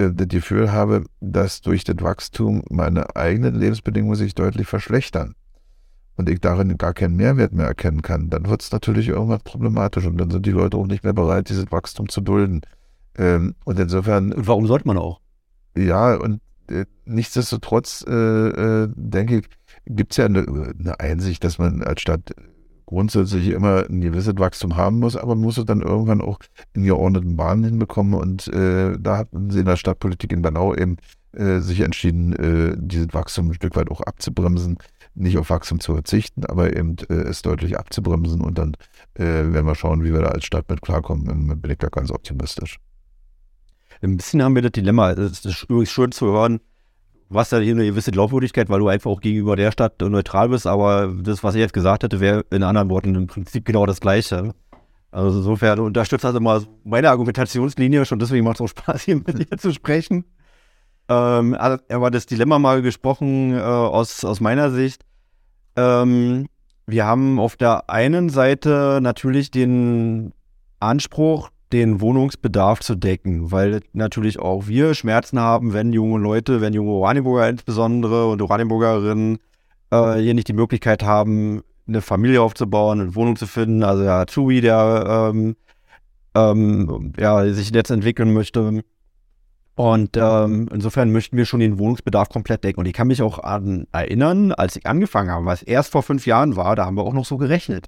das 0.00 0.28
Gefühl 0.28 0.72
habe, 0.72 1.04
dass 1.20 1.60
durch 1.60 1.84
das 1.84 1.96
Wachstum 2.00 2.62
meine 2.70 3.16
eigenen 3.16 3.54
Lebensbedingungen 3.54 4.16
sich 4.16 4.34
deutlich 4.34 4.66
verschlechtern 4.66 5.34
und 6.16 6.28
ich 6.28 6.40
darin 6.40 6.76
gar 6.76 6.94
keinen 6.94 7.16
Mehrwert 7.16 7.52
mehr 7.52 7.66
erkennen 7.66 8.02
kann, 8.02 8.30
dann 8.30 8.48
wird 8.48 8.62
es 8.62 8.72
natürlich 8.72 9.08
irgendwas 9.08 9.42
problematisch 9.42 10.06
und 10.06 10.18
dann 10.18 10.30
sind 10.30 10.46
die 10.46 10.50
Leute 10.50 10.76
auch 10.76 10.86
nicht 10.86 11.04
mehr 11.04 11.12
bereit, 11.12 11.48
dieses 11.48 11.70
Wachstum 11.70 12.08
zu 12.08 12.20
dulden. 12.20 12.62
Ähm, 13.16 13.54
und 13.64 13.78
insofern. 13.78 14.32
Und 14.32 14.46
warum 14.46 14.66
sollte 14.66 14.86
man 14.86 14.98
auch? 14.98 15.20
Ja, 15.76 16.14
und 16.16 16.40
äh, 16.68 16.84
nichtsdestotrotz 17.04 18.04
äh, 18.06 18.12
äh, 18.12 18.88
denke 18.94 19.38
ich, 19.38 19.48
gibt 19.86 20.12
es 20.12 20.18
ja 20.18 20.26
eine, 20.26 20.40
eine, 20.78 21.00
Einsicht, 21.00 21.42
dass 21.44 21.58
man 21.58 21.82
als 21.82 22.00
Stadt 22.00 22.34
grundsätzlich 22.90 23.50
immer 23.50 23.84
ein 23.88 24.00
gewisses 24.00 24.34
Wachstum 24.36 24.76
haben 24.76 24.98
muss, 24.98 25.16
aber 25.16 25.36
muss 25.36 25.58
es 25.58 25.64
dann 25.64 25.80
irgendwann 25.80 26.20
auch 26.20 26.40
in 26.72 26.82
geordneten 26.82 27.36
Bahnen 27.36 27.62
hinbekommen. 27.62 28.14
Und 28.14 28.48
äh, 28.48 28.96
da 28.98 29.18
hatten 29.18 29.48
sie 29.50 29.60
in 29.60 29.66
der 29.66 29.76
Stadtpolitik 29.76 30.32
in 30.32 30.42
Bernau 30.42 30.74
eben 30.74 30.96
äh, 31.32 31.60
sich 31.60 31.80
entschieden, 31.80 32.32
äh, 32.32 32.74
dieses 32.76 33.14
Wachstum 33.14 33.50
ein 33.50 33.54
Stück 33.54 33.76
weit 33.76 33.92
auch 33.92 34.00
abzubremsen, 34.00 34.76
nicht 35.14 35.38
auf 35.38 35.50
Wachstum 35.50 35.78
zu 35.78 35.94
verzichten, 35.94 36.44
aber 36.44 36.76
eben 36.76 36.96
äh, 37.08 37.14
es 37.14 37.42
deutlich 37.42 37.78
abzubremsen. 37.78 38.40
Und 38.40 38.58
dann 38.58 38.74
äh, 39.14 39.22
werden 39.22 39.66
wir 39.66 39.76
schauen, 39.76 40.02
wie 40.02 40.12
wir 40.12 40.22
da 40.22 40.30
als 40.30 40.44
Stadt 40.44 40.68
mit 40.68 40.82
klarkommen. 40.82 41.60
Bin 41.60 41.70
ich 41.70 41.78
da 41.78 41.88
ganz 41.90 42.10
optimistisch. 42.10 42.80
Ein 44.02 44.16
bisschen 44.16 44.42
haben 44.42 44.56
wir 44.56 44.62
das 44.62 44.72
Dilemma, 44.72 45.12
es 45.12 45.44
ist 45.44 45.64
übrigens 45.68 45.90
schön 45.90 46.10
zu 46.10 46.26
hören, 46.26 46.58
Hast 47.32 47.52
ja 47.52 47.58
hier 47.58 47.74
eine 47.74 47.86
gewisse 47.86 48.10
Glaubwürdigkeit, 48.10 48.68
weil 48.68 48.80
du 48.80 48.88
einfach 48.88 49.10
auch 49.10 49.20
gegenüber 49.20 49.54
der 49.54 49.70
Stadt 49.70 50.00
neutral 50.00 50.48
bist, 50.48 50.66
aber 50.66 51.14
das, 51.22 51.44
was 51.44 51.54
ich 51.54 51.60
jetzt 51.60 51.72
gesagt 51.72 52.02
hätte, 52.02 52.18
wäre 52.20 52.44
in 52.50 52.62
anderen 52.62 52.90
Worten 52.90 53.14
im 53.14 53.26
Prinzip 53.28 53.64
genau 53.64 53.86
das 53.86 54.00
Gleiche. 54.00 54.52
Also 55.12 55.38
insofern 55.38 55.80
unterstützt 55.80 56.24
das 56.24 56.34
immer 56.34 56.62
meine 56.84 57.10
Argumentationslinie, 57.10 58.04
schon 58.04 58.18
deswegen 58.18 58.44
macht 58.44 58.56
es 58.56 58.60
auch 58.62 58.68
Spaß, 58.68 59.02
hier 59.04 59.16
mit 59.16 59.38
dir 59.38 59.56
zu 59.58 59.72
sprechen. 59.72 60.24
Ähm, 61.08 61.54
aber 61.54 62.10
das 62.10 62.26
Dilemma 62.26 62.58
mal 62.58 62.82
gesprochen 62.82 63.52
äh, 63.52 63.60
aus, 63.60 64.24
aus 64.24 64.40
meiner 64.40 64.70
Sicht. 64.70 65.04
Ähm, 65.76 66.46
wir 66.86 67.04
haben 67.04 67.38
auf 67.38 67.56
der 67.56 67.90
einen 67.90 68.28
Seite 68.28 69.00
natürlich 69.02 69.50
den 69.50 70.32
Anspruch, 70.78 71.50
den 71.72 72.00
Wohnungsbedarf 72.00 72.80
zu 72.80 72.94
decken, 72.94 73.52
weil 73.52 73.80
natürlich 73.92 74.38
auch 74.38 74.66
wir 74.66 74.94
Schmerzen 74.94 75.38
haben, 75.38 75.72
wenn 75.72 75.92
junge 75.92 76.18
Leute, 76.18 76.60
wenn 76.60 76.72
junge 76.72 76.90
Oranienburger 76.90 77.48
insbesondere 77.48 78.28
und 78.28 78.42
Oranienburgerinnen 78.42 79.38
äh, 79.90 80.14
hier 80.16 80.34
nicht 80.34 80.48
die 80.48 80.52
Möglichkeit 80.52 81.02
haben, 81.02 81.62
eine 81.86 82.00
Familie 82.00 82.42
aufzubauen, 82.42 83.00
eine 83.00 83.14
Wohnung 83.14 83.36
zu 83.36 83.46
finden. 83.46 83.82
Also 83.82 84.02
der 84.02 84.14
Azubi, 84.14 84.60
der 84.60 85.30
ähm, 85.32 85.56
ähm, 86.34 87.12
ja, 87.18 87.52
sich 87.52 87.70
jetzt 87.70 87.90
entwickeln 87.90 88.32
möchte. 88.32 88.82
Und 89.74 90.16
ähm, 90.16 90.68
insofern 90.72 91.10
möchten 91.10 91.36
wir 91.36 91.46
schon 91.46 91.60
den 91.60 91.78
Wohnungsbedarf 91.78 92.28
komplett 92.28 92.64
decken. 92.64 92.80
Und 92.80 92.86
ich 92.86 92.92
kann 92.92 93.06
mich 93.06 93.22
auch 93.22 93.38
an 93.38 93.86
erinnern, 93.92 94.52
als 94.52 94.76
ich 94.76 94.86
angefangen 94.86 95.30
habe, 95.30 95.46
was 95.46 95.62
erst 95.62 95.92
vor 95.92 96.02
fünf 96.02 96.26
Jahren 96.26 96.56
war, 96.56 96.76
da 96.76 96.86
haben 96.86 96.96
wir 96.96 97.04
auch 97.04 97.14
noch 97.14 97.24
so 97.24 97.38
gerechnet. 97.38 97.86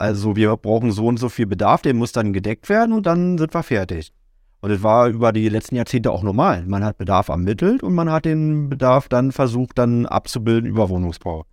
Also 0.00 0.34
wir 0.34 0.56
brauchen 0.56 0.92
so 0.92 1.08
und 1.08 1.18
so 1.18 1.28
viel 1.28 1.44
Bedarf, 1.44 1.82
der 1.82 1.92
muss 1.92 2.12
dann 2.12 2.32
gedeckt 2.32 2.70
werden 2.70 2.94
und 2.94 3.04
dann 3.04 3.36
sind 3.36 3.52
wir 3.52 3.62
fertig. 3.62 4.14
Und 4.62 4.70
das 4.70 4.82
war 4.82 5.08
über 5.08 5.30
die 5.30 5.50
letzten 5.50 5.76
Jahrzehnte 5.76 6.10
auch 6.10 6.22
normal. 6.22 6.64
Man 6.66 6.82
hat 6.82 6.96
Bedarf 6.96 7.28
ermittelt 7.28 7.82
und 7.82 7.94
man 7.94 8.10
hat 8.10 8.24
den 8.24 8.70
Bedarf 8.70 9.10
dann 9.10 9.30
versucht, 9.30 9.76
dann 9.76 10.06
abzubilden 10.06 10.70
über 10.70 10.88
Wohnungsbau. 10.88 11.44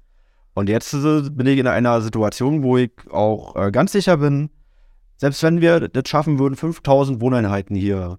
Und 0.54 0.70
jetzt 0.70 0.94
bin 0.94 1.46
ich 1.46 1.60
in 1.60 1.68
einer 1.68 2.00
Situation, 2.00 2.64
wo 2.64 2.78
ich 2.78 2.92
auch 3.12 3.58
äh, 3.58 3.70
ganz 3.70 3.92
sicher 3.92 4.16
bin, 4.16 4.50
selbst 5.18 5.44
wenn 5.44 5.60
wir 5.60 5.90
das 5.90 6.08
schaffen 6.08 6.40
würden, 6.40 6.56
5000 6.56 7.20
Wohneinheiten 7.20 7.76
hier 7.76 8.18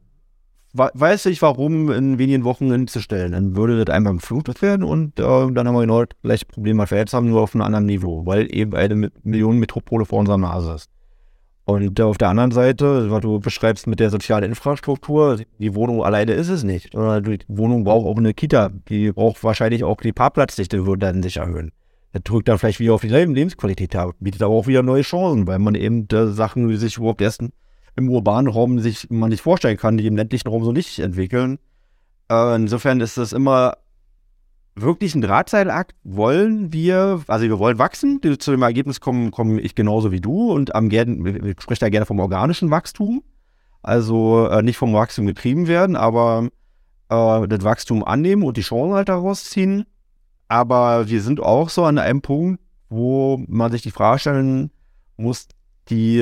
weiß 0.78 1.26
ich 1.26 1.42
warum, 1.42 1.90
in 1.90 2.18
wenigen 2.18 2.44
Wochen 2.44 2.70
hinzustellen. 2.70 3.32
Dann 3.32 3.56
würde 3.56 3.84
das 3.84 3.94
einmal 3.94 4.14
geflutet 4.14 4.62
werden 4.62 4.84
und 4.84 5.18
äh, 5.18 5.22
dann 5.22 5.66
haben 5.66 5.74
wir 5.74 5.80
genau 5.82 6.04
das 6.04 6.16
gleiche 6.22 6.46
Problem, 6.46 6.78
was 6.78 6.90
wir 6.90 6.98
jetzt 6.98 7.12
haben, 7.12 7.28
nur 7.28 7.42
auf 7.42 7.54
einem 7.54 7.62
anderen 7.62 7.86
Niveau, 7.86 8.24
weil 8.24 8.54
eben 8.54 8.74
eine 8.74 9.10
Millionenmetropole 9.22 10.04
vor 10.04 10.20
unserer 10.20 10.38
Nase 10.38 10.72
ist. 10.74 10.90
Und 11.64 12.00
äh, 12.00 12.02
auf 12.02 12.16
der 12.16 12.28
anderen 12.28 12.50
Seite, 12.50 13.10
was 13.10 13.20
du 13.20 13.40
beschreibst 13.40 13.86
mit 13.86 14.00
der 14.00 14.08
sozialen 14.08 14.44
Infrastruktur, 14.44 15.38
die 15.58 15.74
Wohnung 15.74 16.02
alleine 16.02 16.32
ist 16.32 16.48
es 16.48 16.64
nicht. 16.64 16.94
Die 16.94 17.38
Wohnung 17.48 17.84
braucht 17.84 18.06
auch 18.06 18.16
eine 18.16 18.32
Kita, 18.32 18.70
die 18.88 19.12
braucht 19.12 19.44
wahrscheinlich 19.44 19.84
auch 19.84 19.98
die 20.00 20.12
Parkplatzdichte, 20.12 20.86
würde 20.86 21.06
dann 21.06 21.22
sich 21.22 21.36
erhöhen. 21.36 21.72
Das 22.12 22.22
drückt 22.22 22.48
dann 22.48 22.58
vielleicht 22.58 22.80
wieder 22.80 22.94
auf 22.94 23.02
dieselben 23.02 23.34
Lebensqualität 23.34 23.94
ab, 23.96 24.14
bietet 24.18 24.42
aber 24.42 24.54
auch 24.54 24.66
wieder 24.66 24.82
neue 24.82 25.02
Chancen, 25.02 25.46
weil 25.46 25.58
man 25.58 25.74
eben 25.74 26.08
äh, 26.10 26.28
Sachen, 26.28 26.74
sich 26.74 26.96
überhaupt 26.96 27.20
erst 27.20 27.42
im 27.98 28.08
urbanen 28.08 28.50
Raum 28.50 28.78
sich 28.78 29.10
man 29.10 29.30
nicht 29.30 29.42
vorstellen 29.42 29.76
kann, 29.76 29.98
die 29.98 30.06
im 30.06 30.16
ländlichen 30.16 30.48
Raum 30.48 30.64
so 30.64 30.72
nicht 30.72 31.00
entwickeln. 31.00 31.58
Äh, 32.30 32.54
insofern 32.54 33.00
ist 33.00 33.18
das 33.18 33.32
immer 33.32 33.76
wirklich 34.76 35.14
ein 35.14 35.20
Drahtseilakt. 35.20 35.96
Wollen 36.04 36.72
wir, 36.72 37.22
also 37.26 37.44
wir 37.44 37.58
wollen 37.58 37.78
wachsen, 37.78 38.20
zu 38.38 38.50
dem 38.52 38.62
Ergebnis 38.62 39.00
komme 39.00 39.30
komm 39.32 39.58
ich 39.58 39.74
genauso 39.74 40.12
wie 40.12 40.20
du 40.20 40.52
und 40.52 40.74
am 40.74 40.88
gern, 40.88 41.26
ich 41.44 41.60
spreche 41.60 41.80
da 41.80 41.88
gerne 41.88 42.06
vom 42.06 42.20
organischen 42.20 42.70
Wachstum. 42.70 43.22
Also 43.82 44.48
äh, 44.48 44.62
nicht 44.62 44.76
vom 44.76 44.94
Wachstum 44.94 45.26
getrieben 45.26 45.66
werden, 45.66 45.96
aber 45.96 46.48
äh, 47.08 47.48
das 47.48 47.64
Wachstum 47.64 48.04
annehmen 48.04 48.44
und 48.44 48.56
die 48.56 48.62
Chancen 48.62 48.94
halt 48.94 49.08
daraus 49.08 49.44
ziehen. 49.44 49.84
Aber 50.46 51.08
wir 51.08 51.20
sind 51.20 51.40
auch 51.40 51.68
so 51.68 51.84
an 51.84 51.98
einem 51.98 52.22
Punkt, 52.22 52.60
wo 52.88 53.42
man 53.48 53.70
sich 53.72 53.82
die 53.82 53.90
Frage 53.90 54.20
stellen 54.20 54.70
muss, 55.16 55.48
die 55.90 56.20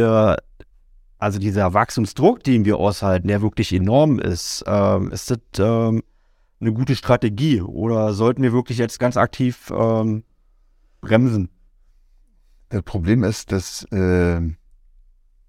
Also 1.19 1.39
dieser 1.39 1.73
Wachstumsdruck, 1.73 2.45
den 2.45 2.65
wir 2.65 2.77
aushalten, 2.77 3.29
der 3.29 3.41
wirklich 3.43 3.73
enorm 3.73 4.19
ist, 4.19 4.65
ähm, 4.67 5.11
ist 5.11 5.31
das 5.31 5.39
ähm, 5.59 6.03
eine 6.61 6.73
gute 6.73 6.95
Strategie 6.95 7.63
oder 7.63 8.13
sollten 8.13 8.43
wir 8.43 8.53
wirklich 8.53 8.79
jetzt 8.79 8.99
ganz 8.99 9.17
aktiv 9.17 9.73
ähm, 9.75 10.25
bremsen? 11.01 11.49
Das 12.69 12.83
Problem 12.83 13.25
ist, 13.25 13.53
dass 13.53 13.85
äh, 13.93 14.41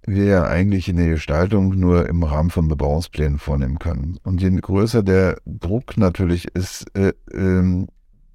wir 0.07 0.23
ja 0.23 0.43
eigentlich 0.45 0.87
in 0.87 0.97
der 0.97 1.09
Gestaltung 1.09 1.77
nur 1.77 2.07
im 2.07 2.23
Rahmen 2.23 2.49
von 2.49 2.67
Bebauungsplänen 2.69 3.39
vornehmen 3.39 3.79
können. 3.79 4.17
Und 4.23 4.41
je 4.41 4.49
größer 4.49 5.03
der 5.03 5.37
Druck 5.45 5.97
natürlich 5.97 6.47
ist, 6.53 6.85
äh, 6.95 7.13
äh, 7.31 7.87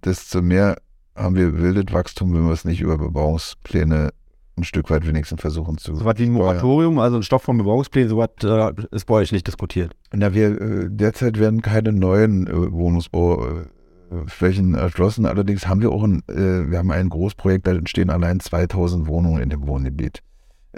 desto 0.04 0.42
mehr 0.42 0.76
haben 1.14 1.36
wir 1.36 1.58
wildet 1.58 1.92
Wachstum, 1.92 2.34
wenn 2.34 2.44
wir 2.44 2.52
es 2.52 2.64
nicht 2.64 2.80
über 2.80 2.98
Bebauungspläne 2.98 4.10
ein 4.56 4.64
Stück 4.64 4.90
weit 4.90 5.06
wenigstens 5.06 5.40
versuchen 5.40 5.78
zu. 5.78 5.94
So 5.94 6.04
was 6.04 6.18
wie 6.18 6.24
ein 6.24 6.32
Moratorium, 6.32 6.98
also 6.98 7.16
ein 7.16 7.22
Stoff 7.22 7.42
von 7.42 7.58
Bebauungsplänen, 7.58 8.10
so 8.10 8.18
was 8.18 8.30
äh, 8.44 8.72
ist 8.90 9.06
bei 9.06 9.14
euch 9.14 9.32
nicht 9.32 9.46
diskutiert. 9.46 9.94
Na, 10.12 10.34
wir 10.34 10.60
äh, 10.60 10.88
derzeit 10.90 11.38
werden 11.38 11.62
keine 11.62 11.92
neuen 11.92 12.46
äh, 12.46 12.72
Wohnungsbauflächen 12.72 14.74
erschlossen. 14.74 15.26
Allerdings 15.26 15.66
haben 15.66 15.80
wir 15.80 15.90
auch 15.90 16.04
ein, 16.04 16.22
äh, 16.28 16.70
wir 16.70 16.78
haben 16.78 16.90
ein 16.90 17.08
Großprojekt, 17.08 17.66
da 17.66 17.72
entstehen 17.72 18.10
allein 18.10 18.40
2000 18.40 19.06
Wohnungen 19.06 19.42
in 19.42 19.50
dem 19.50 19.66
Wohngebiet. 19.66 20.22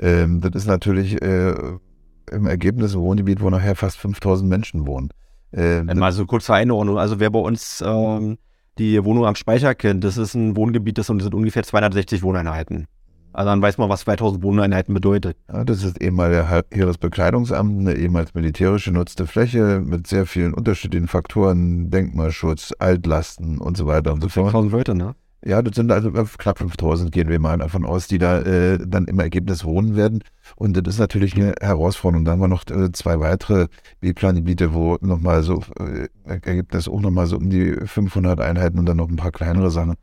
Ähm, 0.01 0.41
das 0.41 0.53
ist 0.55 0.67
natürlich 0.67 1.21
äh, 1.21 1.55
im 2.31 2.47
Ergebnis 2.47 2.95
ein 2.95 3.01
Wohngebiet, 3.01 3.41
wo 3.41 3.51
nachher 3.51 3.75
fast 3.75 3.99
5000 3.99 4.49
Menschen 4.49 4.87
wohnen. 4.87 5.11
Ähm, 5.53 5.87
Mal 5.87 6.13
so 6.13 6.27
kurz 6.27 6.47
zur 6.47 6.57
Einordnung. 6.57 6.99
Also 6.99 7.21
wer 7.21 7.31
bei 7.31 7.39
uns 7.39 7.83
ähm, 7.85 8.39
die 8.79 9.05
Wohnung 9.05 9.27
am 9.27 9.37
Speicher 9.37 9.75
kennt, 9.75 10.05
das 10.05 10.17
ist 10.17 10.35
ein 10.35 10.57
Wohngebiet, 10.57 10.99
das 10.99 11.07
sind 11.07 11.33
ungefähr 11.33 11.63
260 11.63 12.23
Wohneinheiten. 12.23 12.87
Also 13.35 13.51
dann 13.51 13.61
weiß 13.61 13.79
man, 13.79 13.89
was 13.89 14.03
2000 14.03 14.45
Wohneinheiten 14.45 14.95
bedeutet. 14.95 15.37
Ja, 15.53 15.65
das 15.65 15.83
ist 15.83 16.01
ehemals 16.01 16.33
der 16.33 16.65
Heeresbekleidungsamt, 16.71 17.81
eine 17.81 17.95
ehemals 17.95 18.33
militärisch 18.33 18.85
genutzte 18.85 19.27
Fläche 19.27 19.83
mit 19.85 20.07
sehr 20.07 20.25
vielen 20.25 20.55
unterschiedlichen 20.55 21.09
Faktoren, 21.09 21.91
Denkmalschutz, 21.91 22.73
Altlasten 22.79 23.59
und 23.59 23.77
so 23.77 23.87
weiter 23.87 24.13
und 24.13 24.23
so 24.23 24.29
fort. 24.29 24.53
5000 24.53 24.73
Leute, 24.73 24.95
ne? 24.95 25.17
Ja, 25.45 25.61
das 25.61 25.75
sind 25.75 25.91
also 25.91 26.11
knapp 26.11 26.59
5000, 26.59 27.11
gehen 27.13 27.29
wir 27.29 27.39
mal 27.41 27.59
davon 27.59 27.85
aus, 27.85 28.07
die 28.07 28.19
da 28.19 28.39
äh, 28.41 28.79
dann 28.87 29.05
im 29.07 29.19
Ergebnis 29.19 29.65
wohnen 29.65 29.97
werden. 29.97 30.23
Und 30.55 30.77
das 30.77 30.95
ist 30.95 31.01
natürlich 31.01 31.35
eine 31.35 31.55
Herausforderung. 31.61 32.25
Dann 32.25 32.35
haben 32.35 32.41
wir 32.41 32.49
noch 32.49 32.65
äh, 32.71 32.93
zwei 32.93 33.19
weitere 33.19 33.67
B-Plan-Gebiete, 34.01 34.73
wo 34.73 34.97
nochmal 35.03 35.43
so, 35.43 35.63
äh, 35.81 36.09
Ergebnis 36.25 36.89
auch 36.89 37.01
nochmal 37.01 37.27
so 37.27 37.37
um 37.37 37.51
die 37.51 37.75
500 37.85 38.41
Einheiten 38.41 38.79
und 38.79 38.87
dann 38.87 38.97
noch 38.97 39.09
ein 39.09 39.17
paar 39.17 39.33
kleinere 39.33 39.71
Sachen. 39.71 39.97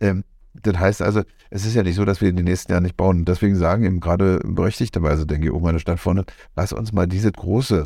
Ähm, 0.00 0.24
das 0.54 0.78
heißt 0.78 1.02
also, 1.02 1.22
es 1.50 1.64
ist 1.64 1.74
ja 1.74 1.82
nicht 1.82 1.96
so, 1.96 2.04
dass 2.04 2.20
wir 2.20 2.28
in 2.28 2.36
den 2.36 2.44
nächsten 2.44 2.72
Jahren 2.72 2.84
nicht 2.84 2.96
bauen. 2.96 3.24
Deswegen 3.24 3.56
sagen 3.56 3.84
eben 3.84 4.00
gerade 4.00 4.40
berechtigterweise, 4.44 5.26
denke 5.26 5.46
ich, 5.48 5.52
auch 5.52 5.60
meine 5.60 5.78
Stadt 5.78 6.00
vorne, 6.00 6.24
lass 6.56 6.72
uns 6.72 6.92
mal 6.92 7.06
dieses 7.06 7.32
große, 7.32 7.84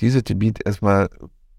dieses 0.00 0.24
Gebiet 0.24 0.60
erstmal 0.64 1.08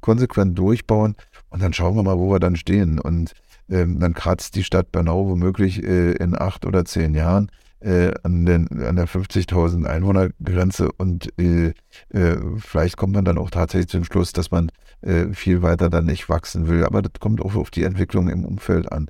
konsequent 0.01 0.57
durchbauen 0.57 1.15
und 1.49 1.61
dann 1.61 1.73
schauen 1.73 1.95
wir 1.95 2.03
mal, 2.03 2.17
wo 2.17 2.31
wir 2.31 2.39
dann 2.39 2.55
stehen. 2.55 2.99
Und 2.99 3.33
ähm, 3.69 3.99
dann 3.99 4.13
kratzt 4.13 4.55
die 4.55 4.63
Stadt 4.63 4.91
Bernau 4.91 5.27
womöglich 5.27 5.83
äh, 5.83 6.11
in 6.13 6.39
acht 6.39 6.65
oder 6.65 6.85
zehn 6.85 7.15
Jahren 7.15 7.49
äh, 7.79 8.11
an, 8.23 8.45
den, 8.45 8.67
an 8.83 8.95
der 8.95 9.07
50.000 9.07 9.85
Einwohnergrenze 9.85 10.91
und 10.91 11.29
äh, 11.39 11.73
äh, 12.09 12.37
vielleicht 12.57 12.97
kommt 12.97 13.13
man 13.13 13.25
dann 13.25 13.37
auch 13.37 13.49
tatsächlich 13.49 13.89
zum 13.89 14.03
Schluss, 14.03 14.31
dass 14.33 14.51
man 14.51 14.71
äh, 15.01 15.27
viel 15.33 15.61
weiter 15.61 15.89
dann 15.89 16.05
nicht 16.05 16.29
wachsen 16.29 16.67
will. 16.67 16.85
Aber 16.85 17.01
das 17.01 17.13
kommt 17.19 17.41
auch 17.41 17.55
auf 17.55 17.71
die 17.71 17.83
Entwicklung 17.83 18.29
im 18.29 18.45
Umfeld 18.45 18.91
an. 18.91 19.07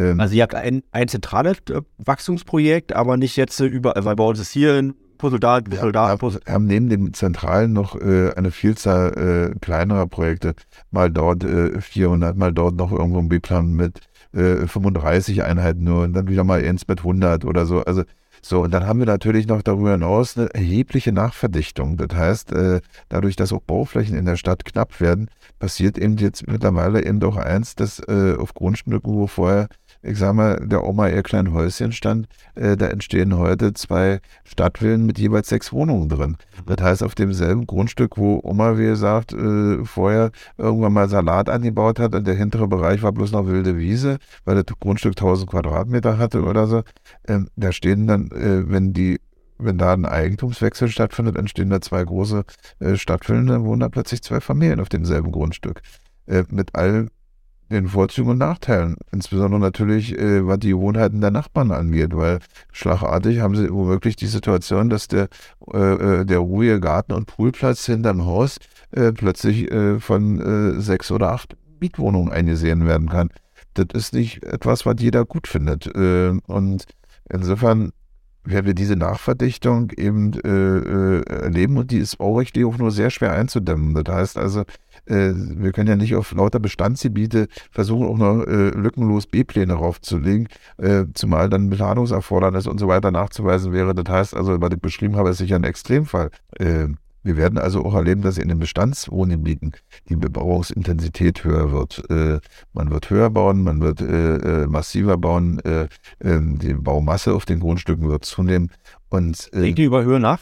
Ähm, 0.00 0.20
also 0.20 0.34
ihr 0.34 0.42
habt 0.42 0.54
ein, 0.54 0.82
ein 0.92 1.08
zentrales 1.08 1.58
äh, 1.70 1.80
Wachstumsprojekt, 1.98 2.94
aber 2.94 3.16
nicht 3.16 3.36
jetzt 3.36 3.58
überall, 3.60 4.04
weil 4.04 4.16
bei 4.16 4.24
uns 4.24 4.40
ist 4.40 4.52
hier 4.52 4.74
ein 4.74 4.94
Puzzle 5.18 5.40
da, 5.40 5.60
Puzzle 5.60 5.86
ja, 5.86 5.92
da, 5.92 6.16
Puzzle. 6.16 6.40
Wir 6.44 6.54
haben 6.54 6.66
neben 6.66 6.88
dem 6.88 7.12
Zentralen 7.12 7.72
noch 7.72 7.94
äh, 7.94 8.32
eine 8.34 8.50
Vielzahl 8.50 9.52
äh, 9.52 9.58
kleinerer 9.58 10.06
Projekte. 10.06 10.54
Mal 10.90 11.10
dort 11.10 11.44
äh, 11.44 11.80
400, 11.80 12.36
mal 12.36 12.52
dort 12.52 12.76
noch 12.76 12.90
irgendwo 12.90 13.18
ein 13.18 13.28
B-Plan 13.28 13.72
mit 13.72 14.00
äh, 14.32 14.66
35 14.66 15.42
Einheiten 15.42 15.84
nur 15.84 16.04
und 16.04 16.14
dann 16.14 16.28
wieder 16.28 16.44
mal 16.44 16.64
eins 16.64 16.88
mit 16.88 17.00
100 17.00 17.44
oder 17.44 17.66
so. 17.66 17.82
Also 17.82 18.04
so, 18.42 18.62
und 18.62 18.70
dann 18.72 18.86
haben 18.86 18.98
wir 18.98 19.06
natürlich 19.06 19.46
noch 19.46 19.60
darüber 19.60 19.92
hinaus 19.92 20.38
eine 20.38 20.52
erhebliche 20.54 21.12
Nachverdichtung. 21.12 21.98
Das 21.98 22.16
heißt, 22.16 22.52
äh, 22.52 22.80
dadurch, 23.10 23.36
dass 23.36 23.52
auch 23.52 23.60
Bauflächen 23.60 24.16
in 24.16 24.24
der 24.24 24.36
Stadt 24.36 24.64
knapp 24.64 24.98
werden, 25.00 25.28
passiert 25.58 25.98
eben 25.98 26.16
jetzt 26.16 26.46
mittlerweile 26.48 27.04
eben 27.04 27.20
doch 27.20 27.36
eins, 27.36 27.74
dass 27.74 28.00
äh, 28.08 28.36
auf 28.38 28.54
Grundstücken, 28.54 29.12
wo 29.12 29.26
vorher 29.26 29.68
ich 30.02 30.18
sag 30.18 30.34
mal, 30.34 30.56
der 30.64 30.84
Oma 30.84 31.08
ihr 31.08 31.22
kleines 31.22 31.52
Häuschen 31.52 31.92
stand, 31.92 32.26
äh, 32.54 32.76
da 32.76 32.86
entstehen 32.86 33.36
heute 33.36 33.72
zwei 33.74 34.20
Stadtvillen 34.44 35.04
mit 35.04 35.18
jeweils 35.18 35.48
sechs 35.48 35.72
Wohnungen 35.72 36.08
drin. 36.08 36.36
Das 36.66 36.80
heißt, 36.80 37.02
auf 37.02 37.14
demselben 37.14 37.66
Grundstück, 37.66 38.16
wo 38.16 38.40
Oma, 38.42 38.78
wie 38.78 38.84
gesagt, 38.86 39.32
äh, 39.32 39.84
vorher 39.84 40.30
irgendwann 40.56 40.92
mal 40.92 41.08
Salat 41.08 41.48
angebaut 41.48 41.98
hat 41.98 42.14
und 42.14 42.26
der 42.26 42.34
hintere 42.34 42.68
Bereich 42.68 43.02
war 43.02 43.12
bloß 43.12 43.32
noch 43.32 43.46
wilde 43.46 43.76
Wiese, 43.76 44.18
weil 44.44 44.62
das 44.62 44.76
Grundstück 44.78 45.12
1000 45.16 45.50
Quadratmeter 45.50 46.18
hatte 46.18 46.42
oder 46.42 46.66
so, 46.66 46.82
äh, 47.24 47.40
da 47.56 47.72
stehen 47.72 48.06
dann, 48.06 48.30
äh, 48.30 48.68
wenn 48.70 48.92
die 48.92 49.20
wenn 49.62 49.76
da 49.76 49.92
ein 49.92 50.06
Eigentumswechsel 50.06 50.88
stattfindet, 50.88 51.36
entstehen 51.36 51.68
da 51.68 51.82
zwei 51.82 52.02
große 52.02 52.44
äh, 52.78 52.96
Stadtvillen, 52.96 53.46
dann 53.46 53.64
wohnen 53.64 53.80
da 53.80 53.90
plötzlich 53.90 54.22
zwei 54.22 54.40
Familien 54.40 54.80
auf 54.80 54.88
demselben 54.88 55.32
Grundstück. 55.32 55.82
Äh, 56.26 56.44
mit 56.50 56.74
all 56.74 57.08
den 57.70 57.88
Vorzügen 57.88 58.30
und 58.30 58.38
Nachteilen. 58.38 58.96
Insbesondere 59.12 59.60
natürlich, 59.60 60.18
äh, 60.18 60.46
was 60.46 60.58
die 60.58 60.70
Gewohnheiten 60.70 61.20
der 61.20 61.30
Nachbarn 61.30 61.70
angeht, 61.70 62.16
weil 62.16 62.40
schlagartig 62.72 63.40
haben 63.40 63.54
sie 63.54 63.72
womöglich 63.72 64.16
die 64.16 64.26
Situation, 64.26 64.90
dass 64.90 65.08
der, 65.08 65.28
äh, 65.72 66.20
äh 66.20 66.24
der 66.24 66.38
ruhige 66.38 66.80
Garten- 66.80 67.12
und 67.12 67.26
Poolplatz 67.26 67.86
hinterm 67.86 68.26
Haus 68.26 68.58
äh, 68.90 69.12
plötzlich 69.12 69.70
äh, 69.70 70.00
von 70.00 70.40
äh, 70.40 70.80
sechs 70.80 71.10
oder 71.12 71.30
acht 71.32 71.56
Mietwohnungen 71.80 72.32
eingesehen 72.32 72.86
werden 72.86 73.08
kann. 73.08 73.30
Das 73.74 73.86
ist 73.94 74.14
nicht 74.14 74.42
etwas, 74.42 74.84
was 74.84 74.96
jeder 74.98 75.24
gut 75.24 75.46
findet. 75.46 75.86
und 75.86 76.84
insofern 77.30 77.92
werden 78.42 78.66
wir 78.66 78.74
diese 78.74 78.96
Nachverdichtung 78.96 79.92
eben 79.96 80.32
erleben 80.40 81.78
und 81.78 81.90
die 81.92 81.98
ist 81.98 82.18
baurechtlich 82.18 82.64
auch 82.64 82.76
nur 82.76 82.90
sehr 82.90 83.10
schwer 83.10 83.32
einzudämmen. 83.32 83.94
Das 83.94 84.14
heißt 84.14 84.38
also, 84.38 84.64
äh, 85.06 85.32
wir 85.34 85.72
können 85.72 85.88
ja 85.88 85.96
nicht 85.96 86.14
auf 86.14 86.32
lauter 86.32 86.60
Bestandsgebiete 86.60 87.48
versuchen, 87.70 88.06
auch 88.06 88.18
noch 88.18 88.44
äh, 88.46 88.70
lückenlos 88.70 89.26
B-Pläne 89.26 89.74
raufzulegen, 89.74 90.48
äh, 90.78 91.04
zumal 91.14 91.48
dann 91.48 91.70
Planungserfordernis 91.70 92.66
und 92.66 92.78
so 92.78 92.88
weiter 92.88 93.10
nachzuweisen 93.10 93.72
wäre. 93.72 93.94
Das 93.94 94.12
heißt 94.12 94.36
also, 94.36 94.60
was 94.60 94.70
ich 94.72 94.80
beschrieben 94.80 95.16
habe, 95.16 95.30
ist 95.30 95.38
sicher 95.38 95.56
ein 95.56 95.64
Extremfall. 95.64 96.30
Äh, 96.58 96.88
wir 97.22 97.36
werden 97.36 97.58
also 97.58 97.84
auch 97.84 97.94
erleben, 97.94 98.22
dass 98.22 98.38
in 98.38 98.48
den 98.48 98.58
Bestandswohngebieten 98.58 99.72
die 100.08 100.16
Bebauungsintensität 100.16 101.44
höher 101.44 101.70
wird. 101.70 102.02
Äh, 102.10 102.40
man 102.72 102.90
wird 102.90 103.10
höher 103.10 103.28
bauen, 103.28 103.62
man 103.62 103.82
wird 103.82 104.00
äh, 104.00 104.66
massiver 104.66 105.18
bauen, 105.18 105.60
ähm, 106.22 106.58
die 106.58 106.72
Baumasse 106.72 107.34
auf 107.34 107.44
den 107.44 107.60
Grundstücken 107.60 108.08
wird 108.08 108.24
zunehmen. 108.24 108.70
Und, 109.10 109.50
Denkt 109.52 109.78
ihr 109.78 109.86
über 109.86 110.02
Höhe 110.02 110.20
nach? 110.20 110.40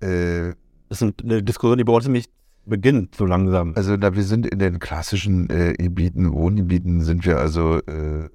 das 0.00 1.02
ist 1.02 1.22
eine 1.24 1.42
Diskussion, 1.42 1.76
die 1.76 1.84
bei 1.84 1.92
uns 1.92 2.04
nämlich 2.04 2.26
beginnt 2.68 3.14
so 3.14 3.24
langsam. 3.24 3.72
Also 3.74 3.96
da 3.96 4.14
wir 4.14 4.22
sind 4.22 4.46
in 4.46 4.58
den 4.58 4.78
klassischen 4.78 5.50
äh, 5.50 5.74
Gebieten, 5.74 6.32
Wohngebieten 6.32 7.02
sind 7.02 7.24
wir 7.24 7.38
also, 7.38 7.78
äh, 7.78 8.28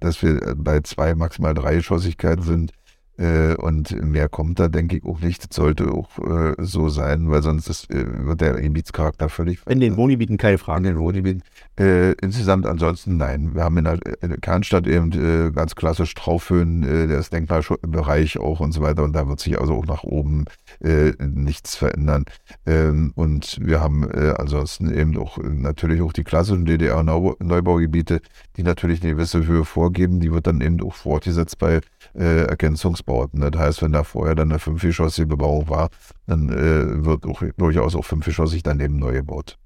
dass 0.00 0.22
wir 0.22 0.54
bei 0.56 0.80
zwei, 0.80 1.14
maximal 1.14 1.54
drei 1.54 1.80
Schossigkeiten 1.80 2.42
sind. 2.42 2.72
Äh, 3.20 3.54
und 3.56 3.90
mehr 4.02 4.30
kommt 4.30 4.58
da, 4.58 4.68
denke 4.68 4.96
ich, 4.96 5.04
auch 5.04 5.20
nicht. 5.20 5.44
Das 5.46 5.54
sollte 5.54 5.92
auch 5.92 6.08
äh, 6.18 6.54
so 6.58 6.88
sein, 6.88 7.30
weil 7.30 7.42
sonst 7.42 7.68
ist, 7.68 7.90
äh, 7.90 8.26
wird 8.26 8.40
der 8.40 8.54
Gebietscharakter 8.54 9.28
völlig. 9.28 9.60
In 9.68 9.80
den 9.80 9.98
Wohngebieten 9.98 10.38
keine 10.38 10.56
Frage. 10.56 10.88
In 10.88 10.94
den 10.94 10.98
Wohngebieten. 10.98 11.42
Äh, 11.78 12.12
insgesamt 12.22 12.64
ansonsten 12.64 13.18
nein. 13.18 13.54
Wir 13.54 13.64
haben 13.64 13.76
in 13.76 13.84
der, 13.84 13.98
in 14.22 14.30
der 14.30 14.38
Kernstadt 14.38 14.86
eben 14.86 15.12
äh, 15.12 15.50
ganz 15.50 15.74
klassisch 15.74 16.14
Traufhöhen, 16.14 16.82
äh, 16.82 17.08
der 17.08 17.18
ist 17.18 17.30
Denkmalbereich 17.30 18.38
auch 18.38 18.60
und 18.60 18.72
so 18.72 18.80
weiter. 18.80 19.04
Und 19.04 19.12
da 19.12 19.28
wird 19.28 19.40
sich 19.40 19.60
also 19.60 19.74
auch 19.74 19.86
nach 19.86 20.02
oben 20.02 20.46
nichts 20.82 21.76
verändern. 21.76 22.24
Ähm, 22.64 23.12
und 23.14 23.58
wir 23.60 23.80
haben 23.80 24.10
ansonsten 24.10 24.92
eben 24.92 25.18
auch 25.18 25.36
natürlich 25.38 26.00
auch 26.00 26.12
die 26.12 26.24
klassischen 26.24 26.64
DDR-Neubaugebiete, 26.64 28.20
die 28.56 28.62
natürlich 28.62 29.02
eine 29.02 29.12
gewisse 29.12 29.46
Höhe 29.46 29.64
vorgeben. 29.64 30.20
Die 30.20 30.32
wird 30.32 30.46
dann 30.46 30.60
eben 30.60 30.80
auch 30.82 30.94
fortgesetzt 30.94 31.58
bei 31.58 31.80
Ergänzungsbauten. 32.14 33.09
Bauten. 33.10 33.40
Das 33.40 33.60
heißt, 33.60 33.82
wenn 33.82 33.92
da 33.92 34.04
vorher 34.04 34.34
dann 34.34 34.50
eine 34.50 34.58
fünfgeschossige 34.58 35.26
Bebauung 35.26 35.68
war, 35.68 35.88
dann 36.26 36.48
äh, 36.48 37.04
wird 37.04 37.26
auch, 37.26 37.42
durchaus 37.56 37.96
auch 37.96 38.04
fünfgeschossig 38.04 38.62
daneben 38.62 38.98
neu 38.98 39.12
gebaut. 39.12 39.58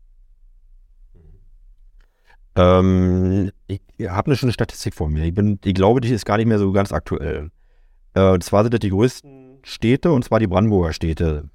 Ähm, 2.57 3.51
ich 3.67 3.81
habe 4.09 4.27
eine 4.29 4.37
schöne 4.37 4.53
Statistik 4.53 4.95
vor 4.95 5.09
mir. 5.09 5.25
Ich, 5.25 5.35
bin, 5.35 5.59
ich 5.63 5.75
glaube, 5.75 6.01
die 6.01 6.11
ist 6.11 6.25
gar 6.25 6.39
nicht 6.39 6.47
mehr 6.47 6.59
so 6.59 6.73
ganz 6.73 6.93
aktuell. 6.93 7.51
Äh, 8.15 8.31
und 8.31 8.43
zwar 8.43 8.63
sind 8.63 8.73
das 8.73 8.81
die 8.81 8.91
größten 8.91 9.59
Städte, 9.63 10.13
und 10.13 10.25
zwar 10.25 10.39
die 10.39 10.47
Brandenburger 10.47 10.93
Städte. 10.93 11.51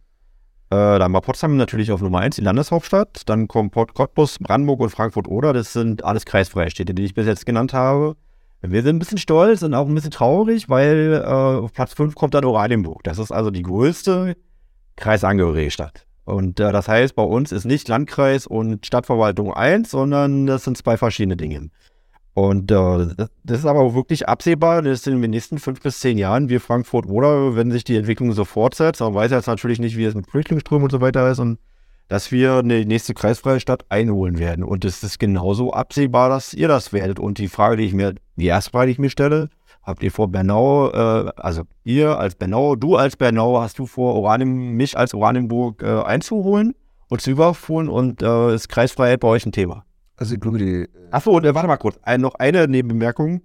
Äh, 0.72 0.76
da 0.76 1.00
haben 1.00 1.14
wir 1.14 1.22
Potsdam 1.22 1.58
natürlich 1.58 1.92
auf 1.92 2.02
Nummer 2.02 2.20
1, 2.20 2.36
die 2.36 2.42
Landeshauptstadt. 2.44 3.24
Dann 3.26 3.48
kommt 3.48 3.74
Cottbus, 3.74 4.38
Brandenburg 4.40 4.82
und 4.82 4.90
Frankfurt-Oder. 4.90 5.54
Das 5.54 5.74
sind 5.74 6.04
alles 6.04 6.26
kreisfreie 6.26 6.70
Städte, 6.70 6.94
die 6.94 7.06
ich 7.06 7.16
bis 7.16 7.26
jetzt 7.26 7.46
genannt 7.46 7.74
habe. 7.74 8.16
Wir 8.62 8.84
sind 8.84 8.98
ein 8.98 9.00
bisschen 9.00 9.18
stolz 9.18 9.62
und 9.62 9.74
auch 9.74 9.88
ein 9.88 9.96
bisschen 9.96 10.12
traurig, 10.12 10.68
weil 10.68 11.22
äh, 11.24 11.28
auf 11.28 11.72
Platz 11.72 11.94
5 11.94 12.16
kommt 12.16 12.34
dann 12.34 12.44
Oranienburg. 12.44 13.04
Das 13.04 13.18
ist 13.18 13.32
also 13.32 13.52
die 13.52 13.64
größte 13.64 14.36
kreisangehörige 14.98 15.72
Stadt. 15.72 16.06
Und 16.26 16.60
äh, 16.60 16.72
das 16.72 16.88
heißt, 16.88 17.16
bei 17.16 17.24
uns 17.24 17.52
ist 17.52 17.66
nicht 17.66 17.88
Landkreis 17.88 18.46
und 18.46 18.86
Stadtverwaltung 18.86 19.54
eins, 19.54 19.92
sondern 19.92 20.46
das 20.46 20.66
sind 20.66 20.78
zwei 20.78 20.98
verschiedene 20.98 21.38
Dinge. 21.38 21.70
Und 22.34 22.72
äh, 22.72 23.28
das 23.44 23.60
ist 23.60 23.66
aber 23.66 23.96
wirklich 23.96 24.28
absehbar, 24.28 24.82
dass 24.82 25.08
in 25.08 25.22
den 25.22 25.32
nächsten 25.32 25.58
fünf 25.58 25.82
bis 25.82 26.00
zehn 26.00 26.18
Jahren 26.18 26.50
wir 26.50 26.62
Frankfurt 26.62 27.06
oder, 27.08 27.56
wenn 27.56 27.72
sich 27.72 27.84
die 27.84 27.96
Entwicklung 27.96 28.34
so 28.34 28.46
fortsetzt, 28.46 29.02
man 29.02 29.14
weiß 29.14 29.32
jetzt 29.32 29.48
natürlich 29.48 29.80
nicht, 29.80 29.98
wie 29.98 30.06
es 30.06 30.16
mit 30.16 30.30
Flüchtlingsströmen 30.30 30.84
und 30.84 30.92
so 30.92 31.02
weiter 31.02 31.30
ist, 31.32 31.40
und 31.40 31.60
dass 32.10 32.32
wir 32.32 32.58
eine 32.58 32.86
nächste 32.86 33.14
kreisfreie 33.14 33.60
Stadt 33.60 33.86
einholen 33.88 34.40
werden. 34.40 34.66
Und 34.66 34.84
es 34.84 35.04
ist 35.04 35.20
genauso 35.20 35.72
absehbar, 35.72 36.30
dass 36.30 36.54
ihr 36.54 36.68
das 36.68 36.92
werdet. 36.92 37.20
Und 37.20 37.38
die 37.38 37.48
Frage, 37.48 37.78
die 37.78 37.86
ich 37.86 37.94
mir, 37.94 38.16
die 38.36 38.48
erste 38.48 38.72
Frage, 38.72 38.88
die 38.88 38.94
ich 38.94 39.00
mir 39.00 39.12
stelle, 39.12 39.50
habt 39.84 40.02
ihr 40.04 40.12
vor 40.12 40.28
Bernau, 40.28 40.90
äh, 40.90 41.32
also 41.38 41.64
ihr 41.84 42.18
als 42.18 42.36
Bernau, 42.36 42.76
du 42.76 42.96
als 42.96 43.16
Bernau, 43.16 43.62
hast 43.62 43.78
du 43.78 43.86
vor, 43.86 44.16
Oranium, 44.16 44.72
mich 44.74 44.98
als 44.98 45.14
Oranienburg 45.14 45.84
äh, 45.84 46.02
einzuholen 46.02 46.74
und 47.10 47.22
zu 47.22 47.30
überführen 47.32 47.88
und 47.88 48.24
äh, 48.24 48.56
ist 48.56 48.70
Kreisfreiheit 48.70 49.20
bei 49.20 49.28
euch 49.28 49.46
ein 49.46 49.52
Thema? 49.52 49.86
Also 50.18 50.34
ich 50.34 50.42
glaube, 50.42 50.58
die. 50.58 50.90
Achso, 51.12 51.32
und 51.32 51.46
äh, 51.46 51.54
warte 51.54 51.68
mal 51.68 51.78
kurz. 51.78 51.98
Ein, 52.02 52.22
noch 52.22 52.36
eine 52.36 52.68
Nebenbemerkung. 52.68 53.42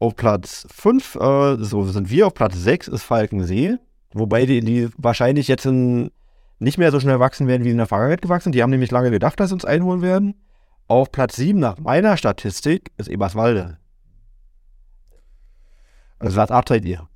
Auf 0.00 0.16
Platz 0.16 0.66
5, 0.70 1.16
äh, 1.16 1.56
so 1.58 1.84
sind 1.84 2.08
wir, 2.08 2.28
auf 2.28 2.34
Platz 2.34 2.56
6 2.56 2.88
ist 2.88 3.02
Falkensee. 3.02 3.76
Wobei 4.14 4.46
die, 4.46 4.60
die 4.60 4.88
wahrscheinlich 4.96 5.48
jetzt 5.48 5.66
in, 5.66 6.10
nicht 6.58 6.78
mehr 6.78 6.90
so 6.90 7.00
schnell 7.00 7.20
wachsen 7.20 7.46
werden, 7.46 7.64
wie 7.64 7.70
in 7.70 7.76
der 7.76 7.86
Vergangenheit 7.86 8.22
gewachsen. 8.22 8.52
Die 8.52 8.62
haben 8.62 8.70
nämlich 8.70 8.90
lange 8.90 9.10
gedacht, 9.10 9.38
dass 9.38 9.50
sie 9.50 9.54
uns 9.54 9.64
einholen 9.64 10.02
werden. 10.02 10.34
Auf 10.86 11.12
Platz 11.12 11.36
7 11.36 11.58
nach 11.58 11.78
meiner 11.78 12.16
Statistik 12.16 12.90
ist 12.96 13.08
Eberswalde. 13.08 13.78
Also 16.18 16.36
was 16.36 16.50
arbeitet 16.50 16.84
ihr? 16.86 17.08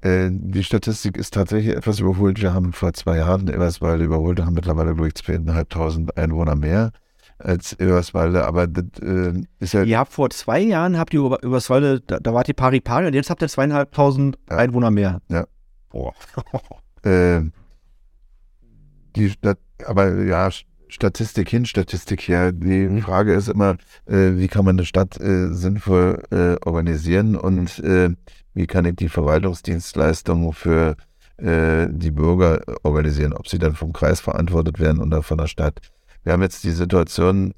Äh, 0.00 0.30
die 0.32 0.64
Statistik 0.64 1.16
ist 1.16 1.34
tatsächlich 1.34 1.76
etwas 1.76 2.00
überholt. 2.00 2.40
Wir 2.40 2.52
haben 2.52 2.72
vor 2.72 2.92
zwei 2.92 3.18
Jahren 3.18 3.46
Eberswalde 3.46 4.04
überholt, 4.04 4.40
haben 4.40 4.54
mittlerweile, 4.54 4.94
glaube 4.94 5.08
ich, 5.08 5.14
2.500 5.14 6.16
Einwohner 6.16 6.56
mehr 6.56 6.90
als 7.38 7.72
Eberswalde, 7.74 8.44
aber 8.44 8.66
das 8.66 8.84
äh, 9.00 9.32
ist 9.58 9.74
ja. 9.74 9.82
Ihr 9.82 9.98
habt 9.98 10.12
vor 10.12 10.30
zwei 10.30 10.60
Jahren, 10.60 10.98
habt 10.98 11.12
ihr 11.14 11.20
über 11.20 11.42
Eberswalde, 11.42 12.00
da, 12.00 12.18
da 12.18 12.34
wart 12.34 12.48
ihr 12.48 12.54
pari 12.54 12.80
pari 12.80 13.06
und 13.06 13.14
jetzt 13.14 13.30
habt 13.30 13.42
ihr 13.42 13.48
zweieinhalbtausend 13.48 14.38
ja. 14.48 14.56
Einwohner 14.56 14.90
mehr. 14.90 15.20
Ja. 15.28 15.46
Boah. 15.90 16.14
äh, 17.04 17.40
die 19.16 19.30
Stadt, 19.30 19.58
aber 19.84 20.22
ja, 20.22 20.50
Statistik 20.88 21.48
hin, 21.48 21.64
Statistik 21.64 22.22
her. 22.28 22.52
Die 22.52 22.86
mhm. 22.88 23.00
Frage 23.00 23.32
ist 23.32 23.48
immer, 23.48 23.76
äh, 24.06 24.32
wie 24.34 24.48
kann 24.48 24.64
man 24.64 24.76
eine 24.76 24.84
Stadt 24.84 25.18
äh, 25.20 25.52
sinnvoll 25.52 26.22
äh, 26.30 26.56
organisieren 26.66 27.36
und 27.36 27.78
äh, 27.78 28.10
wie 28.54 28.66
kann 28.66 28.84
ich 28.84 28.96
die 28.96 29.08
Verwaltungsdienstleistungen 29.08 30.52
für 30.52 30.96
äh, 31.38 31.88
die 31.90 32.10
Bürger 32.10 32.60
organisieren, 32.82 33.32
ob 33.32 33.48
sie 33.48 33.58
dann 33.58 33.74
vom 33.74 33.94
Kreis 33.94 34.20
verantwortet 34.20 34.78
werden 34.80 35.00
oder 35.00 35.22
von 35.22 35.38
der 35.38 35.46
Stadt. 35.46 35.80
Wir 36.24 36.34
haben 36.34 36.42
jetzt 36.42 36.62
die 36.62 36.70
Situation 36.70 37.54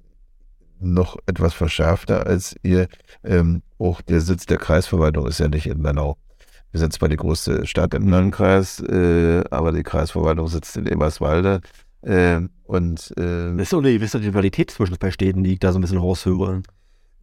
noch 0.80 1.16
etwas 1.26 1.54
verschärfter 1.54 2.26
als 2.26 2.54
ihr. 2.62 2.88
Ähm, 3.24 3.62
auch 3.78 4.00
der 4.00 4.20
Sitz 4.20 4.46
der 4.46 4.58
Kreisverwaltung 4.58 5.26
ist 5.26 5.40
ja 5.40 5.48
nicht 5.48 5.66
in 5.66 5.82
Bernau. 5.82 6.16
Wir 6.74 6.80
sind 6.80 6.92
zwar 6.92 7.08
die 7.08 7.14
größte 7.14 7.68
Stadt 7.68 7.94
im 7.94 8.08
Landkreis, 8.08 8.80
äh, 8.80 9.44
aber 9.48 9.70
die 9.70 9.84
Kreisverwaltung 9.84 10.48
sitzt 10.48 10.76
in 10.76 10.88
Eberswalde. 10.88 11.60
Äh, 12.02 12.40
und, 12.64 13.14
äh, 13.16 13.62
ist 13.62 13.70
so 13.70 13.78
eine 13.78 13.92
gewisse 13.92 14.20
Rivalität 14.20 14.72
zwischen 14.72 14.98
zwei 14.98 15.12
Städten, 15.12 15.44
die 15.44 15.52
ich 15.52 15.60
da 15.60 15.70
so 15.70 15.78
ein 15.78 15.82
bisschen 15.82 15.98
raushöre. 15.98 16.64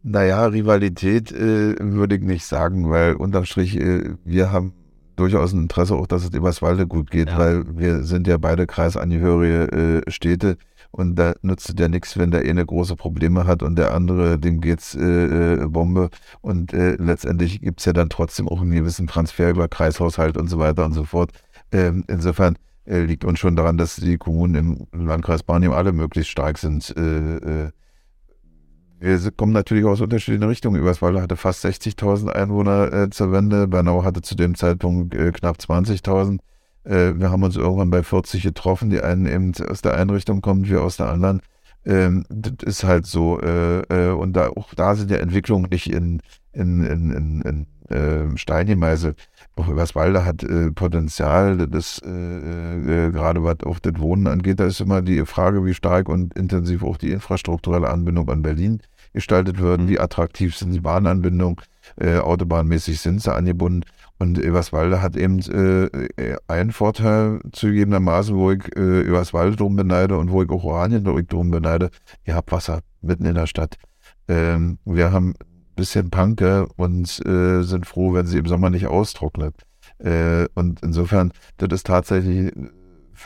Naja, 0.02 0.46
Rivalität 0.46 1.32
äh, 1.32 1.74
würde 1.78 2.16
ich 2.16 2.22
nicht 2.22 2.46
sagen, 2.46 2.88
weil 2.88 3.12
unterm 3.12 3.44
Strich, 3.44 3.76
äh, 3.76 4.14
wir 4.24 4.52
haben 4.52 4.72
durchaus 5.16 5.52
ein 5.52 5.64
Interesse 5.64 5.96
auch, 5.96 6.06
dass 6.06 6.24
es 6.24 6.32
Eberswalde 6.32 6.86
gut 6.86 7.10
geht, 7.10 7.28
ja. 7.28 7.36
weil 7.36 7.64
wir 7.76 8.04
sind 8.04 8.26
ja 8.26 8.38
beide 8.38 8.66
kreisangehörige 8.66 10.00
äh, 10.06 10.10
Städte 10.10 10.56
und 10.92 11.16
da 11.16 11.34
nützt 11.40 11.78
ja 11.80 11.88
nichts, 11.88 12.18
wenn 12.18 12.30
der 12.30 12.42
eine 12.42 12.64
große 12.64 12.96
Probleme 12.96 13.46
hat 13.46 13.62
und 13.62 13.76
der 13.76 13.94
andere, 13.94 14.38
dem 14.38 14.60
geht's 14.60 14.94
äh, 14.94 15.54
äh, 15.54 15.66
Bombe. 15.66 16.10
Und 16.42 16.74
äh, 16.74 16.96
letztendlich 16.96 17.62
gibt's 17.62 17.86
ja 17.86 17.94
dann 17.94 18.10
trotzdem 18.10 18.46
auch 18.46 18.60
einen 18.60 18.72
gewissen 18.72 19.06
Transfer 19.06 19.50
über 19.50 19.68
Kreishaushalt 19.68 20.36
und 20.36 20.48
so 20.48 20.58
weiter 20.58 20.84
und 20.84 20.92
so 20.92 21.04
fort. 21.04 21.30
Ähm, 21.72 22.04
insofern 22.08 22.58
äh, 22.84 23.00
liegt 23.00 23.24
uns 23.24 23.38
schon 23.38 23.56
daran, 23.56 23.78
dass 23.78 23.96
die 23.96 24.18
Kommunen 24.18 24.86
im 24.92 25.06
Landkreis 25.06 25.42
Barnim 25.42 25.72
alle 25.72 25.92
möglichst 25.92 26.30
stark 26.30 26.58
sind. 26.58 26.94
Äh, 26.94 27.36
äh, 27.36 27.70
wir 29.00 29.18
kommen 29.32 29.52
natürlich 29.52 29.86
aus 29.86 30.02
unterschiedlichen 30.02 30.44
Richtungen. 30.44 30.80
Überswalde 30.80 31.22
hatte 31.22 31.36
fast 31.36 31.64
60.000 31.64 32.28
Einwohner 32.28 32.92
äh, 32.92 33.10
zur 33.10 33.32
Wende. 33.32 33.66
Bernau 33.66 34.04
hatte 34.04 34.20
zu 34.20 34.34
dem 34.34 34.54
Zeitpunkt 34.54 35.14
äh, 35.14 35.32
knapp 35.32 35.56
20.000. 35.56 36.38
Äh, 36.84 37.14
wir 37.16 37.30
haben 37.30 37.42
uns 37.42 37.56
irgendwann 37.56 37.90
bei 37.90 38.02
40 38.02 38.42
getroffen. 38.42 38.90
Die 38.90 39.00
einen 39.00 39.26
eben 39.26 39.52
aus 39.68 39.82
der 39.82 39.94
Einrichtung 39.94 40.40
kommen, 40.40 40.66
wir 40.66 40.82
aus 40.82 40.96
der 40.96 41.08
anderen. 41.08 41.40
Ähm, 41.84 42.24
das 42.28 42.54
ist 42.64 42.84
halt 42.84 43.06
so. 43.06 43.40
Äh, 43.40 43.80
äh, 43.88 44.12
und 44.12 44.34
da, 44.34 44.48
auch 44.48 44.74
da 44.74 44.94
sind 44.94 45.10
ja 45.10 45.18
Entwicklungen 45.18 45.68
nicht 45.70 45.90
in, 45.90 46.20
in, 46.52 46.84
in, 46.84 47.10
in, 47.10 47.42
in 47.42 47.66
äh, 47.92 48.36
Stein 48.36 48.66
gemeißelt. 48.66 49.16
Auch 49.56 49.68
Überswalde 49.68 50.24
hat 50.24 50.42
äh, 50.42 50.70
Potenzial, 50.70 51.68
das 51.68 52.00
äh, 52.04 52.08
äh, 52.08 53.10
gerade 53.10 53.44
was 53.44 53.60
auf 53.64 53.80
das 53.80 53.98
Wohnen 53.98 54.26
angeht, 54.26 54.60
da 54.60 54.64
ist 54.64 54.80
immer 54.80 55.02
die 55.02 55.26
Frage, 55.26 55.64
wie 55.66 55.74
stark 55.74 56.08
und 56.08 56.34
intensiv 56.34 56.82
auch 56.82 56.96
die 56.96 57.10
infrastrukturelle 57.10 57.90
Anbindung 57.90 58.30
an 58.30 58.42
Berlin 58.42 58.80
gestaltet 59.12 59.58
wird, 59.58 59.82
mhm. 59.82 59.88
wie 59.88 60.00
attraktiv 60.00 60.56
sind 60.56 60.72
die 60.72 60.80
Bahnanbindungen, 60.80 61.56
äh, 62.00 62.16
autobahnmäßig 62.18 63.00
sind 63.00 63.20
sie 63.20 63.34
angebunden. 63.34 63.84
Und 64.22 64.38
Eberswalde 64.38 65.02
hat 65.02 65.16
eben 65.16 65.40
äh, 65.40 66.36
einen 66.46 66.70
Vorteil 66.70 67.40
zugegebenermaßen, 67.50 68.36
wo 68.36 68.52
ich 68.52 68.62
äh, 68.76 69.00
Eberswalde 69.00 69.56
drum 69.56 69.74
beneide 69.74 70.16
und 70.16 70.30
wo 70.30 70.44
ich 70.44 70.50
auch 70.50 70.62
Oranien 70.62 71.02
drum 71.02 71.50
beneide. 71.50 71.90
Ihr 72.24 72.36
habt 72.36 72.52
Wasser 72.52 72.82
mitten 73.00 73.24
in 73.24 73.34
der 73.34 73.48
Stadt. 73.48 73.78
Ähm, 74.28 74.78
wir 74.84 75.10
haben 75.10 75.30
ein 75.30 75.74
bisschen 75.74 76.10
Panke 76.10 76.68
und 76.76 77.18
äh, 77.26 77.62
sind 77.62 77.84
froh, 77.84 78.14
wenn 78.14 78.26
sie 78.26 78.38
im 78.38 78.46
Sommer 78.46 78.70
nicht 78.70 78.86
austrocknet. 78.86 79.56
Äh, 79.98 80.46
und 80.54 80.80
insofern, 80.84 81.32
das 81.56 81.70
ist 81.72 81.86
tatsächlich, 81.88 82.52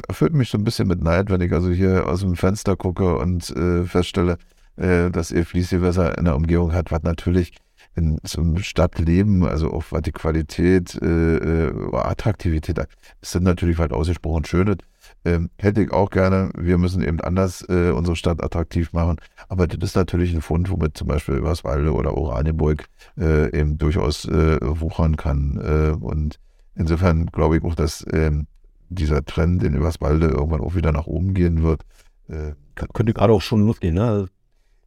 erfüllt 0.08 0.32
mich 0.32 0.48
so 0.48 0.56
ein 0.56 0.64
bisschen 0.64 0.88
mit 0.88 1.02
Neid, 1.02 1.28
wenn 1.28 1.42
ich 1.42 1.52
also 1.52 1.68
hier 1.68 2.08
aus 2.08 2.20
dem 2.20 2.36
Fenster 2.36 2.74
gucke 2.74 3.18
und 3.18 3.50
äh, 3.50 3.84
feststelle, 3.84 4.38
äh, 4.76 5.10
dass 5.10 5.30
ihr 5.30 5.44
Fließgewässer 5.44 6.16
in 6.16 6.24
der 6.24 6.36
Umgebung 6.36 6.72
hat, 6.72 6.90
was 6.90 7.02
natürlich 7.02 7.52
in 7.96 8.18
so 8.24 8.42
einem 8.42 8.58
Stadtleben, 8.58 9.44
also 9.44 9.72
auch 9.72 9.84
was 9.90 10.02
die 10.02 10.12
Qualität, 10.12 10.98
äh, 11.02 11.36
äh, 11.66 11.96
Attraktivität, 11.96 12.78
sind 13.22 13.44
natürlich 13.44 13.78
weit 13.78 13.92
ausgesprochen 13.92 14.44
schöne. 14.44 14.76
Ähm, 15.24 15.50
hätte 15.58 15.82
ich 15.82 15.92
auch 15.92 16.10
gerne. 16.10 16.50
Wir 16.56 16.78
müssen 16.78 17.02
eben 17.02 17.20
anders 17.20 17.64
äh, 17.68 17.90
unsere 17.90 18.16
Stadt 18.16 18.42
attraktiv 18.42 18.92
machen. 18.92 19.16
Aber 19.48 19.66
das 19.66 19.90
ist 19.90 19.96
natürlich 19.96 20.34
ein 20.34 20.42
Fund, 20.42 20.70
womit 20.70 20.96
zum 20.96 21.08
Beispiel 21.08 21.36
Überswalde 21.36 21.92
oder 21.92 22.16
Oranienburg 22.16 22.84
äh, 23.18 23.58
eben 23.58 23.78
durchaus 23.78 24.26
äh, 24.26 24.58
wuchern 24.60 25.16
kann. 25.16 25.60
Äh, 25.62 25.96
und 25.96 26.38
insofern 26.74 27.26
glaube 27.26 27.56
ich 27.56 27.64
auch, 27.64 27.74
dass 27.74 28.04
ähm, 28.12 28.46
dieser 28.88 29.24
Trend 29.24 29.62
in 29.62 29.74
Überswalde 29.74 30.28
irgendwann 30.28 30.60
auch 30.60 30.74
wieder 30.74 30.92
nach 30.92 31.06
oben 31.06 31.34
gehen 31.34 31.62
wird. 31.62 31.82
Äh, 32.28 32.52
könnte 32.74 33.14
gerade 33.14 33.32
auch 33.32 33.42
schon 33.42 33.64
losgehen, 33.66 33.94
ne? 33.94 34.28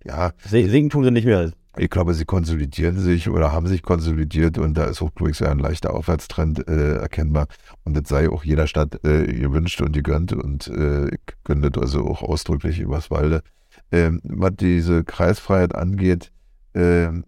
Ja. 0.05 0.31
Singen 0.45 0.89
tun 0.89 1.03
sie 1.03 1.11
nicht 1.11 1.25
mehr. 1.25 1.51
Ich 1.77 1.89
glaube, 1.89 2.13
sie 2.13 2.25
konsolidieren 2.25 2.97
sich 2.97 3.29
oder 3.29 3.51
haben 3.51 3.67
sich 3.67 3.83
konsolidiert 3.83 4.57
und 4.57 4.73
da 4.73 4.85
ist 4.85 5.03
durchaus 5.15 5.41
ein 5.43 5.59
leichter 5.59 5.93
Aufwärtstrend 5.93 6.67
äh, 6.67 6.95
erkennbar. 6.95 7.47
Und 7.83 7.95
das 7.95 8.09
sei 8.09 8.29
auch 8.29 8.43
jeder 8.43 8.67
Stadt 8.67 9.03
äh, 9.05 9.25
gewünscht 9.27 9.81
und 9.81 9.93
gegönnt 9.93 10.33
und 10.33 10.67
äh, 10.67 11.09
das 11.45 11.81
also 11.81 12.07
auch 12.07 12.23
ausdrücklich 12.23 12.79
übers 12.79 13.11
Walde. 13.11 13.43
Ähm, 13.91 14.19
was 14.23 14.51
diese 14.59 15.03
Kreisfreiheit 15.03 15.75
angeht, 15.75 16.31
ähm, 16.73 17.23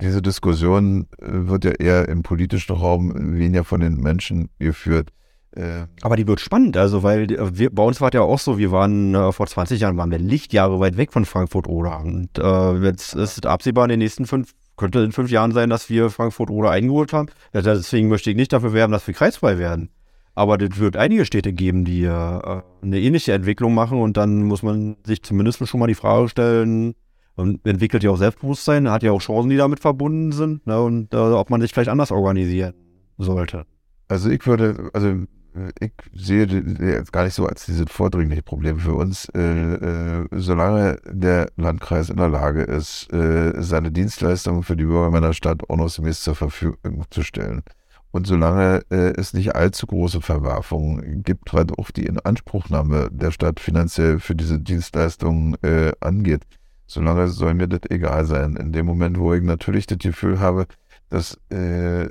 diese 0.00 0.22
Diskussion 0.22 1.06
äh, 1.18 1.26
wird 1.30 1.64
ja 1.64 1.72
eher 1.72 2.08
im 2.08 2.22
politischen 2.22 2.74
Raum 2.74 3.38
weniger 3.38 3.64
von 3.64 3.80
den 3.80 3.96
Menschen 3.96 4.48
geführt. 4.58 5.10
Äh, 5.58 5.86
Aber 6.02 6.14
die 6.14 6.26
wird 6.28 6.38
spannend, 6.38 6.76
also 6.76 7.02
weil 7.02 7.32
äh, 7.32 7.58
wir, 7.58 7.70
bei 7.70 7.82
uns 7.82 8.00
war 8.00 8.08
es 8.08 8.14
ja 8.14 8.20
auch 8.20 8.38
so, 8.38 8.58
wir 8.58 8.70
waren 8.70 9.12
äh, 9.14 9.32
vor 9.32 9.48
20 9.48 9.80
Jahren, 9.80 9.96
waren 9.96 10.12
wir 10.12 10.18
Lichtjahre 10.18 10.78
weit 10.78 10.96
weg 10.96 11.12
von 11.12 11.24
Frankfurt 11.24 11.66
oder. 11.66 11.98
Und 12.00 12.38
äh, 12.38 12.74
jetzt 12.84 13.14
ist 13.14 13.44
absehbar 13.44 13.84
in 13.86 13.90
den 13.90 13.98
nächsten 13.98 14.26
fünf, 14.26 14.54
könnte 14.76 15.00
in 15.00 15.10
fünf 15.10 15.30
Jahren 15.32 15.50
sein, 15.50 15.68
dass 15.68 15.90
wir 15.90 16.10
Frankfurt 16.10 16.50
oder 16.50 16.70
eingeholt 16.70 17.12
haben. 17.12 17.28
Ja, 17.52 17.62
deswegen 17.62 18.08
möchte 18.08 18.30
ich 18.30 18.36
nicht 18.36 18.52
dafür 18.52 18.72
werben, 18.72 18.92
dass 18.92 19.06
wir 19.08 19.14
kreisfrei 19.14 19.58
werden. 19.58 19.90
Aber 20.36 20.60
es 20.62 20.78
wird 20.78 20.96
einige 20.96 21.24
Städte 21.24 21.52
geben, 21.52 21.84
die 21.84 22.04
äh, 22.04 22.62
eine 22.80 23.00
ähnliche 23.00 23.32
Entwicklung 23.32 23.74
machen 23.74 24.00
und 24.00 24.16
dann 24.16 24.44
muss 24.44 24.62
man 24.62 24.96
sich 25.04 25.24
zumindest 25.24 25.66
schon 25.66 25.80
mal 25.80 25.88
die 25.88 25.94
Frage 25.94 26.28
stellen, 26.28 26.94
und 27.34 27.64
entwickelt 27.64 28.02
ja 28.02 28.10
auch 28.10 28.16
Selbstbewusstsein, 28.16 28.90
hat 28.90 29.04
ja 29.04 29.12
auch 29.12 29.20
Chancen, 29.20 29.48
die 29.48 29.56
damit 29.56 29.78
verbunden 29.78 30.32
sind, 30.32 30.66
ne, 30.66 30.80
und 30.82 31.14
äh, 31.14 31.16
ob 31.16 31.50
man 31.50 31.60
sich 31.60 31.72
vielleicht 31.72 31.88
anders 31.88 32.10
organisieren 32.10 32.74
sollte. 33.16 33.64
Also 34.08 34.28
ich 34.28 34.44
würde, 34.44 34.90
also 34.92 35.26
ich 35.80 35.92
sehe 36.14 36.46
jetzt 36.46 37.12
gar 37.12 37.24
nicht 37.24 37.34
so 37.34 37.46
als 37.46 37.66
dieses 37.66 37.86
vordringliche 37.90 38.42
Problem 38.42 38.78
für 38.78 38.94
uns. 38.94 39.28
Äh, 39.34 39.40
äh, 39.40 40.28
solange 40.32 40.98
der 41.10 41.50
Landkreis 41.56 42.10
in 42.10 42.16
der 42.16 42.28
Lage 42.28 42.62
ist, 42.62 43.12
äh, 43.12 43.52
seine 43.60 43.90
Dienstleistungen 43.90 44.62
für 44.62 44.76
die 44.76 44.84
Bürger 44.84 45.10
meiner 45.10 45.32
Stadt 45.32 45.68
ordnungsgemäß 45.68 46.22
zur 46.22 46.34
Verfügung 46.34 47.04
zu 47.10 47.22
stellen 47.22 47.62
und 48.10 48.26
solange 48.26 48.82
äh, 48.90 49.12
es 49.16 49.34
nicht 49.34 49.54
allzu 49.54 49.86
große 49.86 50.20
Verwerfungen 50.20 51.22
gibt, 51.22 51.52
was 51.52 51.66
auch 51.76 51.90
die 51.90 52.06
Inanspruchnahme 52.06 53.08
der 53.12 53.30
Stadt 53.30 53.60
finanziell 53.60 54.18
für 54.18 54.34
diese 54.34 54.58
Dienstleistungen 54.58 55.56
äh, 55.62 55.92
angeht, 56.00 56.42
solange 56.86 57.28
soll 57.28 57.54
mir 57.54 57.68
das 57.68 57.90
egal 57.90 58.24
sein. 58.24 58.56
In 58.56 58.72
dem 58.72 58.86
Moment, 58.86 59.18
wo 59.18 59.34
ich 59.34 59.42
natürlich 59.42 59.86
das 59.86 59.98
Gefühl 59.98 60.40
habe, 60.40 60.66
dass 61.10 61.38
äh, 61.50 62.08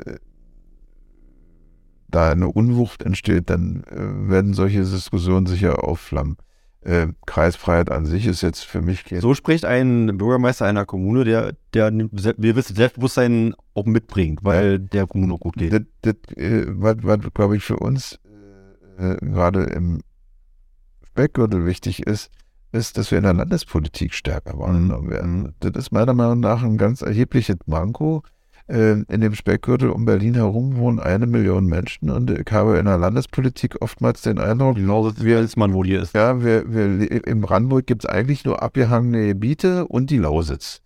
da 2.09 2.31
eine 2.31 2.47
Unwucht 2.47 3.03
entsteht, 3.03 3.49
dann 3.49 3.83
äh, 3.83 4.29
werden 4.29 4.53
solche 4.53 4.79
Diskussionen 4.79 5.45
sicher 5.45 5.83
aufflammen. 5.83 6.37
Äh, 6.81 7.07
Kreisfreiheit 7.25 7.91
an 7.91 8.05
sich 8.05 8.27
ist 8.27 8.41
jetzt 8.41 8.63
für 8.63 8.81
mich. 8.81 9.03
So 9.19 9.33
spricht 9.33 9.65
ein 9.65 10.17
Bürgermeister 10.17 10.65
einer 10.65 10.85
Kommune, 10.85 11.25
der, 11.25 11.53
der 11.73 11.91
wir 11.91 12.55
wissen, 12.55 12.75
Selbstbewusstsein 12.75 13.55
auch 13.73 13.85
mitbringt, 13.85 14.39
weil 14.43 14.79
der 14.79 15.05
Kommune 15.07 15.33
auch 15.33 15.39
gut 15.39 15.57
geht. 15.57 15.73
Das, 15.73 15.81
das, 16.01 16.37
äh, 16.37 16.65
was, 16.67 16.97
was 17.01 17.19
glaube 17.33 17.57
ich, 17.57 17.63
für 17.63 17.77
uns 17.77 18.19
äh, 18.99 19.11
äh, 19.13 19.17
gerade 19.17 19.63
im 19.63 20.01
Speckgürtel 21.09 21.65
wichtig 21.65 22.05
ist, 22.05 22.31
ist, 22.71 22.97
dass 22.97 23.11
wir 23.11 23.17
in 23.17 23.23
der 23.23 23.33
Landespolitik 23.33 24.13
stärker 24.13 24.57
wahrgenommen 24.57 25.07
mhm. 25.07 25.11
werden. 25.11 25.55
Das 25.59 25.71
ist 25.75 25.91
meiner 25.91 26.13
Meinung 26.13 26.39
nach 26.39 26.63
ein 26.63 26.77
ganz 26.77 27.01
erhebliches 27.01 27.57
Manko 27.65 28.23
in 28.67 29.21
dem 29.21 29.33
Speckgürtel 29.33 29.89
um 29.89 30.03
Berlin 30.03 30.35
herum 30.35 30.75
wohnen 30.75 30.99
eine 30.99 31.25
Million 31.25 31.67
Menschen 31.67 32.09
und 32.09 32.29
ich 32.29 32.51
habe 32.51 32.77
in 32.77 32.85
der 32.85 32.97
Landespolitik 32.97 33.81
oftmals 33.81 34.23
den 34.23 34.39
Eindruck, 34.39 34.75
genau 34.75 35.09
wie 35.19 35.35
als 35.35 35.55
man 35.55 35.73
wohl 35.73 35.87
hier 35.87 36.01
ist. 36.01 36.13
Ja, 36.13 36.43
wir, 36.43 36.65
wir, 36.73 37.25
in 37.25 37.39
Brandenburg 37.39 37.87
gibt 37.87 38.03
es 38.03 38.09
eigentlich 38.09 38.43
nur 38.43 38.61
abgehangene 38.61 39.27
Gebiete 39.27 39.87
und 39.87 40.09
die 40.09 40.17
Lausitz. 40.17 40.81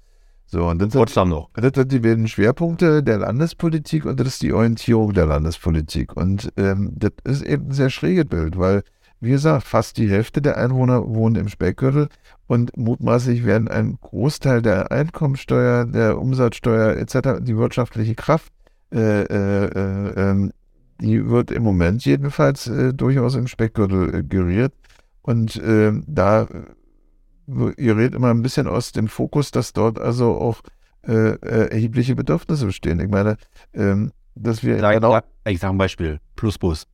So, 0.45 0.67
und 0.67 0.81
das 0.81 0.89
Potsdam 0.89 1.29
noch. 1.29 1.49
Das 1.53 1.71
sind 1.73 1.93
die 1.93 1.99
beiden 1.99 2.27
Schwerpunkte 2.27 3.01
der 3.01 3.19
Landespolitik 3.19 4.05
und 4.05 4.19
das 4.19 4.27
ist 4.27 4.41
die 4.41 4.51
Orientierung 4.51 5.13
der 5.13 5.25
Landespolitik. 5.25 6.15
Und 6.17 6.51
ähm, 6.57 6.91
das 6.93 7.13
ist 7.23 7.41
eben 7.43 7.67
ein 7.67 7.71
sehr 7.71 7.89
schräges 7.89 8.25
Bild, 8.25 8.59
weil 8.59 8.83
wie 9.21 9.29
gesagt, 9.29 9.67
fast 9.67 9.97
die 9.97 10.09
Hälfte 10.09 10.41
der 10.41 10.57
Einwohner 10.57 11.07
wohnen 11.07 11.35
im 11.35 11.47
Speckgürtel 11.47 12.09
und 12.47 12.75
mutmaßlich 12.75 13.45
werden 13.45 13.67
ein 13.67 13.97
Großteil 14.01 14.63
der 14.63 14.91
Einkommensteuer, 14.91 15.85
der 15.85 16.19
Umsatzsteuer 16.19 16.97
etc., 16.97 17.39
die 17.39 17.55
wirtschaftliche 17.55 18.15
Kraft, 18.15 18.51
äh, 18.91 19.21
äh, 19.21 19.65
äh, 19.65 20.29
ähm, 20.31 20.51
die 20.99 21.29
wird 21.29 21.51
im 21.51 21.63
Moment 21.63 22.03
jedenfalls 22.03 22.67
äh, 22.67 22.93
durchaus 22.93 23.35
im 23.35 23.47
Speckgürtel 23.47 24.15
äh, 24.15 24.23
geriert. 24.23 24.73
Und 25.21 25.61
ähm, 25.63 26.03
da 26.07 26.43
äh, 26.43 27.73
ihr 27.77 27.95
redet 27.95 28.15
immer 28.15 28.31
ein 28.31 28.41
bisschen 28.41 28.67
aus 28.67 28.91
dem 28.91 29.07
Fokus, 29.07 29.51
dass 29.51 29.73
dort 29.73 29.99
also 29.99 30.35
auch 30.35 30.61
erhebliche 31.03 32.15
Bedürfnisse 32.15 32.67
bestehen. 32.67 32.99
Ich 32.99 33.09
meine, 33.09 33.37
ähm, 33.73 34.11
dass 34.35 34.63
wir. 34.63 34.77
Sag, 34.79 34.93
genau, 34.93 35.19
ich 35.45 35.59
sage 35.59 35.73
ein 35.73 35.77
Beispiel: 35.79 36.19
Plusbus. 36.35 36.85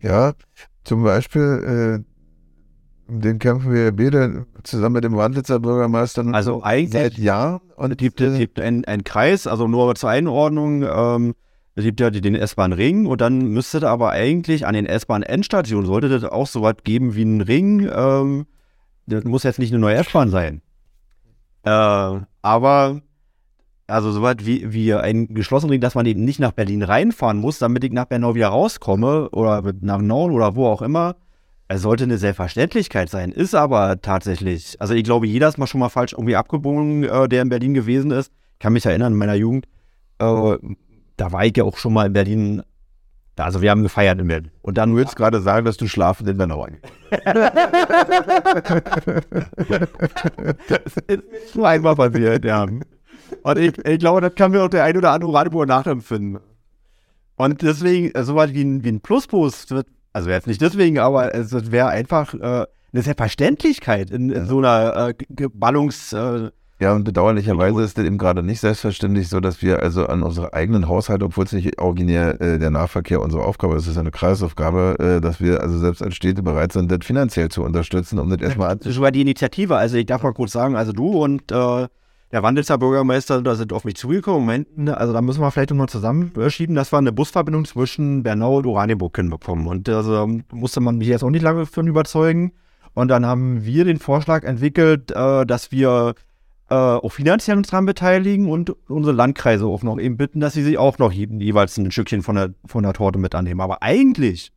Ja, 0.00 0.34
zum 0.88 1.02
Beispiel, 1.02 2.02
äh, 2.02 3.12
den 3.12 3.38
kämpfen 3.38 3.74
wir 3.74 3.92
beide 3.92 4.46
zusammen 4.62 4.94
mit 4.94 5.04
dem 5.04 5.16
Wandlitzer 5.16 5.60
Bürgermeister 5.60 6.24
also 6.32 6.62
eigentlich 6.62 6.92
seit 6.92 7.18
Jahren. 7.18 7.60
Und 7.76 7.90
es 7.90 7.96
gibt, 7.98 8.20
es 8.22 8.38
gibt 8.38 8.58
einen, 8.58 8.86
einen 8.86 9.04
Kreis, 9.04 9.46
also 9.46 9.68
nur 9.68 9.94
zur 9.96 10.08
Einordnung, 10.08 10.82
ähm, 10.82 11.34
es 11.74 11.84
gibt 11.84 12.00
ja 12.00 12.10
den 12.10 12.34
S-Bahn-Ring 12.34 13.04
und 13.04 13.20
dann 13.20 13.48
müsste 13.48 13.80
da 13.80 13.92
aber 13.92 14.10
eigentlich 14.10 14.66
an 14.66 14.74
den 14.74 14.86
S-Bahn-Endstationen, 14.86 15.86
sollte 15.86 16.08
das 16.08 16.24
auch 16.24 16.46
so 16.46 16.62
was 16.62 16.76
geben 16.82 17.14
wie 17.14 17.22
ein 17.22 17.42
Ring. 17.42 17.88
Ähm, 17.92 18.46
das 19.06 19.24
muss 19.24 19.42
jetzt 19.42 19.58
nicht 19.58 19.72
eine 19.72 19.80
neue 19.80 19.96
S-Bahn 19.96 20.30
sein. 20.30 20.62
Äh, 21.64 22.20
aber 22.42 23.02
also 23.88 24.12
soweit 24.12 24.44
wie, 24.46 24.72
wie 24.72 24.94
ein 24.94 25.34
geschlossenen 25.34 25.72
Ring, 25.72 25.80
dass 25.80 25.94
man 25.94 26.06
eben 26.06 26.24
nicht 26.24 26.38
nach 26.38 26.52
Berlin 26.52 26.82
reinfahren 26.82 27.38
muss, 27.38 27.58
damit 27.58 27.82
ich 27.84 27.92
nach 27.92 28.04
Bernau 28.04 28.34
wieder 28.34 28.48
rauskomme 28.48 29.30
oder 29.30 29.62
nach 29.80 30.00
Norden 30.00 30.34
oder 30.34 30.54
wo 30.54 30.66
auch 30.66 30.82
immer. 30.82 31.16
Es 31.68 31.82
sollte 31.82 32.04
eine 32.04 32.18
Selbstverständlichkeit 32.18 33.10
sein, 33.10 33.32
ist 33.32 33.54
aber 33.54 34.00
tatsächlich. 34.00 34.76
Also 34.78 34.94
ich 34.94 35.04
glaube, 35.04 35.26
jeder 35.26 35.48
ist 35.48 35.58
mal 35.58 35.66
schon 35.66 35.80
mal 35.80 35.88
falsch 35.88 36.12
irgendwie 36.12 36.36
abgebogen, 36.36 37.04
äh, 37.04 37.28
der 37.28 37.42
in 37.42 37.48
Berlin 37.48 37.74
gewesen 37.74 38.10
ist. 38.10 38.30
Ich 38.54 38.58
kann 38.60 38.72
mich 38.72 38.86
erinnern, 38.86 39.12
in 39.12 39.18
meiner 39.18 39.34
Jugend, 39.34 39.66
äh, 40.18 40.56
da 41.16 41.32
war 41.32 41.44
ich 41.44 41.56
ja 41.56 41.64
auch 41.64 41.76
schon 41.76 41.92
mal 41.92 42.06
in 42.06 42.12
Berlin. 42.12 42.62
Also 43.36 43.62
wir 43.62 43.70
haben 43.70 43.82
gefeiert 43.82 44.18
in 44.18 44.28
Berlin. 44.28 44.50
Und 44.62 44.78
dann 44.78 44.96
willst 44.96 45.12
du 45.14 45.16
gerade 45.16 45.40
sagen, 45.40 45.64
dass 45.64 45.76
du 45.76 45.86
schlafen 45.86 46.26
in 46.26 46.36
Bernau 46.36 46.66
Das 50.68 50.80
ist 51.06 51.54
nur 51.54 51.68
einmal 51.68 51.94
passiert, 51.94 52.44
ja. 52.44 52.66
Und 53.42 53.58
ich, 53.58 53.78
ich 53.78 53.98
glaube, 53.98 54.20
das 54.20 54.34
kann 54.34 54.50
mir 54.50 54.62
auch 54.62 54.68
der 54.68 54.84
ein 54.84 54.96
oder 54.96 55.12
andere 55.12 55.32
Radiobohr 55.32 55.66
nachempfinden. 55.66 56.40
Und 57.36 57.62
deswegen, 57.62 58.10
äh, 58.14 58.24
so 58.24 58.34
was 58.34 58.52
wie 58.52 58.64
ein, 58.64 58.84
wie 58.84 58.90
ein 58.90 59.02
wird, 59.02 59.86
also 60.12 60.30
jetzt 60.30 60.46
nicht 60.46 60.60
deswegen, 60.60 60.98
aber 60.98 61.34
es 61.34 61.70
wäre 61.70 61.88
einfach 61.88 62.34
äh, 62.34 62.66
eine 62.92 63.02
Selbstverständlichkeit 63.02 64.10
in, 64.10 64.30
in 64.30 64.46
so 64.46 64.58
einer 64.58 65.10
äh, 65.10 65.48
Ballungs... 65.52 66.12
Äh, 66.12 66.50
ja, 66.80 66.94
und 66.94 67.02
bedauerlicherweise 67.02 67.82
ist 67.82 67.98
es 67.98 68.04
eben 68.04 68.18
gerade 68.18 68.40
nicht 68.40 68.60
selbstverständlich 68.60 69.28
so, 69.28 69.40
dass 69.40 69.62
wir 69.62 69.82
also 69.82 70.06
an 70.06 70.22
unsere 70.22 70.54
eigenen 70.54 70.86
Haushalte, 70.86 71.24
obwohl 71.24 71.44
es 71.44 71.52
nicht 71.52 71.80
originär 71.80 72.40
äh, 72.40 72.58
der 72.60 72.70
Nahverkehr 72.70 73.20
unsere 73.20 73.42
Aufgabe 73.42 73.74
ist, 73.74 73.82
es 73.82 73.92
ist 73.92 73.98
eine 73.98 74.12
Kreisaufgabe, 74.12 74.96
äh, 75.00 75.20
dass 75.20 75.40
wir 75.40 75.60
also 75.60 75.76
selbst 75.76 76.02
als 76.02 76.14
Städte 76.14 76.40
bereit 76.40 76.72
sind, 76.72 76.90
das 76.90 77.00
finanziell 77.02 77.48
zu 77.48 77.64
unterstützen, 77.64 78.20
um 78.20 78.30
das 78.30 78.40
erstmal 78.40 78.70
anzuschauen. 78.70 78.94
Sogar 78.94 79.10
die 79.10 79.22
Initiative, 79.22 79.76
also 79.76 79.96
ich 79.96 80.06
darf 80.06 80.22
mal 80.22 80.32
kurz 80.32 80.52
sagen, 80.52 80.76
also 80.76 80.92
du 80.92 81.20
und 81.20 81.50
äh, 81.50 81.88
der 82.30 82.42
Wandelser 82.42 82.76
Bürgermeister, 82.76 83.40
da 83.40 83.54
sind 83.54 83.72
auf 83.72 83.84
mich 83.84 83.96
zugekommen. 83.96 84.40
Moment, 84.40 84.90
also 84.90 85.12
da 85.12 85.22
müssen 85.22 85.40
wir 85.40 85.50
vielleicht 85.50 85.70
nochmal 85.70 85.88
zusammenschieben, 85.88 86.74
dass 86.74 86.92
wir 86.92 86.98
eine 86.98 87.12
Busverbindung 87.12 87.64
zwischen 87.64 88.22
Bernau 88.22 88.58
und 88.58 88.66
Oranienburg 88.66 89.16
hinbekommen. 89.16 89.66
Und 89.66 89.88
also 89.88 90.28
musste 90.52 90.80
man 90.80 90.98
mich 90.98 91.08
jetzt 91.08 91.24
auch 91.24 91.30
nicht 91.30 91.42
lange 91.42 91.64
für 91.64 91.80
überzeugen. 91.80 92.52
Und 92.92 93.08
dann 93.08 93.24
haben 93.24 93.64
wir 93.64 93.84
den 93.84 93.98
Vorschlag 93.98 94.44
entwickelt, 94.44 95.10
äh, 95.12 95.46
dass 95.46 95.72
wir 95.72 96.14
äh, 96.68 96.74
auch 96.74 97.10
finanziell 97.10 97.56
uns 97.56 97.68
daran 97.68 97.86
beteiligen 97.86 98.48
und 98.50 98.70
unsere 98.88 99.14
Landkreise 99.14 99.64
auch 99.64 99.82
noch 99.82 99.98
eben 99.98 100.16
bitten, 100.18 100.40
dass 100.40 100.52
sie 100.52 100.62
sich 100.62 100.76
auch 100.76 100.98
noch 100.98 101.12
jeweils 101.12 101.78
ein 101.78 101.90
Stückchen 101.90 102.22
von 102.22 102.36
der, 102.36 102.54
von 102.66 102.82
der 102.82 102.92
Torte 102.92 103.18
mit 103.18 103.34
annehmen. 103.34 103.60
Aber 103.60 103.82
eigentlich, 103.82 104.52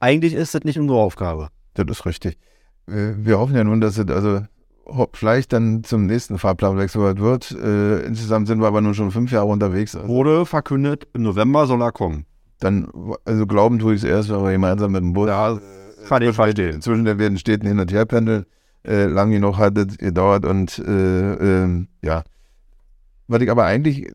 eigentlich 0.00 0.34
ist 0.34 0.54
das 0.54 0.64
nicht 0.64 0.78
unsere 0.78 0.98
Aufgabe. 0.98 1.50
Das 1.74 1.86
ist 1.88 2.06
richtig. 2.06 2.38
Wir 2.86 3.38
hoffen 3.38 3.56
ja 3.56 3.64
nun, 3.64 3.80
dass 3.80 3.98
es 3.98 4.08
also 4.08 4.42
vielleicht 5.12 5.52
dann 5.52 5.84
zum 5.84 6.06
nächsten 6.06 6.38
Fahrplanwechsel 6.38 7.18
wird. 7.18 7.50
Äh, 7.52 8.00
insgesamt 8.06 8.46
sind 8.46 8.60
wir 8.60 8.66
aber 8.66 8.80
nur 8.80 8.94
schon 8.94 9.10
fünf 9.10 9.32
Jahre 9.32 9.46
unterwegs. 9.46 9.94
Also. 9.94 10.08
Wurde 10.08 10.46
verkündet, 10.46 11.08
im 11.12 11.22
November 11.22 11.66
soll 11.66 11.82
er 11.82 11.92
kommen. 11.92 12.26
Dann, 12.60 12.88
also 13.24 13.46
glauben 13.46 13.78
tue 13.78 13.94
ich 13.94 14.02
es 14.02 14.08
erst, 14.08 14.30
wenn 14.30 14.42
wir 14.42 14.52
gemeinsam 14.52 14.92
mit 14.92 15.02
dem 15.02 15.12
Bus 15.12 15.28
ja, 15.28 15.58
kann 16.08 16.22
ich 16.22 16.34
verstehen. 16.34 16.80
zwischen 16.80 17.04
den 17.04 17.18
beiden 17.18 17.38
Städten 17.38 17.66
hin 17.66 17.78
und 17.78 17.92
her 17.92 18.06
pendeln. 18.06 18.46
Äh, 18.86 19.06
lang 19.06 19.30
genug 19.30 19.58
hat 19.58 19.76
es 19.76 19.98
gedauert 19.98 20.44
und 20.44 20.78
äh, 20.78 21.64
äh, 21.64 21.86
ja. 22.02 22.22
Was 23.26 23.42
ich 23.42 23.50
aber 23.50 23.64
eigentlich, 23.64 24.12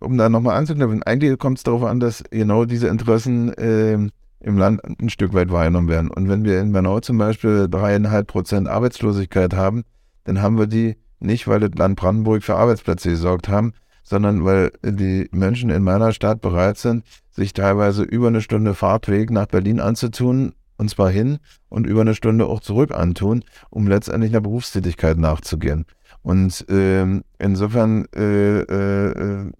um 0.00 0.16
da 0.16 0.30
nochmal 0.30 0.56
anzuknüpfen, 0.56 1.02
eigentlich 1.02 1.38
kommt 1.38 1.58
es 1.58 1.64
darauf 1.64 1.84
an, 1.84 2.00
dass 2.00 2.24
genau 2.30 2.64
diese 2.64 2.88
Interessen 2.88 3.52
ähm, 3.58 4.10
im 4.40 4.56
Land 4.56 4.80
ein 4.84 5.10
Stück 5.10 5.34
weit 5.34 5.50
wahrgenommen 5.50 5.88
werden. 5.88 6.10
Und 6.10 6.28
wenn 6.28 6.44
wir 6.44 6.60
in 6.60 6.72
Bernau 6.72 7.00
zum 7.00 7.18
Beispiel 7.18 7.68
dreieinhalb 7.68 8.26
Prozent 8.26 8.66
Arbeitslosigkeit 8.66 9.54
haben, 9.54 9.84
dann 10.24 10.42
haben 10.42 10.58
wir 10.58 10.66
die 10.66 10.96
nicht, 11.20 11.48
weil 11.48 11.60
das 11.60 11.74
Land 11.76 11.96
Brandenburg 11.96 12.42
für 12.42 12.56
Arbeitsplätze 12.56 13.10
gesorgt 13.10 13.48
haben, 13.48 13.72
sondern 14.02 14.44
weil 14.44 14.72
die 14.82 15.28
Menschen 15.32 15.70
in 15.70 15.82
meiner 15.82 16.12
Stadt 16.12 16.40
bereit 16.40 16.76
sind, 16.76 17.04
sich 17.30 17.52
teilweise 17.52 18.02
über 18.02 18.28
eine 18.28 18.42
Stunde 18.42 18.74
Fahrtweg 18.74 19.30
nach 19.30 19.46
Berlin 19.46 19.80
anzutun, 19.80 20.52
und 20.76 20.90
zwar 20.90 21.10
hin 21.10 21.38
und 21.68 21.86
über 21.86 22.02
eine 22.02 22.14
Stunde 22.14 22.46
auch 22.46 22.60
zurück 22.60 22.92
antun, 22.92 23.44
um 23.70 23.86
letztendlich 23.86 24.32
einer 24.32 24.40
Berufstätigkeit 24.40 25.18
nachzugehen. 25.18 25.86
Und 26.22 26.68
äh, 26.68 27.06
insofern 27.38 28.06
äh, 28.14 28.60
äh, 28.60 29.52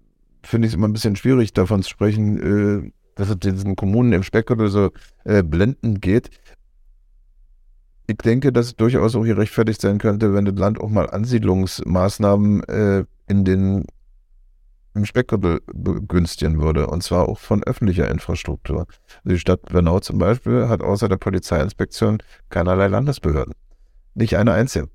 finde 0.43 0.67
ich 0.67 0.73
es 0.73 0.77
immer 0.77 0.87
ein 0.87 0.93
bisschen 0.93 1.15
schwierig, 1.15 1.53
davon 1.53 1.83
zu 1.83 1.89
sprechen, 1.89 2.85
äh, 2.85 2.91
dass 3.15 3.29
es 3.29 3.39
diesen 3.39 3.75
Kommunen 3.75 4.13
im 4.13 4.23
Speckgürtel 4.23 4.67
so 4.69 4.91
äh, 5.23 5.41
blendend 5.41 6.01
geht 6.01 6.29
ich 8.07 8.17
denke, 8.17 8.51
dass 8.51 8.67
es 8.67 8.75
durchaus 8.75 9.15
auch 9.15 9.23
gerechtfertigt 9.23 9.81
sein 9.81 9.97
könnte, 9.97 10.33
wenn 10.33 10.45
das 10.45 10.55
Land 10.55 10.79
auch 10.79 10.89
mal 10.89 11.09
Ansiedlungsmaßnahmen 11.09 12.63
äh, 12.63 13.05
in 13.27 13.45
den 13.45 13.85
im 14.93 15.05
Speckgürtel 15.05 15.59
begünstigen 15.73 16.61
würde, 16.61 16.87
und 16.87 17.03
zwar 17.03 17.27
auch 17.27 17.37
von 17.37 17.61
öffentlicher 17.63 18.09
Infrastruktur. 18.09 18.87
Die 19.25 19.37
Stadt 19.37 19.61
Bernau 19.63 19.99
zum 19.99 20.17
Beispiel 20.17 20.69
hat 20.69 20.81
außer 20.81 21.09
der 21.09 21.17
Polizeiinspektion 21.17 22.19
keinerlei 22.49 22.87
Landesbehörden. 22.87 23.53
Nicht 24.13 24.37
eine 24.37 24.53
einzige. 24.53 24.87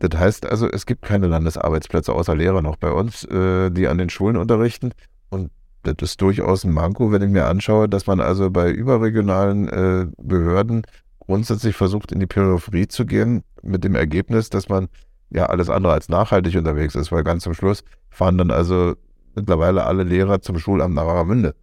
Das 0.00 0.18
heißt 0.18 0.46
also, 0.46 0.68
es 0.68 0.86
gibt 0.86 1.02
keine 1.02 1.28
Landesarbeitsplätze 1.28 2.12
außer 2.12 2.34
Lehrer 2.34 2.62
noch 2.62 2.76
bei 2.76 2.90
uns, 2.90 3.22
äh, 3.24 3.70
die 3.70 3.86
an 3.86 3.98
den 3.98 4.10
Schulen 4.10 4.36
unterrichten. 4.36 4.90
Und 5.30 5.52
das 5.84 5.94
ist 6.00 6.20
durchaus 6.20 6.64
ein 6.64 6.72
Manko, 6.72 7.12
wenn 7.12 7.22
ich 7.22 7.30
mir 7.30 7.46
anschaue, 7.46 7.88
dass 7.88 8.08
man 8.08 8.20
also 8.20 8.50
bei 8.50 8.72
überregionalen 8.72 9.68
äh, 9.68 10.06
Behörden 10.18 10.82
grundsätzlich 11.26 11.76
versucht, 11.76 12.12
in 12.12 12.20
die 12.20 12.26
Peripherie 12.26 12.88
zu 12.88 13.06
gehen, 13.06 13.44
mit 13.62 13.84
dem 13.84 13.94
Ergebnis, 13.94 14.50
dass 14.50 14.68
man 14.68 14.88
ja 15.30 15.46
alles 15.46 15.70
andere 15.70 15.92
als 15.92 16.08
nachhaltig 16.08 16.56
unterwegs 16.56 16.94
ist, 16.94 17.12
weil 17.12 17.24
ganz 17.24 17.44
zum 17.44 17.54
Schluss 17.54 17.84
fahren 18.10 18.38
dann 18.38 18.50
also 18.50 18.94
mittlerweile 19.34 19.84
alle 19.84 20.02
Lehrer 20.02 20.42
zum 20.42 20.58
Schulamt 20.58 20.94
nach 20.94 21.06
Warnemünde, 21.06 21.54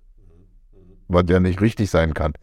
was 1.07 1.25
ja 1.27 1.39
nicht 1.39 1.61
richtig 1.61 1.89
sein 1.89 2.13
kann. 2.13 2.33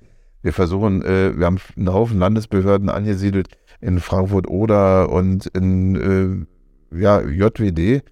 Wir 0.42 0.52
versuchen, 0.52 1.02
äh, 1.02 1.36
wir 1.36 1.46
haben 1.46 1.58
einen 1.76 1.92
Haufen 1.92 2.18
Landesbehörden 2.18 2.88
angesiedelt 2.88 3.48
in 3.80 3.98
Frankfurt 3.98 4.46
oder 4.48 5.10
und 5.10 5.46
in 5.46 6.46
äh, 6.92 6.96
ja, 6.96 7.20
JWD, 7.20 8.02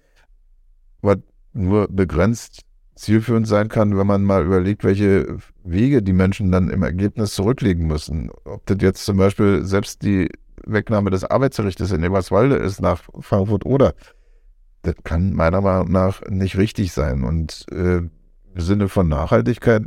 was 1.01 1.17
nur 1.53 1.87
begrenzt 1.87 2.64
zielführend 2.95 3.47
sein 3.47 3.67
kann, 3.67 3.97
wenn 3.97 4.07
man 4.07 4.23
mal 4.23 4.45
überlegt, 4.45 4.83
welche 4.83 5.37
Wege 5.63 6.01
die 6.01 6.13
Menschen 6.13 6.51
dann 6.51 6.69
im 6.69 6.83
Ergebnis 6.83 7.33
zurücklegen 7.33 7.87
müssen. 7.87 8.31
Ob 8.45 8.65
das 8.65 8.77
jetzt 8.81 9.05
zum 9.05 9.17
Beispiel 9.17 9.65
selbst 9.65 10.01
die 10.01 10.29
Wegnahme 10.65 11.11
des 11.11 11.23
Arbeitsrechts 11.23 11.91
in 11.91 12.03
Eberswalde 12.03 12.55
ist 12.55 12.81
nach 12.81 13.03
Frankfurt 13.19 13.65
oder, 13.65 13.93
das 14.81 14.95
kann 15.03 15.33
meiner 15.33 15.61
Meinung 15.61 15.91
nach 15.91 16.21
nicht 16.29 16.57
richtig 16.57 16.93
sein. 16.93 17.23
Und 17.23 17.65
äh, 17.71 17.97
im 17.97 18.11
Sinne 18.55 18.87
von 18.87 19.09
Nachhaltigkeit 19.09 19.83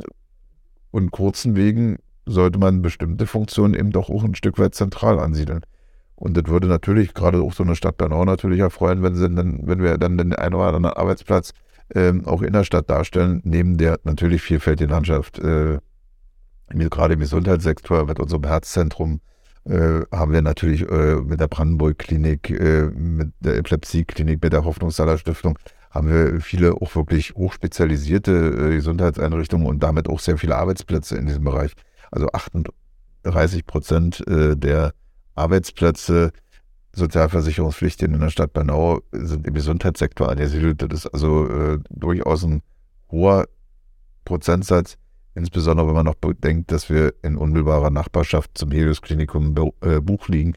und 0.91 1.11
kurzen 1.11 1.55
Wegen 1.55 1.97
sollte 2.25 2.59
man 2.59 2.81
bestimmte 2.81 3.25
Funktionen 3.25 3.73
eben 3.73 3.91
doch 3.91 4.09
auch 4.09 4.23
ein 4.23 4.35
Stück 4.35 4.59
weit 4.59 4.75
zentral 4.75 5.19
ansiedeln. 5.19 5.61
Und 6.15 6.35
das 6.37 6.47
würde 6.47 6.67
natürlich 6.67 7.13
gerade 7.13 7.41
auch 7.41 7.53
so 7.53 7.63
eine 7.63 7.75
Stadt 7.75 7.97
Bernau 7.97 8.25
natürlich 8.25 8.59
erfreuen, 8.59 9.01
wenn, 9.01 9.15
sie 9.15 9.29
dann, 9.29 9.61
wenn 9.63 9.81
wir 9.81 9.97
dann 9.97 10.17
den 10.17 10.33
einen 10.33 10.53
oder 10.53 10.65
anderen 10.65 10.85
Arbeitsplatz 10.85 11.53
ähm, 11.95 12.25
auch 12.25 12.41
in 12.41 12.53
der 12.53 12.63
Stadt 12.63 12.89
darstellen, 12.89 13.41
neben 13.43 13.77
der 13.77 13.99
natürlich 14.03 14.41
vielfältigen 14.41 14.91
Landschaft. 14.91 15.39
Äh, 15.39 15.79
gerade 16.67 17.15
im 17.15 17.19
Gesundheitssektor 17.19 18.05
mit 18.05 18.19
unserem 18.19 18.43
Herzzentrum 18.43 19.21
äh, 19.65 20.01
haben 20.11 20.31
wir 20.31 20.41
natürlich 20.41 20.87
äh, 20.89 21.15
mit 21.15 21.39
der 21.39 21.47
Brandenburg-Klinik, 21.47 22.49
äh, 22.51 22.85
mit 22.93 23.33
der 23.39 23.57
Epilepsie-Klinik, 23.57 24.41
mit 24.41 24.53
der 24.53 24.65
Hoffnungssaler 24.65 25.17
Stiftung 25.17 25.57
haben 25.89 26.09
wir 26.09 26.41
viele 26.41 26.73
auch 26.73 26.95
wirklich 26.95 27.33
hochspezialisierte 27.33 28.31
äh, 28.31 28.75
Gesundheitseinrichtungen 28.75 29.67
und 29.67 29.81
damit 29.81 30.07
auch 30.07 30.19
sehr 30.19 30.37
viele 30.37 30.55
Arbeitsplätze 30.55 31.17
in 31.17 31.25
diesem 31.25 31.43
Bereich. 31.43 31.73
Also 32.11 32.27
38 32.31 33.65
Prozent 33.65 34.25
äh, 34.27 34.55
der 34.55 34.93
Arbeitsplätze 35.35 36.31
Sozialversicherungspflichtigen 36.93 38.15
in 38.15 38.21
der 38.21 38.29
Stadt 38.29 38.53
Bernau 38.53 39.01
sind 39.11 39.47
im 39.47 39.53
Gesundheitssektor 39.53 40.29
angesiedelt. 40.29 40.81
Das 40.81 41.05
ist 41.05 41.13
also 41.13 41.47
äh, 41.47 41.79
durchaus 41.89 42.43
ein 42.43 42.61
hoher 43.11 43.47
Prozentsatz, 44.25 44.97
insbesondere 45.35 45.87
wenn 45.87 45.95
man 45.95 46.05
noch 46.05 46.15
bedenkt, 46.15 46.71
dass 46.71 46.89
wir 46.89 47.13
in 47.21 47.37
unmittelbarer 47.37 47.89
Nachbarschaft 47.89 48.51
zum 48.57 48.71
Helios 48.71 49.01
Klinikum 49.01 49.55
äh, 49.81 49.99
Buch 49.99 50.27
liegen. 50.27 50.53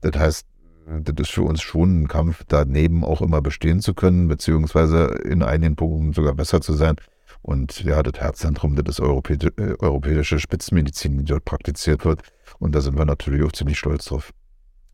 Das 0.00 0.16
heißt, 0.16 0.46
das 0.86 1.14
ist 1.18 1.32
für 1.32 1.42
uns 1.42 1.62
schon 1.62 2.02
ein 2.02 2.08
Kampf, 2.08 2.44
daneben 2.46 3.04
auch 3.04 3.20
immer 3.20 3.42
bestehen 3.42 3.80
zu 3.80 3.94
können, 3.94 4.28
beziehungsweise 4.28 5.06
in 5.24 5.42
einigen 5.42 5.74
Punkten 5.74 6.12
sogar 6.12 6.34
besser 6.34 6.60
zu 6.60 6.74
sein. 6.74 6.96
Und 7.42 7.82
ja, 7.84 8.02
das 8.02 8.20
Herzzentrum, 8.20 8.76
das 8.76 8.96
ist 8.96 9.00
europäische, 9.00 9.48
äh, 9.56 9.76
europäische 9.80 10.38
Spitzenmedizin, 10.38 11.18
die 11.18 11.24
dort 11.24 11.44
praktiziert 11.44 12.04
wird. 12.04 12.22
Und 12.58 12.74
da 12.74 12.80
sind 12.80 12.98
wir 12.98 13.04
natürlich 13.04 13.42
auch 13.44 13.52
ziemlich 13.52 13.78
stolz 13.78 14.06
drauf. 14.06 14.32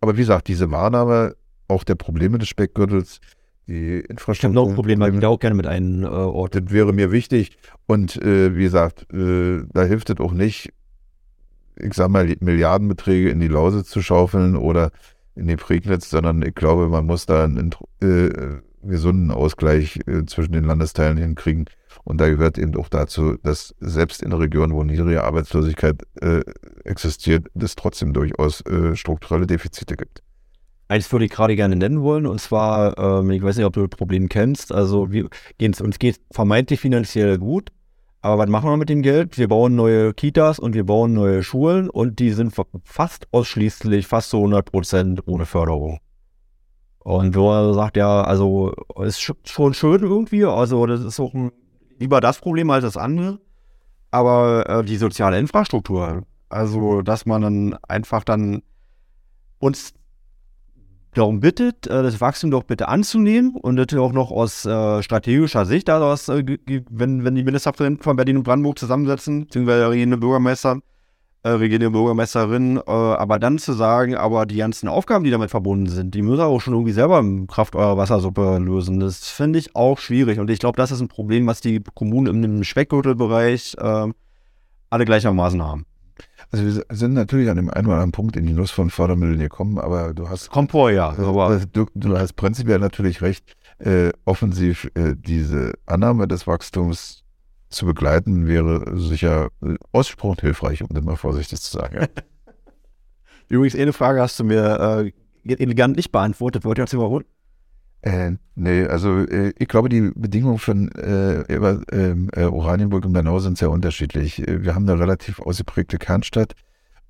Aber 0.03 0.17
wie 0.17 0.21
gesagt, 0.23 0.49
diese 0.49 0.71
Wahrnahme 0.73 1.37
auch 1.69 1.85
der 1.85 1.95
Probleme 1.95 2.37
des 2.37 2.49
Speckgürtels, 2.49 3.21
die 3.69 4.01
Infrastruktur. 4.01 4.35
Ich 4.35 4.45
habe 4.45 4.55
noch 4.55 4.69
ein 4.69 4.75
Problem, 4.75 5.01
weil 5.01 5.15
ich 5.15 5.21
da 5.21 5.29
auch 5.29 5.39
gerne 5.39 5.55
mit 5.55 5.67
einem 5.67 6.03
äh, 6.03 6.09
Ort. 6.09 6.57
Das 6.57 6.71
wäre 6.71 6.93
mir 6.93 7.13
wichtig. 7.13 7.57
Und 7.87 8.21
äh, 8.21 8.57
wie 8.57 8.65
gesagt, 8.65 9.07
äh, 9.13 9.63
da 9.73 9.85
hilft 9.85 10.11
es 10.11 10.19
auch 10.19 10.33
nicht, 10.33 10.71
ich 11.77 11.95
sag 11.95 12.11
mal, 12.11 12.35
Milliardenbeträge 12.41 13.31
in 13.31 13.39
die 13.39 13.49
Lause 13.49 13.85
zu 13.85 14.03
schaufeln 14.03 14.57
oder 14.57 14.91
in 15.37 15.47
die 15.47 15.57
Prignitz, 15.57 16.11
sondern 16.11 16.43
ich 16.43 16.57
glaube, 16.57 16.89
man 16.89 17.07
muss 17.07 17.27
da 17.27 17.45
einen 17.45 17.71
äh, 18.01 18.29
gesunden 18.83 19.31
Ausgleich 19.31 20.01
äh, 20.07 20.27
zwischen 20.27 20.53
den 20.53 20.65
Landesteilen 20.65 21.17
hinkriegen. 21.17 21.67
Und 22.05 22.21
da 22.21 22.29
gehört 22.29 22.59
eben 22.59 22.77
auch 22.77 22.89
dazu, 22.89 23.37
dass 23.43 23.75
selbst 23.81 24.23
in 24.23 24.33
Regionen, 24.33 24.75
wo 24.75 24.85
niedrige 24.85 25.25
Arbeitslosigkeit 25.25 26.03
äh, 26.21 26.41
existiert, 26.85 27.47
es 27.59 27.77
trotzdem 27.77 28.13
durchaus 28.13 28.61
äh, 28.63 28.97
strukturelle 28.97 29.47
Defizite 29.47 29.97
gibt. 29.97 30.23
Eins 30.89 31.11
würde 31.11 31.25
ich 31.25 31.31
gerade 31.31 31.57
gerne 31.57 31.77
nennen 31.77 32.03
wollen, 32.03 32.27
und 32.27 32.41
zwar, 32.41 32.99
ähm, 32.99 33.31
ich 33.31 33.43
weiß 33.43 33.57
nicht, 33.57 33.65
ob 33.65 33.73
du 33.73 33.87
das 33.87 33.97
Problem 33.97 34.29
kennst, 34.29 34.73
also 34.73 35.11
wir 35.11 35.29
uns 35.81 35.99
geht 35.99 36.21
vermeintlich 36.31 36.81
finanziell 36.81 37.39
gut, 37.39 37.71
aber 38.21 38.39
was 38.39 38.49
machen 38.49 38.71
wir 38.71 38.77
mit 38.77 38.89
dem 38.89 39.03
Geld? 39.03 39.37
Wir 39.37 39.49
bauen 39.49 39.75
neue 39.75 40.15
Kitas 40.15 40.61
und 40.61 40.75
wir 40.75 40.85
bauen 40.85 41.13
neue 41.13 41.43
Schulen 41.43 41.91
und 41.91 42.21
die 42.21 42.31
sind 42.31 42.55
fast 42.85 43.27
ausschließlich, 43.33 44.07
fast 44.07 44.31
zu 44.31 44.37
100 44.37 44.71
Prozent 44.71 45.27
ohne 45.27 45.45
Förderung. 45.45 45.99
Und 47.01 47.35
wo 47.35 47.51
er 47.51 47.75
sagt, 47.75 47.97
ja, 47.97 48.23
also 48.23 48.73
ist 49.05 49.21
schon 49.21 49.75
schön 49.75 50.03
irgendwie, 50.03 50.45
also 50.45 50.87
das 50.87 51.01
ist 51.01 51.19
auch 51.19 51.35
ein 51.35 51.51
lieber 52.03 52.21
das 52.21 52.39
Problem 52.39 52.71
als 52.71 52.85
das 52.85 52.97
andere. 52.97 53.41
Aber 54.11 54.69
äh, 54.69 54.85
die 54.85 54.99
soziale 54.99 55.39
Infrastruktur, 55.39 56.25
also 56.51 57.01
dass 57.01 57.25
man 57.25 57.41
dann 57.41 57.77
einfach 57.89 58.25
dann 58.25 58.63
uns 59.59 59.95
darum 61.15 61.41
bittet, 61.41 61.87
äh, 61.87 62.03
das 62.03 62.21
Wachstum 62.21 62.51
doch 62.51 62.65
bitte 62.65 62.89
anzunehmen 62.89 63.57
und 63.57 63.77
das 63.77 63.99
auch 63.99 64.13
noch 64.13 64.31
aus 64.31 64.67
äh, 64.67 65.03
strategischer 65.03 65.65
Sicht, 65.65 65.89
also 65.89 66.07
aus, 66.07 66.29
äh, 66.29 66.59
wenn, 66.91 67.25
wenn 67.25 67.35
die 67.35 67.45
Ministerpräsidenten 67.45 68.03
von 68.03 68.17
Berlin 68.17 68.39
und 68.39 68.43
Brandenburg 68.43 68.79
zusammensetzen, 68.79 69.47
beziehungsweise 69.47 69.89
regierende 69.89 70.19
Bürgermeister, 70.19 70.81
äh, 71.45 71.51
regierende 71.51 71.91
Bürgermeisterin, 71.91 72.77
äh, 72.77 72.91
aber 72.91 73.39
dann 73.39 73.59
zu 73.59 73.73
sagen, 73.73 74.15
aber 74.15 74.47
die 74.47 74.57
ganzen 74.57 74.89
Aufgaben, 74.89 75.25
die 75.25 75.31
damit 75.31 75.51
verbunden 75.51 75.87
sind, 75.89 76.15
die 76.15 76.23
müssen 76.23 76.41
auch 76.41 76.61
schon 76.61 76.75
irgendwie 76.75 76.93
selber 76.93 77.19
im 77.19 77.47
Kraft 77.47 77.75
eurer 77.75 77.97
Wassersuppe 77.97 78.59
lösen. 78.59 79.01
Das 79.01 79.29
finde 79.29 79.59
ich 79.59 79.75
auch 79.75 79.99
schwierig 79.99 80.39
und 80.39 80.51
ich 80.51 80.59
glaube, 80.59 80.77
das 80.77 80.93
ist 80.93 81.01
ein 81.01 81.09
Problem, 81.09 81.47
was 81.47 81.61
die 81.61 81.83
Kommunen 81.95 82.45
im 82.45 82.65
Speckgürtelbereich 82.65 83.77
äh, 83.79 84.13
alle 84.91 85.05
gleichermaßen 85.05 85.63
haben. 85.63 85.87
Also 86.51 86.65
wir 86.65 86.85
sind 86.91 87.15
natürlich 87.15 87.49
an 87.49 87.57
dem 87.57 87.71
einen 87.71 87.87
oder 87.87 87.97
anderen 87.97 88.13
Punkt 88.13 88.37
in 88.37 88.47
die 88.47 88.53
Nuss 88.53 88.71
von 88.71 88.91
Fördermitteln 88.91 89.39
gekommen, 89.39 89.79
aber 89.79 90.13
du 90.13 90.29
hast 90.29 90.51
Kommt 90.51 90.71
vor, 90.71 90.91
ja. 90.91 91.09
Aber 91.09 91.61
du, 91.73 91.87
du 91.95 92.19
hast 92.19 92.35
prinzipiell 92.35 92.79
natürlich 92.79 93.23
recht. 93.23 93.57
Äh, 93.79 94.11
offensiv 94.27 94.89
äh, 94.95 95.15
diese 95.17 95.73
Annahme 95.87 96.29
des 96.29 96.47
Wachstums 96.47 97.22
zu 97.73 97.87
begleiten, 97.87 98.47
wäre 98.47 98.99
sicher 98.99 99.49
ausgesprochen 99.93 100.41
hilfreich, 100.41 100.83
um 100.83 100.89
das 100.91 101.03
mal 101.03 101.17
vorsichtig 101.17 101.61
zu 101.61 101.79
sagen. 101.79 102.07
Übrigens, 103.49 103.77
eine 103.77 103.93
Frage 103.93 104.21
hast 104.21 104.39
du 104.39 104.45
mir 104.45 105.13
äh, 105.45 105.53
elegant 105.53 105.97
nicht 105.97 106.13
beantwortet. 106.13 106.65
Wollt 106.65 106.79
ihr 106.79 106.85
das 106.85 106.93
überholen? 106.93 107.25
Äh, 108.03 108.33
nee, 108.57 108.85
also 108.85 109.21
äh, 109.21 109.53
ich 109.59 109.69
glaube, 109.69 109.89
die 109.89 110.11
Bedingungen 110.15 110.59
von 110.59 110.91
äh, 110.93 111.43
ähm, 111.43 112.31
äh, 112.33 112.45
Oranienburg 112.45 113.05
und 113.05 113.13
Bernau 113.13 113.39
sind 113.39 113.59
sehr 113.59 113.71
unterschiedlich. 113.71 114.47
Äh, 114.47 114.65
wir 114.65 114.75
haben 114.75 114.89
eine 114.89 114.99
relativ 114.99 115.39
ausgeprägte 115.39 115.99
Kernstadt 115.99 116.55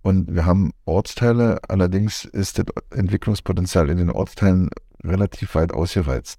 und 0.02 0.34
wir 0.34 0.44
haben 0.44 0.72
Ortsteile, 0.84 1.60
allerdings 1.68 2.24
ist 2.26 2.58
das 2.58 2.66
Entwicklungspotenzial 2.90 3.88
in 3.88 3.96
den 3.96 4.10
Ortsteilen 4.10 4.68
relativ 5.02 5.54
weit 5.54 5.72
ausgereizt. 5.72 6.38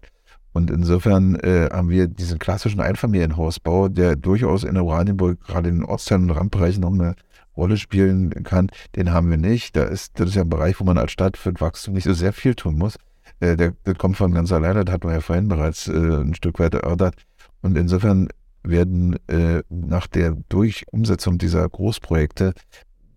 Und 0.53 0.69
insofern 0.69 1.35
äh, 1.35 1.69
haben 1.71 1.89
wir 1.89 2.07
diesen 2.07 2.39
klassischen 2.39 2.79
Einfamilienhausbau, 2.79 3.89
der 3.89 4.15
durchaus 4.15 4.63
in 4.63 4.77
Oranienburg 4.77 5.41
gerade 5.41 5.69
in 5.69 5.79
den 5.79 5.85
Ortsteilen 5.85 6.29
und 6.29 6.37
Randbereichen 6.37 6.81
noch 6.81 6.93
eine 6.93 7.15
Rolle 7.57 7.77
spielen 7.77 8.31
kann, 8.43 8.69
den 8.95 9.11
haben 9.11 9.29
wir 9.29 9.37
nicht. 9.37 9.75
Da 9.75 9.83
ist, 9.83 10.19
das 10.19 10.29
ist 10.29 10.35
ja 10.35 10.43
ein 10.43 10.49
Bereich, 10.49 10.79
wo 10.79 10.83
man 10.83 10.97
als 10.97 11.11
Stadt 11.11 11.37
für 11.37 11.53
Wachstum 11.59 11.93
nicht 11.93 12.05
so 12.05 12.13
sehr 12.13 12.33
viel 12.33 12.55
tun 12.55 12.77
muss. 12.77 12.97
Äh, 13.39 13.55
der, 13.55 13.73
das 13.83 13.97
kommt 13.97 14.17
von 14.17 14.31
ganz 14.31 14.51
alleine, 14.51 14.85
das 14.85 14.93
hat 14.93 15.03
man 15.03 15.13
ja 15.13 15.21
vorhin 15.21 15.47
bereits 15.47 15.87
äh, 15.87 15.91
ein 15.91 16.35
Stück 16.35 16.59
weit 16.59 16.73
erörtert. 16.73 17.15
Und 17.61 17.77
insofern 17.77 18.29
werden 18.63 19.17
äh, 19.27 19.61
nach 19.69 20.07
der 20.07 20.37
Durchumsetzung 20.49 21.37
dieser 21.37 21.67
Großprojekte 21.67 22.53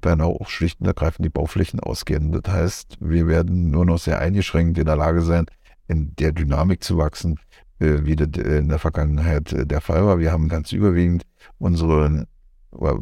Bernau 0.01 0.39
auch 0.41 0.49
schlicht 0.49 0.81
und 0.81 0.87
ergreifend 0.87 1.25
die 1.25 1.31
Bauflächen 1.31 1.81
ausgehen. 1.81 2.33
Das 2.33 2.53
heißt, 2.53 2.99
wir 3.01 3.27
werden 3.27 3.71
nur 3.71 3.87
noch 3.87 3.99
sehr 3.99 4.19
eingeschränkt 4.19 4.79
in 4.79 4.87
der 4.87 4.97
Lage 4.97 5.23
sein, 5.23 5.47
in 5.89 6.15
der 6.17 6.33
Dynamik 6.33 6.83
zu 6.83 6.99
wachsen, 6.99 7.39
äh, 7.79 7.99
wie 8.03 8.17
das 8.17 8.43
in 8.43 8.69
der 8.69 8.79
Vergangenheit 8.79 9.53
äh, 9.53 9.67
der 9.67 9.81
Fall 9.81 10.05
war. 10.05 10.19
Wir 10.19 10.33
haben 10.33 10.49
ganz 10.49 10.73
überwiegend 10.73 11.25
unsere, 11.59 12.27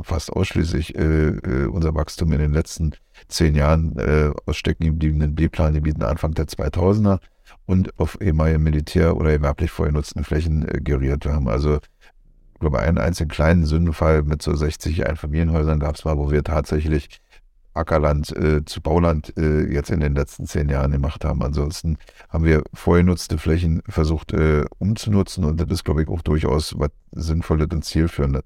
fast 0.02 0.32
ausschließlich 0.32 0.96
äh, 0.96 1.28
äh, 1.28 1.66
unser 1.66 1.94
Wachstum 1.94 2.32
in 2.32 2.38
den 2.38 2.52
letzten 2.52 2.92
zehn 3.28 3.54
Jahren 3.54 3.96
äh, 3.98 4.30
aus 4.46 4.56
stecken 4.56 4.84
gebliebenen 4.84 5.34
B-Plangebieten 5.34 6.02
Anfang 6.02 6.32
der 6.32 6.46
2000er 6.46 7.18
und 7.66 7.98
auf 7.98 8.20
ehemaligen 8.20 8.62
Militär- 8.62 9.16
oder 9.16 9.32
gewerblich 9.32 9.70
vorgenutzten 9.70 10.24
Flächen 10.24 10.68
äh, 10.68 10.80
geriert. 10.80 11.24
Wir 11.24 11.32
haben 11.32 11.48
also 11.48 11.78
ich 12.54 12.60
glaube, 12.60 12.78
einen 12.78 12.98
einzigen 12.98 13.28
kleinen 13.28 13.66
Sündenfall 13.66 14.22
mit 14.22 14.40
so 14.40 14.54
60 14.54 15.06
Einfamilienhäusern 15.06 15.80
gab 15.80 15.96
es 15.96 16.04
mal, 16.04 16.16
wo 16.16 16.30
wir 16.30 16.44
tatsächlich 16.44 17.20
Ackerland 17.74 18.34
äh, 18.36 18.64
zu 18.64 18.80
Bauland 18.80 19.36
äh, 19.36 19.64
jetzt 19.72 19.90
in 19.90 20.00
den 20.00 20.14
letzten 20.14 20.46
zehn 20.46 20.68
Jahren 20.68 20.92
gemacht 20.92 21.24
haben. 21.24 21.42
Ansonsten 21.42 21.98
haben 22.28 22.44
wir 22.44 22.62
vorgenutzte 22.72 23.38
Flächen 23.38 23.82
versucht 23.88 24.32
äh, 24.32 24.64
umzunutzen 24.78 25.44
und 25.44 25.60
das 25.60 25.68
ist, 25.70 25.84
glaube 25.84 26.02
ich, 26.02 26.08
auch 26.08 26.22
durchaus 26.22 26.78
was 26.78 26.90
Sinnvolles 27.12 27.68
und 27.72 27.84
Zielführendes. 27.84 28.42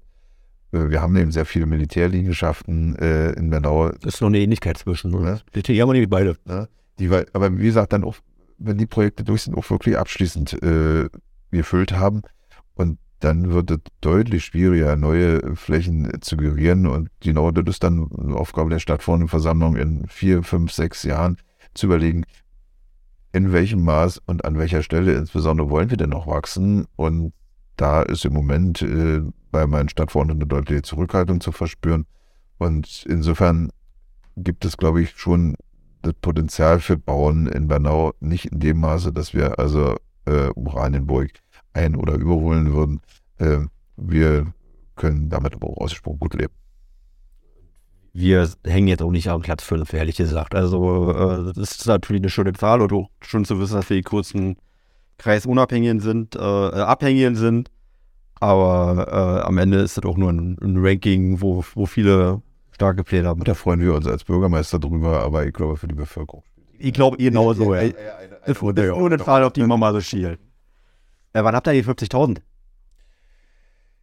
Äh, 0.71 0.89
wir 0.89 1.01
haben 1.01 1.15
eben 1.15 1.31
sehr 1.31 1.45
viele 1.45 1.65
Militärliegenschaften 1.65 2.95
äh, 2.97 3.31
in 3.33 3.49
Bernau. 3.49 3.89
Das 3.89 4.15
ist 4.15 4.21
noch 4.21 4.27
eine 4.29 4.39
Ähnlichkeit 4.39 4.77
zwischen. 4.77 5.11
Ne? 5.11 5.41
Die 5.53 5.81
haben 5.81 5.89
wir 5.89 5.93
nämlich 5.93 6.09
beide. 6.09 6.35
Ne? 6.45 6.67
Die, 6.99 7.09
aber 7.33 7.57
wie 7.57 7.65
gesagt, 7.65 7.93
dann 7.93 8.03
auch, 8.03 8.15
wenn 8.57 8.77
die 8.77 8.87
Projekte 8.87 9.23
durch 9.23 9.43
sind, 9.43 9.57
auch 9.57 9.69
wirklich 9.69 9.97
abschließend 9.97 10.61
äh, 10.61 11.07
gefüllt 11.51 11.93
haben. 11.93 12.23
Und 12.75 12.97
dann 13.19 13.51
wird 13.51 13.71
es 13.71 13.79
deutlich 14.01 14.45
schwieriger, 14.45 14.95
neue 14.95 15.55
Flächen 15.55 16.09
zu 16.21 16.37
gerieren. 16.37 16.87
Und 16.87 17.09
genau 17.19 17.51
das 17.51 17.75
ist 17.75 17.83
dann 17.83 18.09
Aufgabe 18.33 18.69
der 18.69 18.79
Stadtverordnetenversammlung 18.79 19.75
in 19.75 20.07
vier, 20.07 20.43
fünf, 20.43 20.71
sechs 20.71 21.03
Jahren 21.03 21.37
zu 21.73 21.87
überlegen, 21.87 22.23
in 23.31 23.51
welchem 23.51 23.83
Maß 23.83 24.21
und 24.25 24.45
an 24.45 24.57
welcher 24.57 24.81
Stelle 24.81 25.13
insbesondere 25.13 25.69
wollen 25.69 25.89
wir 25.89 25.97
denn 25.97 26.09
noch 26.09 26.27
wachsen. 26.27 26.85
Und 26.95 27.33
da 27.75 28.01
ist 28.01 28.25
im 28.25 28.33
Moment 28.33 28.81
äh, 28.81 29.21
bei 29.51 29.67
meinen 29.67 29.89
Stadtverordneten 29.89 30.41
eine 30.41 30.47
deutliche 30.47 30.81
Zurückhaltung 30.81 31.41
zu 31.41 31.51
verspüren. 31.51 32.05
Und 32.57 33.05
insofern 33.07 33.69
gibt 34.35 34.65
es, 34.65 34.77
glaube 34.77 35.01
ich, 35.01 35.11
schon 35.11 35.55
das 36.01 36.13
Potenzial 36.21 36.79
für 36.79 36.97
Bauen 36.97 37.47
in 37.47 37.67
Bernau 37.67 38.13
nicht 38.19 38.45
in 38.45 38.59
dem 38.59 38.79
Maße, 38.79 39.11
dass 39.11 39.33
wir 39.33 39.59
also 39.59 39.95
äh, 40.25 40.49
Oranienburg 40.55 41.31
ein- 41.79 41.95
oder 41.95 42.15
überholen 42.15 42.73
würden. 42.73 43.01
Äh, 43.37 43.59
wir 43.97 44.53
können 44.95 45.29
damit 45.29 45.53
aber 45.53 45.69
auch 45.69 45.77
ausgesprochen 45.77 46.19
gut 46.19 46.33
leben. 46.33 46.53
Wir 48.13 48.49
hängen 48.65 48.87
jetzt 48.87 49.01
auch 49.01 49.11
nicht 49.11 49.29
am 49.29 49.41
Platz 49.41 49.63
5, 49.63 49.93
ehrlich 49.93 50.17
gesagt. 50.17 50.55
Also, 50.55 51.11
äh, 51.11 51.53
das 51.53 51.71
ist 51.71 51.87
natürlich 51.87 52.21
eine 52.21 52.29
schöne 52.29 52.53
Zahl 52.53 52.81
und 52.81 52.91
auch 52.91 53.09
schon 53.21 53.45
zu 53.45 53.59
wissen, 53.59 53.75
dass 53.75 53.89
wir 53.89 53.97
die 53.97 54.03
kurzen 54.03 54.57
Kreisunabhängigen 55.17 55.99
sind, 55.99 56.35
äh, 56.35 56.39
Abhängigen 56.39 57.35
sind. 57.35 57.69
Aber 58.39 59.07
äh, 59.41 59.45
am 59.45 59.57
Ende 59.57 59.79
ist 59.79 59.97
das 59.97 60.05
auch 60.05 60.17
nur 60.17 60.31
ein, 60.31 60.57
ein, 60.61 60.77
Ranking, 60.77 61.41
wo, 61.41 61.63
wo 61.75 61.85
viele 61.85 62.41
starke 62.71 63.03
Pläne 63.03 63.27
haben. 63.27 63.43
Da 63.43 63.53
freuen 63.53 63.81
wir 63.81 63.93
uns 63.93 64.07
als 64.07 64.23
Bürgermeister 64.23 64.79
drüber, 64.79 65.21
aber 65.23 65.45
ich 65.45 65.53
glaube 65.53 65.75
für 65.75 65.87
die 65.87 65.95
Bevölkerung. 65.95 66.43
Ich 66.77 66.93
glaube 66.93 67.17
genauso, 67.17 67.75
ja. 67.75 67.81
ja, 67.81 67.87
ja, 67.87 67.93
ja, 67.93 68.21
ja. 68.21 68.37
Das 68.45 68.55
ist 68.55 68.61
nur 68.61 69.05
eine 69.05 69.17
Zahl, 69.17 69.43
auf 69.43 69.51
die 69.51 69.61
man 69.63 69.79
mal 69.79 69.91
so 69.91 69.99
schielt. 69.99 70.39
Äh, 71.33 71.43
wann 71.43 71.55
habt 71.55 71.67
ihr 71.67 71.73
die 71.73 71.83
50.000? 71.83 72.39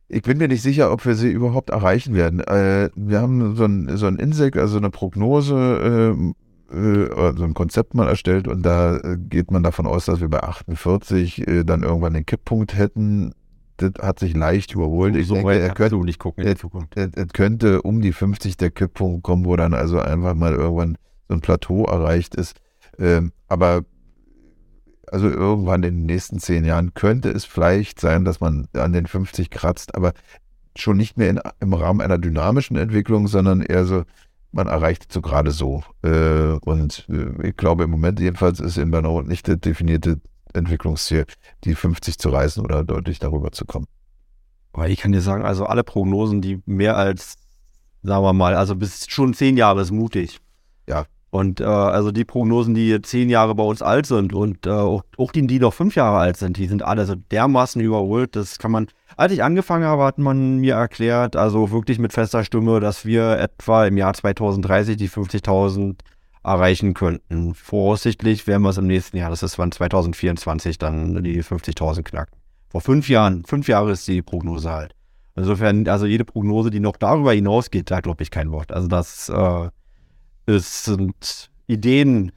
Ich 0.09 0.23
bin 0.23 0.39
mir 0.39 0.47
nicht 0.49 0.63
sicher, 0.63 0.93
ob 0.93 1.05
wir 1.05 1.17
sie 1.17 1.31
überhaupt 1.31 1.71
erreichen 1.71 2.15
werden. 2.15 2.41
Äh, 2.41 2.91
wir 2.95 3.21
haben 3.21 3.57
so 3.57 3.65
ein, 3.65 3.97
so 3.97 4.07
ein 4.07 4.17
INSEC, 4.17 4.57
also 4.57 4.77
eine 4.79 4.91
Prognose, 4.91 6.15
äh, 6.15 6.33
äh, 6.73 7.37
so 7.37 7.45
ein 7.45 7.55
Konzept 7.55 7.95
mal 7.95 8.09
erstellt 8.09 8.49
und 8.49 8.63
da 8.63 8.97
äh, 8.97 9.17
geht 9.19 9.51
man 9.51 9.63
davon 9.63 9.87
aus, 9.87 10.07
dass 10.07 10.21
wir 10.21 10.29
bei 10.29 10.43
48 10.43 11.47
äh, 11.47 11.65
dann 11.65 11.83
irgendwann 11.83 12.15
den 12.15 12.27
Kipppunkt 12.27 12.77
hätten. 12.77 13.33
Das 13.79 13.93
hat 14.01 14.19
sich 14.19 14.35
leicht 14.35 14.75
überholt. 14.75 15.17
Ich 15.17 15.27
so 15.27 15.35
denke, 15.35 15.59
er 15.59 15.75
könnte, 15.75 15.97
nicht 15.97 16.19
gucken 16.19 16.45
in 16.45 16.57
Zukunft. 16.57 16.97
Es 16.97 17.33
könnte 17.35 17.83
um 17.83 18.01
die 18.01 18.13
50 18.13 18.57
der 18.57 18.71
Kipppunkt 18.71 19.23
kommen, 19.23 19.45
wo 19.45 19.55
dann 19.57 19.75
also 19.75 20.01
einfach 20.01 20.35
mal 20.35 20.55
irgendwann 20.55 20.97
so 21.29 21.35
ein 21.35 21.41
Plateau 21.41 21.85
erreicht 21.85 22.35
ist. 22.37 22.57
Ähm, 22.99 23.33
aber 23.49 23.83
also 25.13 25.29
irgendwann 25.29 25.83
in 25.83 25.99
den 25.99 26.07
nächsten 26.07 26.39
zehn 26.39 26.65
Jahren 26.65 26.95
könnte 26.95 27.31
es 27.31 27.45
vielleicht 27.45 28.01
sein, 28.01 28.25
dass 28.25 28.41
man 28.41 28.69
an 28.75 28.93
den 28.93 29.07
50 29.07 29.51
kratzt, 29.51 29.95
aber 29.95 30.13
schon 30.77 30.97
nicht 30.97 31.17
mehr 31.17 31.31
in, 31.31 31.41
im 31.61 31.73
Rahmen 31.73 32.01
einer 32.01 32.19
dynamischen 32.19 32.77
Entwicklung, 32.77 33.29
sondern 33.29 33.63
eher 33.63 33.85
so, 33.85 34.05
man 34.53 34.67
erreicht 34.67 35.13
so 35.13 35.21
gerade 35.23 35.51
so. 35.51 35.83
Äh, 36.03 36.59
und 36.65 37.07
äh, 37.09 37.49
ich 37.49 37.57
glaube, 37.57 37.85
im 37.85 37.91
Moment 37.91 38.21
jedenfalls 38.21 38.61
ist 38.61 38.77
in 38.77 38.91
Bernau 38.91 39.23
nicht 39.23 39.49
das 39.49 39.61
definierte 39.61 40.21
Entwicklungsziel, 40.53 41.27
die 41.65 41.75
50 41.75 42.19
zu 42.19 42.31
reißen 42.31 42.63
oder 42.63 42.85
deutlich 42.85 43.19
darüber 43.19 43.53
zu 43.53 43.65
kommen. 43.65 43.87
Aber 44.73 44.89
ich 44.89 45.01
kann 45.01 45.13
dir 45.13 45.23
sagen, 45.23 45.45
also 45.45 45.67
alle 45.67 45.85
Prognosen, 45.85 46.43
die 46.43 46.63
mehr 46.67 46.97
als, 46.97 47.37
sagen 48.03 48.25
wir 48.25 48.33
mal, 48.33 48.55
also 48.55 48.77
bis 48.77 49.07
schon 49.09 49.35
zehn 49.35 49.57
Jahre 49.57 49.81
ist 49.81 49.91
mutig. 49.91 50.39
Ja, 50.87 51.07
und 51.31 51.61
äh, 51.61 51.65
also 51.65 52.13
die 52.13 52.25
Prognosen, 52.25 52.75
die 52.75 53.01
zehn 53.03 53.29
Jahre 53.29 53.55
bei 53.55 53.63
uns 53.63 53.83
alt 53.83 54.07
sind 54.07 54.33
und 54.33 54.67
äh, 54.67 54.71
auch, 54.71 55.03
auch, 55.19 55.33
die, 55.33 55.47
die 55.47 55.59
noch 55.59 55.75
fünf 55.75 55.95
Jahre 55.95 56.19
alt 56.19 56.37
sind, 56.37 56.57
die 56.57 56.67
sind 56.67 56.83
alle 56.83 57.05
so 57.05 57.15
dermaßen 57.15 57.81
überholt. 57.81 58.37
Das 58.37 58.59
kann 58.59 58.71
man, 58.71 58.87
als 59.17 59.33
ich 59.33 59.43
angefangen 59.43 59.85
habe, 59.85 60.05
hat 60.05 60.19
man 60.19 60.59
mir 60.59 60.75
erklärt, 60.75 61.37
also 61.37 61.71
wirklich 61.71 61.99
mit 61.99 62.13
fester 62.13 62.45
Stimme, 62.45 62.81
dass 62.81 63.05
wir 63.05 63.39
etwa 63.39 63.87
im 63.87 63.97
Jahr 63.97 64.15
2030 64.15 64.97
die 64.97 65.09
50.000 65.09 65.97
erreichen 66.45 66.95
könnten. 66.95 67.55
Voraussichtlich 67.55 68.47
werden 68.47 68.63
wir 68.63 68.71
es 68.71 68.79
im 68.79 68.87
nächsten 68.87 69.17
Jahr, 69.17 69.31
das 69.31 69.43
ist 69.43 69.59
wann 69.59 69.73
2024, 69.73 70.79
dann 70.79 71.23
die 71.25 71.43
50.000 71.43 72.03
knacken. 72.05 72.37
Vor 72.69 72.81
fünf 72.81 73.09
Jahren, 73.09 73.45
fünf 73.45 73.69
Jahre 73.69 73.93
ist 73.93 74.07
die 74.07 74.23
Prognose 74.23 74.71
halt. 74.71 74.95
Insofern, 75.35 75.87
also 75.89 76.07
jede 76.07 76.25
Prognose, 76.25 76.71
die 76.71 76.81
noch 76.81 76.97
darüber 76.97 77.33
hinausgeht, 77.33 77.91
da 77.91 78.01
glaube 78.01 78.23
ich 78.23 78.31
kein 78.31 78.53
Wort. 78.53 78.73
Also 78.73 78.89
das 78.89 79.29
äh, 79.29 79.69
es 80.47 80.85
sind 80.85 81.51
Ideen 81.67 82.33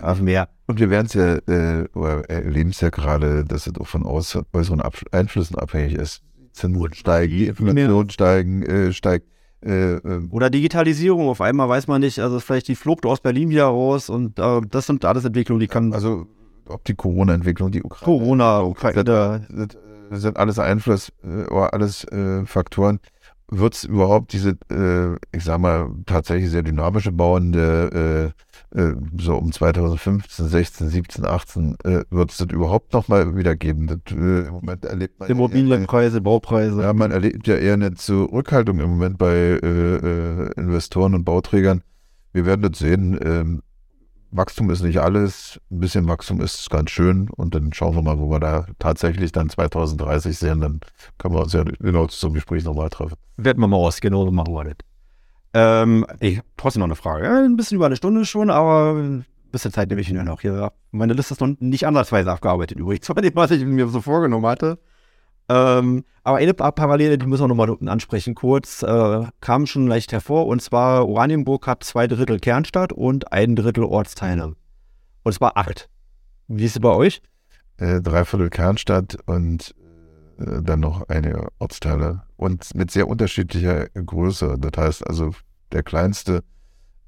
auf 0.00 0.20
mehr. 0.20 0.48
Und 0.66 0.80
wir 0.80 0.90
werden 0.90 1.06
es 1.06 1.14
ja, 1.14 1.36
äh, 1.36 1.88
oder 1.94 2.28
erleben 2.28 2.70
es 2.70 2.80
ja 2.80 2.90
gerade, 2.90 3.44
dass 3.44 3.66
es 3.66 3.74
auch 3.78 3.86
von 3.86 4.04
äußeren 4.04 4.82
Einflüssen 5.12 5.56
abhängig 5.56 5.94
ist. 5.94 6.22
Zinsen 6.52 6.94
steigen, 6.94 7.36
die 7.36 7.46
Inflation 7.46 8.10
steigen, 8.10 8.62
äh, 8.62 8.92
steigt. 8.92 9.26
Äh, 9.60 9.94
ähm. 9.94 10.28
oder 10.30 10.50
Digitalisierung, 10.50 11.28
auf 11.28 11.40
einmal 11.40 11.68
weiß 11.70 11.86
man 11.86 12.02
nicht, 12.02 12.18
also 12.18 12.38
vielleicht 12.38 12.68
die 12.68 12.74
Flucht 12.74 13.06
aus 13.06 13.20
Berlin 13.20 13.48
wieder 13.48 13.64
raus 13.64 14.10
und 14.10 14.38
äh, 14.38 14.60
das 14.68 14.86
sind 14.86 15.06
alles 15.06 15.24
Entwicklungen, 15.24 15.60
die 15.60 15.68
kann. 15.68 15.94
Also 15.94 16.26
ob 16.66 16.84
die 16.84 16.94
Corona-Entwicklung, 16.94 17.70
die 17.70 17.82
Ukraine. 17.82 18.04
Corona, 18.04 18.60
Ukraine. 18.60 19.04
Das, 19.04 19.68
das 20.10 20.22
sind 20.22 20.36
alles 20.36 20.58
Einfluss 20.58 21.12
äh, 21.22 21.46
oder 21.50 21.72
alles 21.72 22.04
äh, 22.04 22.44
Faktoren, 22.44 23.00
wird 23.48 23.74
es 23.74 23.84
überhaupt 23.84 24.32
diese, 24.32 24.56
äh, 24.70 25.16
ich 25.36 25.44
sag 25.44 25.58
mal, 25.58 25.90
tatsächlich 26.06 26.50
sehr 26.50 26.62
dynamische 26.62 27.12
Bauen, 27.12 27.52
der, 27.52 27.92
äh, 28.74 28.78
äh, 28.80 28.94
so 29.18 29.36
um 29.36 29.52
2015, 29.52 30.48
16, 30.48 30.88
17, 30.88 31.24
18, 31.24 31.76
äh, 31.84 32.04
wird 32.10 32.30
es 32.30 32.38
das 32.38 32.48
überhaupt 32.50 32.92
nochmal 32.92 33.36
wieder 33.36 33.54
geben? 33.54 33.86
Das, 33.86 34.16
äh, 34.16 34.46
Im 34.46 34.52
Moment 34.52 34.84
erlebt 34.84 35.20
man. 35.20 35.28
Immobilienpreise, 35.28 36.20
Baupreise. 36.20 36.82
Ja, 36.82 36.92
man 36.92 37.10
erlebt 37.10 37.46
ja 37.46 37.56
eher 37.56 37.74
eine 37.74 37.94
Zurückhaltung 37.94 38.80
im 38.80 38.90
Moment 38.90 39.18
bei 39.18 39.34
äh, 39.34 39.56
äh, 39.56 40.52
Investoren 40.56 41.14
und 41.14 41.24
Bauträgern. 41.24 41.82
Wir 42.32 42.46
werden 42.46 42.62
das 42.62 42.78
sehen. 42.78 43.18
Ähm, 43.22 43.62
Wachstum 44.36 44.68
ist 44.70 44.82
nicht 44.82 44.98
alles, 44.98 45.60
ein 45.70 45.78
bisschen 45.78 46.08
Wachstum 46.08 46.40
ist 46.40 46.68
ganz 46.68 46.90
schön 46.90 47.30
und 47.30 47.54
dann 47.54 47.72
schauen 47.72 47.94
wir 47.94 48.02
mal, 48.02 48.18
wo 48.18 48.28
wir 48.30 48.40
da 48.40 48.66
tatsächlich 48.80 49.30
dann 49.30 49.48
2030 49.48 50.36
sehen, 50.36 50.60
dann 50.60 50.80
können 51.18 51.34
wir 51.34 51.42
uns 51.42 51.52
ja 51.52 51.62
genau 51.62 52.08
zum 52.08 52.34
Gespräch 52.34 52.64
nochmal 52.64 52.90
treffen. 52.90 53.14
Werden 53.36 53.60
wir 53.60 53.68
mal 53.68 53.76
aus, 53.76 54.00
genau 54.00 54.24
so 54.24 54.32
machen 54.32 54.52
wir 54.52 54.64
das. 54.64 54.74
Ähm, 55.54 56.04
ich 56.18 56.40
trotzdem 56.56 56.80
noch 56.80 56.86
eine 56.86 56.96
Frage. 56.96 57.26
Ja, 57.26 57.44
ein 57.44 57.56
bisschen 57.56 57.76
über 57.76 57.86
eine 57.86 57.94
Stunde 57.94 58.24
schon, 58.24 58.50
aber 58.50 58.94
ein 58.94 59.24
bisschen 59.52 59.72
Zeit 59.72 59.88
nehme 59.88 60.00
ich 60.00 60.12
mir 60.12 60.24
noch. 60.24 60.40
Hier, 60.40 60.72
meine 60.90 61.12
Liste 61.12 61.34
ist 61.34 61.40
noch 61.40 61.54
nicht 61.60 61.86
ansatzweise 61.86 62.32
abgearbeitet 62.32 62.76
übrigens, 62.76 63.06
von 63.12 63.16
dem, 63.16 63.36
was 63.36 63.52
ich 63.52 63.64
mir 63.64 63.86
so 63.86 64.00
vorgenommen 64.00 64.46
hatte. 64.46 64.80
Ähm, 65.48 66.04
aber 66.22 66.38
eine 66.38 66.54
Parallele, 66.54 67.18
die 67.18 67.26
müssen 67.26 67.42
wir 67.42 67.48
nochmal 67.48 67.76
ansprechen, 67.88 68.34
kurz, 68.34 68.82
äh, 68.82 69.26
kam 69.40 69.66
schon 69.66 69.86
leicht 69.86 70.12
hervor. 70.12 70.46
Und 70.46 70.62
zwar, 70.62 71.06
Oranienburg 71.06 71.66
hat 71.66 71.84
zwei 71.84 72.06
Drittel 72.06 72.40
Kernstadt 72.40 72.92
und 72.92 73.32
ein 73.32 73.56
Drittel 73.56 73.84
Ortsteile. 73.84 74.54
Und 75.22 75.32
zwar 75.32 75.56
acht. 75.56 75.88
Wie 76.48 76.64
ist 76.64 76.76
es 76.76 76.80
bei 76.80 76.90
euch? 76.90 77.22
Äh, 77.78 78.00
Dreiviertel 78.00 78.50
Kernstadt 78.50 79.16
und 79.26 79.74
äh, 80.38 80.62
dann 80.62 80.80
noch 80.80 81.08
einige 81.08 81.48
Ortsteile. 81.58 82.22
Und 82.36 82.74
mit 82.74 82.90
sehr 82.90 83.08
unterschiedlicher 83.08 83.88
Größe. 83.88 84.56
Das 84.58 84.72
heißt 84.76 85.06
also, 85.06 85.32
der 85.72 85.82
kleinste 85.82 86.42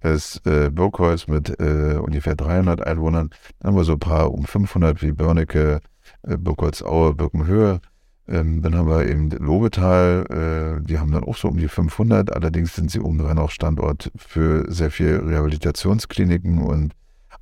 ist 0.02 0.46
äh, 0.46 0.70
Birkholz 0.70 1.26
mit 1.26 1.58
äh, 1.60 1.98
ungefähr 2.00 2.36
300 2.36 2.86
Einwohnern. 2.86 3.30
Dann 3.58 3.68
haben 3.68 3.76
wir 3.76 3.84
so 3.84 3.92
ein 3.92 3.98
paar 3.98 4.32
um 4.32 4.44
500 4.44 5.02
wie 5.02 5.12
Börnecke, 5.12 5.80
äh, 6.22 6.36
Birkholz-Aue, 6.36 7.14
Birkenhöhe. 7.14 7.80
Ähm, 8.28 8.60
dann 8.62 8.74
haben 8.74 8.88
wir 8.88 9.06
eben 9.06 9.30
Lobetal, 9.30 10.78
äh, 10.80 10.84
die 10.84 10.98
haben 10.98 11.12
dann 11.12 11.24
auch 11.24 11.36
so 11.36 11.48
um 11.48 11.58
die 11.58 11.68
500, 11.68 12.34
allerdings 12.34 12.74
sind 12.74 12.90
sie 12.90 13.00
obendrein 13.00 13.38
auch 13.38 13.50
Standort 13.50 14.10
für 14.16 14.70
sehr 14.70 14.90
viel 14.90 15.16
Rehabilitationskliniken 15.16 16.58
und 16.58 16.92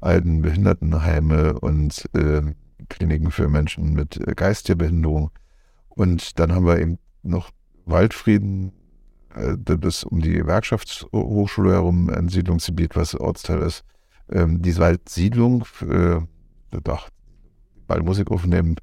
alten 0.00 0.42
Behindertenheime 0.42 1.58
und 1.58 2.04
äh, 2.14 2.42
Kliniken 2.88 3.30
für 3.30 3.48
Menschen 3.48 3.94
mit 3.94 4.16
äh, 4.26 4.34
geistiger 4.34 4.76
Behinderung. 4.76 5.30
Und 5.88 6.38
dann 6.38 6.52
haben 6.52 6.66
wir 6.66 6.78
eben 6.78 6.98
noch 7.22 7.50
Waldfrieden, 7.86 8.72
äh, 9.34 9.56
das 9.58 9.78
ist 9.82 10.04
um 10.04 10.20
die 10.20 10.32
Gewerkschaftshochschule 10.32 11.72
herum 11.72 12.10
ein 12.10 12.28
Siedlungsgebiet, 12.28 12.94
was 12.94 13.14
Ortsteil 13.14 13.62
ist. 13.62 13.84
Ähm, 14.30 14.60
diese 14.60 14.80
Waldsiedlung, 14.80 15.64
äh, 15.88 16.20
doch, 16.82 17.08
ich 17.88 18.26
aufnehmen, 18.28 18.76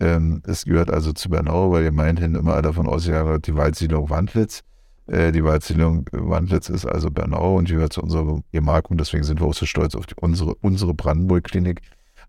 ähm, 0.00 0.42
es 0.46 0.64
gehört 0.64 0.90
also 0.90 1.12
zu 1.12 1.28
Bernau, 1.28 1.72
weil 1.72 1.84
ihr 1.84 1.92
meinthin 1.92 2.34
immer 2.34 2.60
davon 2.62 2.86
ausgegangen 2.86 3.40
die 3.42 3.54
Waldsiedlung 3.54 4.10
Wandlitz. 4.10 4.62
Äh, 5.06 5.32
die 5.32 5.44
Wahlzählung 5.44 6.06
Wandlitz 6.12 6.68
ist 6.68 6.86
also 6.86 7.10
Bernau 7.10 7.56
und 7.56 7.68
gehört 7.68 7.92
zu 7.92 8.02
unserer 8.02 8.42
Gemarkung. 8.52 8.96
Deswegen 8.96 9.24
sind 9.24 9.40
wir 9.40 9.46
auch 9.46 9.54
so 9.54 9.66
stolz 9.66 9.94
auf 9.94 10.06
die, 10.06 10.14
unsere, 10.20 10.54
unsere 10.56 10.94
Brandenburg-Klinik. 10.94 11.82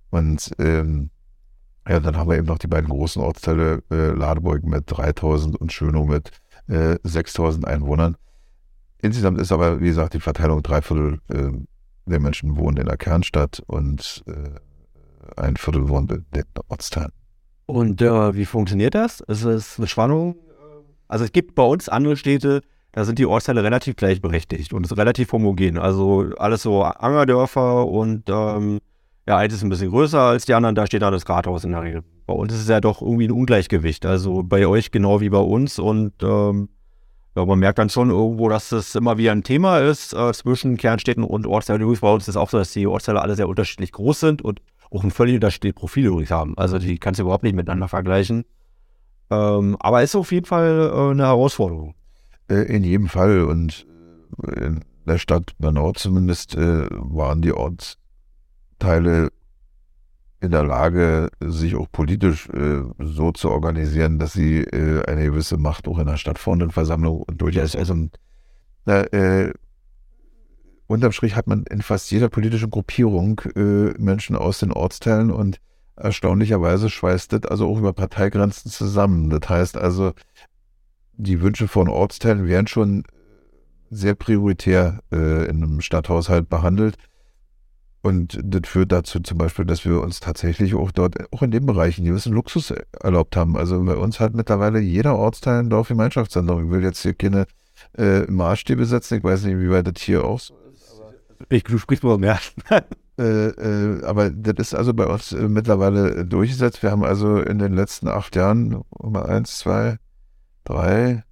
Und 0.09 0.51
ähm, 0.59 1.09
ja, 1.87 1.99
dann 1.99 2.17
haben 2.17 2.29
wir 2.29 2.37
eben 2.37 2.47
noch 2.47 2.57
die 2.57 2.67
beiden 2.67 2.89
großen 2.89 3.21
Ortsteile, 3.21 3.83
äh, 3.91 4.11
Ladeburg 4.11 4.63
mit 4.63 4.83
3000 4.87 5.55
und 5.55 5.71
Schönow 5.71 6.07
mit 6.07 6.31
äh, 6.67 6.97
6000 7.03 7.65
Einwohnern. 7.65 8.17
Insgesamt 9.01 9.39
ist 9.39 9.51
aber, 9.51 9.79
wie 9.79 9.87
gesagt, 9.87 10.13
die 10.13 10.19
Verteilung 10.19 10.63
drei 10.63 10.81
Viertel 10.81 11.19
äh, 11.29 11.51
der 12.07 12.19
Menschen 12.19 12.57
wohnen 12.57 12.77
in 12.77 12.85
der 12.87 12.97
Kernstadt 12.97 13.61
und 13.67 14.23
äh, 14.27 15.39
ein 15.39 15.57
Viertel 15.57 15.89
wohnt 15.89 16.11
in 16.11 16.25
den 16.33 16.43
Ortsteilen. 16.67 17.11
Und 17.65 18.01
äh, 18.01 18.35
wie 18.35 18.45
funktioniert 18.45 18.95
das? 18.95 19.21
Ist 19.21 19.43
es 19.43 19.77
eine 19.77 19.87
Spannung? 19.87 20.35
Also 21.07 21.25
es 21.25 21.31
gibt 21.31 21.55
bei 21.55 21.63
uns 21.63 21.89
andere 21.89 22.17
Städte, 22.17 22.61
da 22.91 23.03
sind 23.05 23.19
die 23.19 23.25
Ortsteile 23.25 23.63
relativ 23.63 23.95
gleichberechtigt 23.95 24.73
und 24.73 24.85
ist 24.85 24.97
relativ 24.97 25.31
homogen. 25.31 25.77
Also 25.77 26.29
alles 26.37 26.61
so 26.63 26.83
Angerdörfer 26.83 27.87
und 27.87 28.23
ähm, 28.29 28.79
ja, 29.27 29.37
eins 29.37 29.53
ist 29.53 29.63
ein 29.63 29.69
bisschen 29.69 29.89
größer 29.89 30.19
als 30.19 30.45
die 30.45 30.53
anderen, 30.53 30.75
da 30.75 30.85
steht 30.85 31.01
dann 31.01 31.11
das 31.11 31.27
Rathaus 31.27 31.63
in 31.63 31.71
der 31.71 31.81
Regel. 31.81 32.03
Bei 32.27 32.33
uns 32.33 32.53
ist 32.53 32.61
es 32.61 32.67
ja 32.67 32.79
doch 32.79 33.01
irgendwie 33.01 33.27
ein 33.27 33.31
Ungleichgewicht. 33.31 34.05
Also 34.05 34.43
bei 34.43 34.65
euch 34.67 34.91
genau 34.91 35.19
wie 35.19 35.29
bei 35.29 35.39
uns 35.39 35.79
und 35.79 36.13
ähm, 36.23 36.69
ja, 37.35 37.45
man 37.45 37.59
merkt 37.59 37.79
dann 37.79 37.89
schon 37.89 38.11
irgendwo, 38.11 38.47
dass 38.47 38.69
das 38.69 38.95
immer 38.95 39.17
wieder 39.17 39.33
ein 39.33 39.43
Thema 39.43 39.79
ist 39.79 40.13
äh, 40.13 40.31
zwischen 40.31 40.77
Kernstädten 40.77 41.23
und 41.23 41.45
Ortsteilen. 41.45 41.81
Übrigens 41.81 41.99
bei 41.99 42.13
uns 42.13 42.23
ist 42.23 42.29
es 42.29 42.37
auch 42.37 42.49
so, 42.49 42.57
dass 42.57 42.71
die 42.71 42.87
Ortsteile 42.87 43.21
alle 43.21 43.35
sehr 43.35 43.49
unterschiedlich 43.49 43.91
groß 43.91 44.21
sind 44.21 44.41
und 44.41 44.61
auch 44.95 45.03
ein 45.03 45.11
völlig 45.11 45.35
unterschiedliches 45.35 45.75
Profil 45.75 46.05
übrigens 46.05 46.31
haben. 46.31 46.57
Also 46.57 46.79
die 46.79 46.97
kannst 46.97 47.19
du 47.19 47.23
überhaupt 47.23 47.43
nicht 47.43 47.55
miteinander 47.55 47.87
vergleichen. 47.87 48.45
Ähm, 49.29 49.75
aber 49.79 50.03
ist 50.03 50.15
auf 50.15 50.31
jeden 50.31 50.45
Fall 50.45 50.91
äh, 50.93 51.11
eine 51.11 51.23
Herausforderung. 51.23 51.95
Äh, 52.49 52.63
in 52.63 52.83
jedem 52.83 53.07
Fall. 53.07 53.43
Und 53.43 53.85
äh, 54.43 54.65
in 54.67 54.85
der 55.05 55.17
Stadt 55.17 55.53
Bernau 55.57 55.91
zumindest 55.93 56.55
äh, 56.55 56.87
waren 56.91 57.41
die 57.41 57.53
Ortsteile 57.53 59.29
in 60.41 60.51
der 60.51 60.63
Lage, 60.63 61.29
sich 61.39 61.75
auch 61.75 61.87
politisch 61.91 62.47
äh, 62.49 62.83
so 62.99 63.31
zu 63.31 63.49
organisieren, 63.49 64.19
dass 64.19 64.33
sie 64.33 64.59
äh, 64.59 65.03
eine 65.05 65.25
gewisse 65.25 65.57
Macht 65.57 65.87
auch 65.87 65.97
in 65.97 66.05
der 66.05 66.17
Stadtfreundenversammlung 66.17 67.23
und 67.23 67.41
durchaus 67.41 67.75
also 67.75 67.95
äh, 68.85 69.51
unterm 70.87 71.11
Strich 71.11 71.35
hat 71.35 71.47
man 71.47 71.63
in 71.63 71.81
fast 71.81 72.11
jeder 72.11 72.29
politischen 72.29 72.69
Gruppierung 72.69 73.41
äh, 73.55 73.93
Menschen 73.97 74.35
aus 74.35 74.59
den 74.59 74.71
Ortsteilen 74.71 75.31
und 75.31 75.59
erstaunlicherweise 75.95 76.89
schweißt 76.89 77.33
das 77.33 77.45
also 77.45 77.67
auch 77.67 77.77
über 77.77 77.93
Parteigrenzen 77.93 78.69
zusammen. 78.69 79.29
Das 79.29 79.49
heißt 79.49 79.77
also, 79.77 80.13
die 81.13 81.41
Wünsche 81.41 81.67
von 81.67 81.87
Ortsteilen 81.87 82.47
werden 82.47 82.67
schon 82.67 83.03
sehr 83.89 84.15
prioritär 84.15 84.99
äh, 85.11 85.45
in 85.45 85.63
einem 85.63 85.81
Stadthaushalt 85.81 86.49
behandelt. 86.49 86.97
Und 88.01 88.39
das 88.43 88.69
führt 88.69 88.91
dazu 88.91 89.19
zum 89.19 89.39
Beispiel, 89.39 89.65
dass 89.65 89.83
wir 89.83 89.99
uns 90.01 90.19
tatsächlich 90.19 90.75
auch 90.75 90.91
dort, 90.91 91.15
auch 91.33 91.41
in 91.41 91.49
dem 91.49 91.65
Bereich, 91.65 91.97
einen 91.97 92.07
gewissen 92.07 92.33
Luxus 92.33 92.71
erlaubt 93.01 93.35
haben. 93.35 93.57
Also 93.57 93.83
bei 93.83 93.95
uns 93.95 94.19
hat 94.19 94.35
mittlerweile 94.35 94.79
jeder 94.79 95.17
Ortsteil 95.17 95.59
ein 95.59 95.71
Dorfgemeinschaftszentrum. 95.71 96.65
Ich 96.65 96.71
will 96.71 96.83
jetzt 96.83 97.01
hier 97.01 97.15
keine 97.15 97.47
äh, 97.97 98.29
Maßstäbe 98.29 98.85
setzen. 98.85 99.17
Ich 99.17 99.23
weiß 99.23 99.45
nicht, 99.45 99.57
wie 99.57 99.71
weit 99.71 99.87
das 99.87 100.03
hier 100.03 100.23
auch 100.23 100.39
so 100.39 100.53
du 101.49 101.77
sprichst 101.77 102.03
wohl 102.03 102.17
mehr. 102.17 102.39
äh, 103.19 103.23
äh, 103.23 104.03
aber 104.03 104.29
das 104.29 104.67
ist 104.67 104.75
also 104.75 104.93
bei 104.93 105.05
uns 105.07 105.31
äh, 105.31 105.47
mittlerweile 105.47 106.25
durchgesetzt. 106.25 106.83
Wir 106.83 106.91
haben 106.91 107.03
also 107.03 107.39
in 107.39 107.59
den 107.59 107.73
letzten 107.73 108.07
acht 108.07 108.35
Jahren 108.35 108.83
mal 108.99 109.25
eins, 109.25 109.59
zwei, 109.59 109.97
drei 110.63 111.23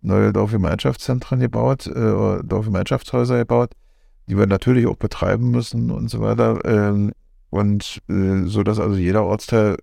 neue 0.00 0.32
Dorfgemeinschaftszentren 0.32 1.40
gebaut, 1.40 1.86
äh, 1.86 2.42
Dorfgemeinschaftshäuser 2.42 3.38
gebaut 3.38 3.74
die 4.28 4.36
wir 4.36 4.46
natürlich 4.46 4.86
auch 4.86 4.96
betreiben 4.96 5.50
müssen 5.50 5.90
und 5.90 6.08
so 6.08 6.20
weiter. 6.20 6.60
Ähm, 6.64 7.12
und 7.50 8.02
äh, 8.08 8.42
so 8.44 8.62
dass 8.62 8.78
also 8.78 8.96
jeder 8.96 9.24
Ortsteil 9.24 9.78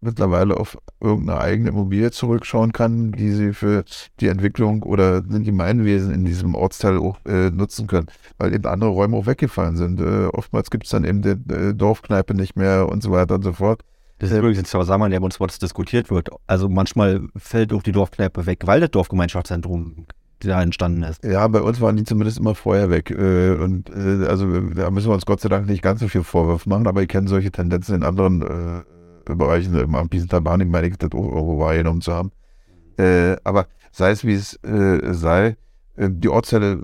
mittlerweile 0.00 0.56
auf 0.56 0.78
irgendeine 1.00 1.40
eigene 1.40 1.70
Immobilie 1.70 2.10
zurückschauen 2.10 2.72
kann, 2.72 3.12
die 3.12 3.30
sie 3.32 3.52
für 3.52 3.84
die 4.20 4.28
Entwicklung 4.28 4.82
oder 4.82 5.20
die 5.20 5.42
Gemeinwesen 5.42 6.12
in 6.12 6.24
diesem 6.24 6.54
Ortsteil 6.54 6.98
auch 6.98 7.18
äh, 7.26 7.50
nutzen 7.50 7.86
können, 7.86 8.06
weil 8.38 8.54
eben 8.54 8.66
andere 8.66 8.90
Räume 8.90 9.16
auch 9.16 9.26
weggefallen 9.26 9.76
sind. 9.76 10.00
Äh, 10.00 10.26
oftmals 10.26 10.70
gibt 10.70 10.84
es 10.84 10.90
dann 10.90 11.04
eben 11.04 11.22
die 11.22 11.52
äh, 11.52 11.74
Dorfkneipe 11.74 12.34
nicht 12.34 12.56
mehr 12.56 12.88
und 12.88 13.02
so 13.02 13.10
weiter 13.10 13.34
und 13.34 13.42
so 13.42 13.52
fort. 13.52 13.82
Das 14.18 14.30
ist 14.30 14.36
übrigens 14.36 14.58
ein 14.58 14.64
Zusammenhang, 14.66 15.10
der 15.10 15.20
bei 15.20 15.24
uns 15.24 15.58
diskutiert 15.58 16.10
wird. 16.10 16.28
Also 16.46 16.68
manchmal 16.68 17.22
fällt 17.36 17.72
auch 17.72 17.82
die 17.82 17.92
Dorfkneipe 17.92 18.44
weg, 18.44 18.60
weil 18.66 18.80
das 18.80 18.90
Dorfgemeinschaftszentrum 18.90 20.06
da 20.40 20.62
entstanden 20.62 21.02
ist. 21.02 21.24
Ja, 21.24 21.46
bei 21.48 21.60
uns 21.60 21.80
waren 21.80 21.96
die 21.96 22.04
zumindest 22.04 22.38
immer 22.38 22.54
vorher 22.54 22.90
weg. 22.90 23.10
Äh, 23.10 23.52
und 23.52 23.90
äh, 23.90 24.26
also 24.26 24.60
da 24.60 24.90
müssen 24.90 25.08
wir 25.08 25.14
uns 25.14 25.26
Gott 25.26 25.40
sei 25.40 25.48
Dank 25.48 25.66
nicht 25.66 25.82
ganz 25.82 26.00
so 26.00 26.08
viel 26.08 26.22
Vorwurf 26.22 26.66
machen, 26.66 26.86
aber 26.86 27.02
ich 27.02 27.08
kenne 27.08 27.28
solche 27.28 27.50
Tendenzen 27.50 27.96
in 27.96 28.02
anderen 28.02 28.42
äh, 28.42 28.82
Bereichen. 29.24 29.72
Bahn, 29.90 30.60
ich 30.60 30.68
meine, 30.68 30.86
ich 30.88 30.96
das 30.96 31.12
auch 31.12 31.24
irgendwo 31.24 31.58
wahrgenommen 31.58 32.00
zu 32.00 32.12
haben. 32.12 32.32
aber 33.44 33.66
sei 33.92 34.10
es 34.10 34.24
wie 34.24 34.34
es 34.34 34.58
sei, 34.62 35.56
die 35.96 36.28
Ortsteile 36.28 36.82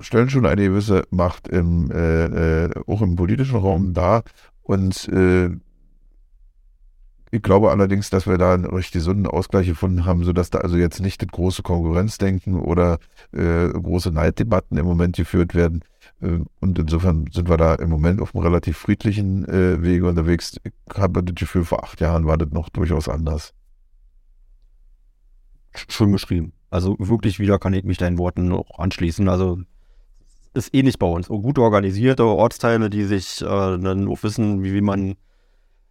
stellen 0.00 0.30
schon 0.30 0.46
eine 0.46 0.62
gewisse 0.62 1.04
Macht 1.10 1.48
im, 1.48 1.90
auch 2.86 3.02
im 3.02 3.16
politischen 3.16 3.58
Raum 3.58 3.92
dar. 3.94 4.24
Und 4.62 5.08
ich 7.34 7.42
glaube 7.42 7.70
allerdings, 7.70 8.10
dass 8.10 8.26
wir 8.26 8.36
da 8.36 8.52
einen 8.52 8.66
recht 8.66 8.92
gesunden 8.92 9.26
Ausgleich 9.26 9.66
gefunden 9.66 10.04
haben, 10.04 10.22
sodass 10.22 10.50
da 10.50 10.58
also 10.58 10.76
jetzt 10.76 11.00
nicht 11.00 11.22
das 11.22 11.30
große 11.30 11.62
Konkurrenzdenken 11.62 12.60
oder 12.60 12.98
äh, 13.32 13.68
große 13.68 14.10
Neiddebatten 14.12 14.76
im 14.76 14.84
Moment 14.84 15.16
geführt 15.16 15.54
werden. 15.54 15.82
Äh, 16.22 16.40
und 16.60 16.78
insofern 16.78 17.26
sind 17.32 17.48
wir 17.48 17.56
da 17.56 17.74
im 17.74 17.90
Moment 17.90 18.20
auf 18.20 18.34
einem 18.34 18.44
relativ 18.44 18.78
friedlichen 18.78 19.46
äh, 19.48 19.82
Wege 19.82 20.08
unterwegs. 20.08 20.56
Ich 20.64 20.72
habe 20.96 21.22
das 21.22 21.34
Gefühl, 21.34 21.64
vor 21.64 21.84
acht 21.84 22.00
Jahren 22.00 22.26
war 22.26 22.38
das 22.38 22.50
noch 22.50 22.68
durchaus 22.68 23.08
anders. 23.08 23.52
Schön 25.88 26.12
beschrieben. 26.12 26.52
Also 26.70 26.96
wirklich 26.98 27.38
wieder 27.38 27.58
kann 27.58 27.74
ich 27.74 27.84
mich 27.84 27.98
deinen 27.98 28.18
Worten 28.18 28.52
auch 28.52 28.78
anschließen. 28.78 29.28
Also 29.28 29.60
ist 30.54 30.74
ähnlich 30.74 30.98
bei 30.98 31.06
uns. 31.06 31.28
Gut 31.28 31.58
organisierte 31.58 32.24
Ortsteile, 32.24 32.90
die 32.90 33.04
sich 33.04 33.40
äh, 33.40 33.44
dann 33.44 34.08
auch 34.08 34.22
wissen, 34.22 34.62
wie, 34.62 34.74
wie 34.74 34.82
man 34.82 35.16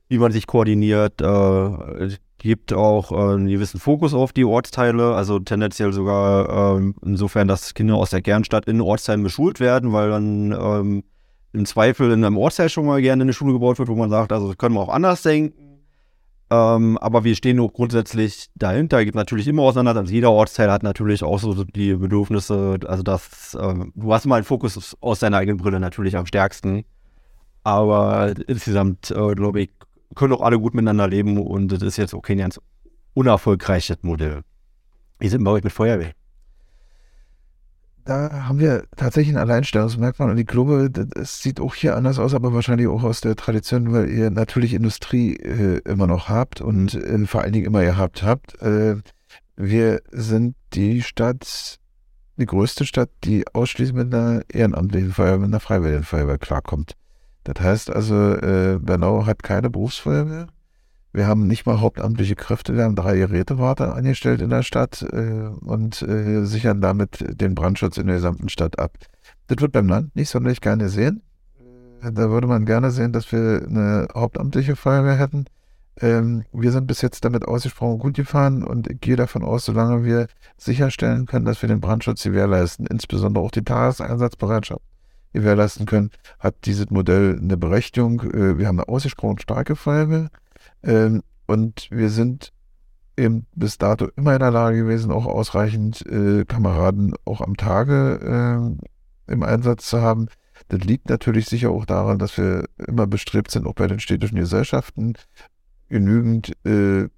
wie 0.08 0.18
man 0.18 0.34
sich 0.34 0.46
koordiniert. 0.46 1.22
Äh, 1.22 2.10
gibt 2.42 2.74
auch 2.74 3.12
äh, 3.12 3.36
einen 3.36 3.48
gewissen 3.48 3.80
Fokus 3.80 4.16
auf 4.16 4.34
die 4.34 4.46
Ortsteile, 4.46 5.14
also 5.14 5.38
tendenziell 5.38 5.94
sogar 5.94 6.80
äh, 6.80 6.92
insofern, 7.06 7.48
dass 7.48 7.76
Kinder 7.76 7.96
aus 7.96 8.10
der 8.10 8.24
Kernstadt 8.24 8.66
in 8.66 8.82
Ortsteilen 8.82 9.22
beschult 9.22 9.60
werden, 9.60 9.94
weil 9.94 10.10
dann 10.10 10.52
ähm, 10.52 11.04
im 11.54 11.66
Zweifel 11.68 12.12
in 12.12 12.26
einem 12.26 12.38
Ortsteil 12.38 12.70
schon 12.70 12.88
mal 12.88 13.00
gerne 13.00 13.22
eine 13.22 13.34
Schule 13.34 13.54
gebaut 13.54 13.78
wird, 13.78 13.90
wo 13.90 13.96
man 13.96 14.10
sagt, 14.10 14.32
also 14.32 14.56
können 14.56 14.74
wir 14.74 14.82
auch 14.82 14.90
anders 14.90 15.22
denken. 15.22 15.54
Ähm, 16.50 16.98
aber 16.98 17.24
wir 17.24 17.36
stehen 17.36 17.60
auch 17.60 17.72
grundsätzlich 17.72 18.48
dahinter. 18.56 19.06
Gibt 19.06 19.16
natürlich 19.16 19.48
immer 19.48 19.62
auseinander. 19.62 20.02
Also 20.02 20.12
jeder 20.12 20.32
Ortsteil 20.32 20.72
hat 20.72 20.82
natürlich 20.82 21.24
auch 21.24 21.40
so 21.40 21.64
die 21.64 21.94
Bedürfnisse. 21.94 22.80
Also 22.88 23.04
das, 23.04 23.54
äh, 23.54 23.76
du 23.94 24.14
hast 24.14 24.26
mal 24.26 24.38
einen 24.38 24.46
Fokus 24.46 24.98
aus 25.00 25.20
deiner 25.20 25.38
eigenen 25.38 25.60
Brille 25.60 25.80
natürlich 25.80 26.18
am 26.18 26.26
stärksten. 26.26 26.86
Aber 27.64 28.34
insgesamt, 28.48 29.12
äh, 29.12 29.36
glaube 29.36 29.62
ich, 29.62 29.70
können 30.16 30.34
auch 30.34 30.42
alle 30.42 30.60
gut 30.60 30.74
miteinander 30.74 31.08
leben 31.08 31.38
und 31.38 31.70
das 31.70 31.82
ist 31.82 31.98
jetzt 31.98 32.14
okay, 32.14 32.34
ein 32.34 32.40
ganz 32.40 32.60
unerfolgreiches 33.14 33.98
Modell. 34.02 34.42
Wie 35.20 35.30
sind 35.30 35.44
bei 35.44 35.52
euch 35.52 35.64
mit 35.64 35.74
Feuerwehr? 35.74 36.14
Da 38.04 38.48
haben 38.48 38.60
wir 38.60 38.86
tatsächlich 38.98 39.36
ein 39.36 39.42
Alleinstellungsmerkmal 39.42 40.32
und 40.32 40.38
ich 40.38 40.48
glaube, 40.48 40.90
das 40.90 41.42
sieht 41.42 41.60
auch 41.60 41.76
hier 41.76 41.96
anders 41.96 42.18
aus, 42.18 42.34
aber 42.34 42.52
wahrscheinlich 42.52 42.88
auch 42.88 43.04
aus 43.04 43.22
der 43.22 43.36
Tradition, 43.36 43.94
weil 43.94 44.10
ihr 44.10 44.32
natürlich 44.32 44.74
Industrie 44.74 45.36
äh, 45.36 45.82
immer 45.86 46.08
noch 46.08 46.28
habt 46.28 46.62
und 46.62 46.96
äh, 46.96 47.26
vor 47.28 47.42
allen 47.42 47.54
Dingen 47.54 47.68
immer 47.68 47.84
gehabt 47.84 48.24
habt. 48.24 48.60
Äh, 48.62 48.96
wir 49.56 50.02
sind 50.12 50.56
die 50.74 51.04
Stadt, 51.04 51.80
die 52.38 52.48
größte 52.48 52.86
Stadt, 52.86 53.12
die 53.24 53.46
ausschließlich 53.54 53.96
mit 53.96 54.14
einer 54.14 54.42
ehrenamtlichen 54.52 55.12
Feuerwehr, 55.12 55.38
mit 55.38 55.48
einer 55.50 55.60
freiwilligen 55.60 56.04
Feuerwehr 56.04 56.40
klarkommt. 56.40 56.96
Das 57.44 57.64
heißt 57.64 57.92
also, 57.92 58.16
äh, 58.36 58.78
Bernau 58.80 59.26
hat 59.26 59.44
keine 59.44 59.70
Berufsfeuerwehr. 59.70 60.48
Wir 61.14 61.28
haben 61.28 61.48
nicht 61.48 61.66
mal 61.66 61.82
hauptamtliche 61.82 62.36
Kräfte. 62.36 62.76
Wir 62.76 62.86
haben 62.86 62.96
drei 62.96 63.18
Gerätewarter 63.18 63.96
angestellt 63.96 64.42
in 64.42 64.50
der 64.50 64.64
Stadt 64.64 65.02
äh, 65.12 65.50
und 65.66 66.02
äh, 66.04 66.46
sichern 66.46 66.80
damit 66.80 67.42
den 67.42 67.54
Brandschutz 67.54 67.98
in 67.98 68.08
der 68.08 68.18
gesamten 68.18 68.48
Stadt 68.48 68.80
ab. 68.80 68.98
Das 69.48 69.60
wird 69.60 69.74
beim 69.74 69.90
Land 69.90 70.16
nicht 70.16 70.30
sonderlich 70.30 70.62
gerne 70.62 70.88
sehen. 70.88 71.22
Äh, 72.02 72.12
da 72.14 72.30
würde 72.30 72.48
man 72.48 72.66
gerne 72.66 72.92
sehen, 72.92 73.12
dass 73.12 73.32
wir 73.32 73.66
eine 73.68 74.08
hauptamtliche 74.14 74.78
Feuerwehr 74.78 75.18
hätten. 75.18 75.46
Ähm, 76.00 76.46
wir 76.54 76.72
sind 76.72 76.88
bis 76.88 77.02
jetzt 77.02 77.26
damit 77.26 77.46
ausgesprochen 77.46 78.00
gut 78.00 78.14
gefahren 78.14 78.64
und 78.64 78.90
ich 78.90 79.02
gehe 79.02 79.18
davon 79.18 79.44
aus, 79.44 79.66
solange 79.66 80.06
wir 80.06 80.28
sicherstellen 80.58 81.26
können, 81.26 81.46
dass 81.46 81.62
wir 81.62 81.68
den 81.68 81.82
Brandschutz 81.82 82.24
gewährleisten, 82.24 82.88
insbesondere 82.88 83.44
auch 83.44 83.52
die 83.52 83.64
Tageseinsatzbereitschaft, 83.64 84.82
gewährleisten 85.34 85.86
können, 85.86 86.12
hat 86.40 86.56
dieses 86.66 86.90
Modell 86.90 87.40
eine 87.42 87.58
Berechtigung. 87.58 88.22
Äh, 88.22 88.58
wir 88.58 88.68
haben 88.68 88.80
eine 88.80 88.90
ausgesprochen 88.90 89.40
starke 89.40 89.76
Feuerwehr 89.76 90.30
ähm, 90.84 91.24
und 91.48 91.88
wir 91.92 92.10
sind 92.10 92.54
eben 93.18 93.46
bis 93.56 93.78
dato 93.78 94.10
immer 94.16 94.34
in 94.34 94.40
der 94.40 94.52
Lage 94.52 94.78
gewesen, 94.78 95.12
auch 95.12 95.26
ausreichend 95.26 96.06
äh, 96.06 96.46
Kameraden 96.46 97.14
auch 97.26 97.42
am 97.42 97.58
Tage 97.58 98.78
äh, 99.28 99.32
im 99.32 99.44
Einsatz 99.44 99.88
zu 99.88 100.02
haben. 100.02 100.28
Das 100.70 100.82
liegt 100.82 101.10
natürlich 101.10 101.48
sicher 101.48 101.72
auch 101.72 101.86
daran, 101.86 102.20
dass 102.20 102.38
wir 102.38 102.66
immer 102.78 103.08
bestrebt 103.08 103.52
sind, 103.52 103.68
auch 103.68 103.76
bei 103.76 103.88
den 103.88 104.00
städtischen 104.00 104.38
Gesellschaften 104.38 105.14
genügend 105.90 106.54
äh, 106.66 107.10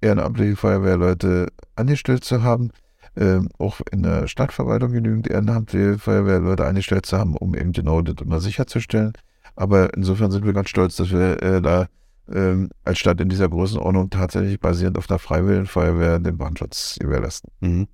ehrenamtliche 0.00 0.56
Feuerwehrleute 0.56 1.48
angestellt 1.76 2.24
zu 2.24 2.42
haben, 2.42 2.70
äh, 3.16 3.40
auch 3.58 3.80
in 3.90 4.02
der 4.02 4.28
Stadtverwaltung 4.28 4.92
genügend 4.92 5.28
ehrenamtliche 5.28 5.98
Feuerwehrleute 5.98 6.64
angestellt 6.64 7.06
zu 7.06 7.18
haben, 7.18 7.36
um 7.36 7.54
eben 7.54 7.72
genau 7.72 8.02
das 8.02 8.16
immer 8.24 8.40
sicherzustellen. 8.40 9.12
Aber 9.56 9.94
insofern 9.94 10.30
sind 10.30 10.44
wir 10.44 10.52
ganz 10.52 10.70
stolz, 10.70 10.96
dass 10.96 11.10
wir 11.10 11.42
äh, 11.42 11.60
da 11.60 11.88
ähm, 12.32 12.70
als 12.84 12.98
Stadt 12.98 13.20
in 13.20 13.28
dieser 13.28 13.48
Größenordnung 13.48 14.10
tatsächlich 14.10 14.60
basierend 14.60 14.96
auf 14.96 15.06
der 15.06 15.18
Freiwilligenfeuerwehr 15.18 16.18
den 16.18 16.38
Brandschutz 16.38 16.96
gewährleisten. 17.00 17.50
Mhm. 17.60 17.88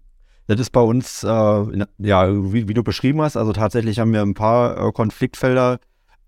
Das 0.46 0.60
ist 0.60 0.70
bei 0.70 0.80
uns, 0.80 1.24
äh, 1.24 1.86
ja, 1.98 2.52
wie, 2.52 2.68
wie, 2.68 2.74
du 2.74 2.84
beschrieben 2.84 3.20
hast, 3.20 3.36
also 3.36 3.52
tatsächlich 3.52 3.98
haben 3.98 4.12
wir 4.12 4.22
ein 4.22 4.34
paar 4.34 4.78
äh, 4.78 4.92
Konfliktfelder, 4.92 5.80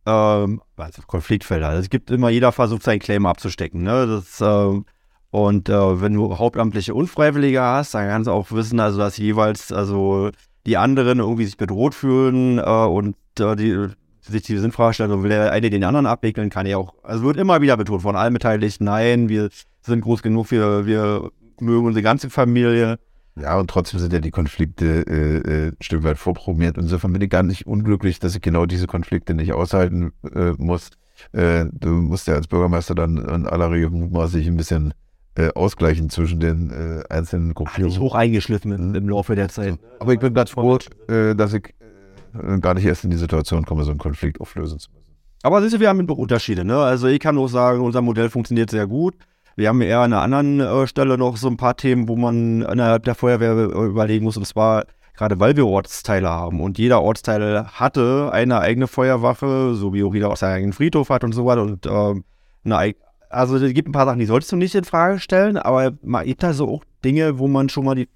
also 0.04 1.02
Konfliktfelder. 1.06 1.74
Es 1.74 1.90
gibt 1.90 2.10
immer, 2.10 2.30
jeder 2.30 2.50
versucht 2.50 2.82
seinen 2.82 2.98
Claim 2.98 3.26
abzustecken. 3.26 3.82
Ne? 3.82 4.06
Das, 4.06 4.40
äh, 4.40 4.80
und 5.30 5.68
äh, 5.68 6.00
wenn 6.00 6.14
du 6.14 6.38
hauptamtliche 6.38 6.94
Unfreiwillige 6.94 7.60
hast, 7.60 7.94
dann 7.94 8.08
kannst 8.08 8.28
du 8.28 8.32
auch 8.32 8.50
wissen, 8.52 8.80
also 8.80 8.98
dass 8.98 9.18
jeweils 9.18 9.72
also 9.72 10.30
die 10.66 10.76
anderen 10.76 11.18
irgendwie 11.18 11.44
sich 11.44 11.56
bedroht 11.56 11.94
fühlen 11.94 12.58
äh, 12.58 12.62
und 12.62 13.16
äh, 13.38 13.56
die 13.56 13.88
sich 14.22 14.42
die 14.42 14.58
Sinnfrage 14.58 14.94
stellen, 14.94 15.10
also 15.10 15.22
will 15.22 15.30
der 15.30 15.52
eine 15.52 15.70
den 15.70 15.84
anderen 15.84 16.06
abwickeln, 16.06 16.50
kann 16.50 16.66
er 16.66 16.78
auch. 16.78 16.94
Also 17.02 17.24
wird 17.24 17.36
immer 17.36 17.60
wieder 17.60 17.76
betont 17.76 18.02
von 18.02 18.16
allen 18.16 18.34
Beteiligten, 18.34 18.84
nein, 18.84 19.28
wir 19.28 19.48
sind 19.82 20.02
groß 20.02 20.22
genug, 20.22 20.50
wir, 20.50 20.86
wir 20.86 21.30
mögen 21.60 21.86
unsere 21.86 22.02
ganze 22.02 22.30
Familie. 22.30 22.98
Ja, 23.40 23.58
und 23.58 23.70
trotzdem 23.70 24.00
sind 24.00 24.12
ja 24.12 24.20
die 24.20 24.30
Konflikte 24.30 25.06
äh, 25.06 25.38
äh, 25.38 25.68
ein 25.68 25.76
Stück 25.80 26.02
weit 26.02 26.18
vorprogrammiert. 26.18 26.76
Insofern 26.76 27.12
bin 27.12 27.22
ich 27.22 27.30
gar 27.30 27.42
nicht 27.42 27.66
unglücklich, 27.66 28.18
dass 28.18 28.34
ich 28.34 28.42
genau 28.42 28.66
diese 28.66 28.86
Konflikte 28.86 29.34
nicht 29.34 29.52
aushalten 29.52 30.12
äh, 30.34 30.52
muss. 30.58 30.90
Äh, 31.32 31.66
du 31.72 31.88
musst 31.88 32.26
ja 32.26 32.34
als 32.34 32.48
Bürgermeister 32.48 32.94
dann 32.94 33.16
in 33.16 33.46
aller 33.46 33.70
Regel 33.70 33.90
mutmaßlich 33.90 34.46
ein 34.46 34.56
bisschen 34.56 34.92
äh, 35.36 35.50
ausgleichen 35.54 36.10
zwischen 36.10 36.40
den 36.40 36.70
äh, 36.70 37.02
einzelnen 37.12 37.54
Gruppierungen. 37.54 37.94
Hat 37.94 38.00
hoch 38.00 38.14
eingeschliffen 38.14 38.72
im, 38.72 38.94
im 38.94 39.08
Laufe 39.08 39.34
der 39.34 39.48
Zeit. 39.48 39.78
Aber 39.98 40.12
ich 40.12 40.20
bin 40.20 40.34
ganz 40.34 40.50
froh, 40.50 40.78
dass 41.06 41.52
ich 41.54 41.74
gar 42.60 42.74
nicht 42.74 42.84
erst 42.84 43.04
in 43.04 43.10
die 43.10 43.16
Situation 43.16 43.64
komme, 43.64 43.84
so 43.84 43.90
einen 43.90 43.98
Konflikt 43.98 44.40
auflösen 44.40 44.78
zu 44.78 44.90
müssen. 44.90 45.04
Aber 45.42 45.62
siehst 45.62 45.74
du, 45.74 45.80
wir 45.80 45.88
haben 45.88 46.04
Unterschiede. 46.10 46.64
Ne? 46.64 46.76
Also 46.76 47.06
ich 47.06 47.20
kann 47.20 47.38
auch 47.38 47.48
sagen, 47.48 47.80
unser 47.80 48.02
Modell 48.02 48.28
funktioniert 48.28 48.70
sehr 48.70 48.86
gut. 48.86 49.14
Wir 49.56 49.68
haben 49.68 49.80
eher 49.80 50.00
an 50.00 50.12
einer 50.12 50.22
anderen 50.22 50.60
äh, 50.60 50.86
Stelle 50.86 51.18
noch 51.18 51.36
so 51.36 51.48
ein 51.48 51.56
paar 51.56 51.76
Themen, 51.76 52.08
wo 52.08 52.16
man 52.16 52.62
innerhalb 52.62 53.04
der 53.04 53.14
Feuerwehr 53.14 53.54
überlegen 53.54 54.24
muss. 54.24 54.36
Und 54.36 54.46
zwar 54.46 54.84
gerade 55.18 55.40
weil 55.40 55.56
wir 55.56 55.66
Ortsteile 55.66 56.28
haben 56.28 56.60
und 56.60 56.78
jeder 56.78 57.02
Ortsteil 57.02 57.66
hatte 57.66 58.30
eine 58.32 58.60
eigene 58.60 58.86
Feuerwache, 58.86 59.74
so 59.74 59.92
wie 59.92 60.04
auch 60.04 60.14
jeder 60.14 60.30
auch 60.30 60.36
seinen 60.36 60.54
eigenen 60.54 60.72
Friedhof 60.72 61.10
hat 61.10 61.24
und 61.24 61.32
so 61.32 61.44
weiter. 61.44 61.62
Und 61.62 61.86
ähm, 61.86 62.24
eine, 62.64 62.94
also 63.28 63.56
es 63.56 63.74
gibt 63.74 63.88
ein 63.88 63.92
paar 63.92 64.06
Sachen, 64.06 64.18
die 64.18 64.26
solltest 64.26 64.52
du 64.52 64.56
nicht 64.56 64.74
in 64.74 64.84
Frage 64.84 65.18
stellen, 65.18 65.56
aber 65.56 65.92
man 66.02 66.24
gibt 66.26 66.42
da 66.42 66.52
so 66.52 66.68
auch 66.68 66.84
Dinge, 67.04 67.38
wo 67.38 67.48
man 67.48 67.68
schon 67.68 67.84
mal 67.84 67.94
die, 67.94 68.08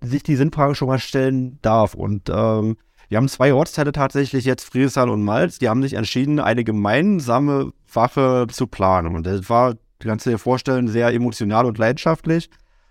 sich 0.00 0.22
die 0.22 0.36
Sinnfrage 0.36 0.74
schon 0.74 0.88
mal 0.88 0.98
stellen 0.98 1.58
darf. 1.62 1.94
Und 1.94 2.30
ähm, 2.30 2.76
wir 3.08 3.18
haben 3.18 3.28
zwei 3.28 3.54
Ortsteile 3.54 3.92
tatsächlich 3.92 4.44
jetzt, 4.44 4.64
Friesal 4.64 5.10
und 5.10 5.22
Malz, 5.22 5.58
die 5.58 5.68
haben 5.68 5.82
sich 5.82 5.94
entschieden, 5.94 6.40
eine 6.40 6.64
gemeinsame 6.64 7.72
Wache 7.92 8.46
zu 8.50 8.66
planen. 8.66 9.14
Und 9.14 9.26
das 9.26 9.48
war, 9.48 9.74
du 9.74 10.08
kannst 10.08 10.26
dir 10.26 10.38
vorstellen, 10.38 10.88
sehr 10.88 11.12
emotional 11.12 11.66
und 11.66 11.78
leidenschaftlich. 11.78 12.50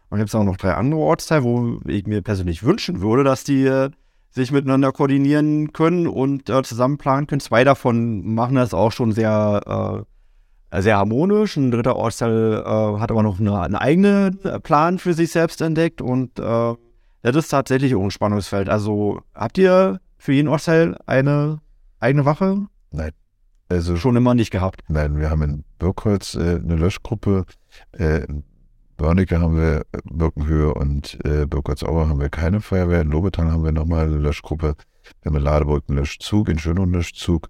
Und 0.10 0.20
jetzt 0.20 0.36
auch 0.36 0.44
noch 0.44 0.58
drei 0.58 0.74
andere 0.74 1.02
Ortsteile, 1.02 1.44
wo 1.44 1.80
ich 1.86 2.06
mir 2.06 2.22
persönlich 2.22 2.64
wünschen 2.64 3.02
würde, 3.02 3.24
dass 3.24 3.44
die 3.44 3.66
äh, 3.66 3.90
sich 4.30 4.52
miteinander 4.52 4.92
koordinieren 4.92 5.74
können 5.74 6.08
und 6.08 6.50
äh, 6.50 6.62
zusammen 6.64 6.98
planen 6.98 7.28
können. 7.28 7.40
Zwei 7.40 7.64
davon 7.64 8.34
machen 8.34 8.56
das 8.56 8.74
auch 8.74 8.92
schon 8.92 9.12
sehr, 9.14 10.06
äh, 10.06 10.15
sehr 10.72 10.98
harmonisch. 10.98 11.58
Ein 11.58 11.72
dritter 11.72 11.96
Ortsteil 11.96 12.64
äh, 12.66 13.00
hat 13.00 13.12
aber 13.12 13.24
noch 13.24 13.40
eine, 13.40 13.60
einen 13.60 13.76
eigenen 13.76 14.40
Plan 14.64 15.00
für 15.00 15.14
sich 15.14 15.32
selbst 15.32 15.62
entdeckt 15.62 16.02
und 16.02 16.40
äh, 16.40 16.74
das 17.22 17.36
ist 17.36 17.50
tatsächlich 17.50 17.96
auch 17.96 18.04
ein 18.04 18.12
Spannungsfeld. 18.12 18.70
Also 18.70 19.22
habt 19.34 19.58
ihr 19.58 20.00
für 20.18 20.34
jeden 20.34 20.48
Ortsteil 20.48 20.96
eine 21.08 21.60
eigene 22.00 22.26
Wache? 22.26 22.68
Nein. 22.92 23.12
Also 23.68 23.98
schon 23.98 24.16
immer 24.16 24.36
nicht 24.36 24.52
gehabt. 24.52 24.82
Nein, 24.88 25.18
wir 25.18 25.32
haben 25.32 25.42
in 25.42 25.64
Birkholz 25.80 26.36
äh, 26.36 26.60
eine 26.64 26.76
Löschgruppe. 26.76 27.46
Äh, 27.98 28.26
in 28.26 28.44
Börnecke 28.98 29.40
haben 29.40 29.58
wir 29.58 29.82
äh, 29.92 30.00
Birkenhöhe 30.04 30.74
und 30.74 31.18
äh, 31.26 31.46
Birkholz-Auer 31.48 32.08
haben 32.08 32.20
wir 32.20 32.30
keine 32.30 32.62
Feuerwehr. 32.62 33.02
In 33.02 33.10
Lobetal 33.10 33.52
haben 33.52 33.64
wir 33.64 33.72
nochmal 33.72 34.06
eine 34.06 34.18
Löschgruppe. 34.18 34.76
Wir 35.22 35.30
haben 35.30 35.38
in 35.38 35.44
Ladeburg 35.44 35.84
einen 35.88 35.98
Löschzug, 35.98 36.50
in 36.50 36.60
einen 36.60 36.94
Löschzug 36.94 37.50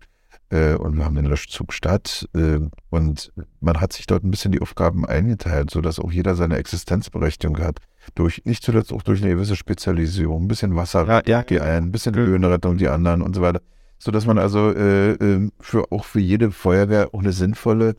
äh, 0.50 0.76
und 0.76 0.98
wir 0.98 1.06
haben 1.06 1.16
den 1.16 1.26
Löschzug 1.26 1.74
Stadt. 1.74 2.28
Äh, 2.34 2.60
und 2.90 3.34
man 3.60 3.82
hat 3.82 3.94
sich 3.94 4.06
dort 4.06 4.24
ein 4.24 4.32
bisschen 4.32 4.52
die 4.52 4.62
Aufgaben 4.62 5.06
eingeteilt, 5.06 5.72
sodass 5.72 6.00
auch 6.00 6.12
jeder 6.12 6.36
seine 6.36 6.58
Existenzberechtigung 6.58 7.60
hat 7.60 7.80
durch, 8.14 8.44
nicht 8.46 8.64
zuletzt 8.64 8.94
auch 8.94 9.02
durch 9.02 9.22
eine 9.22 9.34
gewisse 9.34 9.56
Spezialisierung, 9.56 10.44
ein 10.44 10.48
bisschen 10.48 10.76
Wasser 10.76 11.08
ja, 11.08 11.24
ja. 11.26 11.44
die 11.44 11.60
einen, 11.60 11.88
ein 11.88 11.92
bisschen 11.92 12.16
Höhenrettung 12.16 12.78
die 12.78 12.88
anderen 12.88 13.22
und 13.22 13.36
so 13.36 13.42
weiter. 13.42 13.62
So 13.98 14.12
dass 14.12 14.26
man 14.26 14.38
also 14.38 14.72
äh, 14.72 15.14
ähm, 15.14 15.52
für 15.60 15.92
auch 15.92 16.06
für 16.06 16.20
jede 16.20 16.52
Feuerwehr 16.52 17.10
auch 17.14 17.20
eine 17.20 17.32
sinnvolle 17.32 17.96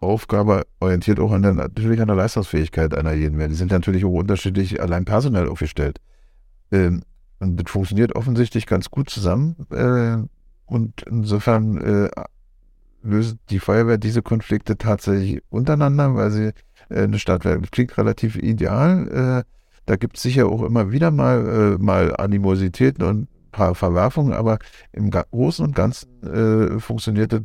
Aufgabe 0.00 0.66
orientiert 0.80 1.18
auch 1.18 1.32
an 1.32 1.42
der, 1.42 1.54
natürlich 1.54 2.00
an 2.00 2.08
der 2.08 2.16
Leistungsfähigkeit 2.16 2.94
einer 2.94 3.12
jeden 3.12 3.38
Wehr. 3.38 3.48
Die 3.48 3.54
sind 3.54 3.70
natürlich 3.70 4.04
auch 4.04 4.10
unterschiedlich 4.10 4.82
allein 4.82 5.04
personell 5.04 5.48
aufgestellt. 5.48 6.00
Ähm, 6.70 7.02
und 7.40 7.56
das 7.56 7.70
funktioniert 7.70 8.14
offensichtlich 8.14 8.66
ganz 8.66 8.90
gut 8.90 9.08
zusammen. 9.08 9.56
Äh, 9.70 10.26
und 10.66 11.02
insofern 11.02 11.76
äh, 11.78 12.10
löst 13.02 13.36
die 13.50 13.58
Feuerwehr 13.58 13.98
diese 13.98 14.22
Konflikte 14.22 14.76
tatsächlich 14.78 15.42
untereinander, 15.50 16.14
weil 16.14 16.30
sie 16.30 16.52
äh, 16.88 17.02
eine 17.02 17.18
Stadtwerk. 17.18 17.60
Das 17.62 17.70
klingt 17.70 17.96
relativ 17.98 18.36
ideal. 18.36 19.44
Äh, 19.44 19.50
da 19.86 19.96
gibt 19.96 20.16
es 20.16 20.22
sicher 20.22 20.46
auch 20.46 20.62
immer 20.62 20.90
wieder 20.90 21.10
mal, 21.10 21.76
äh, 21.76 21.82
mal 21.82 22.16
Animositäten 22.16 23.04
und 23.04 23.22
ein 23.22 23.28
paar 23.52 23.74
Verwerfungen, 23.74 24.32
aber 24.32 24.58
im 24.92 25.10
Großen 25.10 25.64
und 25.64 25.76
Ganzen 25.76 26.80
funktioniert 26.80 27.32
das 27.32 27.42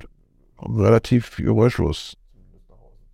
relativ 0.58 1.36
geräuschlos. 1.36 2.16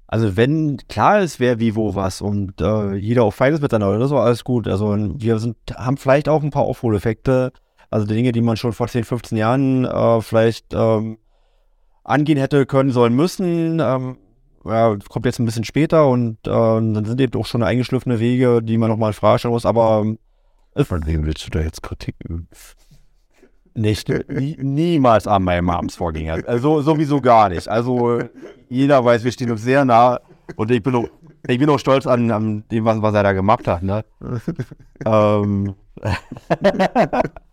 Also 0.07 0.37
wenn 0.37 0.77
klar 0.87 1.21
ist, 1.21 1.39
wer 1.39 1.59
wie 1.59 1.75
wo 1.75 1.95
was 1.95 2.21
und 2.21 2.61
äh, 2.61 2.93
jeder 2.95 3.23
auch 3.23 3.33
fein 3.33 3.53
ist 3.53 3.61
miteinander, 3.61 3.99
das 3.99 4.11
ist 4.11 4.17
alles 4.17 4.43
gut. 4.43 4.67
Also 4.67 4.95
wir 4.95 5.39
sind, 5.39 5.57
haben 5.75 5.97
vielleicht 5.97 6.29
auch 6.29 6.43
ein 6.43 6.51
paar 6.51 6.63
Aufholeffekte, 6.63 7.51
also 7.89 8.05
Dinge, 8.05 8.31
die 8.31 8.41
man 8.41 8.57
schon 8.57 8.73
vor 8.73 8.87
10, 8.87 9.03
15 9.03 9.37
Jahren 9.37 9.85
äh, 9.85 10.21
vielleicht 10.21 10.73
ähm, 10.73 11.17
angehen 12.03 12.37
hätte 12.37 12.65
können, 12.65 12.91
sollen 12.91 13.15
müssen. 13.15 13.79
Ähm, 13.79 14.17
ja, 14.65 14.95
kommt 15.09 15.25
jetzt 15.25 15.39
ein 15.39 15.45
bisschen 15.45 15.63
später 15.63 16.07
und 16.07 16.37
äh, 16.47 16.49
dann 16.49 17.05
sind 17.05 17.21
eben 17.21 17.39
auch 17.39 17.45
schon 17.45 17.63
eingeschliffene 17.63 18.19
Wege, 18.19 18.61
die 18.63 18.77
man 18.77 18.89
nochmal 18.89 19.13
fragen 19.13 19.39
stellen 19.39 19.53
muss, 19.53 19.65
aber 19.65 20.05
äh, 20.73 20.83
von 20.83 21.05
wem 21.05 21.25
willst 21.25 21.45
du 21.45 21.51
da 21.51 21.61
jetzt 21.61 21.83
Kritik 21.83 22.15
üben? 22.23 22.47
Nicht, 23.75 24.09
nie, 24.29 24.55
niemals 24.57 25.27
an 25.27 25.43
meinem 25.43 25.69
Amtsvorgänger. 25.69 26.47
Also 26.47 26.81
sowieso 26.81 27.19
gar 27.19 27.49
nicht. 27.49 27.67
Also 27.67 28.21
jeder 28.69 29.03
weiß, 29.03 29.23
wir 29.23 29.31
stehen 29.33 29.51
uns 29.51 29.63
sehr 29.63 29.83
nah 29.83 30.21
und 30.55 30.71
ich 30.71 30.81
bin 30.81 30.95
auch, 30.95 31.09
ich 31.45 31.59
bin 31.59 31.69
auch 31.69 31.77
stolz 31.77 32.07
an, 32.07 32.31
an 32.31 32.63
dem, 32.71 32.85
was, 32.85 33.01
was 33.01 33.13
er 33.13 33.23
da 33.23 33.33
gemacht 33.33 33.67
hat. 33.67 33.83
Ne? 33.83 34.05
ähm. 35.05 35.75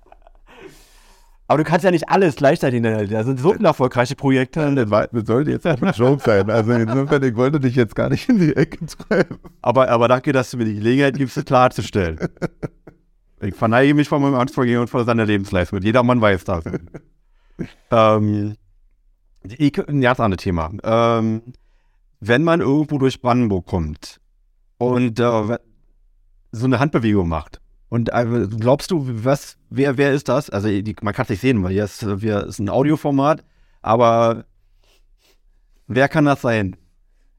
Aber 1.48 1.58
du 1.58 1.64
kannst 1.64 1.84
ja 1.84 1.90
nicht 1.90 2.08
alles 2.08 2.36
gleichzeitig 2.36 2.80
nennen. 2.80 3.08
Da 3.10 3.24
sind 3.24 3.38
so 3.38 3.52
unerfolgreiche 3.52 4.16
Projekte. 4.16 4.74
Das 4.74 5.26
sollte 5.26 5.50
jetzt 5.50 5.66
ein 5.66 5.92
Joke 5.94 6.22
sein. 6.22 6.48
Also 6.48 6.72
insofern, 6.72 7.22
ich 7.22 7.36
wollte 7.36 7.60
dich 7.60 7.74
jetzt 7.74 7.94
gar 7.94 8.08
nicht 8.08 8.28
in 8.28 8.38
die 8.38 8.56
Ecke 8.56 8.86
treiben. 8.86 9.38
Aber, 9.60 9.88
aber 9.90 10.08
danke, 10.08 10.32
dass 10.32 10.50
du 10.50 10.56
mir 10.56 10.64
die 10.64 10.76
Gelegenheit 10.76 11.16
gibst, 11.16 11.36
das 11.36 11.44
klarzustellen. 11.44 12.18
Ich 13.44 13.56
verneige 13.56 13.92
mich 13.94 14.08
von 14.08 14.22
meinem 14.22 14.36
Amtsvorgänger 14.36 14.82
und 14.82 14.88
von 14.88 15.04
seiner 15.04 15.26
Lebensleistung. 15.26 15.82
Jeder 15.82 16.04
Mann 16.04 16.20
weiß 16.20 16.44
das. 16.44 16.62
ähm, 17.90 18.54
ich, 19.42 19.88
ein 19.88 20.00
ganz 20.00 20.20
anderes 20.20 20.44
Thema. 20.44 20.70
Ähm, 20.84 21.42
wenn 22.20 22.44
man 22.44 22.60
irgendwo 22.60 22.98
durch 22.98 23.20
Brandenburg 23.20 23.66
kommt 23.66 24.20
und 24.78 25.18
äh, 25.18 25.58
so 26.52 26.66
eine 26.66 26.78
Handbewegung 26.78 27.28
macht, 27.28 27.60
und 27.92 28.10
äh, 28.10 28.46
glaubst 28.58 28.90
du, 28.90 29.04
was, 29.06 29.58
wer, 29.68 29.98
wer 29.98 30.14
ist 30.14 30.26
das? 30.30 30.48
Also 30.48 30.66
die, 30.68 30.96
man 31.02 31.12
kann 31.12 31.24
es 31.24 31.28
nicht 31.28 31.42
sehen, 31.42 31.62
weil 31.62 31.72
hier 31.72 31.84
ist, 31.84 32.58
ein 32.58 32.70
Audioformat, 32.70 33.44
aber 33.82 34.46
wer 35.88 36.08
kann 36.08 36.24
das 36.24 36.40
sein? 36.40 36.74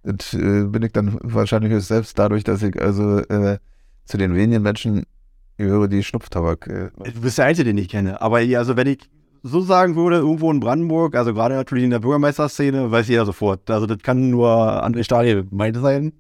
Das 0.04 0.36
äh, 0.36 0.66
bin 0.66 0.84
ich 0.84 0.92
dann 0.92 1.18
wahrscheinlich 1.24 1.84
selbst 1.84 2.20
dadurch, 2.20 2.44
dass 2.44 2.62
ich 2.62 2.80
also 2.80 3.18
äh, 3.18 3.58
zu 4.06 4.20
den 4.20 4.36
wenigen 4.36 4.62
Menschen 4.62 5.08
gehöre, 5.58 5.88
die 5.88 6.04
Schnupftabak. 6.04 6.68
Äh, 6.68 6.92
du 7.04 7.22
bist 7.22 7.40
der 7.40 7.46
Einzige, 7.46 7.70
den 7.70 7.80
ich 7.80 7.90
kenne. 7.90 8.22
Aber 8.22 8.38
also 8.38 8.78
wenn 8.78 8.86
ich 8.86 9.10
so 9.42 9.62
sagen 9.62 9.96
würde, 9.96 10.18
irgendwo 10.18 10.52
in 10.52 10.60
Brandenburg, 10.60 11.16
also 11.16 11.34
gerade 11.34 11.56
natürlich 11.56 11.86
in 11.86 11.90
der 11.90 11.98
Bürgermeisterszene, 11.98 12.92
weiß 12.92 13.08
jeder 13.08 13.26
sofort. 13.26 13.72
Also 13.72 13.88
das 13.88 13.98
kann 14.04 14.30
nur 14.30 14.86
André 14.86 15.04
Stadel 15.04 15.48
meinte 15.50 15.80
sein. 15.80 16.14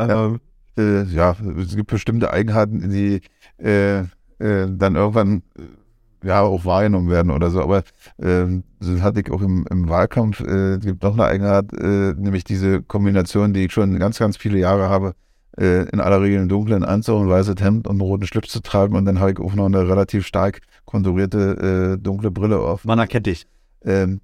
Ja, 0.00 0.34
äh, 0.78 1.02
ja, 1.04 1.36
es 1.58 1.76
gibt 1.76 1.90
bestimmte 1.90 2.32
Eigenheiten, 2.32 2.90
die 2.90 3.20
äh, 3.58 4.00
äh, 4.38 4.66
dann 4.68 4.96
irgendwann 4.96 5.42
äh, 5.56 6.26
ja 6.26 6.40
auch 6.40 6.64
wahrgenommen 6.64 7.10
werden 7.10 7.30
oder 7.30 7.50
so. 7.50 7.62
Aber 7.62 7.82
ähm, 8.20 8.64
das 8.80 9.00
hatte 9.00 9.20
ich 9.20 9.30
auch 9.30 9.42
im, 9.42 9.66
im 9.70 9.88
Wahlkampf. 9.88 10.40
Äh, 10.40 10.74
es 10.74 10.80
gibt 10.80 11.02
noch 11.02 11.14
eine 11.14 11.24
Eigenheit, 11.24 11.72
nämlich 11.72 12.44
diese 12.44 12.82
Kombination, 12.82 13.52
die 13.52 13.66
ich 13.66 13.72
schon 13.72 13.98
ganz, 13.98 14.18
ganz 14.18 14.36
viele 14.36 14.58
Jahre 14.58 14.88
habe, 14.88 15.14
in 15.54 16.00
aller 16.00 16.22
Regel 16.22 16.38
einen 16.38 16.48
dunklen 16.48 16.82
Anzug, 16.82 17.20
ein 17.20 17.28
weißes 17.28 17.56
Hemd 17.60 17.86
und 17.86 17.96
einen 17.96 18.00
roten 18.00 18.26
Schlips 18.26 18.48
zu 18.48 18.62
tragen. 18.62 18.96
Und 18.96 19.04
dann 19.04 19.20
habe 19.20 19.32
ich 19.32 19.38
auch 19.38 19.52
noch 19.54 19.66
eine 19.66 19.86
relativ 19.86 20.26
stark 20.26 20.60
konturierte 20.86 21.98
äh, 21.98 22.02
dunkle 22.02 22.30
Brille 22.30 22.58
auf. 22.58 22.86
Man 22.86 22.98
erkennt 22.98 23.26
dich. 23.26 23.46
Ähm, 23.84 24.22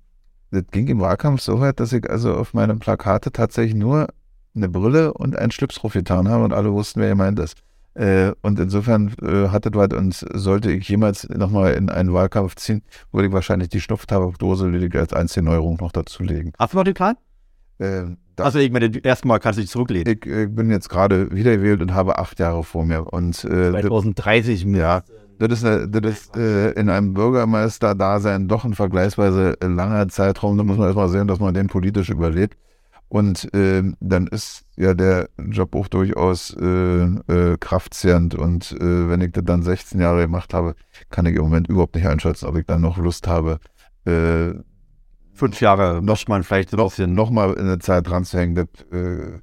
das 0.51 0.65
ging 0.71 0.87
im 0.87 1.01
Wahlkampf 1.01 1.43
so 1.43 1.61
weit, 1.61 1.81
dass 1.81 1.93
ich 1.93 2.09
also 2.09 2.35
auf 2.35 2.55
meinem 2.55 2.79
Plakate 2.79 3.31
tatsächlich 3.31 3.75
nur 3.75 4.09
eine 4.55 4.69
Brille 4.69 5.13
und 5.15 5.37
einen 5.37 5.51
Schlips 5.51 5.77
drauf 5.77 5.93
getan 5.93 6.29
habe 6.29 6.45
und 6.45 6.53
alle 6.53 6.73
wussten, 6.73 7.01
wer 7.01 7.09
gemeint 7.11 7.39
ist. 7.39 7.57
Äh, 7.95 8.33
und 8.43 8.61
insofern 8.61 9.13
äh, 9.23 9.49
hatte 9.49 9.71
was 9.75 9.89
und 9.93 10.15
sollte 10.35 10.71
ich 10.71 10.89
jemals 10.89 11.29
nochmal 11.29 11.75
in 11.75 11.91
einen 11.91 12.13
Wahlkampf 12.13 12.55
ziehen, 12.57 12.83
würde 13.13 13.29
ich 13.29 13.33
wahrscheinlich 13.35 13.71
die 13.71 13.81
Schnupftabakdose 13.81 14.69
lediglich 14.69 15.01
als 15.01 15.13
Einzelneuerung 15.13 15.79
noch 15.81 15.91
dazulegen. 15.93 16.53
Hast 16.59 16.73
du 16.75 16.77
noch 16.79 16.85
den 16.85 16.95
Plan? 16.95 17.17
Äh, 17.79 18.03
Also 18.39 18.61
ich 18.61 18.71
meine, 18.71 18.91
erstmal 19.03 19.41
kannst 19.41 19.59
du 19.59 19.63
dich 19.63 19.71
zurücklehnen. 19.71 20.07
ich, 20.13 20.25
ich 20.27 20.55
bin 20.55 20.71
jetzt 20.71 20.89
gerade 20.89 21.31
wiedergewählt 21.33 21.83
und 21.83 21.93
habe 21.93 22.19
acht 22.19 22.39
Jahre 22.39 22.63
vor 22.63 22.85
mir. 22.85 23.05
Und 23.13 23.43
äh, 23.45 23.73
das- 23.73 23.81
2030 23.83 24.65
ja, 24.65 25.03
das 25.41 25.53
ist, 25.53 25.65
eine, 25.65 25.89
das 25.89 26.13
ist 26.13 26.37
äh, 26.37 26.71
in 26.73 26.89
einem 26.91 27.15
Bürgermeister-Dasein 27.15 28.49
doch 28.49 28.65
ein 28.65 28.75
vergleichsweise 28.75 29.57
langer 29.61 30.09
Zeitraum. 30.09 30.57
Da 30.57 30.65
muss 30.65 30.77
man 30.79 30.87
erstmal 30.87 31.09
sehen, 31.09 31.27
dass 31.29 31.41
man 31.41 31.55
den 31.55 31.67
politisch 31.69 32.11
überlebt. 32.11 32.57
Und 33.09 33.49
ähm, 33.55 33.97
dann 34.01 34.27
ist 34.27 34.65
ja 34.77 34.93
der 34.93 35.31
Job 35.39 35.75
auch 35.75 35.89
durchaus 35.89 36.55
äh, 36.55 37.05
äh, 37.05 37.57
kraftzehrend. 37.59 38.35
Und 38.35 38.73
äh, 38.73 39.09
wenn 39.09 39.23
ich 39.23 39.33
das 39.33 39.45
dann 39.45 39.63
16 39.63 40.01
Jahre 40.01 40.23
gemacht 40.23 40.53
habe, 40.53 40.75
kann 41.11 41.25
ich 41.27 41.35
im 41.35 41.43
Moment 41.43 41.69
überhaupt 41.69 41.95
nicht 41.95 42.07
einschätzen, 42.07 42.47
ob 42.47 42.57
ich 42.57 42.67
dann 42.67 42.83
noch 42.83 42.99
Lust 42.99 43.27
habe, 43.27 43.61
äh, 44.05 44.53
fünf 45.33 45.61
Jahre 45.61 46.03
möchte 46.03 46.31
man 46.31 46.43
vielleicht 46.43 46.75
ein 46.75 46.85
bisschen 46.85 47.15
nochmal 47.15 47.55
in 47.55 47.61
eine 47.61 47.79
Zeit 47.79 48.09
dran 48.09 48.25
zu 48.25 48.39
hängen. 48.39 48.55
Das 48.57 48.67
äh, 48.93 49.39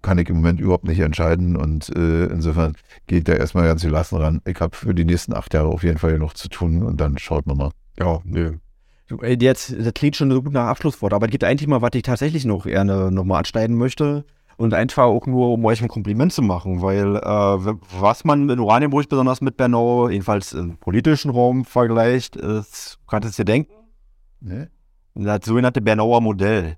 kann 0.00 0.18
ich 0.18 0.28
im 0.30 0.36
Moment 0.36 0.60
überhaupt 0.60 0.84
nicht 0.84 1.00
entscheiden. 1.00 1.56
Und 1.56 1.94
äh, 1.94 2.26
insofern 2.26 2.74
geht 3.06 3.28
da 3.28 3.34
erstmal 3.34 3.66
ganz 3.66 3.82
gelassen 3.82 4.16
ran. 4.16 4.40
Ich 4.46 4.60
habe 4.60 4.76
für 4.76 4.94
die 4.94 5.04
nächsten 5.04 5.34
acht 5.34 5.52
Jahre 5.52 5.68
auf 5.68 5.82
jeden 5.82 5.98
Fall 5.98 6.18
noch 6.18 6.34
zu 6.34 6.48
tun 6.48 6.82
und 6.82 7.00
dann 7.00 7.18
schaut 7.18 7.46
man 7.46 7.56
mal. 7.56 7.70
Ja, 7.98 8.20
nö. 8.24 8.46
Ey, 8.46 8.58
Jetzt, 9.22 9.74
das 9.78 9.94
klingt 9.94 10.16
schon 10.16 10.30
so 10.30 10.42
gut 10.42 10.52
nach 10.52 10.66
Abschlusswort, 10.66 11.14
aber 11.14 11.26
es 11.26 11.30
gibt 11.30 11.44
eigentlich 11.44 11.68
mal, 11.68 11.80
was 11.80 11.90
ich 11.94 12.02
tatsächlich 12.02 12.44
noch 12.44 12.64
gerne 12.64 13.10
nochmal 13.10 13.38
anschneiden 13.38 13.76
möchte. 13.76 14.24
Und 14.58 14.74
einfach 14.74 15.04
auch 15.04 15.26
nur, 15.26 15.52
um 15.52 15.64
euch 15.66 15.80
ein 15.80 15.88
Kompliment 15.88 16.32
zu 16.32 16.42
machen, 16.42 16.82
weil 16.82 17.14
äh, 17.14 17.20
was 18.00 18.24
man 18.24 18.48
in 18.50 18.58
Oranienburg 18.58 19.08
besonders 19.08 19.40
mit 19.40 19.56
Bernau, 19.56 20.08
jedenfalls 20.08 20.52
im 20.52 20.78
politischen 20.78 21.30
Raum 21.30 21.64
vergleicht, 21.64 22.34
ist, 22.34 22.98
du 23.00 23.06
kannst 23.06 23.28
es 23.28 23.36
dir 23.36 23.44
denken, 23.44 23.72
Ne? 24.40 24.70
das 25.14 25.40
sogenannte 25.44 25.80
Bernauer 25.80 26.20
Modell. 26.20 26.76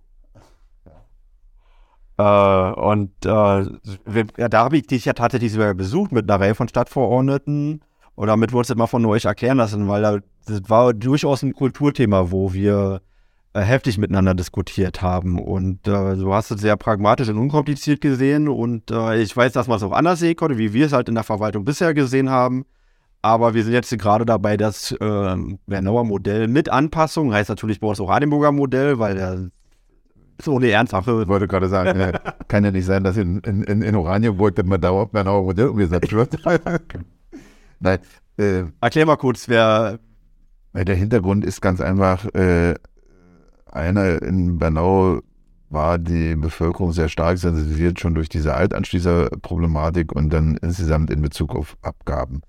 Äh, 2.17 2.23
und 2.23 3.13
äh, 3.25 3.29
ja, 3.29 4.49
da 4.49 4.65
habe 4.65 4.79
ich 4.79 4.87
dich 4.87 5.05
ja 5.05 5.13
tatsächlich 5.13 5.53
sogar 5.53 5.75
besucht 5.75 6.13
mit 6.13 6.31
einer 6.31 6.41
Reihe 6.41 6.55
von 6.55 6.69
Stadtverordneten. 6.69 7.83
Und 8.15 8.27
damit 8.27 8.53
uns 8.53 8.69
das 8.69 8.77
mal 8.77 8.87
von 8.87 9.05
euch 9.07 9.25
erklären 9.25 9.57
lassen, 9.57 9.89
weil 9.89 10.03
da, 10.03 10.19
das 10.47 10.63
war 10.69 10.93
durchaus 10.93 11.43
ein 11.43 11.55
Kulturthema, 11.55 12.31
wo 12.31 12.53
wir 12.53 13.01
äh, 13.53 13.63
heftig 13.63 13.99
miteinander 13.99 14.35
diskutiert 14.35 15.03
haben. 15.03 15.39
Und 15.39 15.89
äh, 15.89 16.17
du 16.17 16.33
hast 16.33 16.51
es 16.51 16.61
sehr 16.61 16.77
pragmatisch 16.77 17.29
und 17.29 17.39
unkompliziert 17.39 18.01
gesehen. 18.01 18.49
Und 18.49 18.91
äh, 18.91 19.21
ich 19.21 19.37
weiß, 19.37 19.53
dass 19.53 19.67
man 19.67 19.79
es 19.79 19.83
auch 19.83 19.93
anders 19.93 20.21
sehen 20.21 20.37
konnte, 20.37 20.59
wie 20.59 20.73
wir 20.73 20.87
es 20.87 20.93
halt 20.93 21.09
in 21.09 21.17
der 21.17 21.25
Verwaltung 21.25 21.65
bisher 21.65 21.93
gesehen 21.95 22.31
haben. 22.31 22.65
Aber 23.23 23.53
wir 23.55 23.65
sind 23.65 23.73
jetzt 23.73 23.91
gerade 23.99 24.25
dabei, 24.25 24.57
das 24.57 24.93
äh, 24.93 25.37
Bernauer 25.67 26.05
Modell 26.05 26.49
mit 26.49 26.69
Anpassung, 26.69 27.33
heißt 27.35 27.51
natürlich 27.51 27.81
bei 27.81 27.89
uns 27.89 28.01
Oranienburger 28.01 28.53
Modell, 28.53 28.99
weil 28.99 29.15
der 29.17 29.51
ist 30.39 30.49
ohne 30.49 30.71
Ernstsache. 30.71 31.23
Ich 31.23 31.29
wollte 31.29 31.49
gerade 31.49 31.69
sagen, 31.69 32.01
äh, 32.01 32.19
kann 32.49 32.65
ja 32.65 32.71
nicht 32.71 32.87
sein, 32.87 33.05
dass 33.05 33.17
in, 33.17 33.41
in, 33.41 33.65
in, 33.65 33.95
Oranienburg 33.97 34.55
das 34.55 34.65
neuer 34.65 35.43
Modell 35.43 35.69
umgesetzt 35.69 36.13
wird. 36.13 36.39
Nein, 37.81 37.99
äh, 38.39 38.65
Erklär 38.81 39.07
mal 39.07 39.17
kurz, 39.17 39.49
wer. 39.49 39.99
weil 40.73 40.85
der 40.85 40.97
Hintergrund 40.97 41.45
ist 41.45 41.61
ganz 41.61 41.81
einfach, 41.81 42.27
äh, 42.35 42.75
einer 43.67 44.23
in 44.23 44.59
Bernau 44.59 45.21
war 45.69 45.99
die 45.99 46.35
Bevölkerung 46.35 46.93
sehr 46.93 47.09
stark 47.09 47.39
sensibilisiert 47.39 48.01
schon 48.01 48.15
durch 48.15 48.29
diese 48.29 48.55
Altanschließerproblematik 48.55 50.13
und 50.13 50.31
dann 50.33 50.57
insgesamt 50.57 51.11
in 51.11 51.23
Bezug 51.23 51.55
auf 51.55 51.77
Abgaben. 51.83 52.43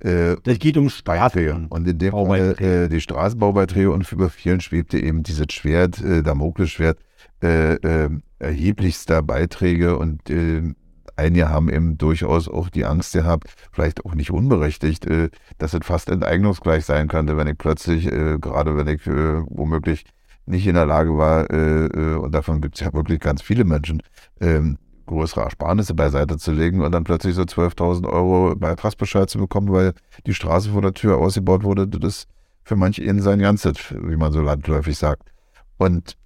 Äh, 0.00 0.36
Das 0.42 0.58
geht 0.58 0.76
um 0.78 0.90
Beiträge. 1.04 1.50
Straßen. 1.50 1.66
Und 1.68 1.86
in 1.86 1.98
dem 1.98 2.12
Fall 2.12 2.56
äh, 2.58 2.88
die 2.88 3.00
Straßenbaubeiträge 3.00 3.90
und 3.90 4.10
über 4.10 4.30
vielen 4.30 4.60
schwebte 4.60 4.98
eben 4.98 5.22
dieses 5.22 5.46
Schwert, 5.50 6.02
äh, 6.02 6.22
Damoklesschwert, 6.22 6.98
äh, 7.42 7.74
äh, 7.74 8.08
erheblichster 8.38 9.22
Beiträge 9.22 9.98
und 9.98 10.30
äh, 10.30 10.62
einige 11.16 11.48
haben 11.48 11.68
eben 11.68 11.98
durchaus 11.98 12.48
auch 12.48 12.68
die 12.68 12.84
Angst 12.84 13.12
gehabt, 13.12 13.54
vielleicht 13.72 14.04
auch 14.04 14.14
nicht 14.14 14.30
unberechtigt, 14.30 15.06
äh, 15.06 15.30
dass 15.58 15.74
es 15.74 15.80
fast 15.84 16.08
enteignungsgleich 16.08 16.84
sein 16.84 17.08
könnte, 17.08 17.36
wenn 17.36 17.46
ich 17.46 17.58
plötzlich, 17.58 18.06
äh, 18.06 18.38
gerade 18.38 18.76
wenn 18.76 18.88
ich 18.88 19.06
äh, 19.06 19.42
womöglich 19.46 20.04
nicht 20.46 20.66
in 20.66 20.74
der 20.74 20.84
Lage 20.84 21.16
war, 21.16 21.48
und 21.48 22.32
davon 22.32 22.60
gibt 22.60 22.74
es 22.74 22.82
ja 22.82 22.92
wirklich 22.92 23.18
ganz 23.18 23.40
viele 23.40 23.64
Menschen, 23.64 24.02
ähm, 24.42 24.76
größere 25.06 25.42
Ersparnisse 25.42 25.94
beiseite 25.94 26.36
zu 26.36 26.52
legen 26.52 26.82
und 26.82 26.92
dann 26.92 27.04
plötzlich 27.04 27.34
so 27.34 27.42
12.000 27.42 28.06
Euro 28.06 28.54
Beitragsbescheid 28.54 29.30
zu 29.30 29.38
bekommen, 29.38 29.72
weil 29.72 29.94
die 30.26 30.34
Straße 30.34 30.70
vor 30.70 30.82
der 30.82 30.92
Tür 30.92 31.16
ausgebaut 31.16 31.62
wurde, 31.62 31.88
das 31.88 32.02
ist 32.02 32.28
für 32.62 32.76
manche 32.76 33.02
eben 33.02 33.20
sein 33.20 33.38
ganzes, 33.38 33.76
wie 33.90 34.16
man 34.16 34.32
so 34.32 34.42
landläufig 34.42 34.98
sagt. 34.98 35.30
Und 35.76 36.16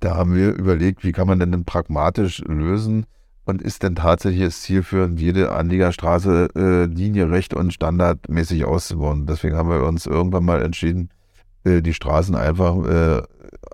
da 0.00 0.16
haben 0.16 0.34
wir 0.34 0.52
überlegt, 0.54 1.04
wie 1.04 1.12
kann 1.12 1.26
man 1.26 1.38
denn, 1.38 1.52
denn 1.52 1.64
pragmatisch 1.64 2.40
lösen 2.46 3.06
und 3.44 3.62
ist 3.62 3.82
denn 3.82 3.96
tatsächlich 3.96 4.44
das 4.44 4.62
Ziel 4.62 4.82
für 4.82 5.08
jede 5.14 5.52
Anliegerstraße 5.52 6.48
äh, 6.56 6.84
linierecht 6.86 7.54
und 7.54 7.72
standardmäßig 7.72 8.64
auszubauen. 8.64 9.26
Deswegen 9.26 9.56
haben 9.56 9.68
wir 9.68 9.84
uns 9.84 10.06
irgendwann 10.06 10.44
mal 10.44 10.62
entschieden, 10.62 11.10
äh, 11.64 11.82
die 11.82 11.94
Straßen 11.94 12.34
einfach 12.34 12.76
äh, 12.86 13.22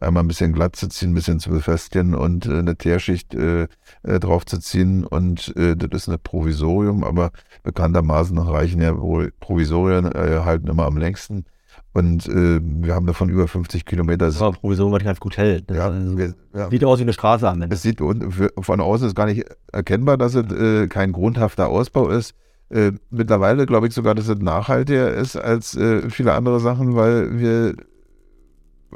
einmal 0.01 0.25
ein 0.25 0.29
bisschen 0.29 0.53
glatt 0.53 0.77
zu 0.77 0.89
ziehen, 0.89 1.11
ein 1.11 1.15
bisschen 1.15 1.41
zu 1.41 1.51
befestigen 1.51 2.15
und 2.15 2.47
äh, 2.47 2.59
eine 2.59 2.77
Teerschicht 2.77 3.35
äh, 3.35 3.69
äh, 4.03 4.21
draufzuziehen. 4.21 5.05
Und 5.05 5.55
äh, 5.57 5.77
das 5.77 6.03
ist 6.03 6.09
ein 6.09 6.19
Provisorium, 6.23 7.05
aber 7.05 7.31
bekanntermaßen 7.63 8.39
reichen 8.39 8.81
ja 8.81 8.99
wohl 8.99 9.33
Provisorien 9.41 10.07
halten 10.11 10.69
immer 10.69 10.87
am 10.87 10.97
längsten. 10.97 11.45
Und 11.93 12.29
äh, 12.29 12.61
wir 12.63 12.95
haben 12.95 13.07
davon 13.07 13.29
über 13.31 13.49
50 13.49 13.85
Kilometer. 13.85 14.27
Das 14.27 14.39
war 14.41 14.51
ein 14.51 14.55
Provisorium, 14.55 14.93
was 14.95 15.03
ganz 15.03 15.19
gut 15.19 15.37
hält. 15.37 15.69
Das 15.69 15.77
ja, 15.77 15.89
äh, 15.89 16.17
wir, 16.17 16.35
ja. 16.55 16.71
sieht 16.71 16.85
aus 16.85 16.99
wie 17.01 17.03
eine 17.03 17.13
Straße 17.13 17.49
am 17.49 17.63
Ende. 17.63 17.75
Es 17.75 17.83
sieht 17.83 17.99
von 17.99 18.81
außen 18.81 19.09
ist 19.09 19.15
gar 19.17 19.27
nicht 19.27 19.45
erkennbar, 19.73 20.17
dass 20.17 20.35
es 20.35 20.53
äh, 20.53 20.87
kein 20.87 21.13
grundhafter 21.13 21.69
Ausbau 21.69 22.09
ist. 22.09 22.35
Äh, 22.69 22.93
mittlerweile 23.11 23.67
glaube 23.67 23.89
ich 23.89 23.95
sogar, 23.95 24.15
dass 24.15 24.29
es 24.29 24.39
nachhaltiger 24.39 25.13
ist 25.13 25.35
als 25.35 25.77
äh, 25.77 26.09
viele 26.09 26.35
andere 26.35 26.61
Sachen, 26.61 26.95
weil 26.95 27.39
wir, 27.41 27.75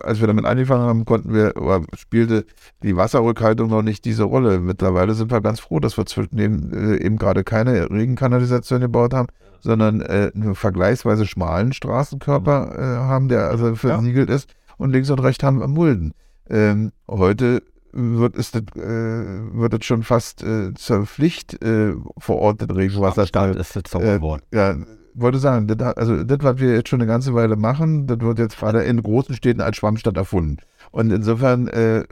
als 0.02 0.20
wir 0.20 0.26
damit 0.26 0.44
angefangen 0.44 0.82
haben, 0.82 1.04
konnten 1.04 1.32
wir, 1.32 1.56
oder 1.56 1.82
spielte 1.96 2.44
die 2.82 2.96
Wasserrückhaltung 2.96 3.68
noch 3.68 3.82
nicht 3.82 4.04
diese 4.04 4.24
Rolle. 4.24 4.60
Mittlerweile 4.60 5.14
sind 5.14 5.30
wir 5.30 5.40
ganz 5.40 5.60
froh, 5.60 5.80
dass 5.80 5.96
wir 5.96 6.06
zwischen 6.06 6.36
dem 6.36 6.72
äh, 6.72 6.96
eben 7.04 7.16
gerade 7.16 7.44
keine 7.44 7.90
Regenkanalisation 7.90 8.80
gebaut 8.80 9.14
haben, 9.14 9.28
sondern 9.60 10.00
äh, 10.00 10.30
einen 10.34 10.54
vergleichsweise 10.54 11.26
schmalen 11.26 11.72
Straßenkörper 11.72 12.74
äh, 12.76 12.98
haben, 12.98 13.28
der 13.28 13.48
also 13.48 13.74
versiegelt 13.74 14.30
ist 14.30 14.54
und 14.76 14.90
links 14.90 15.10
und 15.10 15.20
rechts 15.20 15.42
haben 15.42 15.60
wir 15.60 15.68
Mulden. 15.68 16.12
Ähm, 16.48 16.92
heute 17.08 17.62
wird 17.92 18.36
es, 18.36 18.50
das, 18.50 18.62
äh, 18.76 19.54
wird 19.54 19.74
es 19.74 19.84
schon 19.84 20.02
fast 20.02 20.42
äh, 20.42 20.74
zur 20.74 21.06
Pflicht 21.06 21.62
äh, 21.62 21.94
verordnet 22.18 22.74
Regenwasser. 22.74 23.26
Stadt 23.26 23.56
ist 23.56 23.74
jetzt 23.76 23.92
sauber 23.92 24.40
Äh. 24.52 24.56
Ja, 24.56 24.76
wollte 25.14 25.38
sagen, 25.38 25.66
das, 25.66 25.78
hat- 25.86 25.98
also 25.98 26.22
das, 26.24 26.38
was 26.42 26.58
wir 26.58 26.74
jetzt 26.74 26.88
schon 26.88 27.00
eine 27.00 27.06
ganze 27.08 27.34
Weile 27.34 27.56
machen, 27.56 28.06
das 28.06 28.20
wird 28.20 28.38
jetzt 28.38 28.58
gerade 28.58 28.82
in 28.82 29.02
großen 29.02 29.34
Städten 29.34 29.60
als 29.60 29.76
Schwammstadt 29.76 30.16
erfunden. 30.16 30.58
Und 30.90 31.10
insofern, 31.12 31.68
äh, 31.68 32.04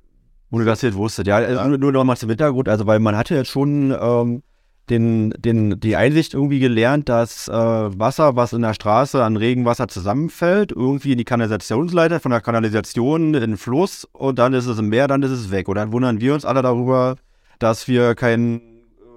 Wo 0.50 0.58
du 0.58 0.64
das 0.64 0.82
jetzt 0.82 0.96
wusstest. 0.96 1.26
Ja, 1.26 1.36
also 1.36 1.66
nur, 1.68 1.78
nur 1.78 1.92
noch 1.92 2.04
mal 2.04 2.16
zum 2.16 2.28
Hintergrund. 2.28 2.68
Also, 2.68 2.86
weil 2.86 2.98
man 3.00 3.16
hatte 3.16 3.34
jetzt 3.34 3.48
schon 3.50 3.94
ähm, 3.98 4.42
den, 4.90 5.30
den, 5.38 5.80
die 5.80 5.96
Einsicht 5.96 6.34
irgendwie 6.34 6.58
gelernt, 6.58 7.08
dass 7.08 7.48
äh, 7.48 7.52
Wasser, 7.52 8.36
was 8.36 8.52
in 8.52 8.60
der 8.62 8.74
Straße 8.74 9.24
an 9.24 9.36
Regenwasser 9.38 9.88
zusammenfällt, 9.88 10.70
irgendwie 10.72 11.12
in 11.12 11.18
die 11.18 11.24
Kanalisationsleiter, 11.24 12.20
von 12.20 12.32
der 12.32 12.40
Kanalisation 12.42 13.32
in 13.32 13.40
den 13.40 13.56
Fluss 13.56 14.06
und 14.12 14.38
dann 14.38 14.52
ist 14.52 14.66
es 14.66 14.78
im 14.78 14.88
Meer, 14.90 15.08
dann 15.08 15.22
ist 15.22 15.30
es 15.30 15.50
weg. 15.50 15.68
Und 15.68 15.76
dann 15.76 15.90
wundern 15.92 16.20
wir 16.20 16.34
uns 16.34 16.44
alle 16.44 16.60
darüber, 16.60 17.16
dass 17.58 17.88
wir 17.88 18.14
keinen 18.14 18.60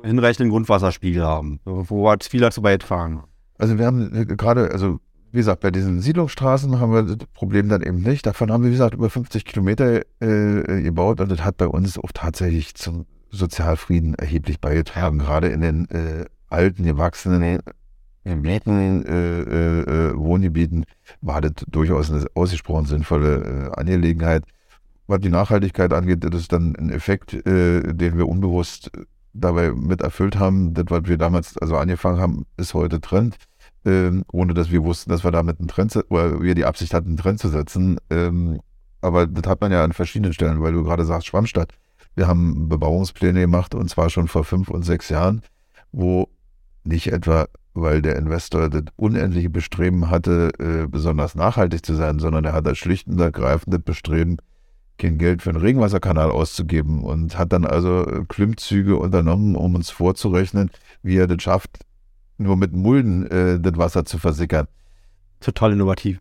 hinreichenden 0.04 0.52
Grundwasserspiegel 0.52 1.24
haben, 1.24 1.60
wo 1.66 2.08
halt 2.08 2.24
viel 2.24 2.42
dazu 2.42 2.62
beitragen. 2.62 3.24
Also 3.58 3.78
wir 3.78 3.86
haben 3.86 4.14
äh, 4.16 4.26
gerade, 4.26 4.72
also 4.72 5.00
wie 5.32 5.38
gesagt, 5.40 5.62
bei 5.62 5.72
diesen 5.72 6.02
Siedlungsstraßen 6.02 6.80
haben 6.80 6.94
wir 6.94 7.04
das 7.04 7.28
Problem 7.34 7.68
dann 7.68 7.82
eben 7.82 8.02
nicht. 8.02 8.26
Davon 8.26 8.52
haben 8.52 8.64
wir, 8.64 8.70
wie 8.70 8.74
gesagt, 8.74 8.94
über 8.94 9.10
50 9.10 9.44
Kilometer 9.44 10.02
äh, 10.22 10.82
gebaut 10.82 11.20
und 11.20 11.30
das 11.30 11.44
hat 11.44 11.58
bei 11.58 11.68
uns 11.68 11.98
auch 11.98 12.12
tatsächlich 12.14 12.76
zum 12.76 13.06
Sozialfrieden 13.32 14.16
erheblich 14.16 14.62
beigetragen, 14.62 15.20
gerade 15.20 15.50
in 15.50 15.62
den 15.62 15.90
äh, 15.90 16.26
alten, 16.48 16.84
gewachsenen, 16.84 17.60
in 18.24 18.44
äh, 18.44 20.10
äh, 20.10 20.18
Wohngebieten 20.18 20.86
war 21.22 21.42
das 21.42 21.52
durchaus 21.68 22.10
eine 22.10 22.26
ausgesprochen 22.34 22.86
sinnvolle 22.86 23.72
äh, 23.74 23.80
Angelegenheit. 23.80 24.44
Was 25.08 25.20
die 25.20 25.30
Nachhaltigkeit 25.30 25.94
angeht, 25.94 26.24
das 26.24 26.42
ist 26.42 26.52
dann 26.52 26.76
ein 26.76 26.90
Effekt, 26.90 27.34
äh, 27.34 27.94
den 27.94 28.18
wir 28.18 28.28
unbewusst 28.28 28.90
dabei 29.36 29.72
mit 29.72 30.02
erfüllt 30.02 30.38
haben. 30.40 30.74
Das, 30.74 30.86
was 30.90 31.06
wir 31.06 31.18
damals 31.18 31.58
also 31.58 31.78
angefangen 31.78 32.20
haben, 32.20 32.46
ist 32.58 32.74
heute 32.74 33.02
Trend, 33.02 33.36
ähm, 33.86 34.24
ohne 34.32 34.54
dass 34.54 34.72
wir 34.72 34.84
wussten, 34.84 35.10
dass 35.10 35.24
wir 35.24 35.32
damit 35.32 35.60
einen 35.60 35.68
Trend, 35.68 35.96
oder 36.10 36.42
wir 36.42 36.56
die 36.56 36.66
Absicht 36.66 36.94
hatten, 36.94 37.10
einen 37.10 37.18
Trend 37.18 37.40
zu 37.40 37.50
setzen. 37.50 37.98
Ähm, 38.10 38.60
aber 39.02 39.28
das 39.28 39.48
hat 39.48 39.62
man 39.62 39.72
ja 39.72 39.84
an 39.84 39.94
verschiedenen 39.94 40.34
Stellen, 40.34 40.62
weil 40.62 40.74
du 40.74 40.84
gerade 40.84 41.06
sagst, 41.06 41.28
Schwammstadt. 41.28 41.74
Wir 42.16 42.28
haben 42.28 42.70
Bebauungspläne 42.70 43.42
gemacht 43.42 43.76
und 43.76 43.90
zwar 43.90 44.10
schon 44.10 44.28
vor 44.28 44.46
fünf 44.46 44.70
und 44.70 44.84
sechs 44.84 45.10
Jahren, 45.10 45.42
wo 45.92 46.30
nicht 46.86 47.12
etwa, 47.12 47.48
weil 47.74 48.02
der 48.02 48.16
Investor 48.16 48.70
das 48.70 48.84
unendliche 48.96 49.50
Bestreben 49.50 50.10
hatte, 50.10 50.52
äh, 50.60 50.88
besonders 50.88 51.36
nachhaltig 51.36 51.86
zu 51.86 51.94
sein, 51.94 52.20
sondern 52.20 52.46
er 52.46 52.54
hat 52.54 52.66
das 52.66 52.78
schlicht 52.78 53.08
und 53.08 53.20
ergreifend 53.20 53.74
das 53.74 53.82
Bestreben, 53.82 54.38
kein 54.98 55.18
Geld 55.18 55.42
für 55.42 55.50
einen 55.50 55.60
Regenwasserkanal 55.60 56.32
auszugeben 56.32 57.04
und 57.04 57.38
hat 57.38 57.54
dann 57.54 57.66
also 57.66 58.06
Klimmzüge 58.28 58.98
unternommen, 58.98 59.56
um 59.56 59.76
uns 59.76 59.90
vorzurechnen, 59.90 60.72
wie 61.04 61.18
er 61.18 61.28
das 61.28 61.42
schafft, 61.42 61.80
nur 62.38 62.58
mit 62.58 62.74
Mulden 62.74 63.30
äh, 63.30 63.60
das 63.60 63.78
Wasser 63.78 64.06
zu 64.06 64.18
versickern. 64.18 64.68
Total 65.40 65.74
innovativ. 65.74 66.20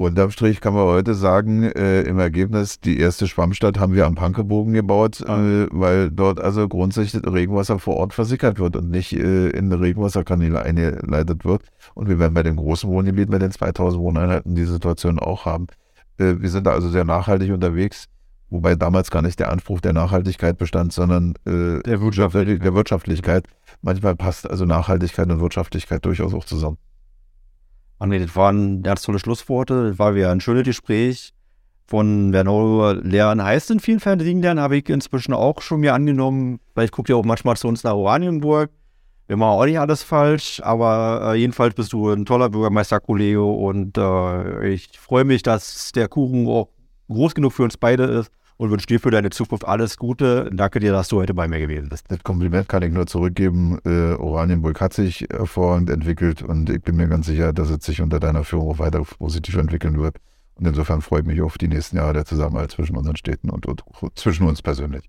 Unterm 0.00 0.30
Strich 0.30 0.62
kann 0.62 0.72
man 0.72 0.84
heute 0.84 1.14
sagen, 1.14 1.62
äh, 1.62 2.00
im 2.02 2.18
Ergebnis, 2.18 2.80
die 2.80 2.98
erste 2.98 3.28
Schwammstadt 3.28 3.78
haben 3.78 3.92
wir 3.92 4.06
am 4.06 4.14
Pankebogen 4.14 4.72
gebaut, 4.72 5.20
äh, 5.20 5.66
weil 5.70 6.10
dort 6.10 6.40
also 6.40 6.66
grundsätzlich 6.68 7.22
Regenwasser 7.22 7.78
vor 7.78 7.96
Ort 7.96 8.14
versickert 8.14 8.58
wird 8.58 8.76
und 8.76 8.90
nicht 8.90 9.12
äh, 9.12 9.50
in 9.50 9.70
Regenwasserkanäle 9.70 10.62
eingeleitet 10.62 11.44
wird. 11.44 11.64
Und 11.92 12.08
wir 12.08 12.18
werden 12.18 12.32
bei 12.32 12.42
den 12.42 12.56
großen 12.56 12.88
Wohngebieten, 12.88 13.30
bei 13.30 13.38
den 13.38 13.50
2000 13.50 14.02
Wohneinheiten 14.02 14.54
die 14.54 14.64
Situation 14.64 15.18
auch 15.18 15.44
haben. 15.44 15.66
Äh, 16.20 16.40
wir 16.40 16.50
sind 16.50 16.66
da 16.66 16.72
also 16.72 16.88
sehr 16.88 17.04
nachhaltig 17.04 17.50
unterwegs, 17.50 18.06
wobei 18.50 18.74
damals 18.74 19.10
gar 19.10 19.22
nicht 19.22 19.40
der 19.40 19.50
Anspruch 19.50 19.80
der 19.80 19.92
Nachhaltigkeit 19.92 20.58
bestand, 20.58 20.92
sondern 20.92 21.34
äh, 21.46 21.82
der, 21.82 22.00
Wirtschaftlichkeit. 22.00 22.64
der 22.64 22.74
Wirtschaftlichkeit. 22.74 23.46
Manchmal 23.82 24.14
passt 24.14 24.48
also 24.48 24.66
Nachhaltigkeit 24.66 25.30
und 25.30 25.40
Wirtschaftlichkeit 25.40 26.04
durchaus 26.04 26.34
auch 26.34 26.44
zusammen. 26.44 26.76
André, 27.98 28.20
das 28.20 28.36
waren 28.36 28.82
ganz 28.82 29.02
tolle 29.02 29.18
Schlussworte. 29.18 29.90
Das 29.90 29.98
war 29.98 30.14
wieder 30.14 30.30
ein 30.30 30.40
schönes 30.40 30.64
Gespräch. 30.64 31.32
Von 31.86 32.30
Bernau 32.30 32.92
lernen 32.92 33.42
heißt 33.42 33.70
in 33.72 33.80
vielen 33.80 33.98
Fällen 33.98 34.20
lernen, 34.40 34.60
habe 34.60 34.76
ich 34.76 34.88
inzwischen 34.88 35.34
auch 35.34 35.60
schon 35.60 35.80
mir 35.80 35.92
angenommen. 35.92 36.60
Weil 36.74 36.84
ich 36.84 36.92
gucke 36.92 37.12
ja 37.12 37.16
auch 37.16 37.24
manchmal 37.24 37.56
zu 37.56 37.68
uns 37.68 37.82
nach 37.82 37.94
Oranienburg. 37.94 38.70
Wir 39.30 39.36
machen 39.36 39.60
auch 39.60 39.64
nicht 39.64 39.78
alles 39.78 40.02
falsch, 40.02 40.60
aber 40.64 41.34
äh, 41.34 41.36
jedenfalls 41.36 41.76
bist 41.76 41.92
du 41.92 42.10
ein 42.10 42.24
toller 42.24 42.48
Bürgermeisterkollege 42.48 43.40
und 43.40 43.96
äh, 43.96 44.70
ich 44.70 44.98
freue 44.98 45.22
mich, 45.22 45.44
dass 45.44 45.92
der 45.92 46.08
Kuchen 46.08 46.48
auch 46.48 46.68
groß 47.08 47.36
genug 47.36 47.52
für 47.52 47.62
uns 47.62 47.76
beide 47.76 48.06
ist 48.06 48.32
und 48.56 48.72
wünsche 48.72 48.88
dir 48.88 48.98
für 48.98 49.12
deine 49.12 49.30
Zukunft 49.30 49.64
alles 49.64 49.98
Gute. 49.98 50.50
Danke 50.52 50.80
dir, 50.80 50.90
dass 50.90 51.06
du 51.06 51.18
heute 51.18 51.32
bei 51.32 51.46
mir 51.46 51.60
gewesen 51.60 51.90
bist. 51.90 52.06
Das 52.08 52.24
Kompliment 52.24 52.68
kann 52.68 52.82
ich 52.82 52.92
nur 52.92 53.06
zurückgeben. 53.06 53.78
Äh, 53.84 54.14
Oranienburg 54.14 54.80
hat 54.80 54.94
sich 54.94 55.24
hervorragend 55.30 55.90
entwickelt 55.90 56.42
und 56.42 56.68
ich 56.68 56.82
bin 56.82 56.96
mir 56.96 57.06
ganz 57.06 57.26
sicher, 57.26 57.52
dass 57.52 57.70
es 57.70 57.84
sich 57.84 58.02
unter 58.02 58.18
deiner 58.18 58.42
Führung 58.42 58.68
auch 58.68 58.78
weiter 58.80 59.00
positiv 59.16 59.54
entwickeln 59.54 59.96
wird. 60.00 60.16
Und 60.56 60.66
insofern 60.66 61.02
freue 61.02 61.20
ich 61.20 61.26
mich 61.26 61.40
auf 61.40 61.56
die 61.56 61.68
nächsten 61.68 61.98
Jahre 61.98 62.14
der 62.14 62.24
Zusammenarbeit 62.24 62.72
zwischen 62.72 62.96
unseren 62.96 63.14
Städten 63.14 63.48
und, 63.50 63.64
und 63.66 63.84
zwischen 64.16 64.48
uns 64.48 64.60
persönlich. 64.60 65.08